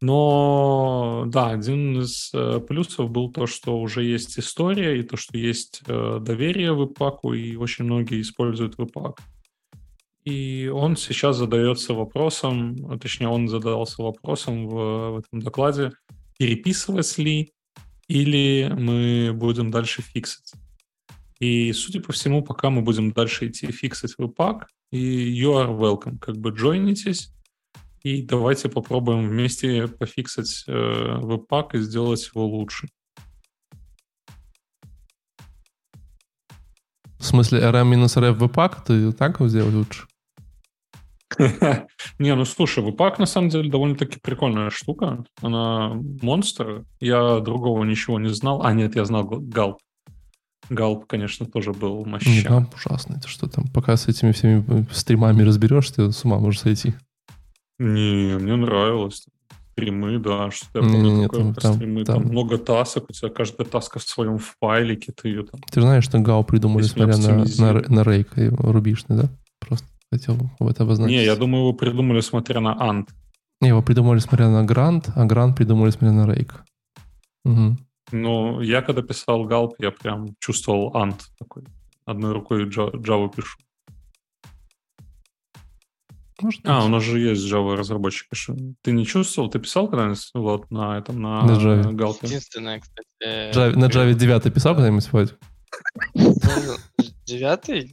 Но 0.00 1.24
да, 1.26 1.50
один 1.50 2.00
из 2.00 2.30
э, 2.34 2.60
плюсов 2.60 3.10
был 3.10 3.32
то, 3.32 3.46
что 3.46 3.80
уже 3.80 4.04
есть 4.04 4.38
история 4.38 4.98
и 4.98 5.02
то, 5.02 5.16
что 5.16 5.38
есть 5.38 5.80
э, 5.86 6.18
доверие 6.20 6.74
веб-паку, 6.74 7.32
и 7.32 7.56
очень 7.56 7.86
многие 7.86 8.20
используют 8.20 8.76
веб-пак. 8.76 9.20
И 10.24 10.70
он 10.72 10.96
сейчас 10.96 11.36
задается 11.36 11.94
вопросом, 11.94 12.76
а 12.90 12.98
точнее, 12.98 13.28
он 13.28 13.48
задался 13.48 14.02
вопросом 14.02 14.66
в, 14.68 15.12
в 15.12 15.18
этом 15.18 15.40
докладе, 15.40 15.92
переписывать 16.36 17.16
ли 17.16 17.52
или 18.08 18.70
мы 18.76 19.32
будем 19.32 19.70
дальше 19.70 20.02
фиксить. 20.02 20.52
И, 21.38 21.72
судя 21.72 22.00
по 22.00 22.12
всему, 22.12 22.42
пока 22.42 22.70
мы 22.70 22.82
будем 22.82 23.12
дальше 23.12 23.48
идти 23.48 23.70
фиксить 23.70 24.14
веб-пак, 24.18 24.68
и 24.90 24.98
you 24.98 25.52
are 25.52 25.76
welcome, 25.76 26.18
как 26.18 26.36
бы 26.36 26.50
джойнитесь, 26.50 27.32
и 28.06 28.22
давайте 28.22 28.68
попробуем 28.68 29.28
вместе 29.28 29.88
пофиксить 29.88 30.62
э, 30.68 31.18
веб-пак 31.22 31.74
и 31.74 31.80
сделать 31.80 32.30
его 32.32 32.46
лучше. 32.46 32.86
В 37.18 37.24
смысле, 37.24 37.62
RM-RF 37.62 38.34
веб-пак, 38.34 38.84
ты 38.84 39.12
так 39.12 39.40
его 39.40 39.48
сделать 39.48 39.74
лучше? 39.74 40.06
Не, 42.20 42.36
ну 42.36 42.44
слушай, 42.44 42.84
веб-пак 42.84 43.18
на 43.18 43.26
самом 43.26 43.48
деле 43.48 43.68
довольно-таки 43.68 44.20
прикольная 44.20 44.70
штука. 44.70 45.24
Она 45.42 45.94
монстр. 46.22 46.84
Я 47.00 47.40
другого 47.40 47.82
ничего 47.82 48.20
не 48.20 48.28
знал. 48.28 48.62
А, 48.62 48.72
нет, 48.72 48.94
я 48.94 49.04
знал 49.04 49.24
Галп. 49.24 49.78
Галп, 50.68 51.06
конечно, 51.06 51.46
тоже 51.46 51.72
был 51.72 52.04
моща. 52.04 52.46
там 52.46 52.70
ужасно. 52.72 53.16
Это 53.16 53.26
что 53.26 53.48
там, 53.48 53.64
пока 53.74 53.96
с 53.96 54.06
этими 54.06 54.30
всеми 54.30 54.64
э, 54.68 54.84
стримами 54.92 55.42
разберешься, 55.42 55.94
ты 55.94 56.12
с 56.12 56.24
ума 56.24 56.38
можешь 56.38 56.60
сойти. 56.60 56.94
Не, 57.78 58.36
мне 58.38 58.56
нравилось. 58.56 59.26
Стримы, 59.72 60.18
да, 60.18 60.50
что 60.50 60.66
я 60.74 60.80
помню 60.80 61.10
не, 61.10 61.22
такое 61.24 61.40
там- 61.40 61.54
про 61.54 61.60
там- 61.60 61.74
стримы. 61.74 62.04
Там, 62.04 62.22
там- 62.22 62.32
много 62.32 62.56
тасок, 62.56 63.10
у 63.10 63.12
тебя 63.12 63.28
каждая 63.28 63.68
таска 63.68 63.98
в 63.98 64.02
своем 64.02 64.38
файлике, 64.38 65.12
ты 65.12 65.28
ее 65.28 65.42
там... 65.44 65.60
Ты 65.70 65.82
знаешь, 65.82 66.04
что 66.04 66.18
Гау 66.18 66.44
придумали, 66.44 66.84
смотря 66.84 67.18
на, 67.18 67.44
на, 67.44 67.72
на 67.86 68.02
рейк 68.02 68.38
и 68.38 68.48
рубишный, 68.48 69.16
да? 69.18 69.28
Просто 69.58 69.86
хотел 70.10 70.38
в 70.58 70.66
это 70.66 70.84
обозначить. 70.84 71.14
Не, 71.14 71.24
я 71.24 71.36
думаю, 71.36 71.64
его 71.64 71.72
придумали, 71.74 72.20
смотря 72.20 72.60
на 72.60 72.80
Ант. 72.80 73.10
Не, 73.60 73.68
его 73.68 73.82
придумали, 73.82 74.18
смотря 74.18 74.48
на 74.48 74.64
Грант, 74.64 75.10
а 75.14 75.26
Грант 75.26 75.56
придумали, 75.56 75.90
смотря 75.90 76.12
на 76.12 76.26
рейк. 76.26 76.64
Угу. 77.44 77.76
Но 78.12 78.62
я 78.62 78.82
когда 78.82 79.02
писал 79.02 79.44
Галп, 79.44 79.74
я 79.78 79.90
прям 79.90 80.28
чувствовал 80.38 80.96
Ант 80.96 81.26
такой. 81.38 81.64
Одной 82.06 82.32
рукой 82.32 82.66
Java 82.66 83.30
пишу. 83.34 83.58
Может 86.42 86.60
А, 86.64 86.76
быть. 86.80 86.84
у 86.86 86.88
нас 86.88 87.02
же 87.02 87.18
есть 87.18 87.50
Java 87.50 87.76
разработчик. 87.76 88.28
Ты 88.82 88.92
не 88.92 89.06
чувствовал? 89.06 89.48
Ты 89.50 89.58
писал 89.58 89.88
когда-нибудь 89.88 90.30
вот 90.34 90.70
на 90.70 90.98
этом, 90.98 91.20
на, 91.22 91.42
На 91.44 91.52
Java. 91.52 91.92
Галпе? 91.92 92.26
Единственное, 92.26 92.80
кстати... 92.80 93.08
э, 93.24 93.52
Java- 93.52 93.76
на 93.76 93.86
Java 93.86 94.12
9 94.12 94.52
писал 94.54 94.74
когда-нибудь, 94.74 95.10
Вадь? 95.12 95.34
ну, 96.14 96.34
Девятый? 97.24 97.90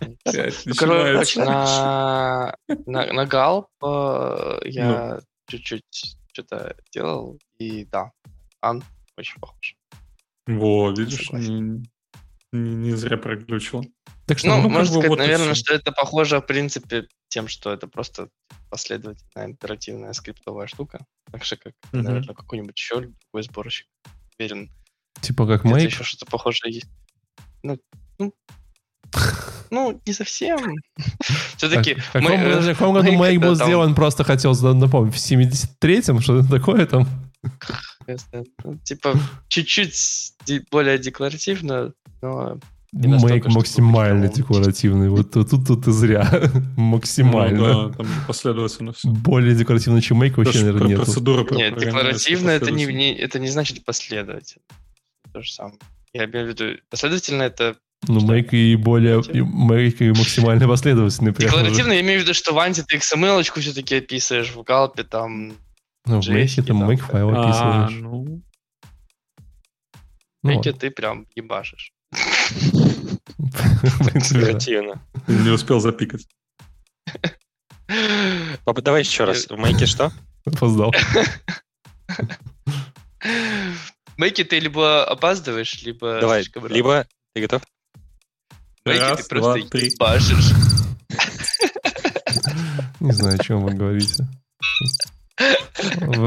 Ну, 0.00 0.74
короче, 0.76 1.42
на, 1.44 2.54
на, 2.86 3.12
на 3.12 3.24
Галп 3.26 3.68
э, 3.82 3.86
Ну. 3.86 4.60
я 4.70 5.20
чуть-чуть 5.48 5.84
что-то 6.32 6.76
делал, 6.92 7.38
и 7.58 7.86
да, 7.86 8.10
Ан 8.60 8.84
очень 9.16 9.40
похож. 9.40 9.74
Во, 10.46 10.90
видишь, 10.90 11.30
не, 11.32 11.82
не- 12.52 12.74
не 12.74 12.90
зря 12.94 13.16
проглючил. 13.16 13.86
Так 14.26 14.38
что, 14.38 14.48
Ну, 14.48 14.62
ну, 14.62 14.68
можно 14.68 14.92
сказать, 14.92 15.08
вот 15.08 15.18
наверное, 15.18 15.54
что 15.54 15.72
это 15.72 15.92
похоже, 15.92 16.38
в 16.38 16.46
принципе, 16.46 17.06
тем, 17.28 17.46
что 17.46 17.72
это 17.72 17.86
просто 17.86 18.28
последовательная 18.70 19.46
интерактивная 19.46 20.12
скриптовая 20.12 20.66
штука. 20.66 21.04
Так 21.30 21.44
же, 21.44 21.56
как, 21.56 21.72
Мгм. 21.92 22.02
наверное, 22.02 22.34
какой-нибудь 22.34 22.76
еще 22.76 23.00
другой 23.00 23.42
сборщик. 23.42 23.86
Уверен, 24.38 24.70
типа 25.20 25.46
как 25.46 25.64
Make, 25.64 25.86
еще 25.86 26.04
что-то 26.04 26.26
похожее 26.26 26.74
есть. 26.74 26.88
Ну, 27.62 27.78
ну, 28.18 28.34
ну, 29.70 30.00
не 30.04 30.12
совсем. 30.12 30.74
Все-таки... 31.56 31.94
В 31.94 32.12
каком, 32.12 32.94
году 32.94 33.12
Make 33.12 33.18
Make 33.18 33.38
был 33.38 33.54
сделан, 33.54 33.94
просто 33.94 34.24
хотел 34.24 34.54
напомнить, 34.74 35.14
в 35.14 35.18
73-м, 35.18 36.20
что-то 36.20 36.48
такое 36.48 36.86
там? 36.86 37.08
ну, 38.06 38.78
Типа, 38.84 39.14
чуть-чуть 39.48 40.34
более 40.70 40.98
декларативно, 40.98 41.92
но... 42.22 42.58
Чтобы 43.02 43.50
максимально 43.50 44.28
декоративный. 44.28 45.08
Вот 45.10 45.30
тут, 45.30 45.50
тут, 45.50 45.66
тут 45.66 45.84
ты 45.84 45.92
зря. 45.92 46.50
Максимально. 46.76 47.58
Ну, 47.72 47.88
да, 47.90 47.96
там 47.96 48.06
последовательно 48.26 48.92
все. 48.92 49.08
Более 49.08 49.54
декоративно, 49.54 50.00
чем 50.00 50.22
Make, 50.22 50.34
вообще, 50.36 50.60
наверное, 50.60 50.88
нету. 50.88 51.04
Процедура 51.04 51.44
про- 51.44 51.56
Нет, 51.56 51.78
декларативно 51.78 52.50
это 52.50 52.70
не, 52.70 52.86
не- 52.86 53.14
это 53.14 53.38
не 53.38 53.48
значит 53.48 53.84
последовательно. 53.84 54.62
То 55.32 55.42
же 55.42 55.52
самое. 55.52 55.78
Я 56.12 56.24
имею 56.24 56.46
в 56.46 56.48
виду, 56.48 56.80
последовательно 56.88 57.42
это... 57.42 57.76
Ну? 58.08 58.20
Make 58.20 58.50
и 58.52 58.76
более... 58.76 59.20
и 59.20 59.40
Make 59.40 59.96
и 59.98 60.08
максимально 60.10 60.66
последовательный. 60.68 61.32
Декларативно 61.32 61.92
я 61.92 62.00
имею 62.00 62.20
в 62.20 62.22
виду, 62.22 62.34
что 62.34 62.54
в 62.54 62.58
Анте 62.58 62.82
ты 62.82 62.96
XML-очку 62.96 63.60
все-таки 63.60 63.96
описываешь, 63.96 64.50
в 64.54 64.62
Галпе 64.62 65.02
там... 65.02 65.54
Ну, 66.06 66.20
в 66.22 66.28
Make 66.28 66.62
там 66.62 66.88
Make 66.88 66.98
файл 66.98 67.30
А, 67.30 67.42
описываешь. 67.88 68.02
ну, 68.02 68.42
Ну, 70.42 70.50
Мейке 70.50 70.72
ты 70.72 70.90
прям 70.90 71.26
ебашишь. 71.34 71.92
В. 72.12 73.18
Креативно. 74.30 75.02
не 75.26 75.50
успел 75.50 75.80
запикать. 75.80 76.26
Папа, 78.64 78.82
давай 78.82 79.02
еще 79.02 79.24
раз. 79.24 79.46
В 79.46 79.56
майке 79.56 79.86
что? 79.86 80.12
Опоздал. 80.44 80.92
Мейки 84.16 84.44
ты 84.44 84.58
либо 84.58 85.04
опаздываешь, 85.04 85.82
либо... 85.82 86.20
Давай, 86.20 86.44
либо... 86.70 87.06
Ты 87.34 87.42
готов? 87.42 87.62
Мейки 88.86 89.00
Раз, 89.00 89.22
ты 89.22 89.28
просто 89.28 89.60
два, 89.60 89.68
три. 89.68 89.90
ебашишь. 89.90 90.52
Не 93.00 93.12
знаю, 93.12 93.38
о 93.38 93.42
чем 93.42 93.62
вы 93.62 93.74
говорите. 93.74 94.26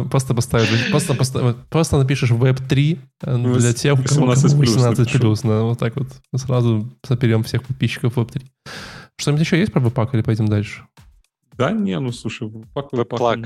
Просто 0.10 0.34
поставить, 0.36 0.92
просто, 0.92 1.16
просто, 1.16 1.56
просто 1.70 1.98
напишешь 1.98 2.32
Web3 2.32 3.00
э, 3.24 3.38
для 3.58 3.74
тех, 3.74 3.94
у 4.00 4.04
кого 4.04 4.28
18 4.28 4.58
плюс 4.58 4.76
18 4.76 5.00
напишу. 5.00 5.20
плюс. 5.20 5.42
да, 5.42 5.62
вот 5.64 5.80
так 5.80 5.96
вот. 5.96 6.08
Сразу 6.36 6.90
соперем 7.04 7.44
всех 7.44 7.64
подписчиков 7.64 8.18
Web3. 8.18 8.46
Что-нибудь 9.18 9.46
еще 9.46 9.58
есть 9.60 9.74
про 9.74 9.82
веб 9.82 10.14
или 10.14 10.22
пойдем 10.22 10.48
дальше? 10.48 10.86
Да 11.54 11.72
не, 11.72 12.00
ну 12.00 12.12
слушай, 12.12 12.50
пак 12.74 12.94
Веб-плаг. 12.94 13.40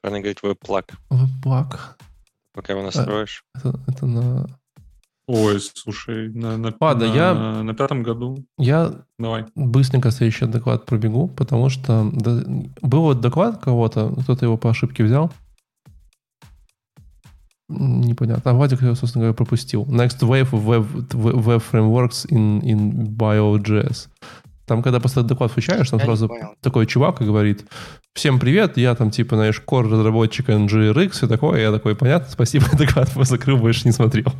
Правильно 0.00 0.20
говорить, 0.20 0.42
веб-плаг. 0.42 0.92
Веб-пак. 1.10 1.98
Пока 2.54 2.72
его 2.72 2.82
настроишь. 2.82 3.44
Это, 3.54 3.78
это 3.86 4.06
на... 4.06 4.46
Ой, 5.28 5.58
слушай, 5.60 6.28
на, 6.32 6.56
на, 6.56 6.72
Ладно, 6.80 7.06
на- 7.08 7.14
я- 7.14 7.62
на 7.62 7.74
пятом 7.74 8.02
году. 8.04 8.44
Я 8.58 8.92
Давай. 9.18 9.44
быстренько 9.56 10.12
следующий 10.12 10.46
доклад 10.46 10.86
пробегу, 10.86 11.26
потому 11.26 11.68
что 11.68 12.08
да, 12.12 12.42
был 12.80 13.02
вот 13.02 13.20
доклад 13.20 13.60
кого-то, 13.60 14.14
кто-то 14.22 14.44
его 14.44 14.56
по 14.56 14.70
ошибке 14.70 15.02
взял. 15.02 15.32
Непонятно. 17.68 18.52
А 18.52 18.54
Вадик, 18.54 18.82
я, 18.82 18.94
собственно 18.94 19.22
говоря, 19.24 19.34
пропустил. 19.34 19.84
Next 19.86 20.20
wave 20.20 20.50
web, 20.52 20.86
web 21.10 21.62
frameworks 21.72 22.24
in, 22.30 22.60
in 22.62 22.92
Bio.js. 23.08 24.08
Там, 24.66 24.82
когда 24.82 25.00
после 25.00 25.22
доклад 25.22 25.50
включаешь, 25.50 25.90
там 25.90 25.98
Я 25.98 26.06
сразу 26.06 26.30
такой 26.60 26.86
чувак 26.86 27.20
и 27.20 27.24
говорит, 27.24 27.64
всем 28.14 28.38
привет, 28.38 28.76
я 28.76 28.94
там, 28.94 29.10
типа, 29.10 29.36
знаешь, 29.36 29.62
core 29.66 29.88
разработчик 29.90 30.48
NGRX, 30.48 31.10
все 31.10 31.26
такое. 31.28 31.60
Я 31.60 31.72
такой, 31.72 31.96
понятно, 31.96 32.28
спасибо, 32.30 32.66
доклад 32.78 33.08
закрыл, 33.14 33.56
больше 33.58 33.82
не 33.84 33.92
смотрел. 33.92 34.32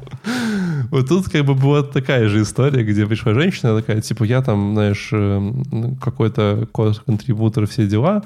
Вот 0.90 1.08
тут 1.08 1.28
как 1.28 1.44
бы 1.44 1.54
была 1.54 1.82
такая 1.82 2.28
же 2.28 2.42
история, 2.42 2.84
где 2.84 3.06
пришла 3.06 3.34
женщина 3.34 3.76
такая, 3.76 4.00
типа, 4.00 4.24
я 4.24 4.42
там, 4.42 4.74
знаешь, 4.74 5.08
э, 5.12 5.52
какой-то 6.00 6.68
код-контрибутор, 6.72 7.66
все 7.66 7.86
дела, 7.86 8.22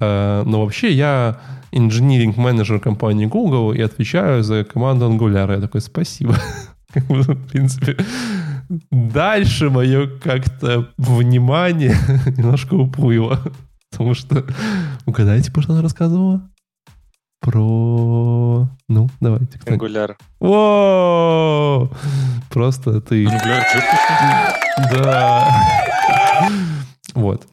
э, 0.00 0.42
но 0.44 0.62
вообще 0.62 0.92
я 0.92 1.40
инжиниринг 1.72 2.36
менеджер 2.36 2.80
компании 2.80 3.26
Google 3.26 3.72
и 3.72 3.80
отвечаю 3.80 4.42
за 4.42 4.64
команду 4.64 5.06
Angular. 5.06 5.52
Я 5.52 5.60
такой, 5.60 5.80
спасибо. 5.80 6.36
В 6.94 7.48
принципе, 7.48 7.96
дальше 8.90 9.70
мое 9.70 10.06
как-то 10.06 10.88
внимание 10.96 11.96
немножко 12.36 12.74
уплыло. 12.74 13.40
Потому 13.90 14.14
что... 14.14 14.44
Угадайте, 15.06 15.52
про 15.52 15.62
что 15.62 15.72
она 15.72 15.82
рассказывала? 15.82 16.48
Про... 17.44 18.68
Ну, 18.88 19.10
давайте. 19.20 19.58
Angular. 19.66 20.16
Воу! 20.40 21.90
Просто 22.50 23.02
ты... 23.02 23.24
Angular? 23.26 23.62
Да. 24.90 25.48
Вот. 27.14 27.46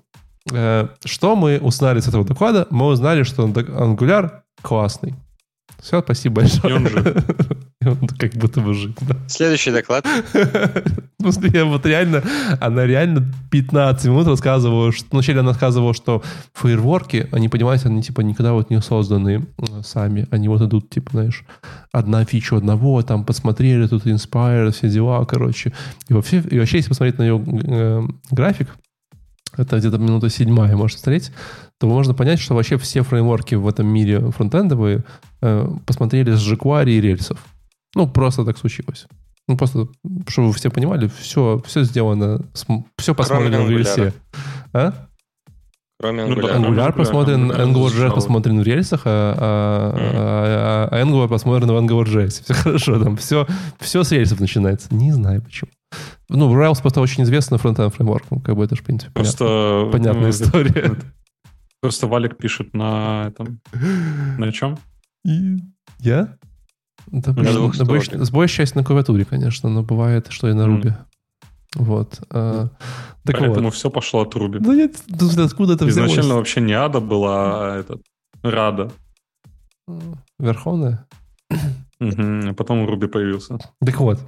Э, 0.53 0.87
Что 1.03 1.35
мы 1.35 1.59
узнали 1.59 1.99
с 1.99 2.07
этого 2.07 2.23
доклада? 2.23 2.67
Мы 2.69 2.85
узнали, 2.85 3.23
что 3.23 3.45
Angular 3.47 4.31
классный. 4.61 5.13
Все, 5.81 6.01
спасибо 6.01 6.35
большое. 6.41 6.73
И 6.73 6.77
он 6.77 6.87
жив. 6.87 7.05
Он 7.85 8.07
как 8.07 8.33
будто 8.33 8.73
жив, 8.73 8.93
да. 9.01 9.15
Следующий 9.27 9.71
доклад. 9.71 10.05
Смысле, 11.19 11.49
я 11.53 11.65
вот 11.65 11.85
реально, 11.85 12.23
она 12.59 12.85
реально 12.85 13.25
15 13.49 14.05
минут 14.05 14.27
рассказывала, 14.27 14.91
что, 14.91 15.07
вначале 15.11 15.39
она 15.39 15.49
рассказывала, 15.49 15.93
что 15.93 16.21
фейерворки, 16.53 17.27
они, 17.31 17.49
понимаете, 17.49 17.87
они 17.87 18.03
типа 18.03 18.21
никогда 18.21 18.53
вот 18.53 18.69
не 18.69 18.81
созданы 18.81 19.47
э, 19.57 19.81
сами. 19.83 20.27
Они 20.29 20.47
вот 20.47 20.61
идут, 20.61 20.89
типа, 20.89 21.11
знаешь, 21.11 21.43
одна 21.91 22.23
фича 22.25 22.57
одного, 22.57 23.01
там 23.01 23.25
посмотрели, 23.25 23.87
тут 23.87 24.05
Inspire, 24.05 24.71
все 24.71 24.89
дела, 24.89 25.25
короче. 25.25 25.73
И 26.07 26.13
вообще, 26.13 26.39
и 26.39 26.59
вообще 26.59 26.77
если 26.77 26.89
посмотреть 26.89 27.17
на 27.17 27.23
ее 27.23 27.43
э, 27.43 28.01
график, 28.29 28.67
это 29.57 29.79
где-то 29.79 29.97
минута 29.97 30.29
седьмая, 30.29 30.75
может 30.75 30.99
смотреть, 30.99 31.31
то 31.79 31.87
можно 31.87 32.13
понять, 32.13 32.39
что 32.39 32.53
вообще 32.53 32.77
все 32.77 33.01
фреймворки 33.01 33.55
в 33.55 33.67
этом 33.67 33.87
мире 33.87 34.31
фронтендовые 34.31 35.03
э, 35.41 35.67
посмотрели 35.85 36.35
с 36.35 36.39
jQuery 36.39 36.91
и 36.91 37.01
рельсов. 37.01 37.43
Ну, 37.95 38.07
просто 38.07 38.45
так 38.45 38.57
случилось. 38.57 39.07
Ну, 39.47 39.57
просто, 39.57 39.87
чтобы 40.27 40.49
вы 40.49 40.53
все 40.53 40.69
понимали, 40.69 41.07
все, 41.07 41.61
все 41.65 41.83
сделано, 41.83 42.41
все 42.97 43.13
посмотрено 43.13 43.61
в 43.61 43.69
Angular. 43.69 43.77
рельсе. 43.77 44.13
А? 44.73 45.07
Кроме 45.99 46.25
Ну 46.25 46.35
да, 46.35 46.41
Angular. 46.41 46.55
Angular. 46.55 46.73
Angular 46.73 46.93
посмотрен, 46.93 47.51
Angular 47.51 47.89
AngularJS 47.89 48.13
посмотрен 48.13 48.59
в 48.61 48.63
рельсах, 48.63 49.01
а, 49.05 49.35
а- 49.37 50.89
а- 50.89 50.89
а 50.91 51.03
Angular 51.03 51.27
посмотрен 51.27 51.69
в 51.69 51.77
AngularJS. 51.77 52.43
Все 52.43 52.53
хорошо, 52.53 53.03
там 53.03 53.17
все, 53.17 53.45
все 53.79 54.03
с 54.03 54.11
рельсов 54.11 54.39
начинается. 54.39 54.93
Не 54.93 55.11
знаю 55.11 55.41
почему. 55.41 55.71
Ну, 56.29 56.49
Rails 56.55 56.81
просто 56.81 57.01
очень 57.01 57.23
известный 57.23 57.57
фронтенд 57.57 57.93
фреймворк. 57.93 58.25
Ну, 58.31 58.39
как 58.39 58.55
бы 58.55 58.63
это 58.63 58.75
же, 58.75 58.81
в 58.81 58.85
принципе, 58.85 59.11
понятно. 59.13 59.37
Просто... 59.37 59.89
понятная 59.91 60.23
ну, 60.23 60.29
история. 60.29 60.95
Просто 61.81 62.07
Валик 62.07 62.37
пишет 62.37 62.73
на 62.73 63.27
этом... 63.27 63.59
На 64.37 64.51
чем? 64.51 64.77
Я? 65.99 66.37
Да, 67.07 67.33
На 67.33 67.53
двух 67.53 67.77
на 67.77 67.83
больш- 67.83 68.31
большей 68.31 68.55
частью 68.57 68.79
на 68.79 68.83
клавиатуре, 68.85 69.25
конечно, 69.25 69.69
но 69.69 69.83
бывает, 69.83 70.27
что 70.29 70.47
и 70.49 70.53
на 70.53 70.67
Мгм. 70.67 70.75
руби. 70.75 70.93
Вот. 71.75 72.19
а, 72.29 72.67
так 73.23 73.39
Поэтому 73.39 73.65
вот. 73.67 73.75
все 73.75 73.89
пошло 73.89 74.21
от 74.21 74.35
Руби. 74.35 74.59
Да 74.59 74.73
нет, 74.75 74.95
да 75.07 75.43
откуда 75.45 75.73
это 75.73 75.85
взялось? 75.85 76.11
Изначально 76.11 76.35
вообще 76.35 76.59
не 76.61 76.73
Ада 76.73 76.99
была, 76.99 77.73
а 77.75 77.77
этот... 77.79 78.01
Рада. 78.43 78.91
Верховная? 80.39 81.05
А 81.99 82.53
потом 82.55 82.85
Руби 82.87 83.07
появился. 83.07 83.57
Так 83.85 83.99
вот. 83.99 84.19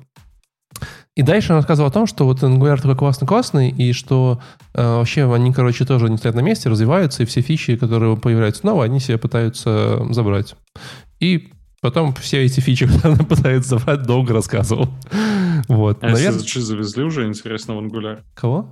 И 1.15 1.21
дальше 1.21 1.53
он 1.53 1.57
рассказывал 1.57 1.89
о 1.89 1.93
том, 1.93 2.07
что 2.07 2.25
вот 2.25 2.41
Angular 2.41 2.77
такой 2.77 2.95
классный-классный, 2.95 3.69
и 3.69 3.93
что 3.93 4.41
э, 4.73 4.81
вообще 4.83 5.31
они, 5.31 5.53
короче, 5.53 5.85
тоже 5.85 6.09
не 6.09 6.17
стоят 6.17 6.35
на 6.35 6.39
месте, 6.41 6.69
развиваются, 6.69 7.21
и 7.21 7.25
все 7.27 7.41
фичи, 7.41 7.75
которые 7.75 8.17
появляются 8.17 8.65
новые, 8.65 8.85
они 8.85 8.99
себе 8.99 9.19
пытаются 9.19 10.05
забрать. 10.11 10.55
И 11.19 11.51
потом 11.83 12.13
все 12.15 12.43
эти 12.43 12.59
фичи, 12.61 12.87
которые 12.91 13.15
она 13.15 13.23
пытается 13.25 13.77
забрать, 13.77 14.03
долго 14.03 14.33
рассказывал. 14.33 14.87
Вот. 15.67 16.03
А 16.03 16.09
Наверное... 16.09 16.39
SSG 16.39 16.59
завезли 16.61 17.03
уже, 17.03 17.27
интересно, 17.27 17.75
в 17.75 17.79
Angular? 17.79 18.21
Кого? 18.33 18.71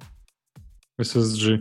SSG. 1.00 1.60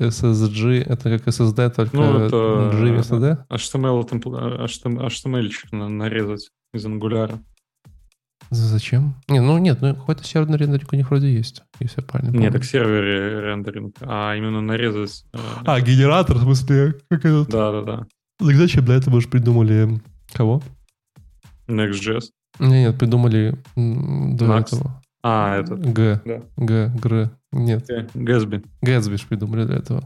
SSG, 0.00 0.82
это 0.82 1.18
как 1.18 1.28
SSD, 1.28 1.70
только 1.70 1.96
Ну, 1.96 2.18
это- 2.20 2.70
G 2.72 2.92
вместо 2.92 3.18
D? 3.20 3.38
HTML, 3.50 4.08
HTML, 4.08 5.68
на- 5.72 5.88
нарезать 5.88 6.50
из 6.72 6.84
Angular. 6.86 7.38
Зачем? 8.50 9.14
Не, 9.28 9.40
ну 9.40 9.58
нет, 9.58 9.80
ну 9.80 9.94
какой-то 9.94 10.22
серверный 10.24 10.58
рендеринг 10.58 10.92
у 10.92 10.96
них 10.96 11.08
вроде 11.10 11.32
есть, 11.32 11.62
если 11.80 12.00
я 12.02 12.06
правильно 12.06 12.32
помню. 12.32 12.46
Нет, 12.46 12.52
так 12.52 12.64
сервере 12.64 13.40
рендеринг, 13.40 13.96
а 14.02 14.34
именно 14.36 14.60
нарезать. 14.60 15.24
э, 15.32 15.38
А, 15.64 15.80
генератор, 15.80 16.36
в 16.36 16.42
смысле, 16.42 16.94
как 17.08 17.24
этот? 17.24 17.48
Да-да-да. 17.48 18.06
Так 18.38 18.54
зачем 18.56 18.84
для 18.84 18.96
этого 18.96 19.20
же 19.20 19.28
придумали 19.28 20.00
кого? 20.34 20.62
Next.js. 21.68 22.24
Не, 22.60 22.82
нет, 22.84 22.98
придумали 22.98 23.56
до 23.76 24.44
Max? 24.44 24.66
этого. 24.66 25.02
А, 25.22 25.56
этот. 25.56 25.80
Г, 25.80 26.20
Да. 26.24 26.42
Г, 26.56 26.92
Гр. 27.02 27.30
Нет, 27.52 27.88
Э, 27.88 28.06
Gatsby. 28.14 28.64
Гэтсби 28.82 29.16
ж 29.16 29.26
придумали 29.26 29.64
для 29.64 29.76
этого. 29.76 30.02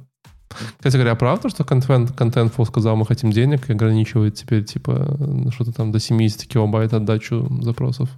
Кстати 0.78 0.94
говоря, 0.94 1.12
а 1.12 1.16
правда, 1.16 1.48
что 1.50 1.64
контент, 1.64 2.10
Contentful 2.12 2.64
сказал, 2.64 2.96
мы 2.96 3.04
хотим 3.04 3.30
денег 3.32 3.68
и 3.68 3.72
ограничивает 3.72 4.34
теперь, 4.34 4.64
типа, 4.64 5.16
на 5.18 5.50
что-то 5.50 5.72
там 5.72 5.90
до 5.92 5.98
70 5.98 6.46
килобайт 6.46 6.94
отдачу 6.94 7.48
запросов? 7.62 8.08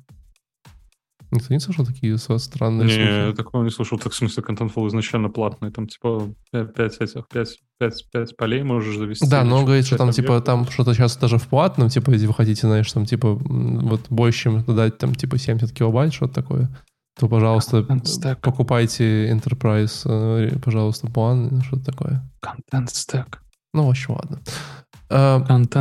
Никто 1.31 1.55
не 1.55 1.61
слышал 1.61 1.87
такие 1.87 2.19
со- 2.19 2.39
странные 2.39 2.87
Не, 2.87 3.23
слухи? 3.23 3.37
такого 3.37 3.63
не 3.63 3.71
слышал. 3.71 3.99
Так, 3.99 4.13
в 4.13 4.17
смысле, 4.17 4.43
Contentful 4.43 4.89
изначально 4.89 5.29
платный. 5.29 5.71
Там, 5.71 5.87
типа, 5.87 6.35
5 6.53 6.97
этих, 7.01 7.29
5, 7.29 7.59
5, 7.79 8.05
5 8.13 8.37
полей 8.37 8.63
можешь 8.63 8.97
завести. 8.97 9.29
Да, 9.29 9.45
но 9.45 9.59
он 9.59 9.65
говорит, 9.65 9.87
что 9.87 9.97
там, 9.97 10.11
типа, 10.11 10.37
объектов. 10.37 10.45
там 10.67 10.71
что-то 10.73 10.95
сейчас 10.95 11.17
даже 11.17 11.39
в 11.39 11.47
платном, 11.47 11.89
типа, 11.89 12.11
если 12.11 12.27
вы 12.27 12.35
хотите, 12.35 12.67
знаешь, 12.67 12.91
там, 12.93 13.07
типа, 13.07 13.35
вот 13.35 14.07
больше, 14.11 14.45
чем 14.45 14.65
дать, 14.65 14.99
там, 14.99 15.15
типа, 15.15 15.39
70 15.39 15.73
килобайт, 15.73 16.13
что-то 16.13 16.35
такое, 16.35 16.69
то, 17.19 17.29
пожалуйста, 17.29 17.87
покупайте 18.43 19.31
Enterprise, 19.31 20.03
э, 20.07 20.59
пожалуйста, 20.59 21.07
план, 21.09 21.49
ну, 21.51 21.63
что-то 21.63 21.85
такое. 21.87 22.29
Content 22.45 22.87
stack. 22.87 23.27
Ну, 23.73 23.87
в 23.87 23.91
общем, 23.91 24.15
ладно. 24.15 24.41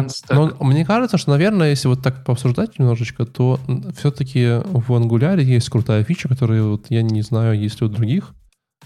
Stack. 0.08 0.56
Но 0.60 0.66
мне 0.66 0.86
кажется, 0.86 1.18
что, 1.18 1.32
наверное, 1.32 1.70
если 1.70 1.88
вот 1.88 2.02
так 2.02 2.26
пообсуждать 2.26 2.80
немножечко, 2.80 3.26
то 3.26 3.60
все-таки 3.96 4.62
в 4.66 4.92
Angular 4.92 5.40
есть 5.42 5.70
крутая 5.70 6.04
фича, 6.04 6.28
которую 6.28 6.72
вот 6.72 6.88
я 6.90 7.04
не 7.04 7.22
знаю, 7.22 7.60
есть 7.60 7.80
ли 7.80 7.88
у 7.88 7.90
других. 7.90 8.34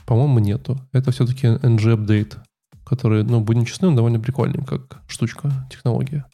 По-моему, 0.06 0.40
нету. 0.40 0.78
Это 0.92 1.12
все-таки 1.12 1.48
ng-update, 1.48 2.36
который, 2.86 3.24
ну, 3.24 3.40
будем 3.40 3.66
честны, 3.66 3.96
довольно 3.96 4.20
прикольный, 4.20 4.66
как 4.66 5.02
штучка, 5.08 5.50
технология. 5.72 6.26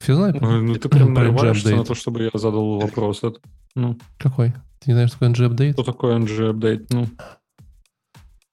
Все 0.00 0.14
знают? 0.14 0.40
Ну, 0.40 0.60
ну, 0.60 0.74
ты 0.74 0.88
прям 0.88 1.14
нарываешься 1.14 1.76
на 1.76 1.84
то, 1.84 1.94
чтобы 1.94 2.22
я 2.22 2.30
задал 2.34 2.80
вопрос. 2.80 3.22
Это, 3.22 3.38
ну, 3.76 3.96
Какой? 4.18 4.52
Ты 4.80 4.90
не 4.90 4.94
знаешь, 4.94 5.10
что 5.10 5.18
такое 5.18 5.48
ng-update? 5.48 5.72
что 5.72 5.84
такое 5.84 6.18
ng-update? 6.18 6.86
Ну, 6.90 7.06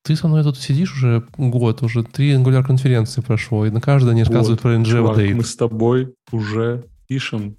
Ты 0.06 0.16
со 0.16 0.28
мной 0.28 0.44
тут 0.44 0.56
сидишь 0.60 0.94
уже 0.94 1.26
год, 1.36 1.82
уже 1.82 2.04
три 2.04 2.36
Angular 2.36 2.64
конференции 2.64 3.22
прошло, 3.22 3.66
и 3.66 3.72
на 3.72 3.82
каждой 3.82 4.12
они 4.12 4.22
рассказывают 4.22 4.62
про 4.62 4.84
чувак, 4.86 5.18
ng-update. 5.18 5.34
мы 5.34 5.44
с 5.44 5.56
тобой 5.56 6.14
уже 6.32 6.86
пишем 7.08 7.58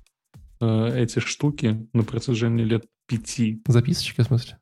э, 0.61 1.03
эти 1.03 1.19
штуки 1.19 1.89
на 1.93 2.05
протяжении 2.05 2.63
лет 2.63 2.85
пяти. 3.09 3.61
Записочки, 3.67 4.21
в 4.21 4.27
смысле? 4.27 4.59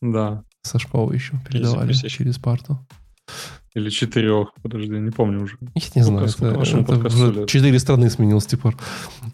Да. 0.00 0.42
Со 0.62 0.80
школы 0.80 1.14
еще 1.14 1.40
передавали 1.48 1.92
через 1.92 2.38
парту. 2.38 2.84
Или 3.74 3.88
четырех. 3.88 4.48
Подожди, 4.62 4.90
не 4.90 5.10
помню 5.10 5.42
уже. 5.42 5.56
Я 5.60 5.68
не 5.74 5.80
Сколько- 6.02 6.02
знаю, 6.02 6.28
сколько 6.28 6.46
это, 6.50 6.58
вашему 6.58 6.82
это 6.82 7.06
уже 7.06 7.32
лет? 7.32 7.48
четыре 7.48 7.78
страны 7.78 8.10
сменил 8.10 8.38
с 8.38 8.44
тех 8.46 8.60
пор. 8.60 8.76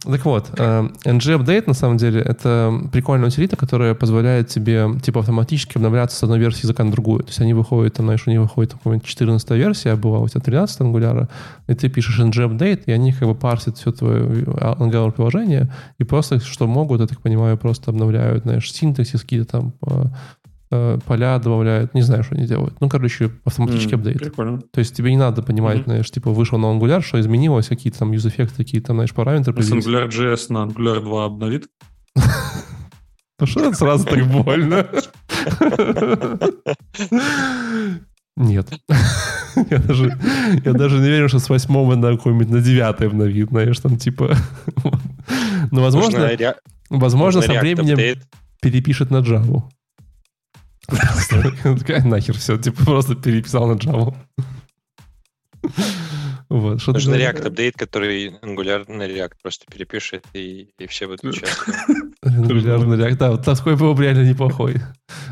Так 0.04 0.24
вот, 0.24 0.50
э, 0.56 0.88
ng-update, 1.04 1.64
на 1.66 1.74
самом 1.74 1.96
деле, 1.96 2.20
это 2.20 2.72
прикольная 2.92 3.28
утилита, 3.28 3.56
которая 3.56 3.94
позволяет 3.96 4.46
тебе, 4.46 4.86
типа, 5.02 5.20
автоматически 5.20 5.76
обновляться 5.76 6.16
с 6.16 6.22
одной 6.22 6.38
версии 6.38 6.62
языка 6.62 6.84
на 6.84 6.92
другую. 6.92 7.24
То 7.24 7.30
есть 7.30 7.40
они 7.40 7.52
выходят, 7.52 7.94
там, 7.94 8.06
знаешь, 8.06 8.22
у 8.26 8.30
них 8.30 8.40
выходит 8.40 8.74
какая-нибудь 8.74 9.04
14 9.08 9.50
версия, 9.56 9.90
а 9.90 9.96
была 9.96 10.20
у 10.20 10.28
тебя 10.28 10.40
13 10.40 10.80
ангуляра, 10.82 11.28
и 11.66 11.74
ты 11.74 11.88
пишешь 11.88 12.20
ng-update, 12.20 12.84
и 12.86 12.92
они 12.92 13.12
как 13.12 13.26
бы 13.28 13.34
парсят 13.34 13.76
все 13.78 13.90
твое 13.90 14.22
Angular 14.44 15.10
приложение, 15.10 15.72
и 15.98 16.04
просто, 16.04 16.38
что 16.38 16.68
могут, 16.68 17.00
я 17.00 17.08
так 17.08 17.20
понимаю, 17.20 17.58
просто 17.58 17.90
обновляют, 17.90 18.44
знаешь, 18.44 18.72
синтаксис, 18.72 19.22
какие-то 19.22 19.46
там 19.46 19.74
э, 20.70 20.98
поля 21.06 21.38
добавляют, 21.38 21.94
не 21.94 22.02
знаю, 22.02 22.22
что 22.24 22.34
они 22.34 22.46
делают. 22.46 22.80
Ну, 22.80 22.88
короче, 22.88 23.30
автоматический 23.44 23.94
М, 23.94 24.00
апдейт. 24.00 24.18
Прикольно. 24.18 24.60
То 24.72 24.80
есть 24.80 24.94
тебе 24.96 25.10
не 25.10 25.16
надо 25.16 25.42
понимать, 25.42 25.76
Мгм. 25.78 25.84
знаешь, 25.84 26.10
типа 26.10 26.30
вышел 26.30 26.58
на 26.58 26.66
Angular, 26.66 27.00
что 27.02 27.18
изменилось, 27.20 27.68
какие-то 27.68 27.98
там 28.00 28.12
юз-эффекты, 28.12 28.56
какие-то 28.64 28.88
там, 28.88 28.96
знаешь, 28.96 29.14
параметры. 29.14 29.62
С. 29.62 29.70
AngularJS 29.72 30.46
на 30.52 30.58
Angular 30.66 31.00
2 31.00 31.24
обновит? 31.24 31.68
Ну 33.40 33.46
что 33.46 33.60
это 33.66 33.76
сразу 33.76 34.04
так 34.04 34.26
больно? 34.26 34.88
Нет. 38.36 38.68
Я 39.70 39.78
даже, 39.78 40.16
я 40.64 40.72
даже 40.72 40.98
не 41.00 41.08
верю, 41.08 41.28
что 41.28 41.40
с 41.40 41.48
восьмого 41.48 41.96
на 41.96 42.12
какой-нибудь 42.16 42.48
на 42.48 42.60
девятый 42.60 43.08
обновит, 43.08 43.48
знаешь, 43.48 43.78
там 43.80 43.96
типа... 43.96 44.36
Ну, 45.72 45.82
возможно, 45.82 46.30
возможно, 46.90 47.42
со 47.42 47.52
временем 47.58 48.18
перепишет 48.62 49.10
на 49.10 49.18
Java. 49.18 49.64
Такая 50.88 52.02
нахер 52.04 52.36
все, 52.36 52.56
типа 52.56 52.84
просто 52.84 53.14
переписал 53.14 53.66
на 53.66 53.74
Java. 53.74 54.14
Вот, 56.48 56.80
что 56.80 56.94
ты- 56.94 57.00
React 57.00 57.46
апдейт, 57.46 57.74
который 57.76 58.30
Angular 58.42 58.90
на 58.90 59.02
React 59.02 59.32
просто 59.42 59.66
перепишет, 59.70 60.24
и, 60.32 60.70
и 60.78 60.86
все 60.86 61.06
будут 61.06 61.34
счастливы. 61.34 62.12
Регулярный 62.22 62.96
React. 62.96 63.16
Да, 63.16 63.30
вот 63.32 63.44
такой 63.44 63.76
был 63.76 63.92
бы 63.92 64.04
реально 64.04 64.26
неплохой. 64.26 64.76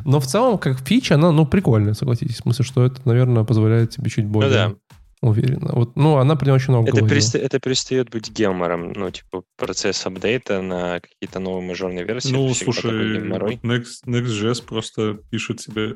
Но 0.05 0.21
в 0.21 0.27
целом, 0.27 0.59
как 0.59 0.87
фича, 0.87 1.15
она, 1.15 1.33
ну, 1.33 1.47
прикольная, 1.47 1.95
согласитесь. 1.95 2.37
В 2.37 2.43
смысле, 2.43 2.65
что 2.67 2.85
это, 2.85 3.01
наверное, 3.07 3.45
позволяет 3.45 3.91
тебе 3.91 4.11
чуть 4.11 4.27
более 4.27 4.53
да. 4.53 4.75
Уверенно. 5.23 5.73
Вот, 5.73 5.97
ну, 5.97 6.17
она 6.19 6.37
прям 6.37 6.55
очень 6.55 6.73
много 6.73 6.89
Это, 6.89 6.99
говорила. 6.99 7.19
переста- 7.19 7.39
это 7.39 7.59
перестает 7.59 8.11
быть 8.11 8.31
гемором, 8.31 8.93
ну, 8.93 9.11
типа, 9.11 9.45
процесс 9.57 10.05
апдейта 10.07 10.61
на 10.63 11.01
какие-то 11.01 11.39
новые 11.39 11.67
мажорные 11.67 12.05
версии. 12.05 12.33
Ну, 12.33 12.53
слушай, 12.55 13.21
вот 13.29 13.53
Next, 13.65 14.05
Next.js 14.07 14.65
просто 14.65 15.19
пишет 15.31 15.59
тебе... 15.59 15.95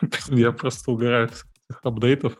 Я 0.28 0.52
просто 0.52 0.90
угораю 0.90 1.26
от 1.26 1.32
этих 1.32 1.80
апдейтов, 1.82 2.38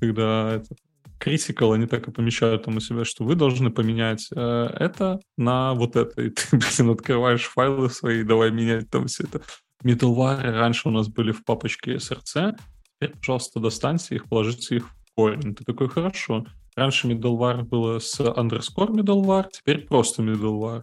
когда 0.00 0.54
это 0.54 0.74
critical, 1.22 1.74
они 1.74 1.86
так 1.86 2.08
и 2.08 2.10
помещают 2.10 2.64
там 2.64 2.76
у 2.76 2.80
себя, 2.80 3.04
что 3.04 3.24
вы 3.24 3.34
должны 3.34 3.70
поменять 3.70 4.28
э, 4.34 4.68
это 4.78 5.20
на 5.36 5.74
вот 5.74 5.96
это. 5.96 6.20
И 6.20 6.30
ты, 6.30 6.42
блин, 6.52 6.90
открываешь 6.90 7.44
файлы 7.44 7.88
свои, 7.90 8.22
давай 8.24 8.50
менять 8.50 8.90
там 8.90 9.06
все 9.06 9.24
это. 9.24 9.42
Middleware 9.84 10.50
раньше 10.50 10.88
у 10.88 10.92
нас 10.92 11.08
были 11.08 11.32
в 11.32 11.44
папочке 11.44 11.94
SRC, 11.94 12.56
теперь, 13.00 13.16
пожалуйста, 13.16 13.60
достаньте 13.60 14.16
их, 14.16 14.28
положите 14.28 14.76
их 14.76 14.88
в 15.12 15.14
корень. 15.16 15.54
Ты 15.54 15.64
такой, 15.64 15.88
хорошо. 15.88 16.46
Раньше 16.74 17.08
middleware 17.08 17.62
было 17.64 17.98
с 17.98 18.18
underscore 18.20 18.88
middleware, 18.90 19.46
теперь 19.52 19.86
просто 19.86 20.22
middleware. 20.22 20.82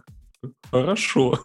Хорошо. 0.70 1.38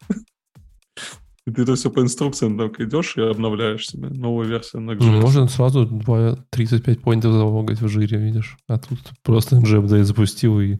И 1.47 1.51
ты 1.51 1.61
это 1.61 1.75
все 1.75 1.91
по 1.91 1.99
инструкциям 2.01 2.57
только 2.57 2.85
идешь 2.85 3.17
и 3.17 3.21
обновляешь 3.21 3.87
себе 3.87 4.09
новую 4.09 4.47
версию 4.47 4.81
на 4.81 4.93
Ну, 4.95 5.21
можно 5.21 5.47
сразу 5.47 5.85
два- 5.85 6.37
35 6.49 7.01
поинтов 7.01 7.33
залогать 7.33 7.81
в 7.81 7.87
жире, 7.87 8.17
видишь. 8.17 8.57
А 8.67 8.79
тут 8.79 8.99
просто 9.21 9.57
NG 9.57 9.77
апдейт 9.77 10.07
запустил 10.07 10.59
и, 10.59 10.77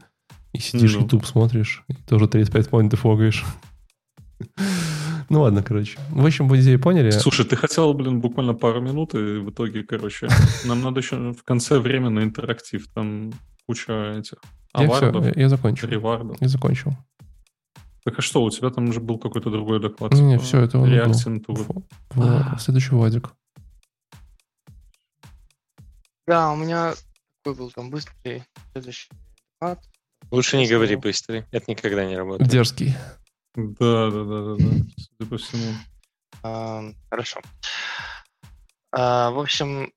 и 0.54 0.60
сидишь, 0.60 0.96
Ну. 0.96 1.02
YouTube 1.02 1.26
смотришь, 1.26 1.84
и 1.88 1.94
тоже 1.94 2.28
35 2.28 2.70
поинтов 2.70 3.06
логаешь. 3.06 3.46
Ну 5.30 5.42
ладно, 5.42 5.64
короче. 5.64 5.98
В 6.10 6.26
общем, 6.26 6.48
вы 6.48 6.60
идею 6.62 6.80
поняли. 6.80 7.10
Слушай, 7.12 7.46
ты 7.46 7.56
хотел, 7.56 7.94
блин, 7.94 8.22
буквально 8.22 8.54
пару 8.54 8.82
минут, 8.82 9.14
и 9.16 9.40
в 9.40 9.50
итоге, 9.50 9.84
короче, 9.84 10.28
нам 10.66 10.82
надо 10.82 11.00
еще 11.00 11.34
в 11.34 11.44
конце 11.44 11.80
время 11.80 12.10
на 12.10 12.24
интерактив. 12.24 12.88
Там 12.94 13.34
куча 13.66 14.14
этих 14.18 14.38
Я 14.78 14.88
все, 14.88 14.98
авардов, 14.98 15.36
я, 15.36 15.50
закончил. 15.50 15.88
ревардов. 15.88 16.38
Я 16.40 16.48
закончил. 16.48 16.96
Так 18.04 18.20
а 18.20 18.22
что, 18.22 18.44
у 18.44 18.52
тебя 18.52 18.70
там 18.70 18.94
же 18.94 19.00
был 19.00 19.18
какой-то 19.18 19.50
другой 19.50 19.80
доклад? 19.80 20.14
Не, 20.14 20.22
не, 20.22 20.38
все, 20.38 20.62
это 20.62 20.78
он 20.78 20.90
был. 20.90 22.58
Следующий 22.60 22.94
Владик. 22.94 23.32
Да, 26.28 26.52
у 26.52 26.56
меня 26.56 26.94
такой 27.44 27.58
был 27.58 27.72
там 27.72 27.90
быстрый 27.90 28.44
следующий 28.74 29.10
доклад. 29.60 29.80
Лучше 30.32 30.58
не 30.58 30.68
говори 30.68 30.96
быстрый. 30.96 31.46
Это 31.52 31.70
никогда 31.70 32.06
не 32.06 32.16
работает. 32.16 32.50
Дерзкий. 32.50 32.96
Да, 33.56 34.10
да, 34.12 34.24
да, 34.24 34.42
да, 34.44 34.56
да. 34.58 34.86
Судя 34.98 35.30
по 35.30 35.38
всему. 35.38 35.74
А, 36.44 36.84
Хорошо. 37.10 37.40
А, 38.92 39.32
В 39.32 39.40
общем, 39.40 39.92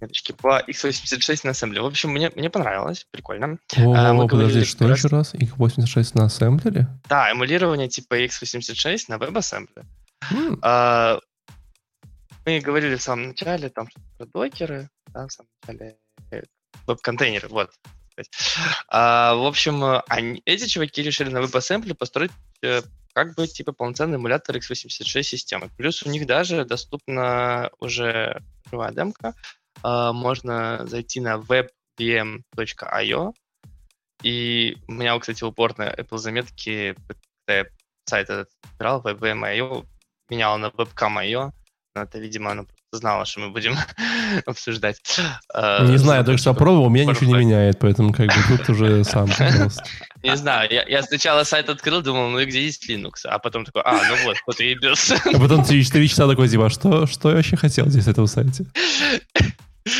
меточки 0.00 0.32
по 0.32 0.60
x86 0.68 1.40
на 1.44 1.50
ассембле. 1.50 1.80
В 1.80 1.86
общем, 1.86 2.10
мне, 2.10 2.30
мне 2.36 2.50
понравилось, 2.50 3.06
прикольно. 3.10 3.58
Во, 3.76 3.94
А, 3.94 4.12
мы 4.12 4.22
во, 4.22 4.28
подожди, 4.28 4.28
говорили 4.28 4.64
что 4.64 4.86
раз- 4.88 4.98
еще 4.98 5.08
раз? 5.08 5.34
Их 5.34 5.56
86 5.58 6.14
на 6.14 6.26
ассемблере? 6.26 6.86
Да, 7.08 7.30
эмулирование 7.32 7.88
типа 7.88 8.14
x86 8.24 9.04
на 9.08 9.14
WebAssembly. 9.14 9.84
М, 10.30 10.58
А, 10.62 11.18
Мы 12.46 12.60
говорили 12.60 12.94
в 12.96 13.02
самом 13.02 13.28
начале 13.28 13.68
там 13.68 13.88
что-то 13.90 14.06
про 14.16 14.26
докеры, 14.26 14.88
да, 15.08 15.26
в 15.26 15.30
самом 15.32 15.50
начале 15.66 15.98
э, 16.30 16.42
веб-контейнеры, 16.86 17.46
вот. 17.48 17.70
Сказать. 18.24 18.30
А, 18.88 19.34
в 19.34 19.44
общем, 19.46 19.84
э, 19.84 20.02
они, 20.08 20.42
эти 20.44 20.66
чуваки 20.66 21.02
решили 21.02 21.30
на 21.30 21.38
WebAssembly 21.38 21.94
построить 21.94 22.32
э, 22.62 22.82
как 23.12 23.34
бы 23.34 23.46
типа 23.46 23.72
полноценный 23.72 24.16
эмулятор 24.16 24.56
x86 24.56 25.22
системы. 25.22 25.70
Плюс 25.76 26.02
у 26.02 26.10
них 26.10 26.26
даже 26.26 26.64
доступна 26.64 27.70
уже 27.78 28.42
живая 28.70 28.92
демка. 28.92 29.34
А, 29.82 30.12
можно 30.12 30.86
зайти 30.86 31.20
на 31.20 31.36
webvm.io. 31.36 33.34
И 34.22 34.76
у 34.88 34.92
меня, 34.92 35.18
кстати, 35.18 35.44
упор 35.44 35.78
на 35.78 35.90
Apple 35.90 36.18
заметки, 36.18 36.96
когда 37.46 37.60
я 37.60 37.66
сайт 38.04 38.30
этот 38.30 38.50
брал, 38.78 39.00
webvm.io, 39.02 39.86
менял 40.28 40.58
на 40.58 40.66
webcam.io. 40.66 41.52
Это, 41.94 42.18
видимо, 42.18 42.64
просто 42.64 42.77
знала, 42.92 43.24
что 43.24 43.40
мы 43.40 43.50
будем 43.50 43.74
обсуждать. 44.46 45.00
А, 45.52 45.84
Не 45.86 45.98
знаю, 45.98 46.24
только 46.24 46.38
что 46.38 46.52
попробовал, 46.52 46.88
меня 46.88 47.04
ничего 47.04 47.26
не 47.26 47.44
меняет, 47.44 47.78
поэтому 47.78 48.12
как 48.12 48.26
бы 48.26 48.56
тут 48.56 48.68
уже 48.70 49.04
сам. 49.04 49.28
Не 50.22 50.36
знаю, 50.36 50.68
я, 50.70 51.02
сначала 51.02 51.44
сайт 51.44 51.68
открыл, 51.68 52.02
думал, 52.02 52.30
ну 52.30 52.38
и 52.40 52.46
где 52.46 52.64
есть 52.64 52.88
Linux? 52.88 53.24
А 53.24 53.38
потом 53.38 53.64
такой, 53.64 53.82
а, 53.84 53.94
ну 54.08 54.16
вот, 54.24 54.36
вот 54.46 54.60
и. 54.60 54.76
А 54.76 55.38
потом 55.38 55.64
ты 55.64 55.82
4 55.82 56.08
часа 56.08 56.26
такой, 56.26 56.48
типа, 56.48 56.66
«А 56.66 56.70
что, 56.70 57.06
я 57.30 57.36
вообще 57.36 57.56
хотел 57.56 57.86
здесь 57.88 58.06
этом 58.06 58.26
сайте? 58.26 58.66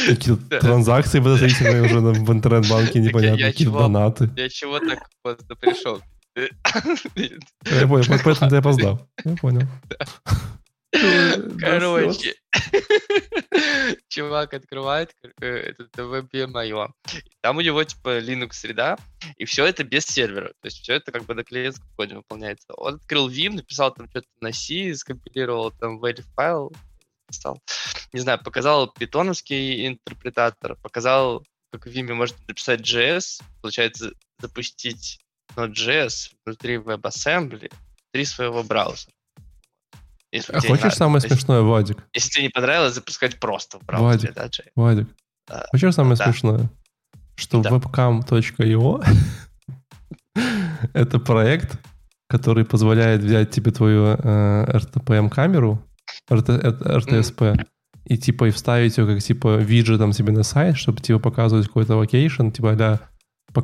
Какие-то 0.06 0.60
транзакции 0.60 1.18
подозрительные 1.18 1.82
уже 1.82 2.00
в 2.00 2.32
интернет-банке, 2.32 3.00
непонятно, 3.00 3.46
какие-то 3.46 3.78
донаты. 3.78 4.30
Я 4.36 4.48
чего 4.48 4.78
так 4.78 5.08
поздно 5.22 5.56
пришел? 5.56 6.02
Я 6.36 7.86
понял, 7.88 8.04
поэтому 8.22 8.50
ты 8.50 8.56
опоздал. 8.56 9.08
Я 9.24 9.34
понял. 9.36 9.66
Короче, 10.90 12.34
чувак 14.08 14.54
открывает 14.54 15.14
э, 15.40 15.46
этот 15.46 15.94
WebM.io. 15.96 16.88
Там 17.42 17.56
у 17.58 17.60
него 17.60 17.84
типа 17.84 18.20
Linux 18.20 18.52
среда, 18.54 18.96
и 19.36 19.44
все 19.44 19.66
это 19.66 19.84
без 19.84 20.06
сервера. 20.06 20.48
То 20.60 20.66
есть 20.66 20.78
все 20.78 20.94
это 20.94 21.12
как 21.12 21.24
бы 21.24 21.34
на 21.34 21.44
клиентском 21.44 21.88
коде 21.96 22.14
выполняется. 22.16 22.72
Он 22.74 22.94
открыл 22.94 23.28
Vim, 23.28 23.54
написал 23.54 23.92
там 23.92 24.08
что-то 24.08 24.28
на 24.40 24.52
C, 24.52 24.94
скомпилировал 24.94 25.72
там 25.72 26.02
value 26.02 26.24
файл, 26.34 26.72
написал. 27.28 27.60
Не 28.12 28.20
знаю, 28.20 28.42
показал 28.42 28.90
питоновский 28.90 29.86
интерпретатор, 29.86 30.76
показал, 30.76 31.44
как 31.70 31.86
в 31.86 31.90
Vim 31.90 32.14
можно 32.14 32.38
написать 32.46 32.80
JS, 32.80 33.42
получается 33.60 34.12
запустить 34.38 35.20
Node.js 35.54 36.32
внутри 36.44 36.76
WebAssembly, 36.76 37.70
внутри 38.12 38.24
своего 38.24 38.62
браузера. 38.62 39.12
Если 40.30 40.52
А 40.52 40.60
хочешь 40.60 40.82
надо. 40.84 40.96
самое 40.96 41.20
То 41.20 41.26
есть, 41.28 41.40
смешное, 41.40 41.62
Владик? 41.62 42.04
Если 42.14 42.30
тебе 42.30 42.42
не 42.44 42.48
понравилось, 42.50 42.94
запускать 42.94 43.38
просто 43.40 43.78
в 43.78 43.84
браузере, 43.86 44.32
Владик. 44.32 44.34
да, 44.34 44.46
Джей? 44.46 44.66
Владик, 44.76 45.08
А, 45.48 45.64
хочешь 45.70 45.94
самое 45.94 46.16
да. 46.16 46.24
смешное? 46.24 46.70
Что 47.36 47.62
Да. 47.62 47.70
webcam.io 47.70 49.04
это 50.92 51.18
проект, 51.18 51.78
который 52.28 52.64
позволяет 52.64 53.22
взять 53.22 53.50
тебе 53.50 53.70
твою 53.72 54.04
э, 54.18 54.64
RTMP-камеру, 54.78 55.82
RTSP, 56.30 57.66
и 58.04 58.16
типа 58.18 58.48
и 58.48 58.50
вставить 58.50 58.96
ее 58.98 59.06
как 59.06 59.22
типа 59.22 59.56
виджетом 59.56 60.12
себе 60.12 60.32
на 60.32 60.42
сайт, 60.42 60.76
чтобы 60.76 61.00
типа 61.00 61.18
показывать 61.18 61.66
какой-то 61.68 61.96
location, 61.96 62.50
типа 62.50 62.74
да, 62.74 63.00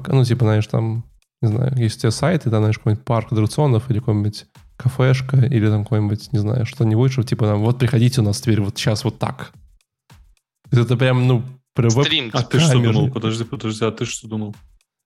ну 0.09 0.24
типа 0.24 0.45
знаешь 0.45 0.66
там, 0.66 1.05
не 1.43 1.49
знаю, 1.49 1.73
есть 1.77 1.97
у 1.99 2.01
тебя 2.01 2.11
сайт, 2.11 2.47
и 2.47 2.51
там 2.51 2.61
знаешь 2.62 2.78
какой-нибудь 2.78 3.05
парк 3.05 3.32
аттракционов 3.32 3.91
или 3.91 3.99
какой-нибудь 4.01 4.47
кафешка 4.77 5.37
или 5.37 5.69
там 5.69 5.85
какой-нибудь, 5.85 6.33
не 6.33 6.39
знаю, 6.39 6.67
что-нибудь, 6.67 7.13
что 7.13 7.23
типа 7.23 7.47
там, 7.47 7.61
вот 7.61 7.79
приходите 7.79 8.21
у 8.21 8.25
нас 8.25 8.41
теперь 8.41 8.61
вот 8.61 8.77
сейчас 8.79 9.05
вот 9.05 9.19
так. 9.19 9.53
Это 10.73 10.97
прям, 10.97 11.27
ну, 11.29 11.43
прям 11.75 11.91
веб- 11.91 12.05
Стрим. 12.07 12.31
А 12.33 12.43
ты 12.43 12.59
что 12.59 12.73
Камеры. 12.73 12.93
думал? 12.93 13.11
Подожди, 13.13 13.45
подожди, 13.45 13.85
а 13.85 13.91
ты 13.93 14.05
что 14.05 14.27
думал? 14.29 14.55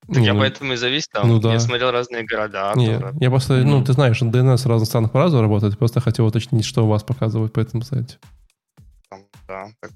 Так 0.06 0.22
я 0.22 0.32
ну, 0.32 0.40
поэтому 0.40 0.72
и 0.72 0.76
завис 0.76 1.06
там. 1.08 1.28
ну 1.28 1.38
да. 1.38 1.52
Я 1.52 1.60
смотрел 1.60 1.90
разные 1.90 2.24
города. 2.24 2.72
Не, 2.76 2.98
там, 2.98 3.18
я 3.18 3.28
просто, 3.28 3.58
ну, 3.58 3.76
Мгм. 3.78 3.84
ты 3.84 3.92
знаешь, 3.92 4.22
DNS 4.22 4.56
в 4.62 4.66
разных 4.66 4.88
странах 4.88 5.12
по-разному 5.12 5.42
работает, 5.42 5.76
просто 5.78 6.00
хотел 6.00 6.24
уточнить, 6.26 6.64
что 6.64 6.84
у 6.84 6.88
вас 6.88 7.02
показывают 7.02 7.52
по 7.52 7.60
этому 7.60 7.82
сайте. 7.82 8.16
там, 9.10 9.20
да, 9.46 9.66
так. 9.80 9.90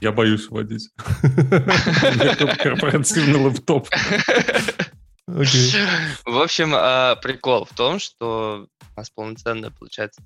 Я 0.00 0.12
боюсь 0.12 0.48
водить. 0.50 0.90
У 1.22 1.26
меня 1.26 2.54
корпоративный 2.56 3.40
лэптоп. 3.46 3.88
В 5.26 6.40
общем, 6.40 6.72
а, 6.74 7.16
прикол 7.16 7.64
в 7.64 7.74
том, 7.74 7.98
что 7.98 8.68
у 8.94 8.98
нас 8.98 9.10
полноценная, 9.10 9.70
получается, 9.70 10.22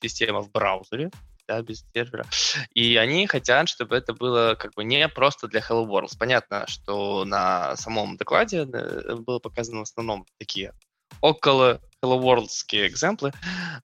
система 0.00 0.40
в 0.42 0.50
браузере, 0.52 1.10
да, 1.48 1.60
без 1.60 1.84
сервера. 1.92 2.24
И 2.72 2.96
они 2.96 3.26
хотят, 3.26 3.68
чтобы 3.68 3.96
это 3.96 4.14
было 4.14 4.54
как 4.54 4.74
бы 4.74 4.84
не 4.84 5.08
просто 5.08 5.48
для 5.48 5.60
Hello 5.60 5.86
World. 5.86 6.16
Понятно, 6.18 6.66
что 6.68 7.24
на 7.24 7.76
самом 7.76 8.16
докладе 8.16 8.66
э, 8.72 9.14
было 9.16 9.40
показано 9.40 9.80
в 9.80 9.82
основном 9.82 10.24
такие 10.38 10.72
около 11.20 11.80
Hello 12.02 12.20
Worldские 12.20 12.86
экземплы, 12.86 13.32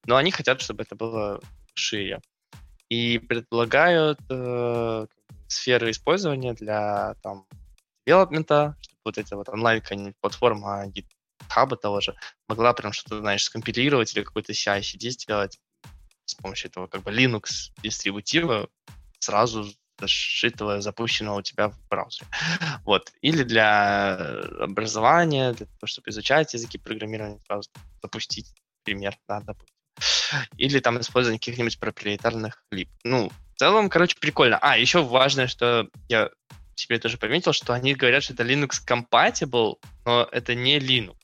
но 0.06 0.16
они 0.16 0.30
хотят, 0.30 0.60
чтобы 0.60 0.84
это 0.84 0.94
было 0.94 1.40
шире. 1.74 2.20
И 2.88 3.18
предлагают 3.18 4.20
э, 4.30 5.06
сферы 5.48 5.90
использования 5.90 6.55
для 6.55 7.14
там 7.22 7.47
девелопмента, 8.06 8.76
вот 9.10 9.18
эта 9.18 9.36
вот 9.36 9.48
онлайн 9.48 9.82
платформа 10.20 10.86
GitHub 10.86 11.76
того 11.76 12.00
же 12.00 12.14
могла 12.48 12.72
прям 12.72 12.92
что-то, 12.92 13.18
знаешь, 13.18 13.44
скомпилировать 13.44 14.14
или 14.14 14.24
какой-то 14.24 14.52
CI-CD 14.52 15.10
сделать 15.10 15.58
с 16.24 16.34
помощью 16.34 16.70
этого 16.70 16.86
как 16.86 17.02
бы 17.02 17.10
Linux 17.10 17.72
дистрибутива 17.82 18.68
сразу 19.18 19.66
зашитого, 19.98 20.80
запущенного 20.80 21.38
у 21.38 21.42
тебя 21.42 21.68
в 21.68 21.88
браузере. 21.88 22.26
Вот. 22.84 23.12
Или 23.20 23.42
для 23.42 24.16
образования, 24.60 25.52
для 25.52 25.66
того, 25.66 25.86
чтобы 25.86 26.10
изучать 26.10 26.54
языки 26.54 26.78
программирования, 26.78 27.40
сразу 27.46 27.68
запустить 28.02 28.46
пример, 28.84 29.16
да, 29.28 29.40
допустим. 29.40 29.76
Или 30.56 30.78
там 30.78 30.98
использование 31.00 31.38
каких-нибудь 31.38 31.78
проприетарных 31.78 32.64
лип. 32.70 32.88
Ну, 33.04 33.30
в 33.54 33.58
целом, 33.58 33.90
короче, 33.90 34.16
прикольно. 34.18 34.58
А, 34.62 34.78
еще 34.78 35.02
важное, 35.02 35.48
что 35.48 35.88
я 36.08 36.30
себе 36.81 36.98
тоже 36.98 37.19
пометил, 37.19 37.52
что 37.52 37.73
они 37.73 37.94
говорят, 37.94 38.23
что 38.23 38.32
это 38.32 38.43
Linux 38.43 38.81
compatible, 38.86 39.77
но 40.05 40.28
это 40.32 40.55
не 40.55 40.78
Linux. 40.78 41.16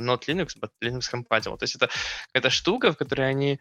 Not 0.00 0.22
Linux, 0.26 0.56
but 0.60 0.70
Linux 0.82 1.02
compatible. 1.12 1.56
То 1.56 1.64
есть 1.64 1.76
это 1.76 1.88
какая-то 2.28 2.50
штука, 2.50 2.92
в 2.92 2.96
которой 2.96 3.28
они 3.28 3.60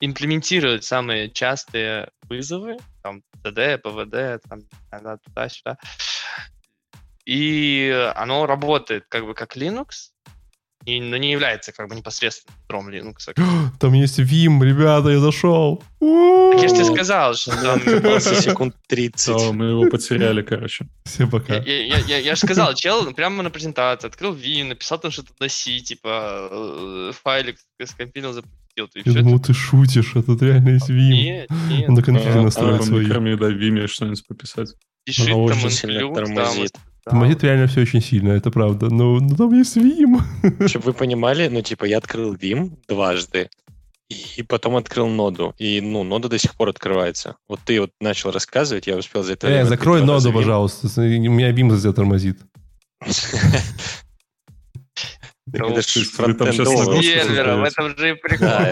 имплементируют 0.00 0.84
самые 0.84 1.30
частые 1.30 2.10
вызовы, 2.22 2.78
там, 3.02 3.22
TD, 3.42 3.80
PVD, 3.82 4.40
там, 4.48 5.18
туда-сюда. 5.18 5.78
И 7.24 7.90
оно 8.14 8.46
работает 8.46 9.04
как 9.08 9.26
бы 9.26 9.34
как 9.34 9.56
Linux, 9.56 10.12
и, 10.88 11.00
но 11.00 11.16
не 11.18 11.32
является 11.32 11.72
как 11.72 11.88
бы 11.88 11.94
непосредственно 11.94 12.56
ядром 12.62 12.88
Linux. 12.88 13.34
Там 13.78 13.92
есть 13.92 14.18
Vim, 14.18 14.62
ребята, 14.64 15.10
я 15.10 15.20
зашел. 15.20 15.82
Так 16.00 16.62
я 16.62 16.68
же 16.68 16.74
тебе 16.74 16.84
сказал, 16.84 17.34
что 17.34 17.50
там... 17.60 17.80
секунд 18.20 18.74
30. 18.88 19.52
мы 19.52 19.66
его 19.66 19.90
потеряли, 19.90 20.42
короче. 20.42 20.88
Все, 21.04 21.26
пока. 21.26 21.56
Я, 21.56 21.86
я, 21.86 21.98
я, 21.98 22.18
я 22.18 22.34
же 22.34 22.40
сказал, 22.40 22.74
чел 22.74 23.12
прямо 23.12 23.42
на 23.42 23.50
презентации 23.50 24.08
открыл 24.08 24.34
Vim, 24.34 24.64
написал 24.64 24.98
там 24.98 25.10
что-то 25.10 25.32
на 25.38 25.48
C, 25.48 25.78
типа 25.80 26.48
э, 26.50 27.12
файлик 27.22 27.58
скомпилил, 27.84 28.32
запустил. 28.32 28.88
Я 29.04 29.22
думал, 29.22 29.40
ты 29.40 29.52
шутишь, 29.52 30.16
а 30.16 30.22
тут 30.22 30.40
реально 30.42 30.70
есть 30.70 30.88
Vim. 30.88 31.10
Нет, 31.10 31.50
нет. 31.68 31.88
Он 31.88 31.94
на 31.94 32.02
конфиге 32.02 32.30
А, 32.30 32.42
настроит 32.42 32.80
а, 32.80 32.84
свои. 32.84 33.06
Кроме 33.06 33.36
да, 33.36 33.46
в 33.46 33.50
Vime 33.50 33.86
что-нибудь 33.86 34.26
пописать. 34.26 34.74
Пиши 35.04 35.24
Оно 35.24 35.48
там 35.48 35.58
include, 35.58 36.14
там, 36.14 36.66
тормозит. 37.10 37.42
реально 37.44 37.66
все 37.66 37.82
очень 37.82 38.00
сильно, 38.00 38.32
это 38.32 38.50
правда. 38.50 38.88
Но, 38.90 39.18
но 39.20 39.36
там 39.36 39.52
есть 39.52 39.76
Vim. 39.76 40.20
Чтобы 40.68 40.86
вы 40.86 40.92
понимали, 40.92 41.48
ну, 41.48 41.62
типа, 41.62 41.84
я 41.84 41.98
открыл 41.98 42.34
Vim 42.34 42.76
дважды, 42.88 43.48
и 44.08 44.42
потом 44.42 44.76
открыл 44.76 45.08
ноду. 45.08 45.54
И, 45.58 45.80
ну, 45.80 46.02
нода 46.02 46.28
до 46.28 46.38
сих 46.38 46.54
пор 46.54 46.70
открывается. 46.70 47.36
Вот 47.48 47.60
ты 47.64 47.80
вот 47.80 47.90
начал 48.00 48.30
рассказывать, 48.30 48.86
я 48.86 48.96
успел 48.96 49.22
за 49.22 49.34
это 49.34 49.48
Э, 49.48 49.64
закрой 49.64 50.04
ноду, 50.04 50.32
пожалуйста. 50.32 50.88
У 50.96 51.00
меня 51.00 51.52
Vim 51.52 51.70
за 51.70 51.80
тебя 51.80 51.92
тормозит. 51.92 52.38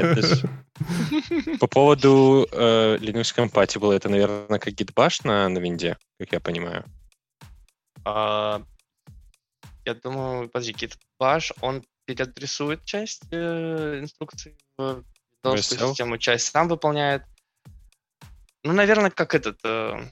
Это 0.01 0.27
же 0.27 0.49
По 1.61 1.67
поводу 1.67 2.47
э, 2.53 2.99
Linux 3.01 3.35
Compatible, 3.35 3.95
это, 3.95 4.09
наверное, 4.09 4.59
как 4.59 4.75
на, 5.25 5.49
на 5.49 5.59
винде, 5.59 5.97
как 6.19 6.33
я 6.33 6.41
понимаю. 6.41 6.85
А, 8.07 8.62
Я 9.85 9.95
думаю, 9.95 10.49
подожди, 10.49 10.73
GitBash, 10.73 11.57
он 11.61 11.83
переадресует 12.05 12.85
часть 12.85 13.23
э, 13.33 13.99
инструкций 14.01 14.57
в 14.78 15.03
VSL? 15.43 15.89
систему, 15.89 16.19
часть 16.19 16.47
сам 16.47 16.69
выполняет. 16.69 17.24
Ну, 18.62 18.73
наверное, 18.73 19.11
как 19.11 19.35
этот 19.35 19.59
э, 19.65 20.09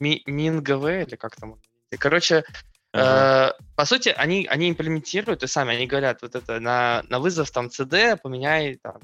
MinGV 0.00 1.06
или 1.06 1.16
как 1.16 1.34
там. 1.34 1.60
Короче. 1.98 2.44
Э, 2.92 3.50
по 3.74 3.84
сути, 3.84 4.10
они, 4.10 4.46
они 4.46 4.70
имплементируют 4.70 5.42
и 5.42 5.48
сами, 5.48 5.74
они 5.74 5.88
говорят, 5.88 6.22
вот 6.22 6.36
это 6.36 6.60
на, 6.60 7.02
на 7.08 7.18
вызов 7.18 7.50
там 7.50 7.66
CD 7.66 8.16
поменяй 8.16 8.76
там. 8.76 9.00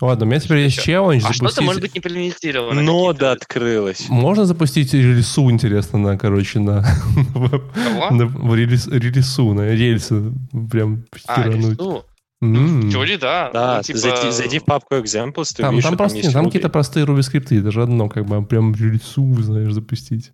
Ладно, 0.00 0.26
у 0.26 0.28
меня 0.28 0.38
теперь 0.40 0.58
есть 0.58 0.80
челлендж 0.80 1.24
А 1.26 1.32
что-то 1.32 1.60
может 1.62 1.80
запустить... 1.82 1.82
быть 1.82 1.96
имплементировано. 1.98 2.82
Нода 2.82 3.12
какие-то- 3.12 3.32
открылась. 3.32 4.08
Можно 4.08 4.44
запустить 4.44 4.94
релису, 4.94 5.50
интересно, 5.50 5.98
на, 5.98 6.16
короче, 6.18 6.58
на, 6.60 6.84
Кого? 7.32 8.10
на 8.10 8.26
в 8.26 8.54
релис- 8.54 8.88
релису, 8.90 9.52
на 9.54 9.68
рельсы 9.72 10.32
прям 10.70 11.04
А. 11.26 12.04
В 12.40 12.90
теории, 12.90 13.16
да. 13.16 13.50
Да, 13.52 13.76
Ну, 13.78 13.82
типа, 13.82 13.98
зайди, 13.98 14.30
зайди 14.30 14.58
в 14.58 14.64
папку 14.64 14.94
Examples, 14.96 15.54
ты 15.56 15.62
Там, 15.62 15.80
там 15.80 15.96
просто 15.96 16.20
там 16.30 16.42
Ruby. 16.44 16.48
какие-то 16.48 16.68
простые 16.68 17.06
Ruby 17.06 17.22
скрипты, 17.22 17.60
даже 17.62 17.82
одно, 17.82 18.08
как 18.08 18.26
бы, 18.26 18.44
прям 18.44 18.74
рельсу, 18.74 19.32
знаешь, 19.42 19.72
запустить. 19.72 20.32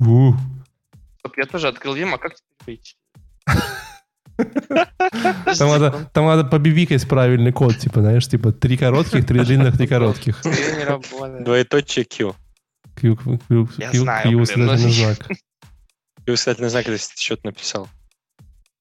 Ух. 0.00 0.34
Стоп, 1.20 1.36
Я 1.38 1.46
тоже 1.46 1.68
открыл 1.68 1.94
Vim, 1.96 2.12
а 2.12 2.18
как 2.18 2.34
теперь 2.34 2.76
выйти? 2.76 2.94
Там 4.36 5.68
надо, 5.68 6.10
там 6.12 6.26
надо 6.26 6.44
побибикать 6.44 7.06
правильный 7.08 7.52
код, 7.52 7.78
типа, 7.78 8.00
знаешь, 8.00 8.26
типа 8.28 8.52
три 8.52 8.76
коротких, 8.76 9.26
три 9.26 9.40
длинных, 9.44 9.76
три 9.76 9.86
коротких. 9.86 10.40
Ты. 10.42 10.98
Двоеточие 11.40 12.04
Q. 12.04 12.34
Q, 12.96 13.16
Q, 13.16 13.38
Q, 13.48 13.68
Я 13.78 13.90
Q, 13.90 13.98
знаю, 13.98 14.22
Q, 14.22 14.28
блин, 14.28 14.40
восклицательный 14.40 14.86
но- 14.86 15.14
знак. 15.14 15.30
И 16.26 16.30
восклицательный 16.30 16.68
знак, 16.70 16.88
это 16.88 16.98
счет 17.16 17.44
написал. 17.44 17.88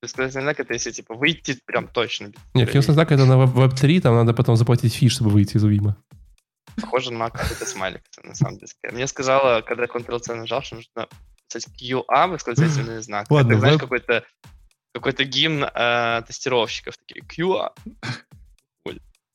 Бесполезный 0.01 0.41
знак 0.41 0.59
это 0.59 0.73
если 0.73 0.91
типа 0.91 1.13
выйти 1.15 1.57
прям 1.65 1.87
точно. 1.87 2.31
Нет. 2.53 2.69
Q 2.71 2.81
знак 2.81 3.11
это 3.11 3.25
на 3.25 3.33
Web 3.43 3.75
3, 3.79 4.01
там 4.01 4.15
надо 4.15 4.33
потом 4.33 4.55
заплатить 4.57 4.93
фи, 4.95 5.07
чтобы 5.09 5.29
выйти 5.29 5.57
из 5.57 5.63
Vim. 5.65 5.93
Похоже 6.81 7.11
на 7.13 7.29
какой-то 7.29 7.65
смайлик 7.65 8.01
на 8.23 8.35
самом 8.35 8.57
деле. 8.57 8.69
Мне 8.91 9.07
сказала, 9.07 9.61
когда 9.61 9.85
Ctrl-C 9.85 10.33
нажал, 10.35 10.61
что 10.61 10.75
нужно 10.75 11.07
писать 11.47 11.67
QA, 11.79 12.27
восклицательный 12.27 13.01
знак. 13.01 13.27
Ладно, 13.29 13.51
это, 13.51 13.59
знаешь, 13.59 13.75
веб- 13.75 13.81
какой-то 13.81 14.23
какой-то 14.93 15.23
гимн 15.23 15.63
э, 15.65 16.21
тестировщиков. 16.27 16.95
Такие 16.97 17.23
QA. 17.23 17.69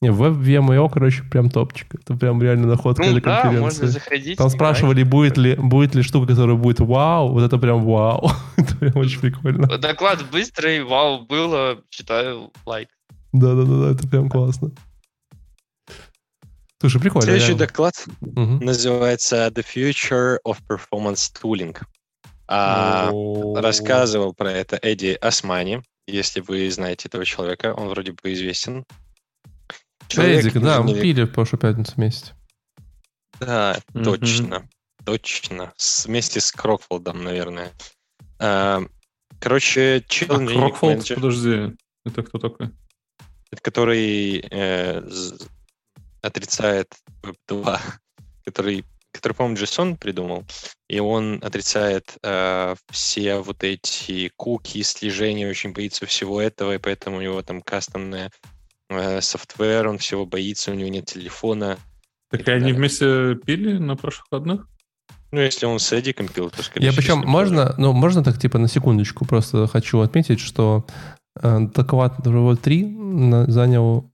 Не, 0.00 0.10
WebVMO, 0.10 0.88
короче, 0.92 1.24
прям 1.24 1.50
топчик. 1.50 1.92
Это 1.92 2.14
прям 2.14 2.40
реально 2.40 2.68
находка 2.68 3.02
Ну 3.04 3.10
для 3.14 3.20
да, 3.20 3.42
можно 3.50 3.60
конференции. 3.62 3.86
заходить. 3.86 4.38
Там 4.38 4.48
спрашивали, 4.48 5.02
будет 5.02 5.36
ли, 5.36 5.56
будет 5.56 5.96
ли 5.96 6.02
штука, 6.04 6.28
которая 6.28 6.54
будет 6.56 6.78
вау. 6.78 7.32
Вот 7.32 7.42
это 7.42 7.58
прям 7.58 7.84
вау. 7.84 8.30
это 8.56 8.76
прям 8.76 8.96
очень 8.96 9.18
прикольно. 9.20 9.66
Доклад 9.78 10.24
быстрый, 10.30 10.84
вау, 10.84 11.26
было, 11.26 11.82
считаю, 11.90 12.52
лайк. 12.64 12.88
Да-да-да, 13.32 13.90
это 13.90 14.06
прям 14.06 14.28
классно. 14.30 14.70
Слушай, 16.80 17.00
прикольно. 17.00 17.22
Следующий 17.22 17.48
реально. 17.48 17.66
доклад 17.66 18.04
Мгм. 18.20 18.58
называется 18.60 19.48
The 19.48 19.64
Future 19.74 20.36
of 20.46 20.58
Performance 20.70 21.32
Tooling. 21.42 21.76
А, 22.48 23.12
рассказывал 23.56 24.32
про 24.34 24.50
это 24.50 24.78
Эдди 24.80 25.16
Османи. 25.20 25.82
Если 26.06 26.40
вы 26.40 26.70
знаете 26.70 27.08
этого 27.08 27.24
человека, 27.24 27.74
он 27.74 27.88
вроде 27.88 28.12
бы 28.12 28.32
известен. 28.32 28.84
Эдик, 30.16 30.54
да, 30.60 30.82
мы 30.82 30.98
пили 30.98 31.24
в 31.24 31.32
прошлую 31.32 31.60
пятницу 31.60 31.92
вместе. 31.96 32.32
Да, 33.40 33.78
Мгм. 33.92 34.04
точно. 34.04 34.68
Точно. 35.04 35.72
С- 35.76 36.06
вместе 36.06 36.40
с 36.40 36.50
Крокфордом, 36.50 37.22
наверное. 37.22 37.72
А, 38.38 38.82
короче, 39.38 40.02
А 40.04 40.08
чел 40.10 40.40
engineering 40.40 40.58
Крокфорд, 40.58 40.98
manager, 40.98 41.14
подожди, 41.16 41.76
это 42.06 42.22
кто 42.22 42.38
такой? 42.38 42.70
который 43.62 44.44
э, 44.50 45.02
отрицает 46.20 46.94
Web2, 47.22 47.80
который, 48.44 48.84
который, 49.18 49.34
по-моему, 49.34 49.56
JSON 49.56 49.96
придумал, 49.96 50.44
и 50.88 51.00
он 51.00 51.40
отрицает 51.42 52.16
э, 52.22 52.74
все 52.90 53.38
вот 53.38 53.64
эти 53.64 54.30
куки, 54.36 54.82
слежения, 54.82 55.48
очень 55.48 55.72
боится 55.72 56.06
всего 56.06 56.40
этого, 56.40 56.74
и 56.74 56.78
поэтому 56.78 57.18
у 57.18 57.20
него 57.20 57.42
там 57.42 57.60
кастомная 57.60 58.30
э, 58.88 59.20
софтвер, 59.20 59.88
он 59.88 59.98
всего 59.98 60.24
боится, 60.24 60.70
у 60.70 60.74
него 60.74 60.88
нет 60.88 61.06
телефона. 61.06 61.78
Так 62.30 62.44
так 62.44 62.48
они 62.54 62.60
далее. 62.60 62.76
вместе 62.76 63.34
пили 63.44 63.78
на 63.78 63.96
прошлых 63.96 64.26
выходных? 64.30 64.66
Ну, 65.30 65.40
если 65.40 65.66
он 65.66 65.78
с 65.78 65.92
Эдди 65.92 66.12
компил, 66.12 66.48
то, 66.50 66.62
скорее 66.62 66.86
Я 66.86 66.92
всего, 66.92 67.02
причем, 67.02 67.28
можно, 67.28 67.74
ну, 67.76 67.92
можно 67.92 68.24
так, 68.24 68.38
типа, 68.38 68.58
на 68.58 68.68
секундочку, 68.68 69.26
просто 69.26 69.66
хочу 69.66 70.00
отметить, 70.00 70.40
что 70.40 70.86
э, 71.42 71.58
доклад 71.74 72.18
Level 72.20 72.56
3 72.56 72.84
на- 72.86 73.50
занял, 73.50 74.07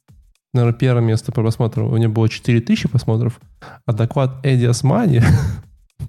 наверное, 0.54 0.78
первое 0.78 1.02
место 1.02 1.32
по 1.32 1.42
просмотру. 1.42 1.88
У 1.88 1.96
него 1.96 2.12
было 2.12 2.28
4000 2.28 2.88
просмотров, 2.88 3.40
а 3.86 3.92
доклад 3.92 4.44
Эдди 4.44 4.64
Османи 4.66 5.22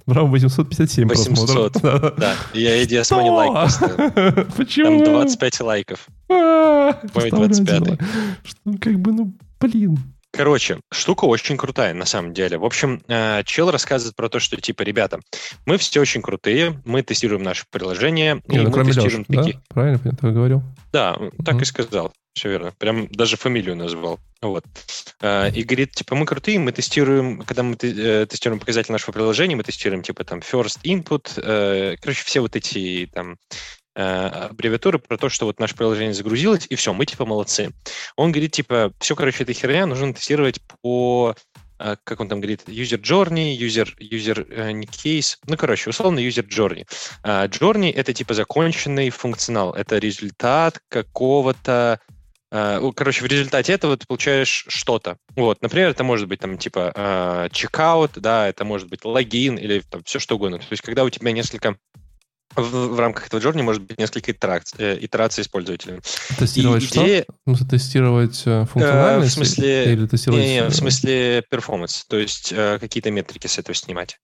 Браво 0.05 0.27
857 0.27 1.07
800, 1.07 1.73
просмотров. 1.73 2.15
Да, 2.17 2.34
я 2.53 2.84
Эдди 2.84 2.95
Османи 2.95 3.30
лайк 3.30 3.53
поставил. 3.53 4.45
Почему? 4.57 5.03
Там 5.03 5.13
25 5.13 5.59
лайков. 5.61 6.07
А, 6.30 6.91
Мой 7.13 7.30
поставлю 7.30 7.49
25-й. 7.49 7.61
один 7.61 7.89
лайк. 7.89 8.01
Что, 8.43 8.59
ну, 8.65 8.77
как 8.80 8.99
бы, 8.99 9.11
ну, 9.11 9.34
блин. 9.59 9.97
Короче, 10.36 10.80
штука 10.91 11.26
очень 11.26 11.56
крутая 11.57 11.94
на 11.94 12.06
самом 12.06 12.34
деле. 12.34 12.57
В 12.57 12.66
общем, 12.66 13.02
э, 13.07 13.44
чел 13.45 13.72
рассказывает 13.72 14.16
про 14.16 14.28
то, 14.30 14.40
что 14.40 14.60
типа, 14.60 14.82
ребята, 14.82 15.20
мы 15.66 15.78
все 15.78 16.02
очень 16.02 16.22
крутые, 16.22 16.82
мы 16.86 17.03
тестируем 17.03 17.41
наше 17.44 17.66
приложение, 17.72 18.41
и 18.49 18.57
ну, 18.57 18.70
мы 18.70 18.86
тестируем 18.86 19.20
Леши, 19.20 19.26
да? 19.30 19.38
такие. 19.44 19.62
Правильно 19.70 20.02
я 20.03 20.12
так 20.12 20.34
говорил? 20.34 20.62
Да, 20.91 21.18
так 21.45 21.56
Мгм. 21.56 21.64
и 21.64 21.66
сказал. 21.66 22.14
Все 22.34 22.49
верно. 22.49 22.74
Прям 22.78 23.07
даже 23.07 23.38
фамилию 23.38 23.78
назвал. 23.78 24.20
Вот. 24.41 24.66
Э, 25.22 25.49
И 25.52 25.64
говорит, 25.64 25.91
типа, 25.91 26.16
мы 26.16 26.26
крутые, 26.26 26.60
мы 26.60 26.74
тестируем, 26.74 27.41
когда 27.44 27.64
мы 27.64 27.78
э, 27.82 28.26
тестируем 28.30 28.60
показатель 28.60 28.91
нашего 28.91 29.14
приложения, 29.14 29.56
мы 29.56 29.64
тестируем, 29.64 30.03
типа, 30.03 30.26
там, 30.26 30.40
first 30.40 30.80
input, 30.84 31.98
короче, 32.02 32.24
все 32.26 32.41
вот 32.41 32.57
эти, 32.57 33.10
там, 33.14 33.38
аббревиатуры 33.95 34.99
про 34.99 35.17
то, 35.17 35.30
что 35.30 35.45
вот 35.45 35.59
наше 35.59 35.76
приложение 35.76 36.13
загрузилось, 36.13 36.67
и 36.69 36.76
все, 36.76 36.93
мы, 36.93 37.05
типа, 37.05 37.26
молодцы. 37.26 37.72
Он 38.15 38.31
говорит, 38.31 38.51
типа, 38.51 38.91
все, 38.99 39.15
короче, 39.15 39.43
эта 39.43 39.53
херня 39.53 39.85
нужно 39.85 40.13
тестировать 40.13 40.59
по 40.81 41.35
э, 41.80 41.95
как 42.03 42.19
он 42.19 42.27
там 42.27 42.41
говорит, 42.41 42.63
user 42.67 43.01
journey, 43.01 43.57
user, 43.57 43.88
user 43.99 44.45
э, 44.49 44.72
case, 44.81 45.38
ну, 45.47 45.55
короче, 45.55 45.89
условно 45.89 46.19
user 46.19 46.45
journey. 46.47 46.85
А, 47.23 47.47
Journey— 47.47 47.93
это 47.95 48.13
типа 48.13 48.34
законченный 48.34 49.09
функционал, 49.09 49.73
это 49.73 49.97
результат 49.97 50.80
какого-то 50.89 51.99
Короче, 52.51 53.22
в 53.22 53.26
результате 53.26 53.73
этого 53.73 53.97
ты 53.97 54.05
получаешь 54.07 54.65
что-то. 54.69 55.17
Вот, 55.35 55.61
например, 55.61 55.89
это 55.89 56.05
может 56.05 56.30
быть 56.30 56.39
там 56.39 56.57
типа 56.57 57.49
чекаут, 57.51 58.11
да, 58.15 58.47
это 58.47 58.63
может 58.63 58.88
быть 58.88 59.03
логин 59.03 59.57
или 59.57 59.81
там 59.81 60.03
все 60.05 60.19
что 60.19 60.35
угодно. 60.35 60.59
То 60.59 60.65
есть, 60.69 60.81
когда 60.81 61.03
у 61.03 61.09
тебя 61.09 61.34
несколько 61.34 61.76
в, 62.55 62.61
в 62.95 62.99
рамках 62.99 63.27
этого 63.27 63.39
journey 63.39 63.63
может 63.63 63.81
быть 63.84 63.97
несколько 63.99 64.31
итераций, 64.31 64.77
э, 64.80 64.97
итераций 65.01 65.43
с 65.43 65.47
пользователем. 65.47 66.01
Тестировать 66.38 66.84
И 66.84 66.88
что? 66.88 67.03
идея- 67.03 67.26
В 67.45 67.49
смысле, 67.49 67.67
тестировать 67.67 68.43
э, 68.45 68.65
функциональность? 68.65 69.31
в 69.31 69.35
смысле- 69.35 69.91
Или 69.93 70.07
тестировать... 70.07 70.43
Не, 70.43 70.49
не, 70.49 70.57
э, 70.61 70.67
в 70.69 70.76
смысле 70.76 71.43
перформанс, 71.49 72.05
то 72.07 72.17
есть 72.17 72.53
э, 72.55 72.77
какие-то 72.80 73.11
метрики 73.11 73.47
с 73.47 73.57
этого 73.57 73.76
снимать. 73.76 74.17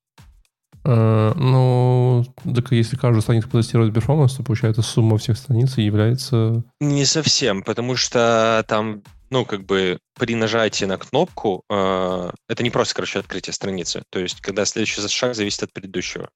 э, 0.84 1.34
ну, 1.36 2.26
так 2.56 2.72
если 2.72 2.96
каждую 2.96 3.22
страницу 3.22 3.48
протестировать 3.50 3.94
перформанс, 3.94 4.34
то 4.36 4.44
получается 4.44 4.82
сумма 4.82 5.18
всех 5.18 5.38
страниц 5.38 5.78
и 5.78 5.84
является... 5.84 6.64
Не 6.80 7.06
совсем, 7.06 7.62
потому 7.64 7.96
что 7.96 8.64
там, 8.68 9.04
ну, 9.30 9.46
как 9.46 9.66
бы 9.66 10.00
при 10.18 10.34
нажатии 10.36 10.86
на 10.86 10.98
кнопку, 10.98 11.64
э, 11.70 12.32
это 12.50 12.64
не 12.64 12.70
просто, 12.72 12.96
короче, 12.96 13.20
открытие 13.20 13.54
страницы. 13.54 14.04
То 14.10 14.20
есть, 14.20 14.42
когда 14.42 14.66
следующий 14.66 15.08
шаг 15.08 15.36
зависит 15.36 15.64
от 15.64 15.74
предыдущего. 15.74 16.30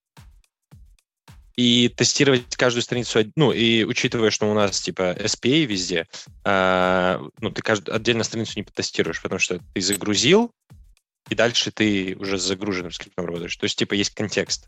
И 1.56 1.90
тестировать 1.90 2.56
каждую 2.58 2.84
страницу, 2.84 3.20
ну, 3.36 3.52
и 3.52 3.84
учитывая, 3.84 4.30
что 4.30 4.50
у 4.50 4.54
нас, 4.54 4.82
типа, 4.82 5.16
SPA 5.18 5.66
везде, 5.66 6.08
э, 6.44 7.20
ну, 7.40 7.52
ты 7.52 7.62
каждую 7.62 7.96
отдельно 7.96 8.24
страницу 8.26 8.54
не 8.58 8.64
потестируешь, 8.64 9.22
потому 9.22 9.40
что 9.40 9.60
ты 9.74 9.82
загрузил, 9.82 10.52
и 11.30 11.36
дальше 11.36 11.72
ты 11.72 12.16
уже 12.20 12.38
с 12.38 12.44
загруженным 12.44 12.92
скриптом 12.92 13.26
работаешь. 13.26 13.56
То 13.56 13.64
есть, 13.64 13.78
типа, 13.78 13.94
есть 13.94 14.14
контекст. 14.14 14.68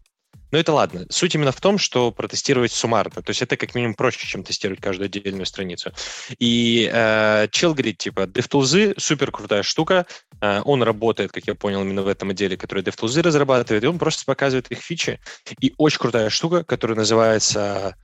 Но 0.52 0.58
это 0.58 0.74
ладно. 0.74 1.06
Суть 1.10 1.36
именно 1.36 1.52
в 1.52 1.60
том, 1.60 1.78
что 1.78 2.12
протестировать 2.12 2.72
суммарно. 2.72 3.22
То 3.22 3.30
есть 3.30 3.42
это 3.42 3.58
как 3.58 3.76
минимум 3.76 3.96
проще, 3.96 4.26
чем 4.28 4.44
тестировать 4.44 4.82
каждую 4.82 5.08
отдельную 5.08 5.46
страницу. 5.46 5.92
И 6.40 6.90
э, 6.92 7.48
чел 7.52 7.74
говорит, 7.74 7.98
типа, 7.98 8.22
DevTools 8.22 9.00
супер 9.00 9.32
крутая 9.32 9.64
штука. 9.64 10.06
Э, 10.42 10.62
он 10.64 10.84
работает, 10.84 11.32
как 11.32 11.46
я 11.48 11.56
понял, 11.56 11.82
именно 11.82 12.04
в 12.04 12.08
этом 12.08 12.30
отделе, 12.30 12.56
который 12.58 12.84
DevTools 12.84 13.22
разрабатывает, 13.22 13.84
и 13.84 13.88
он 13.88 14.00
просто 14.00 14.24
показывает 14.26 14.72
их 14.72 14.80
фичи. 14.80 15.20
И 15.60 15.74
очень 15.78 16.00
крутая 16.00 16.30
штука, 16.30 16.64
которая 16.64 16.98
называется 16.98 17.96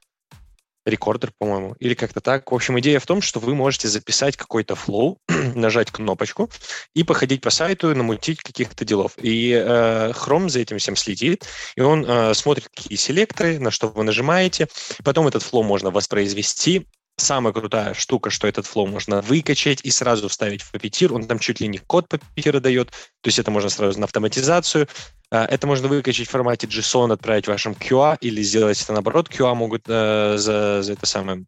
рекордер, 0.85 1.31
по-моему, 1.37 1.75
или 1.79 1.93
как-то 1.93 2.21
так. 2.21 2.51
В 2.51 2.55
общем, 2.55 2.79
идея 2.79 2.99
в 2.99 3.05
том, 3.05 3.21
что 3.21 3.39
вы 3.39 3.55
можете 3.55 3.87
записать 3.87 4.37
какой-то 4.37 4.75
флоу, 4.75 5.19
нажать 5.55 5.91
кнопочку 5.91 6.49
и 6.93 7.03
походить 7.03 7.41
по 7.41 7.49
сайту, 7.49 7.95
намутить 7.95 8.41
каких-то 8.41 8.85
делов. 8.85 9.13
И 9.21 9.51
э, 9.51 10.11
Chrome 10.11 10.49
за 10.49 10.59
этим 10.59 10.77
всем 10.77 10.95
следит, 10.95 11.45
и 11.75 11.81
он 11.81 12.05
э, 12.07 12.33
смотрит, 12.33 12.69
какие 12.69 12.97
селекторы, 12.97 13.59
на 13.59 13.71
что 13.71 13.89
вы 13.89 14.03
нажимаете. 14.03 14.67
Потом 15.03 15.27
этот 15.27 15.43
flow 15.43 15.63
можно 15.63 15.91
воспроизвести. 15.91 16.87
Самая 17.17 17.53
крутая 17.53 17.93
штука, 17.93 18.31
что 18.31 18.47
этот 18.47 18.65
flow 18.65 18.87
можно 18.87 19.21
выкачать 19.21 19.81
и 19.83 19.91
сразу 19.91 20.27
вставить 20.29 20.63
в 20.63 20.73
Puppeteer. 20.73 21.13
Он 21.13 21.25
там 21.25 21.37
чуть 21.37 21.59
ли 21.59 21.67
не 21.67 21.77
код 21.77 22.07
Puppeteer 22.11 22.59
дает, 22.59 22.89
то 22.89 23.27
есть 23.27 23.37
это 23.37 23.51
можно 23.51 23.69
сразу 23.69 23.99
на 23.99 24.05
автоматизацию. 24.05 24.87
Э, 25.31 25.43
Это 25.43 25.67
можно 25.67 25.87
выкачать 25.87 26.27
в 26.27 26.31
формате 26.31 26.67
JSON, 26.67 27.13
отправить 27.13 27.47
вашим 27.47 27.73
QA 27.73 28.17
или 28.19 28.41
сделать 28.41 28.81
это 28.81 28.93
наоборот. 28.93 29.29
QA 29.29 29.53
могут 29.53 29.83
э, 29.87 30.37
за, 30.37 30.81
за 30.81 30.93
это 30.93 31.05
самое 31.05 31.45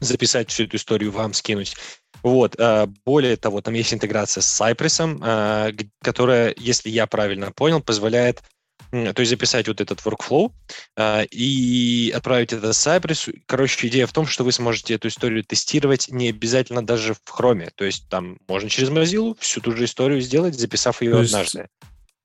записать 0.00 0.50
всю 0.50 0.64
эту 0.64 0.76
историю, 0.76 1.12
вам 1.12 1.32
скинуть. 1.32 1.76
Вот. 2.22 2.56
э, 2.58 2.86
Более 3.06 3.36
того, 3.36 3.60
там 3.60 3.74
есть 3.74 3.94
интеграция 3.94 4.40
с 4.40 4.60
Cypress, 4.60 5.20
э, 5.22 5.72
которая, 6.02 6.54
если 6.56 6.90
я 6.90 7.06
правильно 7.06 7.52
понял, 7.52 7.80
позволяет 7.80 8.42
то 8.90 9.14
есть 9.20 9.30
записать 9.30 9.68
вот 9.68 9.80
этот 9.80 10.00
workflow 10.00 10.50
э, 10.96 11.24
и 11.26 12.12
отправить 12.16 12.52
это 12.52 12.72
с 12.72 12.86
Cypress. 12.86 13.32
Короче, 13.46 13.86
идея 13.88 14.06
в 14.06 14.12
том, 14.12 14.26
что 14.26 14.44
вы 14.44 14.52
сможете 14.52 14.94
эту 14.94 15.08
историю 15.08 15.44
тестировать 15.44 16.08
не 16.10 16.30
обязательно 16.30 16.84
даже 16.84 17.14
в 17.14 17.20
Chrome. 17.28 17.70
То 17.74 17.84
есть 17.84 18.08
там 18.08 18.38
можно 18.48 18.68
через 18.70 18.88
Mozilla 18.90 19.36
всю 19.40 19.60
ту 19.60 19.76
же 19.76 19.84
историю 19.84 20.20
сделать, 20.20 20.58
записав 20.58 21.02
ее 21.02 21.12
То 21.12 21.20
однажды. 21.20 21.66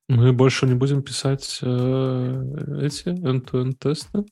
Мы 0.09 0.31
больше 0.33 0.65
не 0.65 0.73
будем 0.75 1.01
писать 1.01 1.59
э, 1.61 1.65
эти 2.81 3.07
end-to-end 3.09 3.73
тесты. 3.79 4.23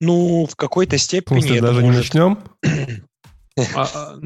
Ну, 0.00 0.46
в 0.46 0.56
какой-то 0.56 0.98
степени 0.98 1.44
это 1.56 1.66
даже 1.68 1.80
не 1.82 1.88
может- 1.90 2.02
начнем? 2.14 2.38
А, 3.74 3.86
а, 3.94 4.18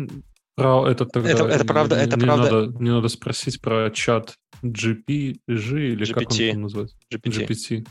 про 0.55 0.89
этот 0.91 1.13
тогда 1.13 1.31
Это- 1.31 1.45
это 1.45 1.59
не- 1.59 1.67
правда- 1.67 1.97
не, 1.97 2.03
это 2.03 2.17
не 2.17 2.25
правда. 2.25 2.51
Надо, 2.51 2.83
не 2.83 2.91
надо 2.91 3.09
спросить 3.09 3.61
про 3.61 3.91
чат 3.91 4.37
GP, 4.73 5.41
G 5.49 5.89
или 5.93 6.05
как 6.13 6.17
он 6.19 6.23
GPT. 6.37 6.53
там 6.53 6.63
называется? 6.63 6.97
GPT. 7.13 7.47
GPT. 7.47 7.89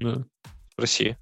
Да. 0.00 0.24
Спроси. 0.72 1.16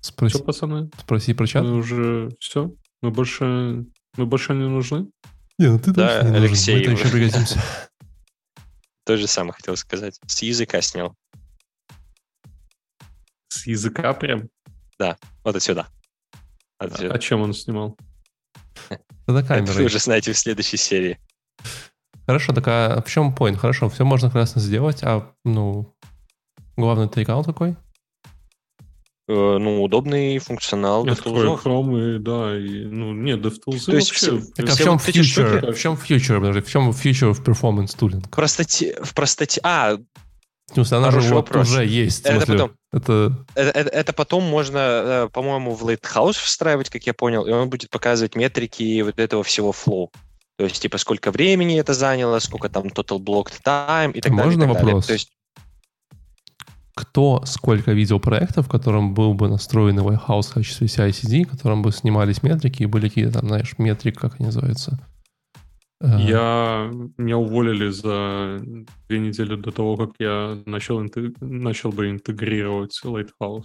Спроси, 0.00 0.34
Все, 0.36 0.44
пацаны, 0.44 0.90
спроси 0.98 1.34
про 1.34 1.46
чат. 1.46 1.62
мы 1.64 1.76
уже 1.76 2.30
все. 2.40 2.72
Мы 3.02 3.10
больше, 3.10 3.84
мы 4.16 4.26
больше 4.26 4.54
не 4.54 4.68
нужны. 4.68 5.08
Не, 5.58 5.68
ну 5.68 5.78
ты 5.78 5.92
Да, 5.92 6.06
точно 6.20 6.26
не 6.28 6.32
нужен. 6.32 6.44
Алексей, 6.44 6.76
Мы-то 6.78 6.90
еще 6.92 7.04
вы- 7.04 7.10
пригодимся. 7.12 7.62
То 9.04 9.16
же 9.16 9.26
самое 9.26 9.52
хотел 9.54 9.76
сказать. 9.76 10.18
С 10.26 10.42
языка 10.42 10.80
снял. 10.82 11.16
С 13.48 13.66
языка 13.66 14.12
прям. 14.14 14.48
Вот 15.44 15.56
отсюда. 15.56 15.88
А, 16.78 16.84
Отсюда. 16.84 17.14
а 17.14 17.18
чем 17.18 17.40
он 17.40 17.52
снимал? 17.54 17.96
Тогда 18.88 19.00
Это 19.26 19.32
вы 19.32 19.42
камерой. 19.66 19.84
уже 19.86 19.98
знаете 19.98 20.32
в 20.32 20.38
следующей 20.38 20.76
серии. 20.76 21.18
Хорошо, 22.30 22.52
так 22.52 22.68
а 22.68 23.02
в 23.04 23.10
чем 23.10 23.34
point? 23.34 23.56
Хорошо, 23.56 23.88
все 23.88 24.04
можно 24.04 24.30
классно 24.30 24.60
сделать, 24.60 25.00
а, 25.02 25.32
ну, 25.44 25.92
главный 26.76 27.08
тейкаут 27.08 27.44
какой? 27.44 27.70
Э, 29.28 29.58
Ну, 29.58 29.82
удобный 29.82 30.38
функционал 30.38 31.08
Открой 31.08 31.44
DevTools. 31.48 31.62
Chrome 31.64 32.16
и 32.16 32.18
да, 32.20 32.56
и, 32.56 32.84
ну, 32.84 33.12
нет, 33.12 33.40
DevTools 33.40 33.84
То 33.86 33.96
есть 33.96 34.10
вообще... 34.12 34.38
все- 34.38 34.52
Так 34.54 34.68
а 34.68 34.72
в 34.74 34.78
чем 34.78 34.92
вот 34.98 35.08
future? 35.08 35.72
В 35.72 35.78
чем 35.80 35.94
future, 35.94 36.38
подожди, 36.38 36.60
в 36.60 36.70
чем 36.70 36.90
future 36.90 37.32
в 37.32 37.42
performance 37.42 37.96
tooling? 37.98 38.24
В 38.24 38.30
простоте, 38.30 38.96
в 39.02 39.12
простоте... 39.12 39.60
А, 39.64 39.96
В 39.96 40.74
смысле, 40.74 40.98
она 40.98 41.06
же 41.10 41.16
Хороший 41.16 41.32
вот 41.32 41.48
вопрос. 41.48 41.68
уже 41.68 41.84
есть. 41.84 42.20
Это 42.26 42.46
смысле, 42.46 42.54
потом. 42.54 42.70
Это 42.92 43.44
это, 43.56 43.70
это- 43.80 43.90
это 43.90 44.12
потом 44.12 44.44
можно, 44.44 44.78
э, 44.78 45.28
по-моему, 45.32 45.74
в 45.74 45.82
Lighthouse 45.84 46.34
встраивать, 46.38 46.90
как 46.90 47.02
я 47.08 47.12
понял, 47.12 47.44
и 47.44 47.50
он 47.50 47.68
будет 47.68 47.90
показывать 47.90 48.36
метрики 48.36 49.00
вот 49.02 49.18
этого 49.18 49.42
всего 49.42 49.72
flow. 49.72 50.10
То 50.60 50.64
есть, 50.64 50.82
типа, 50.82 50.98
сколько 50.98 51.30
времени 51.30 51.80
это 51.80 51.94
заняло, 51.94 52.38
сколько 52.38 52.68
там 52.68 52.88
total 52.88 53.18
blocked 53.18 53.62
time 53.64 54.12
и 54.12 54.20
так 54.20 54.30
далее. 54.30 54.42
и 54.42 54.44
Можно 54.44 54.64
так 54.66 54.74
далее. 54.74 54.84
вопрос? 54.84 55.06
То 55.06 55.12
есть, 55.14 55.30
кто 56.94 57.42
сколько 57.46 57.92
видел 57.92 58.20
проектов, 58.20 58.66
в 58.66 58.68
котором 58.68 59.14
был 59.14 59.32
бы 59.32 59.48
настроен 59.48 59.98
Lighthouse 59.98 60.50
в 60.50 60.52
качестве 60.52 60.86
CI-CD, 60.86 61.44
в 61.46 61.50
котором 61.52 61.80
бы 61.80 61.92
снимались 61.92 62.42
метрики 62.42 62.82
и 62.82 62.86
были 62.86 63.08
какие-то 63.08 63.32
там, 63.40 63.48
знаешь, 63.48 63.74
метрик, 63.78 64.20
как 64.20 64.34
они 64.38 64.48
называются? 64.48 64.98
Э, 66.02 66.18
Я, 66.20 66.90
меня 67.16 67.38
уволили 67.38 67.88
за 67.88 68.60
две 69.08 69.18
недели 69.18 69.56
до 69.56 69.70
того, 69.70 69.96
как 69.96 70.10
я 70.18 70.58
начал, 70.66 71.02
интег- 71.02 71.36
начал 71.40 71.90
бы 71.90 72.10
интегрировать 72.10 73.00
Lighthouse. 73.02 73.64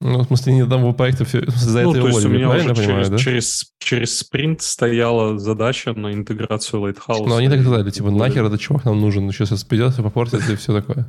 Ну, 0.00 0.18
в 0.18 0.26
смысле, 0.26 0.54
ни 0.54 0.60
одного 0.60 0.92
проекта 0.92 1.24
все, 1.24 1.42
за 1.46 1.82
ну, 1.82 1.92
это 1.92 2.00
то 2.00 2.06
есть 2.08 2.18
у 2.18 2.20
уволили, 2.22 2.38
меня 2.38 2.48
правильно 2.48 2.72
уже 2.72 2.82
я 2.82 2.86
понимаю, 2.86 3.04
через, 3.04 3.10
да? 3.10 3.18
через, 3.18 3.72
через 3.78 4.18
спринт 4.18 4.62
стояла 4.62 5.38
задача 5.38 5.92
на 5.94 6.12
интеграцию 6.12 6.82
Lighthouse. 6.82 7.26
Но 7.26 7.36
они 7.36 7.48
так 7.48 7.60
сказали, 7.60 7.90
типа, 7.90 8.10
нахер 8.10 8.44
этот 8.44 8.60
чувак 8.60 8.84
нам 8.84 9.00
нужен, 9.00 9.30
сейчас 9.32 9.64
придется 9.64 10.02
попортится 10.02 10.52
и 10.52 10.56
все 10.56 10.72
такое. 10.72 11.06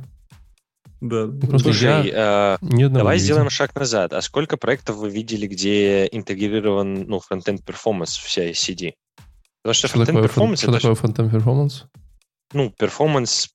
Да. 1.00 1.26
Просто 1.26 1.72
слушай, 1.72 2.08
я 2.08 2.56
э, 2.60 2.88
давай 2.88 3.18
сделаем 3.18 3.50
шаг 3.50 3.74
назад. 3.74 4.14
А 4.14 4.22
сколько 4.22 4.56
проектов 4.56 4.96
вы 4.96 5.10
видели, 5.10 5.46
где 5.46 6.06
интегрирован 6.06 7.04
ну, 7.06 7.20
фронтенд 7.20 7.62
перформанс 7.64 8.16
в 8.16 8.26
CI-CD? 8.26 8.94
Потому 9.62 9.74
что 9.74 9.88
Что 9.88 9.96
frontend 9.96 10.22
performance 10.22 10.60
что 10.60 10.72
такое 10.72 10.94
frontend 10.94 11.32
performance? 11.32 11.84
ну, 12.52 12.70
performance 12.70 13.50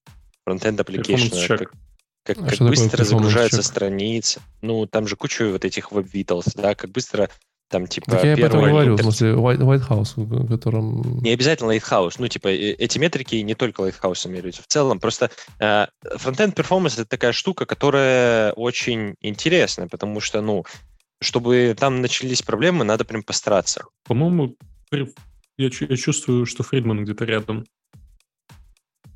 frontend 0.45 0.79
application. 0.79 1.31
Performance 1.31 1.47
check. 1.47 1.67
Как- 2.23 2.37
А 2.39 2.41
как 2.49 2.59
быстро 2.59 3.03
performance 3.03 3.05
загружаются 3.05 3.61
страницы. 3.63 4.41
Ну, 4.61 4.85
там 4.85 5.07
же 5.07 5.15
куча 5.15 5.49
вот 5.51 5.65
этих 5.65 5.91
web-vitals, 5.91 6.51
да, 6.55 6.75
как 6.75 6.91
быстро 6.91 7.29
там, 7.69 7.87
типа, 7.87 8.11
Так 8.11 8.25
я 8.25 8.33
об 8.33 8.39
этом 8.39 8.51
первый 8.59 8.71
говорю, 8.71 8.95
в 8.97 8.99
интер- 8.99 9.03
смысле, 9.03 9.29
Light, 9.29 9.59
Lighthouse, 9.59 10.13
в 10.17 10.47
котором... 10.49 11.19
Не 11.21 11.29
обязательно 11.31 11.71
Lighthouse. 11.71 12.15
Ну, 12.19 12.27
типа, 12.27 12.49
э, 12.49 12.73
эти 12.73 12.99
метрики 12.99 13.35
не 13.35 13.55
только 13.55 13.83
Lighthouse 13.83 14.27
меряются. 14.29 14.61
В 14.61 14.67
целом, 14.67 14.99
просто 14.99 15.31
э, 15.59 15.85
frontend 16.17 16.53
performance 16.53 16.95
это 16.95 17.05
такая 17.05 17.31
штука, 17.31 17.65
которая 17.65 18.51
очень 18.53 19.15
интересная, 19.21 19.87
потому 19.87 20.19
что, 20.19 20.41
ну, 20.41 20.65
чтобы 21.21 21.73
там 21.79 22.01
начались 22.01 22.41
проблемы, 22.41 22.83
надо 22.83 23.05
прям 23.05 23.23
постараться. 23.23 23.85
По-моему, 24.03 24.55
я, 24.91 25.05
я 25.57 25.69
чувствую, 25.69 26.45
что 26.45 26.63
Фридман 26.63 27.05
где-то 27.05 27.23
рядом. 27.23 27.63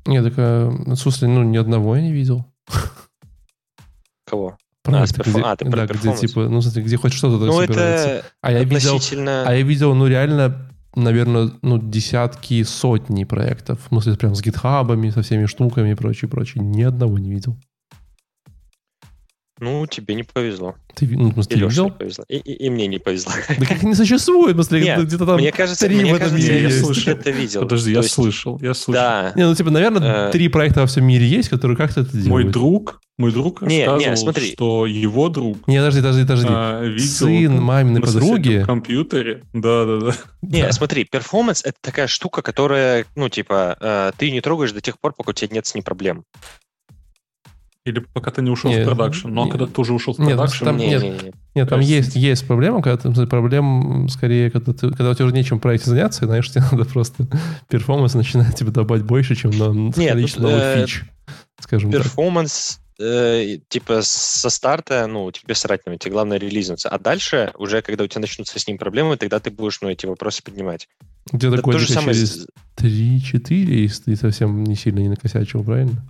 Нет, 0.06 0.24
так, 0.24 0.34
э, 0.38 0.68
в 0.68 0.96
смысле, 0.96 1.28
ну, 1.28 1.42
ни 1.42 1.58
одного 1.58 1.96
я 1.96 2.00
не 2.02 2.12
видел. 2.12 2.46
Кого? 4.24 4.56
Проект, 4.82 5.10
с 5.10 5.14
перфо- 5.14 5.30
где, 5.32 5.40
а, 5.42 5.56
ты 5.56 5.64
про 5.64 5.86
да, 5.86 5.94
где, 5.94 6.16
типа, 6.16 6.48
ну, 6.48 6.60
смотри, 6.60 6.82
где 6.82 6.96
хоть 6.96 7.12
что-то 7.12 7.44
Ну, 7.44 7.60
собирается. 7.60 8.08
это 8.08 8.26
А 8.40 8.52
я 8.52 8.62
видел, 8.62 8.94
относительно... 8.94 9.42
а 9.44 9.54
я 9.54 9.62
видел, 9.62 9.94
ну, 9.94 10.06
реально, 10.06 10.70
наверное, 10.94 11.50
ну, 11.62 11.78
десятки, 11.78 12.62
сотни 12.62 13.24
проектов. 13.24 13.80
В 13.84 13.88
смысле, 13.88 14.16
прям 14.16 14.34
с 14.36 14.42
гитхабами, 14.42 15.10
со 15.10 15.22
всеми 15.22 15.46
штуками 15.46 15.90
и 15.90 15.94
прочее, 15.94 16.28
прочее. 16.28 16.62
Ни 16.62 16.82
одного 16.82 17.18
не 17.18 17.30
видел. 17.30 17.56
Ну, 19.58 19.86
тебе 19.86 20.14
не 20.14 20.22
повезло. 20.22 20.74
Ты, 20.94 21.06
ну, 21.08 21.30
в 21.30 21.32
смысле, 21.32 21.56
И 21.56 21.58
ты 21.60 21.64
Леше 21.64 21.82
не 21.84 21.90
повезло. 21.90 22.24
И, 22.28 22.36
и- 22.36 22.66
и 22.66 22.70
мне 22.70 22.86
не 22.86 22.98
повезло. 22.98 23.32
Да 23.58 23.64
как 23.66 23.82
не 23.82 23.94
существует, 23.94 24.52
в 24.52 24.56
смысле, 24.62 24.82
Нет, 24.82 25.04
где-то 25.06 25.24
там 25.24 25.36
мне 25.36 25.50
кажется, 25.50 25.86
три 25.86 25.96
мне 25.96 26.12
в 26.12 26.16
этом 26.16 26.28
кажется, 26.30 26.50
мире 26.52 26.62
я 26.62 26.68
есть. 26.68 26.84
слышал. 26.84 27.12
это 27.14 27.30
видел. 27.30 27.60
Подожди, 27.62 27.90
То 27.92 27.98
я 27.98 28.02
есть, 28.02 28.14
слышал, 28.14 28.58
я 28.60 28.74
слышал. 28.74 28.92
Да. 28.92 29.32
Не, 29.34 29.46
ну, 29.46 29.54
типа, 29.54 29.70
наверное, 29.70 30.28
Э, 30.28 30.30
три 30.30 30.48
проекта 30.48 30.80
во 30.82 30.86
всем 30.86 31.06
мире 31.06 31.26
есть, 31.26 31.48
которые 31.48 31.76
как-то 31.76 32.02
это 32.02 32.10
делают. 32.12 32.28
Мой 32.28 32.44
друг, 32.52 33.00
мой 33.18 33.32
друг 33.32 33.62
Не, 33.62 33.78
не, 33.78 33.86
рассказывал, 33.86 34.16
смотри. 34.16 34.52
что 34.52 34.84
его 34.86 35.28
друг 35.30 35.66
Не, 35.66 35.78
подожди, 35.78 36.00
подожди, 36.00 36.22
подожди. 36.22 36.46
а, 36.50 36.82
видел 36.84 37.06
Сын 37.06 37.60
маминой 37.62 38.00
на 38.00 38.06
подруги. 38.06 38.62
компьютере. 38.66 39.42
Да-да-да. 39.54 40.14
Не, 40.42 40.62
Да. 40.62 40.72
смотри, 40.72 41.04
перформанс 41.04 41.62
это 41.64 41.76
такая 41.80 42.08
штука, 42.08 42.42
которая, 42.42 43.06
ну, 43.16 43.30
типа, 43.30 43.76
э, 43.80 44.12
ты 44.18 44.30
не 44.30 44.42
трогаешь 44.42 44.72
до 44.72 44.82
тех 44.82 44.98
пор, 45.00 45.14
пока 45.16 45.30
у 45.30 45.32
тебя 45.32 45.48
нет 45.54 45.66
с 45.66 45.74
ней 45.74 45.80
проблем. 45.80 46.24
Или 47.86 48.00
пока 48.12 48.30
ты 48.32 48.42
не 48.42 48.50
ушел 48.50 48.70
Не, 48.70 48.82
в 48.82 48.84
продакшн. 48.84 49.28
Но 49.28 49.44
не. 49.44 49.50
когда 49.50 49.66
ты 49.66 49.80
уже 49.80 49.94
ушел 49.94 50.12
в 50.12 50.18
Нет, 50.18 50.30
ну, 50.30 50.36
продакшн, 50.36 50.64
там 50.64 50.76
Не, 50.76 50.88
нет. 50.88 51.02
не, 51.02 51.08
не. 51.10 51.16
Нет, 51.54 51.68
там 51.68 51.78
Кажется. 51.78 51.94
есть, 51.94 52.16
есть 52.16 52.46
проблема, 52.46 52.82
когда 52.82 52.96
ты, 53.12 53.26
проблем 53.26 54.08
скорее, 54.10 54.50
когда, 54.50 54.72
ты, 54.72 54.88
когда 54.90 55.10
у 55.10 55.14
тебя 55.14 55.24
уже 55.26 55.34
нечем 55.34 55.60
проекте 55.60 55.90
заняться, 55.90 56.24
и, 56.24 56.26
знаешь, 56.26 56.50
тебе 56.50 56.64
надо 56.70 56.84
просто 56.84 57.26
performance 57.68 58.14
начинает 58.14 58.54
тебе 58.56 58.72
добавить 58.72 59.04
больше, 59.04 59.34
чем 59.36 59.52
на 59.52 59.68
Нет, 59.96 60.12
количество 60.12 60.42
тут, 60.42 60.50
новых 60.50 60.64
э, 60.64 60.80
фич, 60.84 61.04
скажем 61.60 61.92
так. 61.92 62.02
Performance, 62.02 62.80
э, 63.00 63.58
типа, 63.68 64.00
со 64.02 64.50
старта, 64.50 65.06
ну, 65.06 65.30
тебе 65.30 65.54
срать 65.54 65.86
на 65.86 65.96
тебе 65.96 66.10
главное 66.10 66.38
релизнуться. 66.38 66.88
А 66.88 66.98
дальше, 66.98 67.52
уже 67.56 67.82
когда 67.82 68.02
у 68.02 68.06
тебя 68.08 68.22
начнутся 68.22 68.58
с 68.58 68.66
ним 68.66 68.78
проблемы, 68.78 69.16
тогда 69.16 69.38
ты 69.38 69.50
будешь, 69.52 69.80
ну, 69.80 69.88
эти 69.88 70.06
вопросы 70.06 70.42
поднимать. 70.42 70.88
Где-то 71.32 71.56
же 71.56 71.62
годика 71.62 71.92
самое 71.92 72.14
через 72.14 72.42
с- 72.42 72.46
3-4, 72.76 73.52
если 73.82 74.02
ты 74.04 74.16
совсем 74.16 74.64
не 74.64 74.74
сильно 74.74 74.98
не 74.98 75.08
накосячил, 75.08 75.62
правильно? 75.64 76.04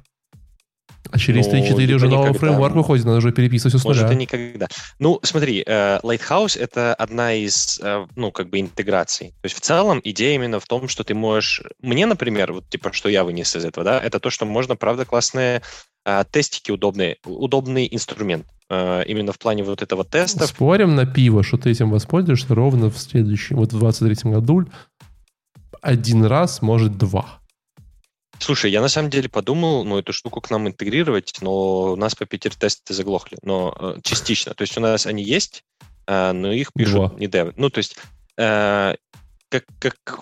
А 1.10 1.18
через 1.18 1.46
Ну, 1.46 1.52
3-4 1.54 1.78
либо 1.78 1.96
уже 1.96 2.08
новый 2.08 2.28
никогда. 2.30 2.38
фреймворк 2.38 2.74
выходит, 2.74 3.04
надо 3.04 3.18
уже 3.18 3.32
переписывать 3.32 3.74
все 3.74 3.78
с 3.80 3.84
Может, 3.84 4.04
нуля. 4.04 4.14
и 4.14 4.18
никогда. 4.20 4.68
Ну, 4.98 5.20
смотри, 5.22 5.62
э, 5.66 6.00
Lighthouse— 6.02 6.58
это 6.60 6.94
одна 6.94 7.34
из, 7.34 7.80
э, 7.82 8.06
ну, 8.16 8.32
как 8.32 8.48
бы 8.50 8.60
интеграций. 8.60 9.28
То 9.28 9.46
есть 9.46 9.56
в 9.56 9.60
целом 9.60 10.00
идея 10.04 10.34
именно 10.34 10.60
в 10.60 10.66
том, 10.66 10.88
что 10.88 11.04
ты 11.04 11.14
можешь... 11.14 11.62
Мне, 11.80 12.06
например, 12.06 12.52
вот 12.52 12.68
типа, 12.68 12.92
что 12.92 13.08
я 13.08 13.24
вынес 13.24 13.54
из 13.56 13.64
этого, 13.64 13.84
да, 13.84 14.00
это 14.00 14.20
то, 14.20 14.30
что 14.30 14.44
можно, 14.46 14.76
правда, 14.76 15.04
классные 15.04 15.62
э, 16.04 16.24
тестики 16.30 16.70
удобные, 16.70 17.16
удобный 17.24 17.88
инструмент. 17.90 18.46
Именно 18.68 19.30
в 19.30 19.38
плане 19.38 19.62
вот 19.62 19.80
этого 19.80 20.04
теста. 20.04 20.44
Спорим 20.44 20.96
на 20.96 21.06
пиво, 21.06 21.44
что 21.44 21.56
ты 21.56 21.70
этим 21.70 21.88
воспользуешься 21.90 22.52
ровно 22.52 22.90
в 22.90 22.98
следующем, 22.98 23.58
вот 23.58 23.72
в 23.72 23.78
23 23.78 24.32
году 24.32 24.66
один 25.82 26.24
раз, 26.24 26.62
может, 26.62 26.98
два. 26.98 27.38
Слушай, 28.38 28.70
я 28.70 28.80
на 28.80 28.88
самом 28.88 29.10
деле 29.10 29.28
подумал, 29.28 29.84
ну, 29.84 29.98
эту 29.98 30.12
штуку 30.12 30.40
к 30.40 30.50
нам 30.50 30.68
интегрировать, 30.68 31.34
но 31.40 31.92
у 31.92 31.96
нас 31.96 32.14
по 32.14 32.26
Питер-тесты 32.26 32.94
заглохли. 32.94 33.38
Но 33.42 33.74
э, 33.78 34.00
частично. 34.02 34.54
То 34.54 34.62
есть 34.62 34.76
у 34.76 34.80
нас 34.80 35.06
они 35.06 35.22
есть, 35.22 35.64
э, 36.06 36.32
но 36.32 36.52
их 36.52 36.72
пишут 36.72 36.94
Два. 36.94 37.14
не 37.18 37.26
девы. 37.26 37.54
Ну, 37.56 37.70
то 37.70 37.78
есть 37.78 37.96
э, 38.36 38.94
как, 39.48 39.64
как, 39.78 40.20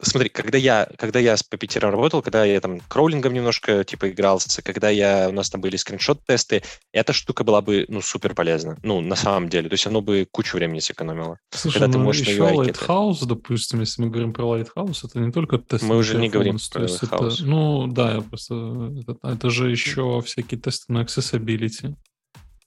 смотри, 0.00 0.28
когда 0.28 0.58
я, 0.58 0.88
когда 0.98 1.18
я 1.18 1.36
с 1.36 1.42
Puppeteer 1.42 1.80
работал, 1.80 2.22
когда 2.22 2.44
я 2.44 2.60
там 2.60 2.80
кроулингом 2.88 3.32
немножко 3.32 3.84
типа 3.84 4.10
игрался, 4.10 4.62
когда 4.62 4.90
я, 4.90 5.28
у 5.28 5.32
нас 5.32 5.50
там 5.50 5.60
были 5.60 5.76
скриншот-тесты, 5.76 6.62
эта 6.92 7.12
штука 7.12 7.44
была 7.44 7.62
бы, 7.62 7.86
ну, 7.88 8.00
супер 8.00 8.34
полезна. 8.34 8.78
Ну, 8.82 9.00
на 9.00 9.16
самом 9.16 9.48
деле. 9.48 9.68
То 9.68 9.74
есть 9.74 9.86
оно 9.86 10.00
бы 10.02 10.26
кучу 10.30 10.56
времени 10.56 10.80
сэкономило. 10.80 11.38
Слушай, 11.50 11.80
когда 11.80 11.92
ты 11.92 11.98
ну 11.98 12.04
можешь 12.04 12.26
на 12.26 12.30
еще. 12.30 12.42
Lighthouse, 12.42 13.26
допустим, 13.26 13.80
если 13.80 14.02
мы 14.02 14.10
говорим 14.10 14.32
про 14.32 14.44
Lighthouse, 14.44 15.00
это 15.04 15.18
не 15.18 15.32
только 15.32 15.58
тесты 15.58 15.86
Мы 15.86 15.96
уже 15.96 16.18
не 16.18 16.28
говорим 16.28 16.58
про 16.70 16.82
есть 16.82 17.02
это- 17.02 17.16
Lighthouse. 17.16 17.38
ну, 17.40 17.86
да, 17.86 18.16
я 18.16 18.20
просто... 18.20 18.92
Это, 19.00 19.16
это 19.22 19.50
же 19.50 19.70
еще 19.70 20.20
всякие 20.24 20.60
тесты 20.60 20.92
на 20.92 21.02
accessibility. 21.02 21.94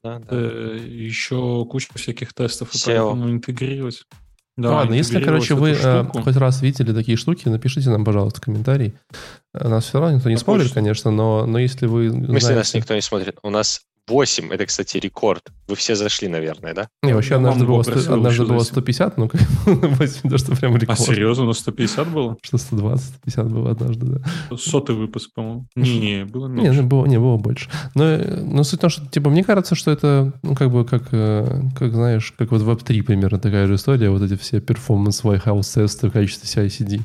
Да, 0.03 0.17
да. 0.17 0.27
Э, 0.31 0.77
еще 0.81 1.63
куча 1.69 1.89
всяких 1.93 2.33
тестов, 2.33 2.73
и 2.73 2.79
поэтому 2.83 3.29
интегрировать. 3.29 4.03
Да, 4.61 4.71
Ладно, 4.71 4.93
если, 4.93 5.21
короче, 5.23 5.55
вы 5.55 5.71
э, 5.71 5.75
штуку. 6.03 6.21
хоть 6.23 6.35
раз 6.35 6.61
видели 6.61 6.93
такие 6.93 7.17
штуки, 7.17 7.47
напишите 7.49 7.89
нам, 7.89 8.05
пожалуйста, 8.05 8.39
комментарий. 8.41 8.95
Э, 9.53 9.67
Нас 9.67 9.85
все 9.85 9.99
равно 9.99 10.15
никто 10.17 10.29
не 10.29 10.35
На 10.35 10.41
смотрит, 10.41 10.63
почту. 10.65 10.75
конечно, 10.75 11.11
но, 11.11 11.45
но 11.45 11.59
если 11.59 11.85
вы 11.87 12.09
В 12.09 12.11
смысле, 12.13 12.39
знаете... 12.39 12.57
нас 12.59 12.73
никто 12.73 12.95
не 12.95 13.01
смотрит. 13.01 13.37
У 13.43 13.49
нас 13.49 13.81
8, 14.07 14.51
это, 14.51 14.65
кстати, 14.65 14.97
рекорд. 14.97 15.43
Вы 15.67 15.75
все 15.75 15.95
зашли, 15.95 16.27
наверное, 16.27 16.73
да? 16.73 16.87
Не, 17.03 17.13
вообще 17.13 17.35
однажды 17.35 17.65
было, 17.65 17.77
попросил 17.77 18.01
сто- 18.01 18.13
однажды 18.15 18.41
еще 18.43 18.49
было 18.49 18.59
зайти. 18.59 18.71
150, 18.73 19.17
ну, 19.17 19.29
как 19.29 19.41
бы, 19.41 19.87
8, 19.87 20.29
то, 20.29 20.37
что 20.37 20.55
прям 20.55 20.75
А 20.75 20.79
рекорд. 20.79 20.99
серьезно, 20.99 21.45
на 21.45 21.53
150 21.53 22.07
было? 22.11 22.35
Что 22.41 22.57
120, 22.57 23.05
150 23.05 23.47
было 23.51 23.71
однажды, 23.71 24.05
да. 24.07 24.57
Сотый 24.57 24.95
выпуск, 24.95 25.29
по-моему. 25.33 25.67
Не, 25.75 26.25
было 26.25 26.47
Не, 26.47 26.63
меньше. 26.63 26.81
ну, 26.81 26.87
было, 26.87 27.05
не, 27.05 27.19
было 27.19 27.37
больше. 27.37 27.69
Но, 27.95 28.03
э, 28.03 28.41
но 28.43 28.63
суть 28.63 28.79
в 28.79 28.81
том, 28.81 28.89
что, 28.89 29.05
типа, 29.07 29.29
мне 29.29 29.43
кажется, 29.43 29.75
что 29.75 29.91
это, 29.91 30.33
ну, 30.43 30.55
как 30.55 30.71
бы, 30.71 30.83
как, 30.83 31.03
э, 31.11 31.61
как 31.77 31.93
знаешь, 31.93 32.33
как 32.37 32.51
вот 32.51 32.61
Web3 32.61 33.03
примерно 33.03 33.39
такая 33.39 33.67
же 33.67 33.75
история, 33.75 34.09
вот 34.09 34.21
эти 34.23 34.35
все 34.35 34.57
performance 34.57 35.23
White 35.23 35.45
House 35.45 35.73
тесты 35.75 36.09
в 36.09 36.11
качестве 36.11 36.65
CI-CD. 36.65 37.01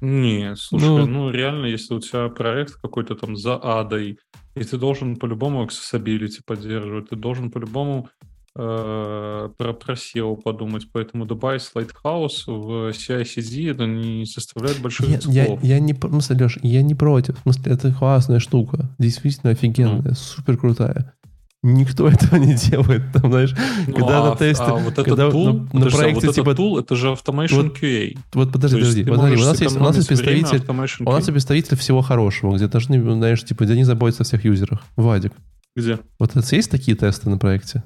Не, 0.00 0.54
слушай, 0.56 0.84
Ну- 0.86 1.06
ну, 1.06 1.30
реально, 1.30 1.66
если 1.66 1.94
у 1.94 2.00
тебя 2.00 2.28
проект 2.28 2.74
какой-то 2.80 3.14
там 3.14 3.36
за 3.36 3.56
адой, 3.56 4.18
и 4.54 4.64
ты 4.64 4.76
должен 4.76 5.16
по-любому 5.16 5.64
accessibility 5.64 6.40
поддерживать, 6.44 7.08
ты 7.10 7.16
должен 7.16 7.50
по-любому 7.50 8.08
э, 8.54 9.48
про, 9.56 9.72
про 9.72 9.94
SEO 9.94 10.36
подумать, 10.36 10.86
поэтому 10.92 11.24
добавить 11.24 11.70
Lighthouse 11.74 12.44
в 12.46 12.90
CI-CD 12.90 13.70
это 13.70 13.86
не 13.86 14.26
составляет 14.26 14.80
больших 14.80 15.08
Я, 15.08 15.44
я, 15.44 15.58
я 15.62 15.80
не, 15.80 15.94
в 15.94 15.98
смысле, 15.98 16.36
Леш, 16.36 16.58
я 16.62 16.82
не 16.82 16.94
против. 16.94 17.38
В 17.38 17.42
смысле, 17.42 17.72
это 17.72 17.92
классная 17.92 18.40
штука. 18.40 18.94
Действительно 18.98 19.52
офигенная, 19.52 20.10
Ну. 20.10 20.14
супер 20.14 20.58
крутая. 20.58 21.14
Никто 21.64 22.08
этого 22.12 22.36
не 22.40 22.54
делает, 22.54 23.02
там, 23.12 23.30
знаешь, 23.30 23.54
Ну, 23.86 23.94
когда 23.94 24.18
а, 24.26 24.30
на 24.30 24.36
тесте- 24.36 24.64
а 24.64 24.74
вот 24.74 24.92
этот 24.94 25.04
когда 25.04 25.30
тул, 25.30 25.46
на- 25.46 25.52
на 25.52 25.68
подожди, 25.68 25.96
а 25.96 25.98
проекте, 26.00 26.26
вот 26.26 26.34
типа, 26.34 26.54
тул, 26.56 26.78
это 26.78 26.96
же 26.96 27.06
Automation 27.08 27.54
вот 27.62 27.78
QA. 27.78 28.18
Вот 28.32 28.52
подожди, 28.52 28.76
То 28.76 28.80
подожди. 28.80 29.04
Подожди, 29.04 29.36
у 29.42 29.46
нас 29.46 29.60
есть, 29.60 29.76
у 29.76 29.80
нас 29.80 29.96
есть 29.96 30.08
представитель, 30.08 30.64
у 30.68 31.10
нас 31.10 31.18
есть 31.20 31.30
представитель 31.32 31.76
всего 31.76 32.02
хорошего, 32.02 32.56
где 32.56 32.66
должны, 32.66 33.00
знаешь, 33.14 33.44
типа, 33.44 33.64
где 33.64 33.76
не 33.76 33.84
заботятся 33.84 34.22
о 34.22 34.26
всех 34.26 34.44
юзерах. 34.44 34.80
Вадик. 34.96 35.32
Где? 35.76 36.00
Вот 36.18 36.34
это 36.36 36.54
есть 36.56 36.70
такие 36.70 36.96
тесты 36.96 37.30
на 37.30 37.38
проекте? 37.38 37.84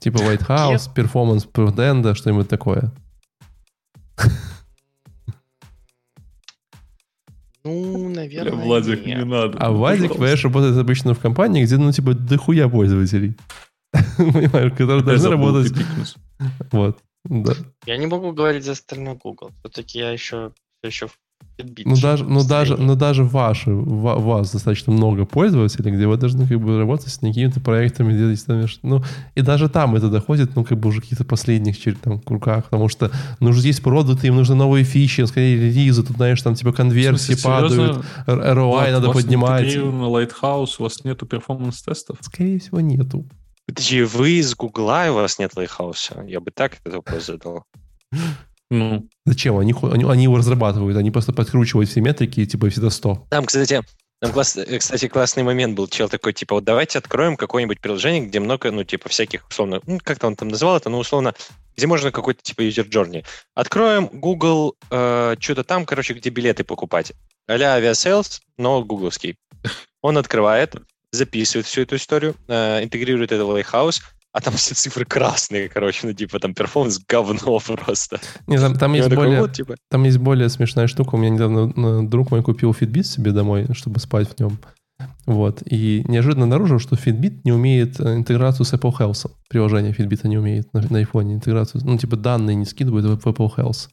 Типа 0.00 0.16
White 0.18 0.46
House, 0.46 0.88
перформанс 0.94 1.46
фронтенда, 1.52 2.14
что-нибудь 2.14 2.48
такое. 2.48 2.90
Ну, 7.66 8.08
наверное, 8.08 8.52
Бля, 8.52 8.64
Владик, 8.64 9.04
нет. 9.04 9.18
не 9.18 9.24
надо. 9.24 9.58
А 9.58 9.72
Вадик, 9.72 10.02
пожалуйста. 10.02 10.14
понимаешь, 10.18 10.44
работает 10.44 10.76
обычно 10.78 11.14
в 11.14 11.18
компании, 11.18 11.64
где, 11.64 11.76
ну, 11.76 11.90
типа, 11.90 12.14
дохуя 12.14 12.68
пользователей. 12.68 13.36
Понимаешь, 14.16 14.72
которые 14.72 15.02
должны 15.02 15.30
работать. 15.30 15.72
Вот, 16.70 16.98
да. 17.24 17.54
Я 17.86 17.96
не 17.96 18.06
могу 18.06 18.32
говорить 18.32 18.64
за 18.64 18.72
остальной 18.72 19.16
Google. 19.16 19.50
Все-таки 19.60 19.98
я 19.98 20.10
еще, 20.12 20.52
еще 20.84 21.08
в 21.08 21.18
Fitbit 21.58 21.82
Ну 21.86 21.96
даже, 21.96 22.24
ну 22.24 22.44
даже, 22.44 22.72
настроении. 22.72 22.86
ну 22.86 22.94
даже 22.96 23.24
ваши, 23.24 23.70
ва- 23.70 24.16
вас 24.18 24.52
достаточно 24.52 24.92
много 24.92 25.24
пользователей, 25.24 25.90
где 25.90 26.06
вы 26.06 26.16
должны 26.16 26.46
как 26.46 26.60
бы 26.60 26.78
работать 26.78 27.08
с 27.08 27.18
какими-то 27.18 27.60
проектами, 27.60 28.12
делать 28.16 28.44
там, 28.44 28.64
ну 28.82 29.02
и 29.34 29.40
даже 29.40 29.68
там 29.68 29.96
это 29.96 30.08
доходит, 30.10 30.54
ну 30.54 30.64
как 30.64 30.78
бы 30.78 30.88
уже 30.90 31.00
каких-то 31.00 31.24
последних 31.24 31.76
чер- 31.78 31.96
там 32.00 32.20
кругах, 32.20 32.64
потому 32.64 32.88
что 32.88 33.10
ну 33.40 33.50
уже 33.50 33.66
есть 33.66 33.82
продукты, 33.82 34.26
им 34.26 34.36
нужны 34.36 34.54
новые 34.54 34.84
фичи, 34.84 35.22
скорее 35.24 35.56
релизы, 35.56 36.02
тут 36.02 36.16
знаешь 36.16 36.42
там 36.42 36.54
типа 36.54 36.72
конверсии 36.72 37.34
смысле, 37.34 37.42
падают, 37.44 37.72
серьезно? 37.72 38.04
ROI 38.26 38.66
Влад, 38.66 38.90
надо 38.90 39.08
у 39.08 39.12
вас 39.12 39.22
поднимать. 39.22 39.62
интегрировано 39.64 40.04
Lighthouse, 40.14 40.74
у 40.78 40.82
вас 40.82 41.04
нету 41.04 41.24
перформанс-тестов? 41.26 42.18
Скорее 42.20 42.60
всего 42.60 42.80
нету. 42.80 43.26
Подожди, 43.66 44.02
вы 44.02 44.32
из 44.32 44.54
Гугла, 44.54 45.06
и 45.06 45.10
у 45.10 45.14
вас 45.14 45.38
нет 45.38 45.52
Lighthouse 45.56 46.11
а? 46.11 46.22
Я 46.28 46.40
бы 46.40 46.50
так 46.50 46.74
этот 46.84 46.94
вопрос 46.96 47.26
задал. 47.26 47.64
Ну, 48.70 49.08
Зачем? 49.24 49.58
Они, 49.58 49.74
они, 49.82 50.04
они 50.04 50.24
его 50.24 50.38
разрабатывают, 50.38 50.96
они 50.96 51.10
просто 51.10 51.32
подкручивают 51.32 51.88
все 51.88 52.00
метрики, 52.00 52.44
типа 52.44 52.68
всегда 52.68 52.90
100. 52.90 53.26
Там, 53.30 53.46
кстати, 53.46 53.82
Там, 54.20 54.32
класс, 54.32 54.56
э, 54.56 54.78
кстати, 54.78 55.08
классный 55.08 55.42
момент 55.42 55.76
был. 55.76 55.86
Чел 55.88 56.08
такой, 56.08 56.32
типа, 56.32 56.56
вот 56.56 56.64
давайте 56.64 56.98
откроем 56.98 57.36
какое-нибудь 57.36 57.80
приложение, 57.80 58.26
где 58.26 58.40
много, 58.40 58.70
ну, 58.72 58.82
типа, 58.82 59.08
всяких, 59.08 59.46
условно, 59.48 59.80
ну, 59.86 59.98
как-то 60.02 60.26
он 60.26 60.36
там 60.36 60.48
называл 60.48 60.76
это, 60.76 60.88
ну, 60.88 60.98
условно, 60.98 61.34
где 61.76 61.86
можно 61.86 62.10
какой-то, 62.10 62.42
типа, 62.42 62.62
user 62.62 62.88
journey. 62.88 63.24
Откроем 63.54 64.06
Google, 64.06 64.74
э, 64.90 65.36
что-то 65.38 65.64
там, 65.64 65.84
короче, 65.86 66.14
где 66.14 66.30
билеты 66.30 66.64
покупать. 66.64 67.12
А-ля 67.46 67.74
Aviasales, 67.74 68.40
но 68.56 68.82
гугловский. 68.82 69.36
Он 70.02 70.18
открывает, 70.18 70.74
записывает 71.12 71.66
всю 71.66 71.82
эту 71.82 71.96
историю, 71.96 72.36
э, 72.48 72.82
интегрирует 72.82 73.32
это 73.32 73.44
в 73.44 73.50
Lighthouse, 73.50 74.00
а 74.36 74.40
там 74.42 74.52
все 74.52 74.74
цифры 74.74 75.06
красные, 75.06 75.70
короче, 75.70 76.06
ну, 76.06 76.12
типа, 76.12 76.38
там 76.38 76.52
перформанс 76.52 76.98
говно 77.08 77.58
просто. 77.66 78.20
Не, 78.46 78.58
там, 78.58 78.76
там, 78.76 78.92
есть 78.92 79.08
более, 79.14 79.40
вот, 79.40 79.54
типа. 79.54 79.76
там 79.90 80.04
есть 80.04 80.18
более 80.18 80.50
смешная 80.50 80.88
штука. 80.88 81.14
У 81.14 81.18
меня 81.18 81.30
недавно 81.30 81.72
ну, 81.74 82.06
друг 82.06 82.30
мой 82.30 82.42
купил 82.42 82.72
Fitbit 82.72 83.04
себе 83.04 83.32
домой, 83.32 83.66
чтобы 83.72 83.98
спать 83.98 84.28
в 84.28 84.38
нем. 84.38 84.58
Вот. 85.24 85.62
И 85.64 86.04
неожиданно 86.06 86.44
обнаружил, 86.44 86.78
что 86.78 86.96
Fitbit 86.96 87.40
не 87.44 87.52
умеет 87.52 87.98
э, 87.98 88.14
интеграцию 88.14 88.66
с 88.66 88.74
Apple 88.74 88.92
Health. 88.98 89.30
Приложение 89.48 89.92
Fitbit 89.92 90.28
не 90.28 90.36
умеет 90.36 90.70
на, 90.74 90.82
на 90.82 91.02
iPhone 91.02 91.32
интеграцию. 91.32 91.80
Ну, 91.82 91.96
типа, 91.96 92.16
данные 92.16 92.56
не 92.56 92.66
скидывают 92.66 93.06
в 93.06 93.26
Apple 93.26 93.56
Health. 93.56 93.88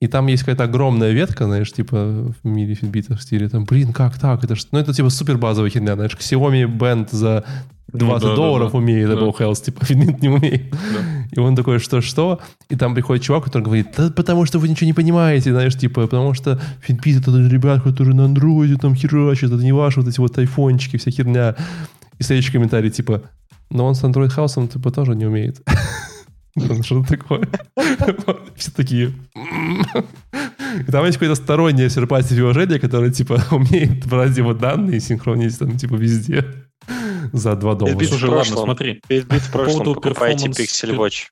И 0.00 0.06
там 0.06 0.28
есть 0.28 0.44
какая-то 0.44 0.64
огромная 0.64 1.10
ветка, 1.10 1.44
знаешь, 1.44 1.70
типа 1.72 2.32
в 2.42 2.46
мире 2.46 2.72
Fitbit 2.72 3.14
в 3.14 3.20
стиле, 3.20 3.50
там, 3.50 3.66
блин, 3.66 3.92
как 3.92 4.18
так? 4.18 4.44
Это 4.44 4.54
ж... 4.54 4.64
Ну, 4.72 4.78
это 4.78 4.94
типа 4.94 5.10
супер 5.10 5.36
базовая 5.36 5.70
херня, 5.70 5.94
знаешь, 5.94 6.16
Xiaomi 6.18 6.64
Band 6.66 7.08
за 7.10 7.44
20 7.92 8.00
Ну 8.02 8.18
да, 8.20 8.28
да, 8.28 8.36
долларов 8.36 8.72
да. 8.72 8.78
умеет 8.78 9.08
Да. 9.08 9.14
Apple 9.14 9.36
Health, 9.38 9.64
типа 9.64 9.80
Fitbit 9.84 10.18
не 10.20 10.28
умеет. 10.28 10.74
И 11.32 11.40
он 11.40 11.56
такой, 11.56 11.78
что-что? 11.78 12.40
И 12.68 12.76
там 12.76 12.94
приходит 12.94 13.24
чувак, 13.24 13.44
который 13.44 13.62
говорит, 13.62 13.88
да 13.96 14.10
потому 14.10 14.44
что 14.44 14.58
вы 14.58 14.68
ничего 14.68 14.86
не 14.86 14.92
понимаете, 14.92 15.52
знаешь, 15.52 15.76
типа, 15.76 16.02
потому 16.02 16.34
что 16.34 16.60
Fitbit 16.86 17.20
это 17.20 17.30
ребят, 17.48 17.82
которые 17.82 18.14
на 18.14 18.26
андроиде 18.26 18.76
там 18.76 18.94
херачат, 18.94 19.50
это 19.52 19.62
не 19.62 19.72
ваши 19.72 20.00
вот 20.00 20.08
эти 20.08 20.20
вот 20.20 20.36
айфончики, 20.36 20.98
вся 20.98 21.10
херня. 21.10 21.56
И 22.18 22.22
следующий 22.22 22.52
комментарий, 22.52 22.90
типа, 22.90 23.22
но 23.70 23.86
он 23.86 23.94
с 23.94 24.02
Android 24.02 24.34
House 24.36 24.68
типа 24.68 24.90
тоже 24.90 25.14
не 25.14 25.26
умеет. 25.26 25.62
Что 26.82 27.04
такое? 27.04 27.48
Все 28.56 28.70
такие... 28.72 29.12
«М». 29.34 29.82
И 30.86 30.90
там 30.90 31.06
есть 31.06 31.16
какое-то 31.16 31.40
стороннее 31.40 31.88
серпатие 31.88 32.36
приложение, 32.36 32.78
которое, 32.78 33.10
типа, 33.10 33.42
умеет 33.50 34.06
брать 34.06 34.36
его 34.36 34.52
данные 34.52 34.98
и 34.98 35.00
синхронить 35.00 35.58
там, 35.58 35.78
типа, 35.78 35.94
везде 35.94 36.44
за 37.32 37.54
2 37.56 37.74
доллара. 37.74 37.94
Fitbit 37.96 38.06
Слушай, 38.08 38.30
ладно, 38.30 38.56
смотри. 38.56 39.00
Fitbit 39.08 39.38
в 39.38 39.52
прошлом 39.52 39.84
покупайте 39.94 40.48
Pixel 40.48 40.96
Watch. 40.96 41.26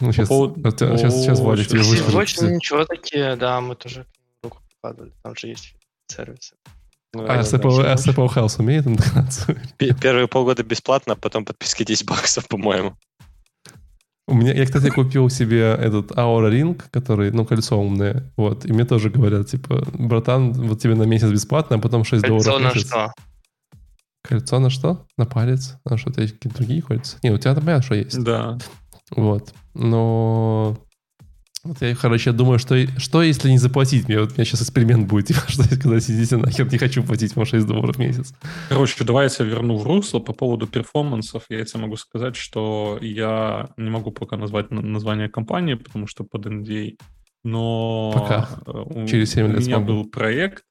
Ну, 0.00 0.12
сейчас, 0.12 0.28
сейчас, 0.28 1.14
сейчас 1.14 1.40
Валя 1.40 1.64
тебе 1.64 1.82
сейчас- 1.84 1.90
выскажет. 2.06 2.14
Очень 2.14 2.54
ничего 2.56 2.84
такие, 2.86 3.36
да, 3.36 3.60
мы 3.60 3.74
тоже 3.74 4.06
руку 4.42 4.58
прикладывали. 4.68 5.12
Там 5.22 5.36
же 5.36 5.48
есть 5.48 5.74
сервисы. 6.10 6.54
Ну, 7.12 7.26
А 7.28 7.42
с 7.42 7.52
Apple, 7.52 7.84
а 7.84 7.96
с 7.98 8.06
Apple 8.06 8.28
House 8.34 8.56
умеет 8.60 8.86
интеграцию? 8.86 9.58
Пе- 9.76 9.94
Первые 9.94 10.26
полгода 10.28 10.62
бесплатно, 10.62 11.14
а 11.14 11.16
потом 11.16 11.44
подписка 11.44 11.84
10 11.84 12.06
баксов, 12.06 12.46
по-моему. 12.48 12.94
У 14.28 14.34
меня, 14.34 14.54
я, 14.54 14.64
кстати, 14.64 14.90
купил 14.90 15.28
себе 15.28 15.60
этот 15.72 16.12
Aura 16.12 16.50
Ring, 16.52 16.80
который, 16.92 17.32
ну, 17.32 17.44
кольцо 17.44 17.76
умное, 17.76 18.32
вот, 18.36 18.64
и 18.64 18.72
мне 18.72 18.84
тоже 18.84 19.10
говорят, 19.10 19.48
типа, 19.48 19.84
братан, 19.92 20.52
вот 20.52 20.80
тебе 20.80 20.94
на 20.94 21.02
месяц 21.02 21.28
бесплатно, 21.30 21.76
а 21.76 21.78
потом 21.80 22.04
6 22.04 22.22
Кольцо 22.22 22.44
долларов 22.44 22.60
в 22.60 22.64
на 22.64 22.74
месяц. 22.74 22.88
что? 22.88 23.12
Кольцо 24.22 24.58
на 24.58 24.70
что? 24.70 25.06
На 25.16 25.24
палец? 25.26 25.76
А 25.84 25.96
что-то 25.96 26.20
есть 26.22 26.34
какие-то 26.34 26.58
другие 26.58 26.82
кольца? 26.82 27.18
Не, 27.22 27.30
у 27.30 27.38
тебя 27.38 27.54
там 27.54 27.64
понятно, 27.64 27.82
что 27.84 27.94
есть. 27.94 28.22
Да. 28.22 28.58
Вот. 29.10 29.52
Но... 29.74 30.78
Вот 31.62 31.82
я, 31.82 31.94
короче, 31.94 32.32
думаю, 32.32 32.58
что, 32.58 32.74
что 32.98 33.22
если 33.22 33.50
не 33.50 33.58
заплатить 33.58 34.08
мне? 34.08 34.18
Вот 34.18 34.30
у 34.30 34.32
меня 34.32 34.44
сейчас 34.46 34.62
эксперимент 34.62 35.06
будет, 35.08 35.26
типа, 35.28 35.40
что 35.46 35.68
когда 35.68 36.00
сидите 36.00 36.36
нахер, 36.38 36.70
не 36.72 36.78
хочу 36.78 37.02
платить 37.02 37.36
вам 37.36 37.44
6 37.44 37.66
долларов 37.66 37.96
в 37.96 37.98
месяц. 37.98 38.32
Короче, 38.70 39.04
давай 39.04 39.26
я 39.26 39.28
тебя 39.28 39.44
верну 39.46 39.76
в 39.76 39.82
русло 39.82 40.20
по 40.20 40.32
поводу 40.32 40.66
перформансов. 40.66 41.44
Я 41.50 41.64
тебе 41.64 41.80
могу 41.80 41.96
сказать, 41.96 42.36
что 42.36 42.98
я 43.02 43.68
не 43.76 43.90
могу 43.90 44.10
пока 44.10 44.36
назвать 44.38 44.70
название 44.70 45.28
компании, 45.28 45.74
потому 45.74 46.06
что 46.06 46.24
под 46.24 46.46
NDA. 46.46 46.96
Но 47.44 48.12
Пока. 48.14 48.48
э, 48.66 48.70
у, 48.70 49.06
Через 49.06 49.32
семь 49.32 49.46
у 49.46 49.48
лет 49.48 49.60
меня 49.60 49.76
смогу. 49.76 49.86
был 49.86 50.04
проект, 50.10 50.64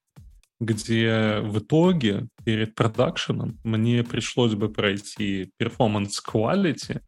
где 0.60 1.40
в 1.42 1.60
итоге 1.60 2.28
перед 2.44 2.76
продакшеном 2.76 3.58
мне 3.64 4.04
пришлось 4.04 4.56
бы 4.56 4.70
пройти 4.70 5.52
performance 5.62 6.16
quality, 6.26 7.02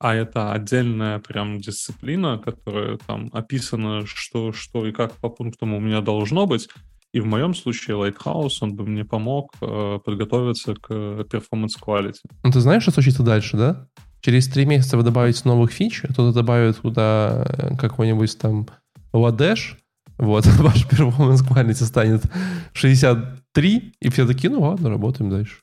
а 0.00 0.14
это 0.14 0.52
отдельная 0.52 1.18
прям 1.18 1.58
дисциплина, 1.58 2.38
которая 2.38 2.98
там 3.06 3.30
описана, 3.32 4.06
что, 4.06 4.52
что 4.52 4.86
и 4.86 4.92
как 4.92 5.12
по 5.14 5.28
пунктам 5.28 5.74
у 5.74 5.80
меня 5.80 6.00
должно 6.00 6.46
быть. 6.46 6.68
И 7.12 7.20
в 7.20 7.26
моем 7.26 7.54
случае 7.54 7.96
Lighthouse, 7.96 8.58
он 8.60 8.74
бы 8.74 8.86
мне 8.86 9.04
помог 9.04 9.52
э, 9.60 9.98
подготовиться 10.04 10.74
к 10.74 10.90
performance 10.90 11.76
quality. 11.80 12.20
Ну, 12.44 12.50
ты 12.50 12.60
знаешь, 12.60 12.82
что 12.82 12.92
случится 12.92 13.22
дальше, 13.22 13.56
да? 13.56 13.88
Через 14.20 14.48
три 14.48 14.66
месяца 14.66 14.96
вы 14.96 15.02
добавите 15.02 15.42
новых 15.44 15.72
фич, 15.72 16.02
кто-то 16.02 16.32
добавит 16.32 16.80
туда 16.80 17.44
э, 17.48 17.76
какой-нибудь 17.76 18.38
там 18.38 18.68
ладеш, 19.12 19.78
вот, 20.18 20.46
ваш 20.58 20.84
performance 20.86 21.46
quality 21.46 21.84
станет 21.84 22.22
63, 22.74 23.94
и 24.00 24.08
все 24.10 24.26
такие, 24.26 24.50
ну 24.50 24.60
ладно, 24.60 24.90
работаем 24.90 25.30
дальше. 25.30 25.56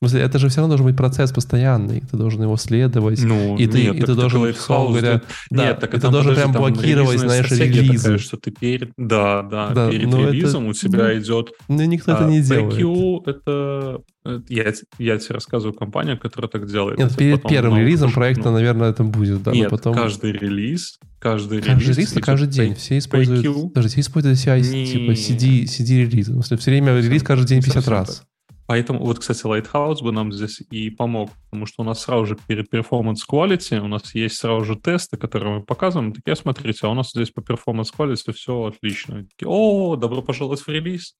В 0.00 0.06
смысле, 0.06 0.20
это 0.20 0.38
же 0.38 0.48
все 0.48 0.58
равно 0.60 0.76
должен 0.76 0.86
быть 0.86 0.96
процесс 0.96 1.32
постоянный, 1.32 2.02
ты 2.08 2.16
должен 2.16 2.40
его 2.40 2.56
следовать. 2.56 3.20
Ну, 3.20 3.56
И 3.56 3.66
ты- 3.66 3.82
и 3.82 4.00
ты 4.00 4.14
должен, 4.14 4.42
условно 4.42 5.00
говоря, 5.00 5.22
да, 5.50 5.64
нет, 5.64 5.80
так 5.80 5.92
и 5.92 5.98
ты 5.98 6.08
должен 6.08 6.36
прям 6.36 6.52
блокировать, 6.52 7.18
знаешь, 7.18 7.50
релизы. 7.50 8.02
такая, 8.04 8.18
что 8.18 8.36
ты 8.36 8.52
перед, 8.52 8.92
да, 8.96 9.42
да, 9.42 9.70
Да, 9.70 9.90
перед 9.90 10.06
это- 10.06 10.16
релизом 10.18 10.66
у 10.66 10.72
тебя 10.72 11.08
ну, 11.08 11.18
идет 11.18 11.50
Ну, 11.66 11.82
никто 11.84 12.12
это 12.12 12.26
А, 12.26 12.30
не 12.30 12.42
делает. 12.42 12.74
PQ 12.78 13.22
это... 13.26 14.00
Я, 14.48 14.72
я 14.98 15.18
тебе 15.18 15.34
рассказываю 15.34 15.74
компания, 15.74 16.16
которая 16.16 16.48
так 16.50 16.70
делает. 16.70 16.98
Нет, 16.98 17.08
Это 17.08 17.16
перед 17.18 17.42
первым 17.42 17.78
релизом 17.78 18.12
проекта, 18.12 18.50
наверное, 18.52 18.90
это 18.90 19.02
будет, 19.02 19.42
да, 19.42 19.50
Нет, 19.52 19.70
потом... 19.70 19.94
каждый 19.94 20.30
релиз, 20.32 20.98
каждый, 21.18 21.60
Каждый 21.60 21.82
релиз... 21.86 21.96
релиз 21.96 22.10
это 22.10 22.18
идет 22.18 22.24
каждый 22.26 22.48
день. 22.48 22.74
Все 22.76 22.98
используют... 22.98 23.72
Даже 23.72 23.88
все 23.88 24.00
используют 24.00 24.38
CI, 24.38 24.60
Не. 24.60 24.86
типа 24.86 25.10
CD, 25.12 25.64
CD-релизы. 25.64 26.32
В 26.32 26.34
смысле, 26.34 26.56
все 26.58 26.70
время 26.70 26.96
релиз 26.98 27.22
каждый 27.24 27.46
день 27.46 27.62
50 27.62 27.74
Совсем 27.84 27.92
раз. 27.94 28.22
Поэтому 28.68 29.02
вот, 29.02 29.18
кстати, 29.18 29.46
Lighthouse 29.46 30.02
бы 30.02 30.12
нам 30.12 30.30
здесь 30.30 30.60
и 30.70 30.90
помог, 30.90 31.30
потому 31.44 31.64
что 31.64 31.82
у 31.82 31.86
нас 31.86 32.02
сразу 32.02 32.26
же 32.26 32.36
перед 32.46 32.70
performance 32.70 33.20
quality 33.26 33.80
у 33.80 33.88
нас 33.88 34.14
есть 34.14 34.36
сразу 34.36 34.62
же 34.66 34.76
тесты, 34.76 35.16
которые 35.16 35.60
мы 35.60 35.62
показываем. 35.62 36.12
Такие, 36.12 36.36
смотрите, 36.36 36.80
а 36.86 36.90
у 36.90 36.94
нас 36.94 37.08
здесь 37.08 37.30
по 37.30 37.40
performance 37.40 37.88
quality 37.96 38.30
все 38.34 38.64
отлично. 38.66 39.24
Такие, 39.24 39.48
О, 39.48 39.96
добро 39.96 40.20
пожаловать 40.20 40.60
в 40.60 40.68
релиз. 40.68 41.16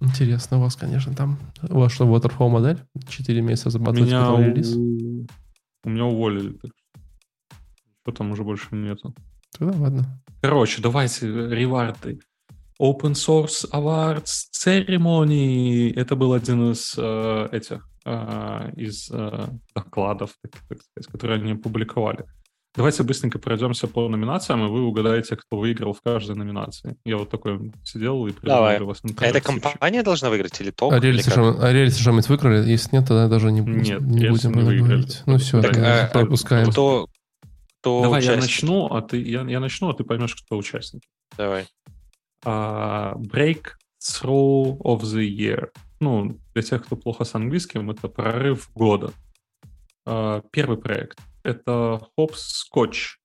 Интересно 0.00 0.58
у 0.58 0.62
вас, 0.62 0.74
конечно, 0.74 1.14
там. 1.14 1.38
У 1.62 1.78
вас 1.78 1.92
что, 1.92 2.04
waterfall 2.04 2.48
модель? 2.48 2.78
4 3.08 3.40
месяца 3.40 3.70
зарабатываете, 3.70 4.16
Меня 4.16 4.26
потом 4.26 4.42
релиз? 4.42 4.74
у... 4.74 5.26
у 5.84 5.88
меня 5.88 6.04
уволили. 6.04 6.52
Так 6.54 6.72
что 8.02 8.10
там 8.10 8.32
уже 8.32 8.42
больше 8.42 8.66
нету. 8.72 9.14
Тогда 9.56 9.78
ладно. 9.78 10.20
Короче, 10.42 10.82
давайте 10.82 11.28
реварды. 11.28 12.18
Open 12.80 13.12
Source 13.14 13.68
Awards 13.72 14.48
Ceremony. 14.52 15.92
Это 15.94 16.14
был 16.16 16.32
один 16.32 16.72
из 16.72 16.94
э, 16.96 17.48
этих, 17.52 17.88
э, 18.04 18.72
из 18.76 19.10
э, 19.10 19.46
докладов, 19.74 20.30
так, 20.42 20.52
так 20.68 20.78
сказать, 20.82 21.12
которые 21.12 21.40
они 21.40 21.52
опубликовали. 21.52 22.24
Давайте 22.76 23.02
быстренько 23.02 23.40
пройдемся 23.40 23.88
по 23.88 24.08
номинациям, 24.08 24.64
и 24.64 24.68
вы 24.68 24.82
угадаете, 24.82 25.34
кто 25.34 25.58
выиграл 25.58 25.94
в 25.94 26.02
каждой 26.02 26.36
номинации. 26.36 26.96
Я 27.04 27.16
вот 27.16 27.30
такой 27.30 27.72
сидел 27.82 28.24
и 28.26 28.30
придумал 28.30 28.58
Давай. 28.58 28.80
вас 28.80 29.00
А 29.16 29.24
это 29.24 29.40
компания 29.40 30.02
должна 30.04 30.30
выиграть 30.30 30.60
или 30.60 30.70
топ? 30.70 30.92
А 30.92 31.00
реалити 31.00 31.28
а 31.28 31.90
что-нибудь 31.90 32.28
выиграли? 32.28 32.70
Если 32.70 32.94
нет, 32.94 33.08
тогда 33.08 33.26
даже 33.26 33.50
не, 33.50 33.60
Нет, 33.62 34.00
не 34.02 34.28
будем 34.28 34.52
не 34.52 34.62
выиграли. 34.62 34.78
говорить. 34.78 35.22
Ну 35.26 35.38
все, 35.38 35.60
Так, 35.60 35.72
тогда 35.72 36.04
а- 36.04 36.08
пропускаем. 36.08 36.70
Кто, 36.70 37.08
кто 37.80 38.02
Давай 38.02 38.22
я 38.22 38.32
участник? 38.32 38.42
начну, 38.50 38.86
а 38.86 39.02
ты 39.02 39.22
я, 39.22 39.42
я 39.42 39.58
начну, 39.58 39.88
а 39.88 39.94
ты 39.94 40.04
поймешь, 40.04 40.36
кто 40.36 40.56
участник. 40.56 41.02
Давай. 41.36 41.66
А, 42.50 43.14
Breakthrough 43.18 44.78
of 44.80 45.02
the 45.02 45.28
Year. 45.28 45.68
Ну, 46.00 46.38
для 46.54 46.62
тех, 46.62 46.84
кто 46.86 46.96
плохо 46.96 47.24
с 47.24 47.34
английским, 47.34 47.90
это 47.90 48.08
прорыв 48.08 48.70
года. 48.74 49.12
А, 50.06 50.40
Первый 50.50 50.78
проект— 50.78 51.18
это 51.42 52.00
Hops 52.16 52.38
Scotch. 52.74 53.18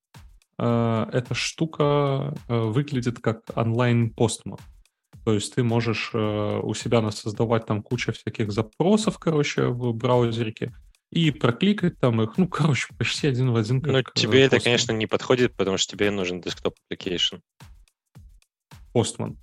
А, 0.58 1.10
Эта 1.14 1.34
штука 1.36 2.36
э, 2.50 2.60
выглядит 2.60 3.20
как 3.20 3.44
онлайн-постман. 3.56 4.60
То 5.24 5.34
есть 5.34 5.56
ты 5.56 5.64
можешь 5.64 6.12
э, 6.14 6.60
у 6.62 6.74
себя 6.74 7.10
создавать 7.12 7.66
там 7.66 7.82
куча 7.82 8.12
всяких 8.12 8.52
запросов, 8.52 9.20
короче, 9.20 9.68
в 9.68 9.94
браузерике, 9.94 10.74
и 11.12 11.32
прокликать 11.32 11.98
там 11.98 12.22
их, 12.22 12.38
ну, 12.38 12.48
короче, 12.50 12.88
почти 12.98 13.28
один 13.28 13.52
в 13.52 13.56
один. 13.56 13.82
Как, 13.82 13.92
Ну, 13.94 14.00
э, 14.00 14.04
тебе 14.16 14.42
это, 14.42 14.58
Postman. 14.58 14.64
конечно, 14.64 14.92
не 14.92 15.06
подходит, 15.06 15.56
потому 15.56 15.78
что 15.78 15.96
тебе 15.96 16.12
нужен 16.12 16.42
desktop 16.42 16.74
application. 16.92 17.40
Postman. 18.96 19.36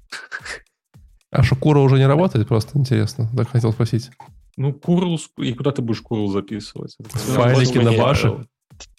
А 1.30 1.42
Шакура 1.42 1.78
уже 1.80 1.96
не 1.98 2.06
работает? 2.06 2.48
Просто 2.48 2.78
интересно. 2.78 3.28
Так 3.36 3.48
хотел 3.50 3.72
спросить. 3.72 4.10
Ну, 4.56 4.72
курл, 4.72 5.18
и 5.38 5.52
куда 5.54 5.70
ты 5.72 5.80
будешь 5.80 6.00
курл 6.00 6.28
записывать? 6.28 6.96
Это 6.98 7.18
Файлики 7.18 7.78
на 7.78 7.92
баше? 7.96 8.22
правило. 8.22 8.46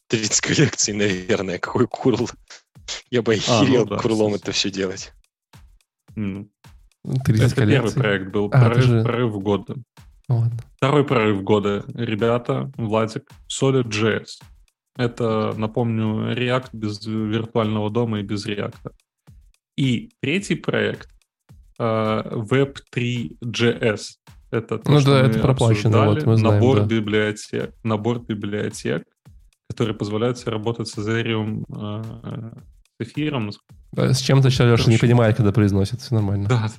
30 0.07 0.41
коллекций, 0.41 0.93
наверное. 0.93 1.59
Какой 1.59 1.87
курл. 1.87 2.29
Я 3.09 3.21
бы 3.21 3.33
А, 3.33 3.37
ну 3.37 3.61
охерел 3.63 3.85
да, 3.85 3.97
курлом 3.97 4.33
это 4.33 4.51
все 4.51 4.69
делать. 4.71 5.13
М. 6.15 6.49
30 7.25 7.45
Это 7.51 7.55
первый 7.55 7.75
коллекций. 7.77 8.01
проект 8.01 8.31
был, 8.31 8.49
А, 8.51 8.57
это 8.57 8.65
прорыв, 8.65 8.83
же- 8.85 9.03
прорыв 9.03 9.33
года. 9.41 9.75
Ну 10.27 10.37
Ладно. 10.39 10.57
Второй 10.77 11.05
прорыв 11.05 11.43
года, 11.43 11.83
ребята, 11.93 12.71
Владик, 12.77 13.29
Solid.js. 13.49 14.41
Это, 14.97 15.53
напомню, 15.57 16.33
React 16.33 16.69
без 16.73 17.05
виртуального 17.05 17.89
дома 17.89 18.19
и 18.19 18.23
без 18.23 18.45
React. 18.47 18.75
И 19.81 20.11
третий 20.21 20.53
проект 20.53 21.09
э, 21.79 21.83
Web3.js. 21.83 24.01
Это 24.51 24.77
то, 24.77 24.91
Ну 24.91 24.99
что 24.99 25.15
да, 25.15 25.23
мы 25.23 25.29
это 25.29 25.39
проплачено, 25.39 26.05
вот 26.05 26.17
обсуждали. 26.17 26.25
мы 26.25 26.37
знаем, 26.37 26.55
набор 26.61 26.79
да. 26.81 26.85
библиотек, 26.85 27.73
набор 27.83 28.19
библиотек, 28.19 29.05
который 29.67 29.95
позволяет 29.95 30.37
тебе 30.37 30.51
работать 30.51 30.87
с 30.87 30.95
Ethereum, 30.99 31.63
э, 31.67 32.51
с 32.99 33.07
эфиром, 33.07 33.49
С 33.95 34.19
чем-то 34.19 34.51
сейчас 34.51 34.67
Леша 34.67 34.91
не 34.91 34.99
понимает, 34.99 35.37
когда 35.37 35.51
произносит. 35.51 36.01
Все 36.01 36.13
нормально. 36.13 36.47
да, 36.47 36.69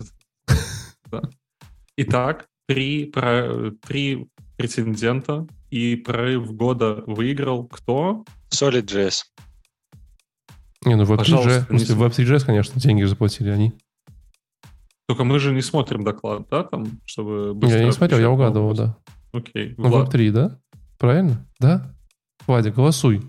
да, 0.46 0.54
да. 1.10 1.22
Итак, 1.96 2.46
три, 2.68 3.06
про- 3.06 3.72
три 3.84 4.28
претендента, 4.56 5.44
и 5.70 5.96
прорыв 5.96 6.52
года 6.54 7.02
выиграл 7.06 7.66
кто? 7.66 8.24
Solid.js. 8.50 9.22
Не, 10.84 10.96
ну 10.96 11.06
Пожалуйста, 11.06 11.50
Web3G, 11.50 11.64
в 11.64 11.66
смысле, 11.68 11.94
не 11.94 12.00
Web3G, 12.02 12.46
конечно, 12.46 12.80
деньги 12.80 13.02
заплатили 13.04 13.50
они. 13.50 13.72
Только 15.08 15.24
мы 15.24 15.38
же 15.38 15.52
не 15.52 15.62
смотрим 15.62 16.04
доклад, 16.04 16.46
да, 16.50 16.64
там, 16.64 17.00
чтобы... 17.04 17.48
Я 17.48 17.52
быстро 17.54 17.84
не 17.84 17.92
смотрел, 17.92 18.18
я 18.20 18.30
угадывал, 18.30 18.68
вопрос? 18.68 18.78
да. 19.32 19.38
Окей, 19.38 19.74
Ну, 19.76 19.88
Влад. 19.88 20.14
Web3, 20.14 20.30
да? 20.30 20.58
Правильно? 20.98 21.46
Да? 21.58 21.94
Вадя, 22.46 22.70
голосуй. 22.70 23.22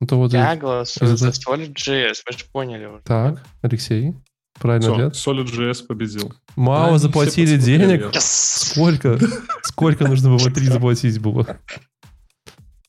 Ну, 0.00 0.06
то 0.06 0.16
вот... 0.16 0.32
Я 0.32 0.54
и- 0.54 0.58
голосую 0.58 1.16
за 1.16 1.28
Solid.js, 1.28 2.14
вы 2.26 2.38
же 2.38 2.44
поняли 2.52 2.86
уже. 2.86 3.02
Так, 3.04 3.44
Алексей. 3.62 4.14
Правильный 4.58 4.92
Всё, 4.92 4.94
ответ. 4.94 5.14
Solid.js 5.14 5.86
победил. 5.86 6.34
Мало 6.56 6.90
они 6.90 6.98
заплатили 6.98 7.56
денег. 7.56 8.10
Сколько? 8.20 9.18
Сколько 9.62 10.06
нужно 10.06 10.36
было 10.36 10.50
3 10.50 10.66
заплатить 10.66 11.20
было? 11.20 11.58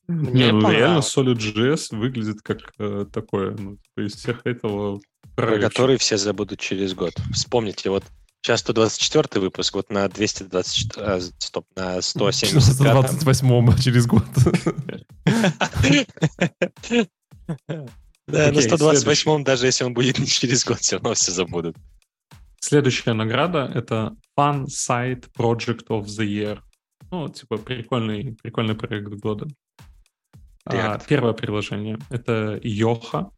Мне 0.07 0.45
Не, 0.45 0.51
ну 0.51 0.69
реально. 0.69 0.99
Solid.js 0.99 1.95
выглядит 1.95 2.41
как 2.41 2.73
э, 2.77 3.05
такое, 3.11 3.51
ну, 3.51 3.77
типа 3.77 4.05
из 4.05 4.15
всех 4.15 4.45
этого 4.45 4.99
Про 5.35 5.59
который 5.59 5.97
все 5.97 6.17
забудут 6.17 6.59
через 6.59 6.93
год. 6.93 7.13
Вспомните, 7.31 7.89
вот 7.89 8.03
сейчас 8.41 8.59
124 8.61 9.41
выпуск, 9.41 9.75
вот 9.75 9.89
на 9.89 10.07
224, 10.09 11.05
а, 11.05 11.21
стоп, 11.39 11.65
на 11.75 12.01
175 12.01 12.73
128 12.73 13.77
через 13.81 14.05
год. 14.05 14.25
Да, 18.25 18.37
на 18.37 18.59
Окей, 18.59 18.61
128 18.61 19.43
даже 19.43 19.65
если 19.65 19.83
он 19.83 19.93
будет 19.93 20.17
не 20.17 20.27
через 20.27 20.63
год, 20.63 20.79
все 20.79 20.95
равно 20.95 21.13
все 21.13 21.31
забудут. 21.31 21.75
Следующая 22.61 23.13
награда— 23.13 23.69
это 23.75 24.15
Fun 24.39 24.65
Site 24.67 25.25
Project 25.37 25.87
of 25.89 26.05
the 26.05 26.25
Year. 26.25 26.59
Ну, 27.11 27.27
типа, 27.27 27.57
прикольный, 27.57 28.37
прикольный 28.41 28.75
проект 28.75 29.09
года. 29.15 29.47
А, 30.65 30.73
React. 30.75 31.03
первое 31.07 31.33
приложение— 31.33 31.97
это 32.09 32.59
Йоха. 32.63 33.29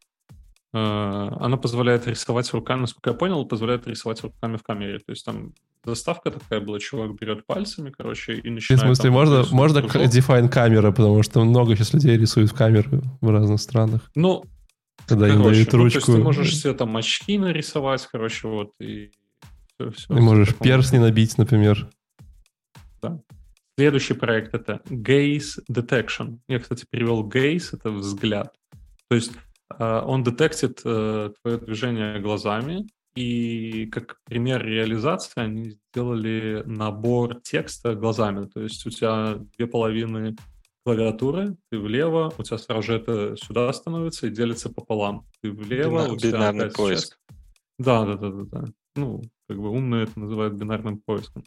Э, 0.72 1.28
Оно 1.40 1.56
позволяет 1.58 2.06
рисовать 2.06 2.52
руками, 2.52 2.82
насколько 2.82 3.10
я 3.10 3.16
понял, 3.16 3.44
позволяет 3.46 3.86
рисовать 3.86 4.22
руками 4.22 4.56
в 4.56 4.62
камере. 4.62 4.98
То 4.98 5.10
есть 5.10 5.24
там 5.24 5.52
заставка 5.84 6.30
такая 6.30 6.60
была, 6.60 6.78
чувак 6.78 7.14
берет 7.18 7.46
пальцами, 7.46 7.90
короче, 7.90 8.34
и 8.34 8.48
В 8.48 8.52
начинает... 8.52 8.82
смысле, 8.82 9.02
там 9.04 9.12
можно, 9.12 9.32
рисовать 9.40 9.52
можно 9.52 9.82
кружок. 9.82 10.12
define 10.12 10.48
камера, 10.48 10.90
потому 10.92 11.22
что 11.22 11.44
много 11.44 11.74
сейчас 11.76 11.94
людей 11.94 12.16
рисуют 12.18 12.50
в 12.50 12.54
камеры 12.54 13.02
в 13.20 13.30
разных 13.30 13.60
странах. 13.60 14.10
Ну, 14.14 14.44
Когда 15.06 15.28
им 15.28 15.38
короче, 15.38 15.54
дают 15.54 15.72
ну, 15.72 15.78
то 15.78 15.84
есть 15.84 15.96
ручку. 15.96 16.12
ты 16.12 16.18
можешь 16.18 16.56
себе 16.56 16.74
там 16.74 16.96
очки 16.96 17.38
нарисовать, 17.38 18.06
короче, 18.10 18.48
вот, 18.48 18.70
и 18.80 19.10
все, 19.78 19.90
все. 19.90 20.06
Ты 20.08 20.20
можешь 20.20 20.54
перстни 20.56 20.98
набить, 20.98 21.38
например. 21.38 21.88
Следующий 23.78 24.14
проект 24.14 24.54
это 24.54 24.80
Gaze 24.86 25.60
Detection. 25.70 26.38
Я, 26.48 26.60
кстати, 26.60 26.86
перевел 26.88 27.28
Gaze, 27.28 27.74
это 27.76 27.90
взгляд. 27.90 28.54
То 29.08 29.16
есть 29.16 29.32
э, 29.78 30.00
он 30.04 30.22
детектит 30.22 30.80
э, 30.84 31.30
твое 31.42 31.58
движение 31.58 32.18
глазами, 32.20 32.86
и 33.14 33.86
как 33.86 34.16
пример 34.24 34.64
реализации 34.64 35.40
они 35.40 35.70
сделали 35.92 36.62
набор 36.64 37.40
текста 37.42 37.94
глазами. 37.94 38.46
То 38.46 38.62
есть 38.62 38.86
у 38.86 38.90
тебя 38.90 39.38
две 39.56 39.66
половины 39.66 40.36
клавиатуры, 40.84 41.56
ты 41.70 41.78
влево, 41.78 42.32
у 42.38 42.42
тебя 42.42 42.56
сразу 42.58 42.82
же 42.82 42.94
это 42.96 43.36
сюда 43.36 43.70
становится 43.74 44.26
и 44.26 44.30
делится 44.30 44.70
пополам. 44.70 45.26
Ты 45.42 45.50
влево, 45.52 46.04
Бина- 46.06 46.12
у 46.12 46.16
тебя 46.16 46.30
бинарный 46.32 46.70
поиск. 46.70 47.18
сейчас- 47.28 47.36
Да, 47.78 48.06
да, 48.06 48.14
да, 48.16 48.30
да, 48.30 48.44
да. 48.44 48.64
Ну, 48.94 49.22
как 49.48 49.58
бы 49.58 49.68
умные 49.70 50.04
это 50.04 50.18
называют 50.18 50.54
бинарным 50.54 50.98
поиском. 51.04 51.42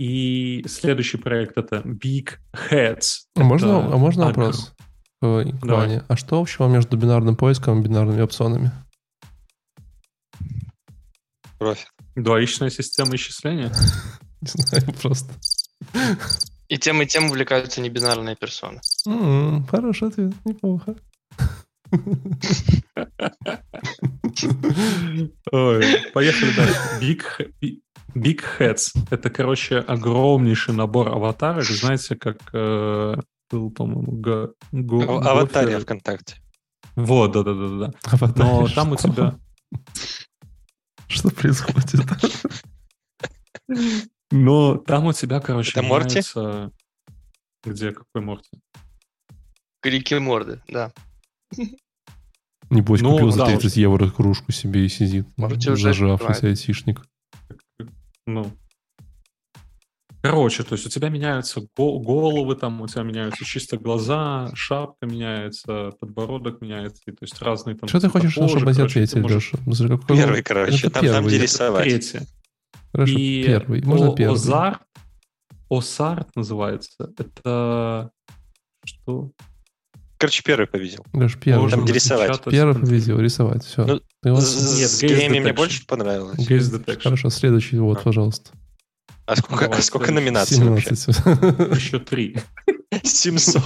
И 0.00 0.64
следующий 0.66 1.18
проект 1.18 1.58
это 1.58 1.82
Big 1.84 2.38
Heads. 2.54 3.26
А 3.36 3.42
можно, 3.42 3.66
Это 3.66 3.94
а 3.94 3.98
можно 3.98 4.24
вопрос 4.28 4.72
к. 5.20 5.44
Ване? 5.60 6.04
А 6.08 6.16
что 6.16 6.40
общего 6.40 6.68
между 6.68 6.96
бинарным 6.96 7.36
поиском 7.36 7.78
и 7.80 7.84
бинарными 7.84 8.22
опционами? 8.22 8.72
Профит. 11.58 11.88
Двоичная 12.14 12.70
система 12.70 13.14
исчисления. 13.16 13.70
Не 14.40 14.48
знаю, 14.48 14.90
просто. 15.02 15.34
И 16.68 16.78
тем, 16.78 17.02
и 17.02 17.06
тем 17.06 17.26
увлекаются 17.26 17.82
небинарные 17.82 18.36
персоны. 18.36 18.80
Хороший 19.68 20.08
ответ, 20.08 20.32
неплохо. 20.46 20.96
Ой, 25.52 25.84
поехали 26.14 26.56
дальше. 26.56 26.78
Big, 27.02 27.22
Big 28.14 28.40
Heads. 28.58 28.92
Это, 29.10 29.30
короче, 29.30 29.78
огромнейший 29.78 30.74
набор 30.74 31.08
аватарок. 31.08 31.64
Знаете, 31.64 32.16
как 32.16 32.38
э, 32.52 33.16
был, 33.50 33.70
по-моему, 33.70 34.12
Го- 34.12 34.54
Го- 34.72 35.18
Аватария 35.20 35.74
Гофер. 35.74 35.82
ВКонтакте. 35.84 36.36
Вот, 36.96 37.32
да-да-да. 37.32 37.92
Аватар, 38.04 38.44
Но 38.46 38.68
там 38.68 38.92
у 38.92 38.98
что? 38.98 39.08
тебя... 39.08 39.38
Что 41.08 41.30
происходит? 41.30 42.00
Но 44.30 44.76
там 44.76 45.06
у 45.06 45.12
тебя, 45.12 45.40
короче, 45.40 45.72
Это 45.72 45.82
Морти? 45.82 46.20
Где? 47.64 47.92
Какой 47.92 48.22
Морти? 48.22 48.48
Крики 49.82 50.14
морды, 50.14 50.62
да. 50.68 50.92
Небось, 52.68 53.00
Ну, 53.00 53.12
купил 53.12 53.30
за 53.30 53.38
да, 53.38 53.46
30 53.46 53.76
евро 53.78 54.10
кружку 54.10 54.52
себе 54.52 54.84
и 54.84 54.88
сидит. 54.88 55.26
Зажавшийся 55.36 56.48
айтишник. 56.48 57.02
Ну. 58.34 58.50
Короче, 60.22 60.64
то 60.64 60.74
есть 60.74 60.86
у 60.86 60.90
тебя 60.90 61.08
меняются 61.08 61.62
го- 61.76 61.98
головы, 61.98 62.54
там 62.54 62.78
у 62.82 62.86
тебя 62.86 63.02
меняются 63.02 63.42
чисто 63.44 63.78
глаза, 63.78 64.50
шапка 64.54 65.06
меняется, 65.06 65.92
подбородок 65.98 66.60
меняется, 66.60 67.02
и, 67.06 67.12
то 67.12 67.22
есть 67.22 67.40
разные 67.40 67.74
там. 67.76 67.88
Что 67.88 68.00
ты 68.00 68.10
хочешь, 68.10 68.34
кожи, 68.34 68.58
чтобы 68.58 68.74
короче, 68.74 68.76
ты 68.76 69.00
ответили, 69.00 69.20
можешь- 69.22 69.52
Леша? 69.66 69.88
Какой- 69.88 70.16
Первый, 70.18 70.42
короче. 70.42 70.74
это 70.76 70.90
Там, 70.90 70.92
там 70.92 71.02
первый. 71.04 71.26
где 71.28 71.36
Это 71.36 71.44
рисовать. 71.44 71.84
Третье. 71.84 72.26
Хорошо, 72.92 73.12
И 73.18 73.44
первый. 73.46 73.82
Можно 73.82 74.08
О- 74.10 74.14
первый. 74.14 74.34
Озарт, 74.34 74.82
Осарт 75.70 76.36
называется. 76.36 77.10
Это 77.16 78.10
что? 78.84 79.30
Короче, 80.18 80.42
первый 80.44 80.66
победил. 80.66 81.02
Леш, 81.14 81.38
первый. 81.38 81.62
Можно 81.62 81.76
Там 81.78 81.84
где 81.86 81.94
рисовать. 81.94 82.42
Первый 82.44 82.74
победил, 82.74 83.18
рисовать. 83.20 83.64
Все. 83.64 83.86
Ну, 83.86 84.00
Ты 84.22 84.34
С 84.36 84.54
вот- 84.54 84.78
Нет, 84.78 84.90
с 84.90 85.00
Грэмми 85.00 85.38
мне 85.40 85.52
больше 85.52 85.86
понравилось. 85.86 86.38
Gaze 86.38 86.78
Detection. 86.84 87.02
Хорошо, 87.02 87.30
следующий, 87.30 87.78
вот, 87.78 87.98
Да. 87.98 88.02
пожалуйста. 88.02 88.50
А 89.26 89.36
сколько, 89.36 89.64
Давай, 89.66 89.78
а 89.78 89.82
сколько 89.82 90.12
номинаций 90.12 90.58
вообще? 90.64 90.94
17. 90.96 91.16
Еще 91.76 91.98
три. 92.00 92.36
700. 93.04 93.64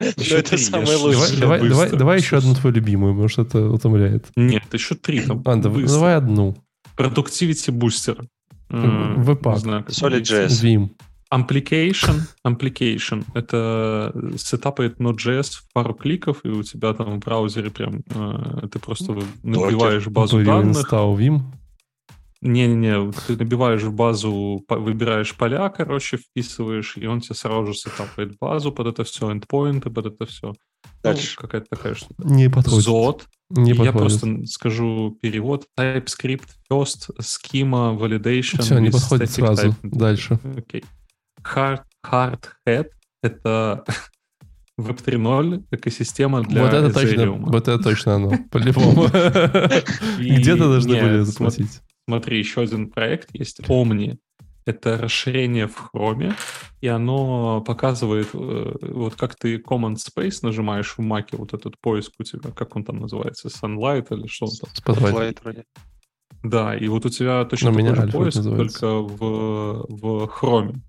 Ну, 0.00 0.12
Еще 0.16 0.36
это 0.38 0.56
самое 0.56 0.96
лучшее. 0.96 1.38
давай, 1.40 1.58
давай, 1.60 1.68
быстро. 1.84 1.96
давай 1.98 2.18
еще 2.18 2.36
одну 2.38 2.54
твою 2.54 2.74
любимую, 2.76 3.12
потому 3.14 3.28
что 3.28 3.42
это 3.42 3.68
утомляет. 3.68 4.26
Нет, 4.36 4.62
еще 4.72 4.94
три 4.94 5.20
там. 5.20 5.42
А, 5.44 5.56
давай, 5.56 5.84
давай 5.84 6.14
одну. 6.14 6.56
Productivity 6.96 7.70
Booster. 7.72 8.24
Как 8.68 9.90
Solid.js. 9.90 10.62
Vim. 10.62 10.90
Application, 11.32 12.20
application— 12.46 13.24
это 13.34 14.12
сетапает 14.36 15.00
Node.js 15.00 15.58
в 15.58 15.72
пару 15.72 15.92
кликов, 15.92 16.40
и 16.44 16.48
у 16.48 16.62
тебя 16.62 16.92
там 16.94 17.16
в 17.16 17.24
браузере 17.24 17.70
прям 17.70 18.02
э, 18.14 18.68
ты 18.70 18.78
просто 18.78 19.18
набиваешь 19.42 20.06
базу 20.06 20.40
Tutorial 20.40 20.44
данных. 20.44 20.76
Не-не-не, 22.42 23.10
ты 23.26 23.36
набиваешь 23.36 23.82
в 23.82 23.92
базу, 23.92 24.64
выбираешь 24.68 25.34
поля, 25.34 25.68
короче, 25.70 26.18
вписываешь, 26.18 26.96
и 26.96 27.06
он 27.06 27.20
тебе 27.20 27.34
сразу 27.34 27.72
же 27.72 27.74
сетапает 27.78 28.38
базу 28.38 28.70
под 28.70 28.86
это 28.86 29.02
все, 29.02 29.32
эндпоинты 29.32 29.90
под 29.90 30.06
это 30.06 30.26
все. 30.26 30.52
Дальше. 31.02 31.36
какая-то 31.36 31.66
такая 31.70 31.94
штука. 31.94 32.22
Не 32.24 32.48
подходит. 32.48 32.86
Zod. 32.86 33.22
Не 33.50 33.70
Я 33.72 33.92
подходит. 33.92 34.20
просто 34.20 34.46
скажу 34.46 35.18
перевод. 35.20 35.66
TypeScript, 35.78 36.48
first, 36.70 37.10
schema, 37.20 37.96
validation. 37.96 38.60
Все, 38.60 38.78
не 38.78 38.90
подходит 38.90 39.30
сразу. 39.30 39.68
type. 39.68 39.74
Дальше. 39.82 40.38
Окей. 40.56 40.84
Hard, 41.54 41.82
hard 42.04 42.44
Hat— 42.66 42.88
это 43.22 43.84
Web 44.78 45.02
3.0 45.04 45.64
экосистема 45.70 46.42
для 46.42 46.62
вот 46.62 46.72
это 46.72 46.92
точно, 46.92 47.32
вот 47.32 47.68
это 47.68 47.78
точно 47.82 48.16
оно, 48.16 48.32
по-любому. 48.50 49.06
Где-то 50.18 50.68
должны 50.68 51.00
были 51.00 51.20
заплатить. 51.20 51.80
Смотри, 52.08 52.38
еще 52.38 52.62
один 52.62 52.90
проект 52.90 53.30
есть, 53.34 53.60
Omni. 53.60 54.18
Это 54.64 54.98
расширение 54.98 55.68
в 55.68 55.90
Chrome, 55.94 56.34
и 56.80 56.88
оно 56.88 57.60
показывает, 57.60 58.28
э, 58.34 58.74
вот 58.80 59.14
как 59.14 59.36
ты 59.36 59.58
Command 59.58 59.94
Space 59.94 60.40
нажимаешь 60.42 60.94
в 60.96 61.00
Mac, 61.00 61.26
вот 61.32 61.54
этот 61.54 61.78
поиск 61.80 62.14
у 62.18 62.24
тебя, 62.24 62.50
как 62.50 62.74
он 62.74 62.84
там 62.84 62.98
называется, 62.98 63.46
Sunlight 63.46 64.08
или 64.10 64.26
что 64.26 64.46
он 64.46 64.52
там? 64.60 64.96
Spotlight. 64.96 65.38
вроде. 65.40 65.64
Да, 66.42 66.76
и 66.76 66.88
вот 66.88 67.06
у 67.06 67.08
тебя 67.10 67.44
точно 67.44 67.72
такой 67.72 67.94
же 67.94 68.08
поиск, 68.08 68.42
только 68.42 68.86
в, 68.98 69.86
в 69.88 70.24
Chrome. 70.24 70.80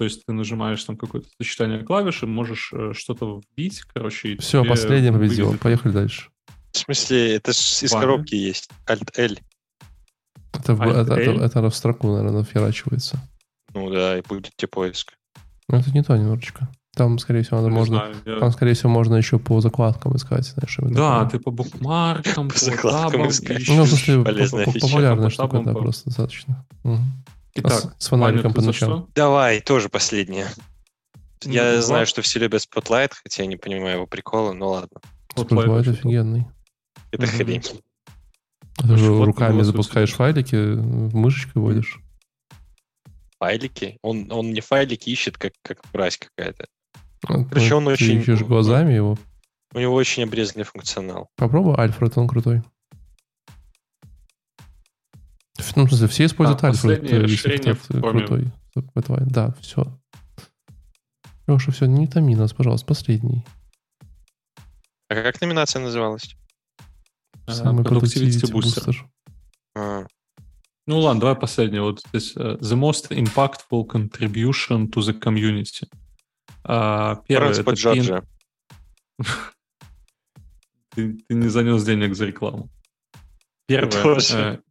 То 0.00 0.04
есть 0.04 0.24
ты 0.24 0.32
нажимаешь 0.32 0.82
там 0.82 0.96
какое-то 0.96 1.28
сочетание 1.38 1.80
клавиш 1.84 2.22
и 2.22 2.26
можешь 2.26 2.72
э, 2.72 2.94
что-то 2.94 3.42
вбить, 3.52 3.82
короче. 3.82 4.28
и 4.32 4.38
Все, 4.38 4.60
тебе 4.62 4.70
последний 4.70 5.10
победил. 5.12 5.44
выведет. 5.48 5.60
Поехали 5.60 5.92
дальше. 5.92 6.30
В 6.72 6.78
смысле, 6.78 7.34
это 7.34 7.50
из 7.50 7.82
Ладно. 7.92 8.00
коробки 8.08 8.34
есть. 8.34 8.70
Alt-L. 8.86 9.36
Это, 10.54 10.74
в- 10.74 10.80
Alt 10.80 11.02
это, 11.02 11.14
это, 11.16 11.44
это 11.44 11.68
в 11.68 11.76
строку, 11.76 12.06
наверное, 12.16 12.38
наферачивается. 12.38 13.20
Ну 13.74 13.90
да, 13.90 14.16
и 14.18 14.22
будет 14.26 14.48
тебе 14.56 14.68
поиск. 14.68 15.12
Но 15.68 15.76
это 15.76 15.90
не 15.90 16.02
то 16.02 16.16
немножечко. 16.16 16.70
Там, 16.96 17.18
скорее 17.18 17.42
всего, 17.42 17.58
надо 17.58 17.68
Не 17.68 17.74
можно... 17.76 17.96
знаю, 17.96 18.14
я- 18.24 18.38
Там, 18.40 18.52
скорее 18.52 18.72
всего, 18.72 18.88
можно 18.88 19.16
еще 19.16 19.38
по 19.38 19.60
закладкам 19.60 20.16
искать, 20.16 20.46
знаешь, 20.46 20.78
Да, 20.94 21.26
ты 21.26 21.38
по 21.38 21.50
букмаркам, 21.50 22.48
По 22.48 22.54
по 22.54 22.58
закладкам 22.58 23.10
табам 23.12 23.28
искать. 23.28 23.68
Ну, 23.68 23.84
фича. 23.84 24.22
популярная 24.24 25.24
По 25.24 25.30
штука, 25.30 25.60
да, 25.62 25.74
просто 25.74 26.06
достаточно. 26.06 26.64
Итак, 27.60 27.94
с- 27.98 28.04
с 28.04 28.08
фонариком 28.08 28.72
что? 28.72 29.08
Давай, 29.14 29.60
тоже 29.60 29.88
последнее. 29.88 30.46
Ну, 31.44 31.52
Я 31.52 31.72
два. 31.72 31.82
знаю, 31.82 32.06
что 32.06 32.22
все 32.22 32.38
любят 32.38 32.62
Spotlight, 32.62 33.12
хотя 33.22 33.42
я 33.42 33.48
не 33.48 33.56
понимаю 33.56 33.96
его 33.96 34.06
прикола, 34.06 34.52
но 34.52 34.70
ладно. 34.70 35.00
Вот 35.36 35.50
Spotlight 35.50 35.66
Light 35.66 35.80
очень 35.80 35.92
офигенный. 35.92 36.46
Это 37.12 37.22
Мгм. 37.26 37.32
хрень. 37.32 37.62
Ты 38.76 38.96
же 38.96 39.24
руками 39.24 39.62
запускаешь 39.62 40.12
файлики, 40.12 40.54
мышечкой 40.56 41.62
водишь. 41.62 41.98
Файлики. 43.38 43.98
Он, 44.02 44.30
он 44.30 44.52
не 44.52 44.60
файлики 44.60 45.08
ищет, 45.10 45.38
как, 45.38 45.52
как 45.62 45.78
мразь 45.92 46.18
какая-то. 46.18 46.66
А, 47.26 47.44
Короче, 47.44 47.70
ну, 47.70 47.76
он 47.78 47.84
ты 47.86 47.90
очень- 47.92 48.20
ищешь 48.20 48.40
глазами 48.42 48.92
его. 48.92 49.18
У 49.72 49.78
него 49.78 49.94
очень 49.94 50.24
обрезанный 50.24 50.64
функционал. 50.64 51.28
Попробуй 51.36 51.74
Альфред, 51.76 52.18
он 52.18 52.28
крутой. 52.28 52.62
Ну, 55.76 55.86
в 55.86 55.88
смысле, 55.90 56.08
все 56.08 56.26
используют 56.26 56.62
А, 56.62 56.68
Альфред, 56.68 57.00
последнее 57.00 57.28
если 57.28 57.58
Chrome. 57.58 58.50
крутой. 58.92 59.20
Да, 59.26 59.54
все. 59.60 59.86
Леша, 61.46 61.72
все, 61.72 61.86
не 61.86 62.06
томи 62.06 62.36
нас, 62.36 62.52
пожалуйста, 62.52 62.86
последний. 62.86 63.44
А 65.08 65.14
как 65.14 65.40
номинация 65.40 65.82
называлась? 65.82 66.36
А, 67.46 67.52
Самый 67.52 67.84
Productivity 67.84 68.50
Booster. 68.52 68.86
Booster. 68.86 68.96
А, 69.76 70.06
Ну 70.86 71.00
ладно, 71.00 71.20
давай 71.20 71.36
последнее. 71.36 71.82
Вот 71.82 72.00
здесь 72.08 72.32
э, 72.36 72.56
The 72.60 72.76
most 72.78 73.10
impactful 73.10 73.86
contribution 73.88 74.88
to 74.88 75.00
the 75.00 75.18
community. 75.18 75.88
А, 76.62 77.16
Первое, 77.26 77.50
это 77.50 77.64
Транспорт 77.64 77.78
Джорджа. 77.78 78.22
ты, 80.90 81.18
ты 81.28 81.34
не 81.34 81.48
занес 81.48 81.84
денег 81.84 82.14
за 82.14 82.26
рекламу. 82.26 82.70
Первое. 83.66 84.02
Тоже. 84.02 84.62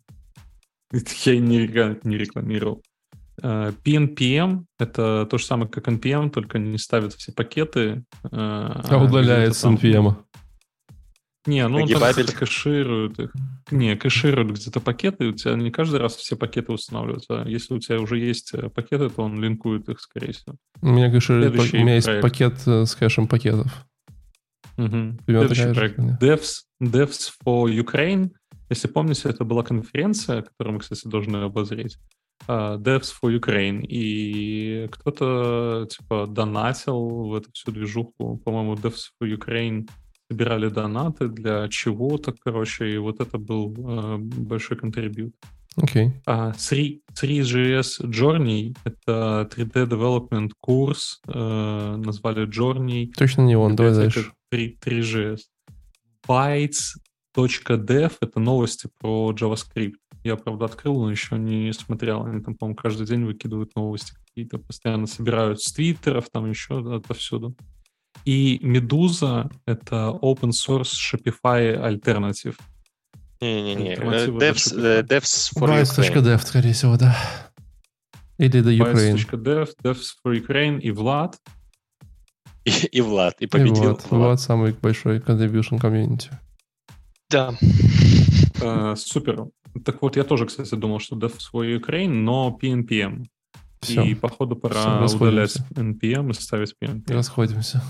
Я 0.91 1.33
и 1.33 1.39
не, 1.39 1.67
не 2.03 2.17
рекламировал. 2.17 2.83
Э, 3.41 3.71
PNPM— 3.83 4.65
это 4.79 5.27
то 5.29 5.37
же 5.37 5.45
самое, 5.45 5.69
как 5.69 5.87
NPM, 5.87 6.29
только 6.29 6.59
не 6.59 6.77
ставит 6.77 7.13
все 7.13 7.31
пакеты. 7.31 8.03
э, 8.23 8.27
А 8.31 9.03
удаляет 9.03 9.55
с 9.55 9.63
NPM. 9.65 10.15
Не, 11.45 11.67
ну 11.67 11.81
он 11.81 11.87
там 11.87 12.11
где-то 12.11 12.35
кэширует 12.35 13.17
их. 13.19 13.33
Не, 13.71 13.95
кэширует 13.95 14.51
где-то 14.51 14.81
пакеты, 14.81 15.27
у 15.27 15.31
тебя 15.31 15.55
не 15.55 15.71
каждый 15.71 15.99
раз 15.99 16.15
все 16.15 16.35
пакеты 16.35 16.73
устанавливаются. 16.73 17.43
А 17.43 17.47
если 17.47 17.73
у 17.73 17.79
тебя 17.79 17.99
уже 17.99 18.19
есть 18.19 18.53
э, 18.53 18.69
пакеты, 18.69 19.09
то 19.09 19.23
он 19.23 19.41
линкует 19.41 19.87
их, 19.89 19.99
скорее 20.01 20.33
всего. 20.33 20.55
У 20.81 20.87
меня, 20.87 21.07
конечно, 21.07 21.41
Следующий 21.41 21.77
у 21.77 21.81
меня 21.81 21.95
есть 21.95 22.21
пакет 22.21 22.55
э, 22.67 22.85
с 22.85 22.95
кэшем 22.95 23.27
пакетов. 23.27 23.85
Примерно 24.75 25.53
Следующий 25.53 25.73
проект. 25.73 25.99
Devs, 26.21 26.51
Devs 26.81 27.31
for 27.45 27.65
Ukraine. 27.67 28.31
Если 28.69 28.87
помните, 28.87 29.29
это 29.29 29.43
была 29.43 29.63
конференция, 29.63 30.43
которую 30.43 30.75
мы, 30.75 30.79
кстати, 30.79 31.07
должны 31.07 31.37
обозреть. 31.37 31.97
А, 32.47 32.77
Devs 32.77 33.11
for 33.21 33.35
Ukraine. 33.37 33.85
И 33.85 34.87
кто-то, 34.91 35.87
типа, 35.89 36.27
донатил 36.27 37.29
в 37.29 37.35
эту 37.35 37.51
всю 37.53 37.71
движуху. 37.71 38.37
По-моему, 38.43 38.75
Devs 38.75 39.09
for 39.21 39.27
Ukraine 39.27 39.87
собирали 40.31 40.69
донаты 40.69 41.27
для 41.27 41.67
чего-то, 41.69 42.33
короче, 42.43 42.93
и 42.93 42.97
вот 42.97 43.19
это 43.19 43.37
был 43.39 43.73
э, 43.77 44.17
большой 44.17 44.77
контрибьют. 44.77 45.33
Окей. 45.75 46.11
А 46.25 46.51
3, 46.53 47.01
3GS 47.13 48.01
Journey— 48.03 48.75
это 48.83 49.49
3D 49.51 49.87
development 49.87 50.51
курс, 50.59 51.21
э, 51.27 51.95
назвали 51.97 52.47
Journey. 52.47 53.11
Точно 53.17 53.41
не 53.41 53.55
он, 53.55 53.75
давай 53.75 53.93
дальше. 53.93 54.31
3, 54.51 54.77
3GS. 54.83 55.39
Bytes.dev— 57.35 58.17
это 58.21 58.39
новости 58.39 58.89
про 58.99 59.31
JavaScript. 59.31 59.95
Я, 60.23 60.35
правда, 60.35 60.65
открыл, 60.65 61.01
но 61.01 61.11
еще 61.11 61.37
не 61.37 61.71
смотрел. 61.73 62.25
Они 62.25 62.41
там, 62.41 62.55
по-моему, 62.55 62.75
каждый 62.75 63.07
день 63.07 63.25
выкидывают 63.25 63.75
новости 63.75 64.13
какие-то, 64.13 64.57
постоянно 64.57 65.07
собирают 65.07 65.61
с 65.61 65.71
твиттеров, 65.71 66.29
там 66.31 66.49
еще 66.49 66.95
отовсюду. 66.95 67.55
И 68.25 68.59
Медуза— 68.61 69.49
это 69.65 70.17
open 70.21 70.51
source 70.51 70.91
Shopify 70.93 71.75
альтернатив. 71.75 72.57
Не-не-не. 73.41 73.93
Э, 73.93 74.27
Devs, 74.27 74.77
э, 74.77 75.03
Devs 75.03 75.51
for 75.55 75.69
Ukraine. 75.69 75.83
Bytes.dev, 75.83 76.41
скорее 76.43 76.73
всего, 76.73 76.97
да. 76.97 77.15
Или 78.37 78.61
до 78.61 78.71
Ukraine. 78.71 79.15
Bytes.dev, 79.15 79.69
Devs 79.81 80.15
for 80.25 80.35
Ukraine 80.35 80.81
и 80.81 80.91
Влад. 80.91 81.37
И, 82.65 82.71
и 82.91 83.01
Влад. 83.01 83.35
И 83.39 83.45
И 83.45 83.47
победил 83.47 83.91
вот, 83.91 84.05
вот 84.09 84.41
самый 84.41 84.73
большой 84.73 85.19
contribution 85.19 85.79
комьюнити. 85.79 86.29
Да. 87.29 87.53
Э, 88.61 88.95
супер. 88.97 89.45
Так 89.85 90.01
вот, 90.01 90.15
я 90.17 90.23
тоже, 90.23 90.45
кстати, 90.47 90.73
думал, 90.75 90.99
что 90.99 91.15
Devs 91.15 91.39
for 91.53 91.79
Ukraine, 91.79 92.09
но 92.09 92.57
PNPM. 92.61 93.25
Все, 93.81 94.03
И, 94.03 94.13
походу, 94.15 94.55
пора 94.55 95.05
удалять 95.05 95.55
расходимся. 95.55 95.65
NPM 95.75 96.31
и 96.31 96.33
ставить 96.33 96.75
PNPM. 96.81 97.13
расходимся. 97.13 97.81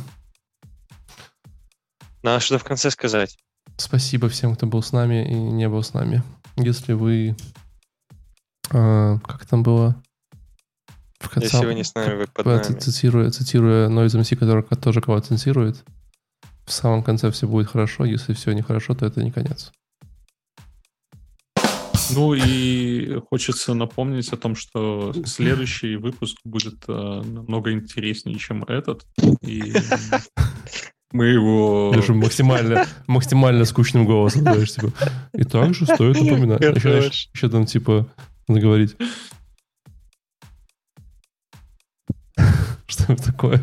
Надо 2.22 2.40
что-то 2.42 2.60
в 2.64 2.68
конце 2.68 2.92
сказать. 2.92 3.38
Спасибо 3.78 4.28
всем, 4.30 4.56
кто 4.56 4.68
был 4.68 4.84
с 4.84 4.92
нами 4.92 5.28
и 5.28 5.34
не 5.34 5.70
был 5.70 5.82
с 5.84 5.94
нами. 5.94 6.22
Если 6.58 6.94
вы... 6.94 7.36
а, 8.72 9.18
как 9.20 9.46
там 9.46 9.64
было? 9.64 10.02
В 11.20 11.30
конце- 11.30 11.48
Если 11.48 11.66
вы 11.66 11.74
не 11.76 11.84
с 11.84 11.96
нами, 11.96 12.16
вы 12.16 12.28
под 12.28 12.46
нами. 12.46 12.62
Цитируя, 12.62 13.30
цитируя 13.32 13.88
Noise 13.90 14.20
MC, 14.20 14.36
который 14.36 14.64
ко- 14.64 14.76
тоже 14.76 15.02
кого-то 15.02 15.28
цензирует, 15.28 15.84
в 16.70 16.72
самом 16.72 17.02
конце 17.02 17.32
все 17.32 17.48
будет 17.48 17.68
хорошо, 17.68 18.06
если 18.06 18.34
все 18.34 18.52
нехорошо, 18.52 18.94
то 18.94 19.06
это 19.06 19.24
не 19.24 19.32
конец. 19.32 19.72
Ну 22.12 22.34
и 22.36 23.20
хочется 23.30 23.74
напомнить 23.74 24.32
о 24.32 24.38
том, 24.38 24.56
что 24.56 25.14
следующий 25.26 25.96
выпуск 25.96 26.38
будет 26.44 26.84
э, 26.88 26.92
намного 26.92 27.72
интереснее, 27.72 28.38
чем 28.38 28.64
этот. 28.64 29.06
И 29.42 29.74
мы 31.12 31.26
его... 31.26 31.92
Даже 31.94 32.14
максимально, 32.14 32.86
максимально 33.08 33.66
скучным 33.66 34.06
голосом 34.06 34.44
говоришь, 34.44 34.74
типа. 34.74 34.92
И 35.34 35.44
также 35.44 35.86
стоит 35.86 36.20
напоминать. 36.20 36.62
Еще, 36.62 37.12
еще 37.34 37.50
там, 37.50 37.66
типа, 37.66 38.08
надо 38.48 38.62
говорить. 38.62 38.96
Что 42.88 43.14
это 43.14 43.24
такое? 43.24 43.62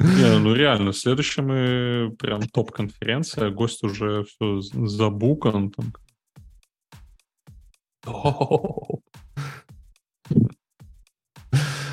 Не, 0.00 0.38
ну 0.38 0.54
реально, 0.54 0.92
следующий 0.92 1.42
мы 1.42 2.14
прям 2.18 2.42
топ-конференция, 2.42 3.50
гость 3.50 3.82
уже 3.82 4.24
все 4.24 4.60
забукан. 4.60 5.72
Там. 5.72 5.92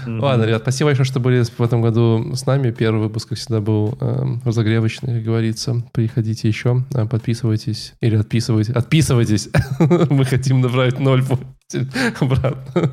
Ладно, 0.07 0.44
ребят, 0.44 0.61
спасибо 0.61 0.90
большое, 0.90 1.06
что 1.06 1.19
были 1.19 1.44
в 1.44 1.61
этом 1.61 1.82
году 1.82 2.34
с 2.36 2.45
нами. 2.45 2.72
Первый 2.72 3.02
выпуск, 3.02 3.30
как 3.30 3.38
всегда, 3.38 3.61
был 3.61 3.98
эм, 3.99 4.41
разогревочный, 4.45 5.15
как 5.15 5.23
говорится. 5.23 5.84
Приходите 5.94 6.48
еще, 6.48 6.86
э, 6.94 7.06
подписывайтесь. 7.06 7.94
Или 8.02 8.15
отписывайтесь. 8.15 8.73
Отписывайтесь! 8.73 9.49
Мы 10.10 10.26
хотим 10.26 10.61
набрать 10.61 10.99
ноль 10.99 11.23
обратно. 12.19 12.91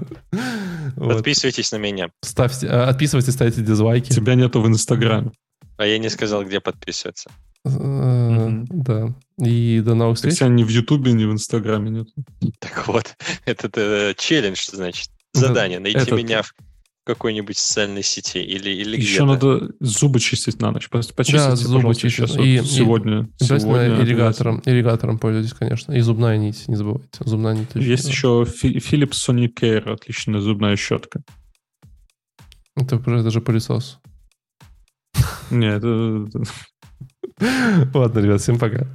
Вот. 0.96 1.14
Подписывайтесь 1.16 1.72
на 1.72 1.76
меня. 1.76 2.08
Ставьте, 2.22 2.66
э, 2.66 2.70
отписывайтесь, 2.70 3.32
ставьте 3.32 3.62
дизлайки. 3.62 4.10
Тебя 4.10 4.34
нету 4.34 4.60
в 4.60 4.66
Инстаграме. 4.66 5.32
А 5.76 5.86
я 5.86 5.98
не 5.98 6.10
сказал, 6.10 6.44
где 6.44 6.60
подписываться. 6.60 7.30
Э. 7.64 8.48
Да. 8.68 9.14
И 9.38 9.80
до 9.84 9.94
новых 9.94 10.16
встреч. 10.16 10.36
тебя 10.36 10.48
ни 10.48 10.64
в 10.64 10.68
Ютубе, 10.68 11.12
ни 11.12 11.24
в 11.24 11.32
Инстаграме 11.32 11.90
нет. 11.90 12.08
Так 12.58 12.86
вот, 12.88 13.16
этот 13.44 13.76
э, 13.76 14.14
челлендж, 14.16 14.68
значит. 14.72 15.10
Это- 15.34 15.46
Задание. 15.48 15.78
Найти 15.78 16.12
меня 16.12 16.42
в 16.42 16.52
какой-нибудь 17.04 17.56
социальной 17.58 18.02
сети 18.02 18.38
или, 18.38 18.70
или 18.70 18.96
Еще 18.96 19.24
надо 19.24 19.70
зубы 19.80 20.20
чистить 20.20 20.60
на 20.60 20.70
ночь. 20.70 20.88
Почистите, 20.88 21.38
Да, 21.38 21.56
зубы 21.56 21.94
чистить. 21.94 22.12
сейчас 22.12 22.36
вот 22.36 22.44
И- 22.44 22.56
и 22.58 22.62
сегодня. 22.62 23.28
Обязательно 23.40 23.60
сегодня 23.60 24.00
ирригатором. 24.04 24.62
Ирригатором 24.64 25.18
пользуйтесь, 25.18 25.52
конечно. 25.52 25.92
И 25.92 26.00
зубная 26.00 26.36
нить, 26.36 26.68
не 26.68 26.76
забывайте. 26.76 27.08
Зубная 27.20 27.54
нить. 27.54 27.68
Есть 27.74 28.08
еще 28.08 28.46
Philips 28.46 29.16
Sonicare, 29.28 29.92
отличная 29.92 30.40
зубная 30.40 30.76
щетка. 30.76 31.22
Это, 32.76 32.96
это 32.96 33.30
же 33.30 33.40
пылесос. 33.40 33.98
Нет, 35.50 35.78
это- 35.78 36.28
Ладно, 37.94 38.18
ребят, 38.20 38.40
всем 38.40 38.58
пока. 38.58 38.86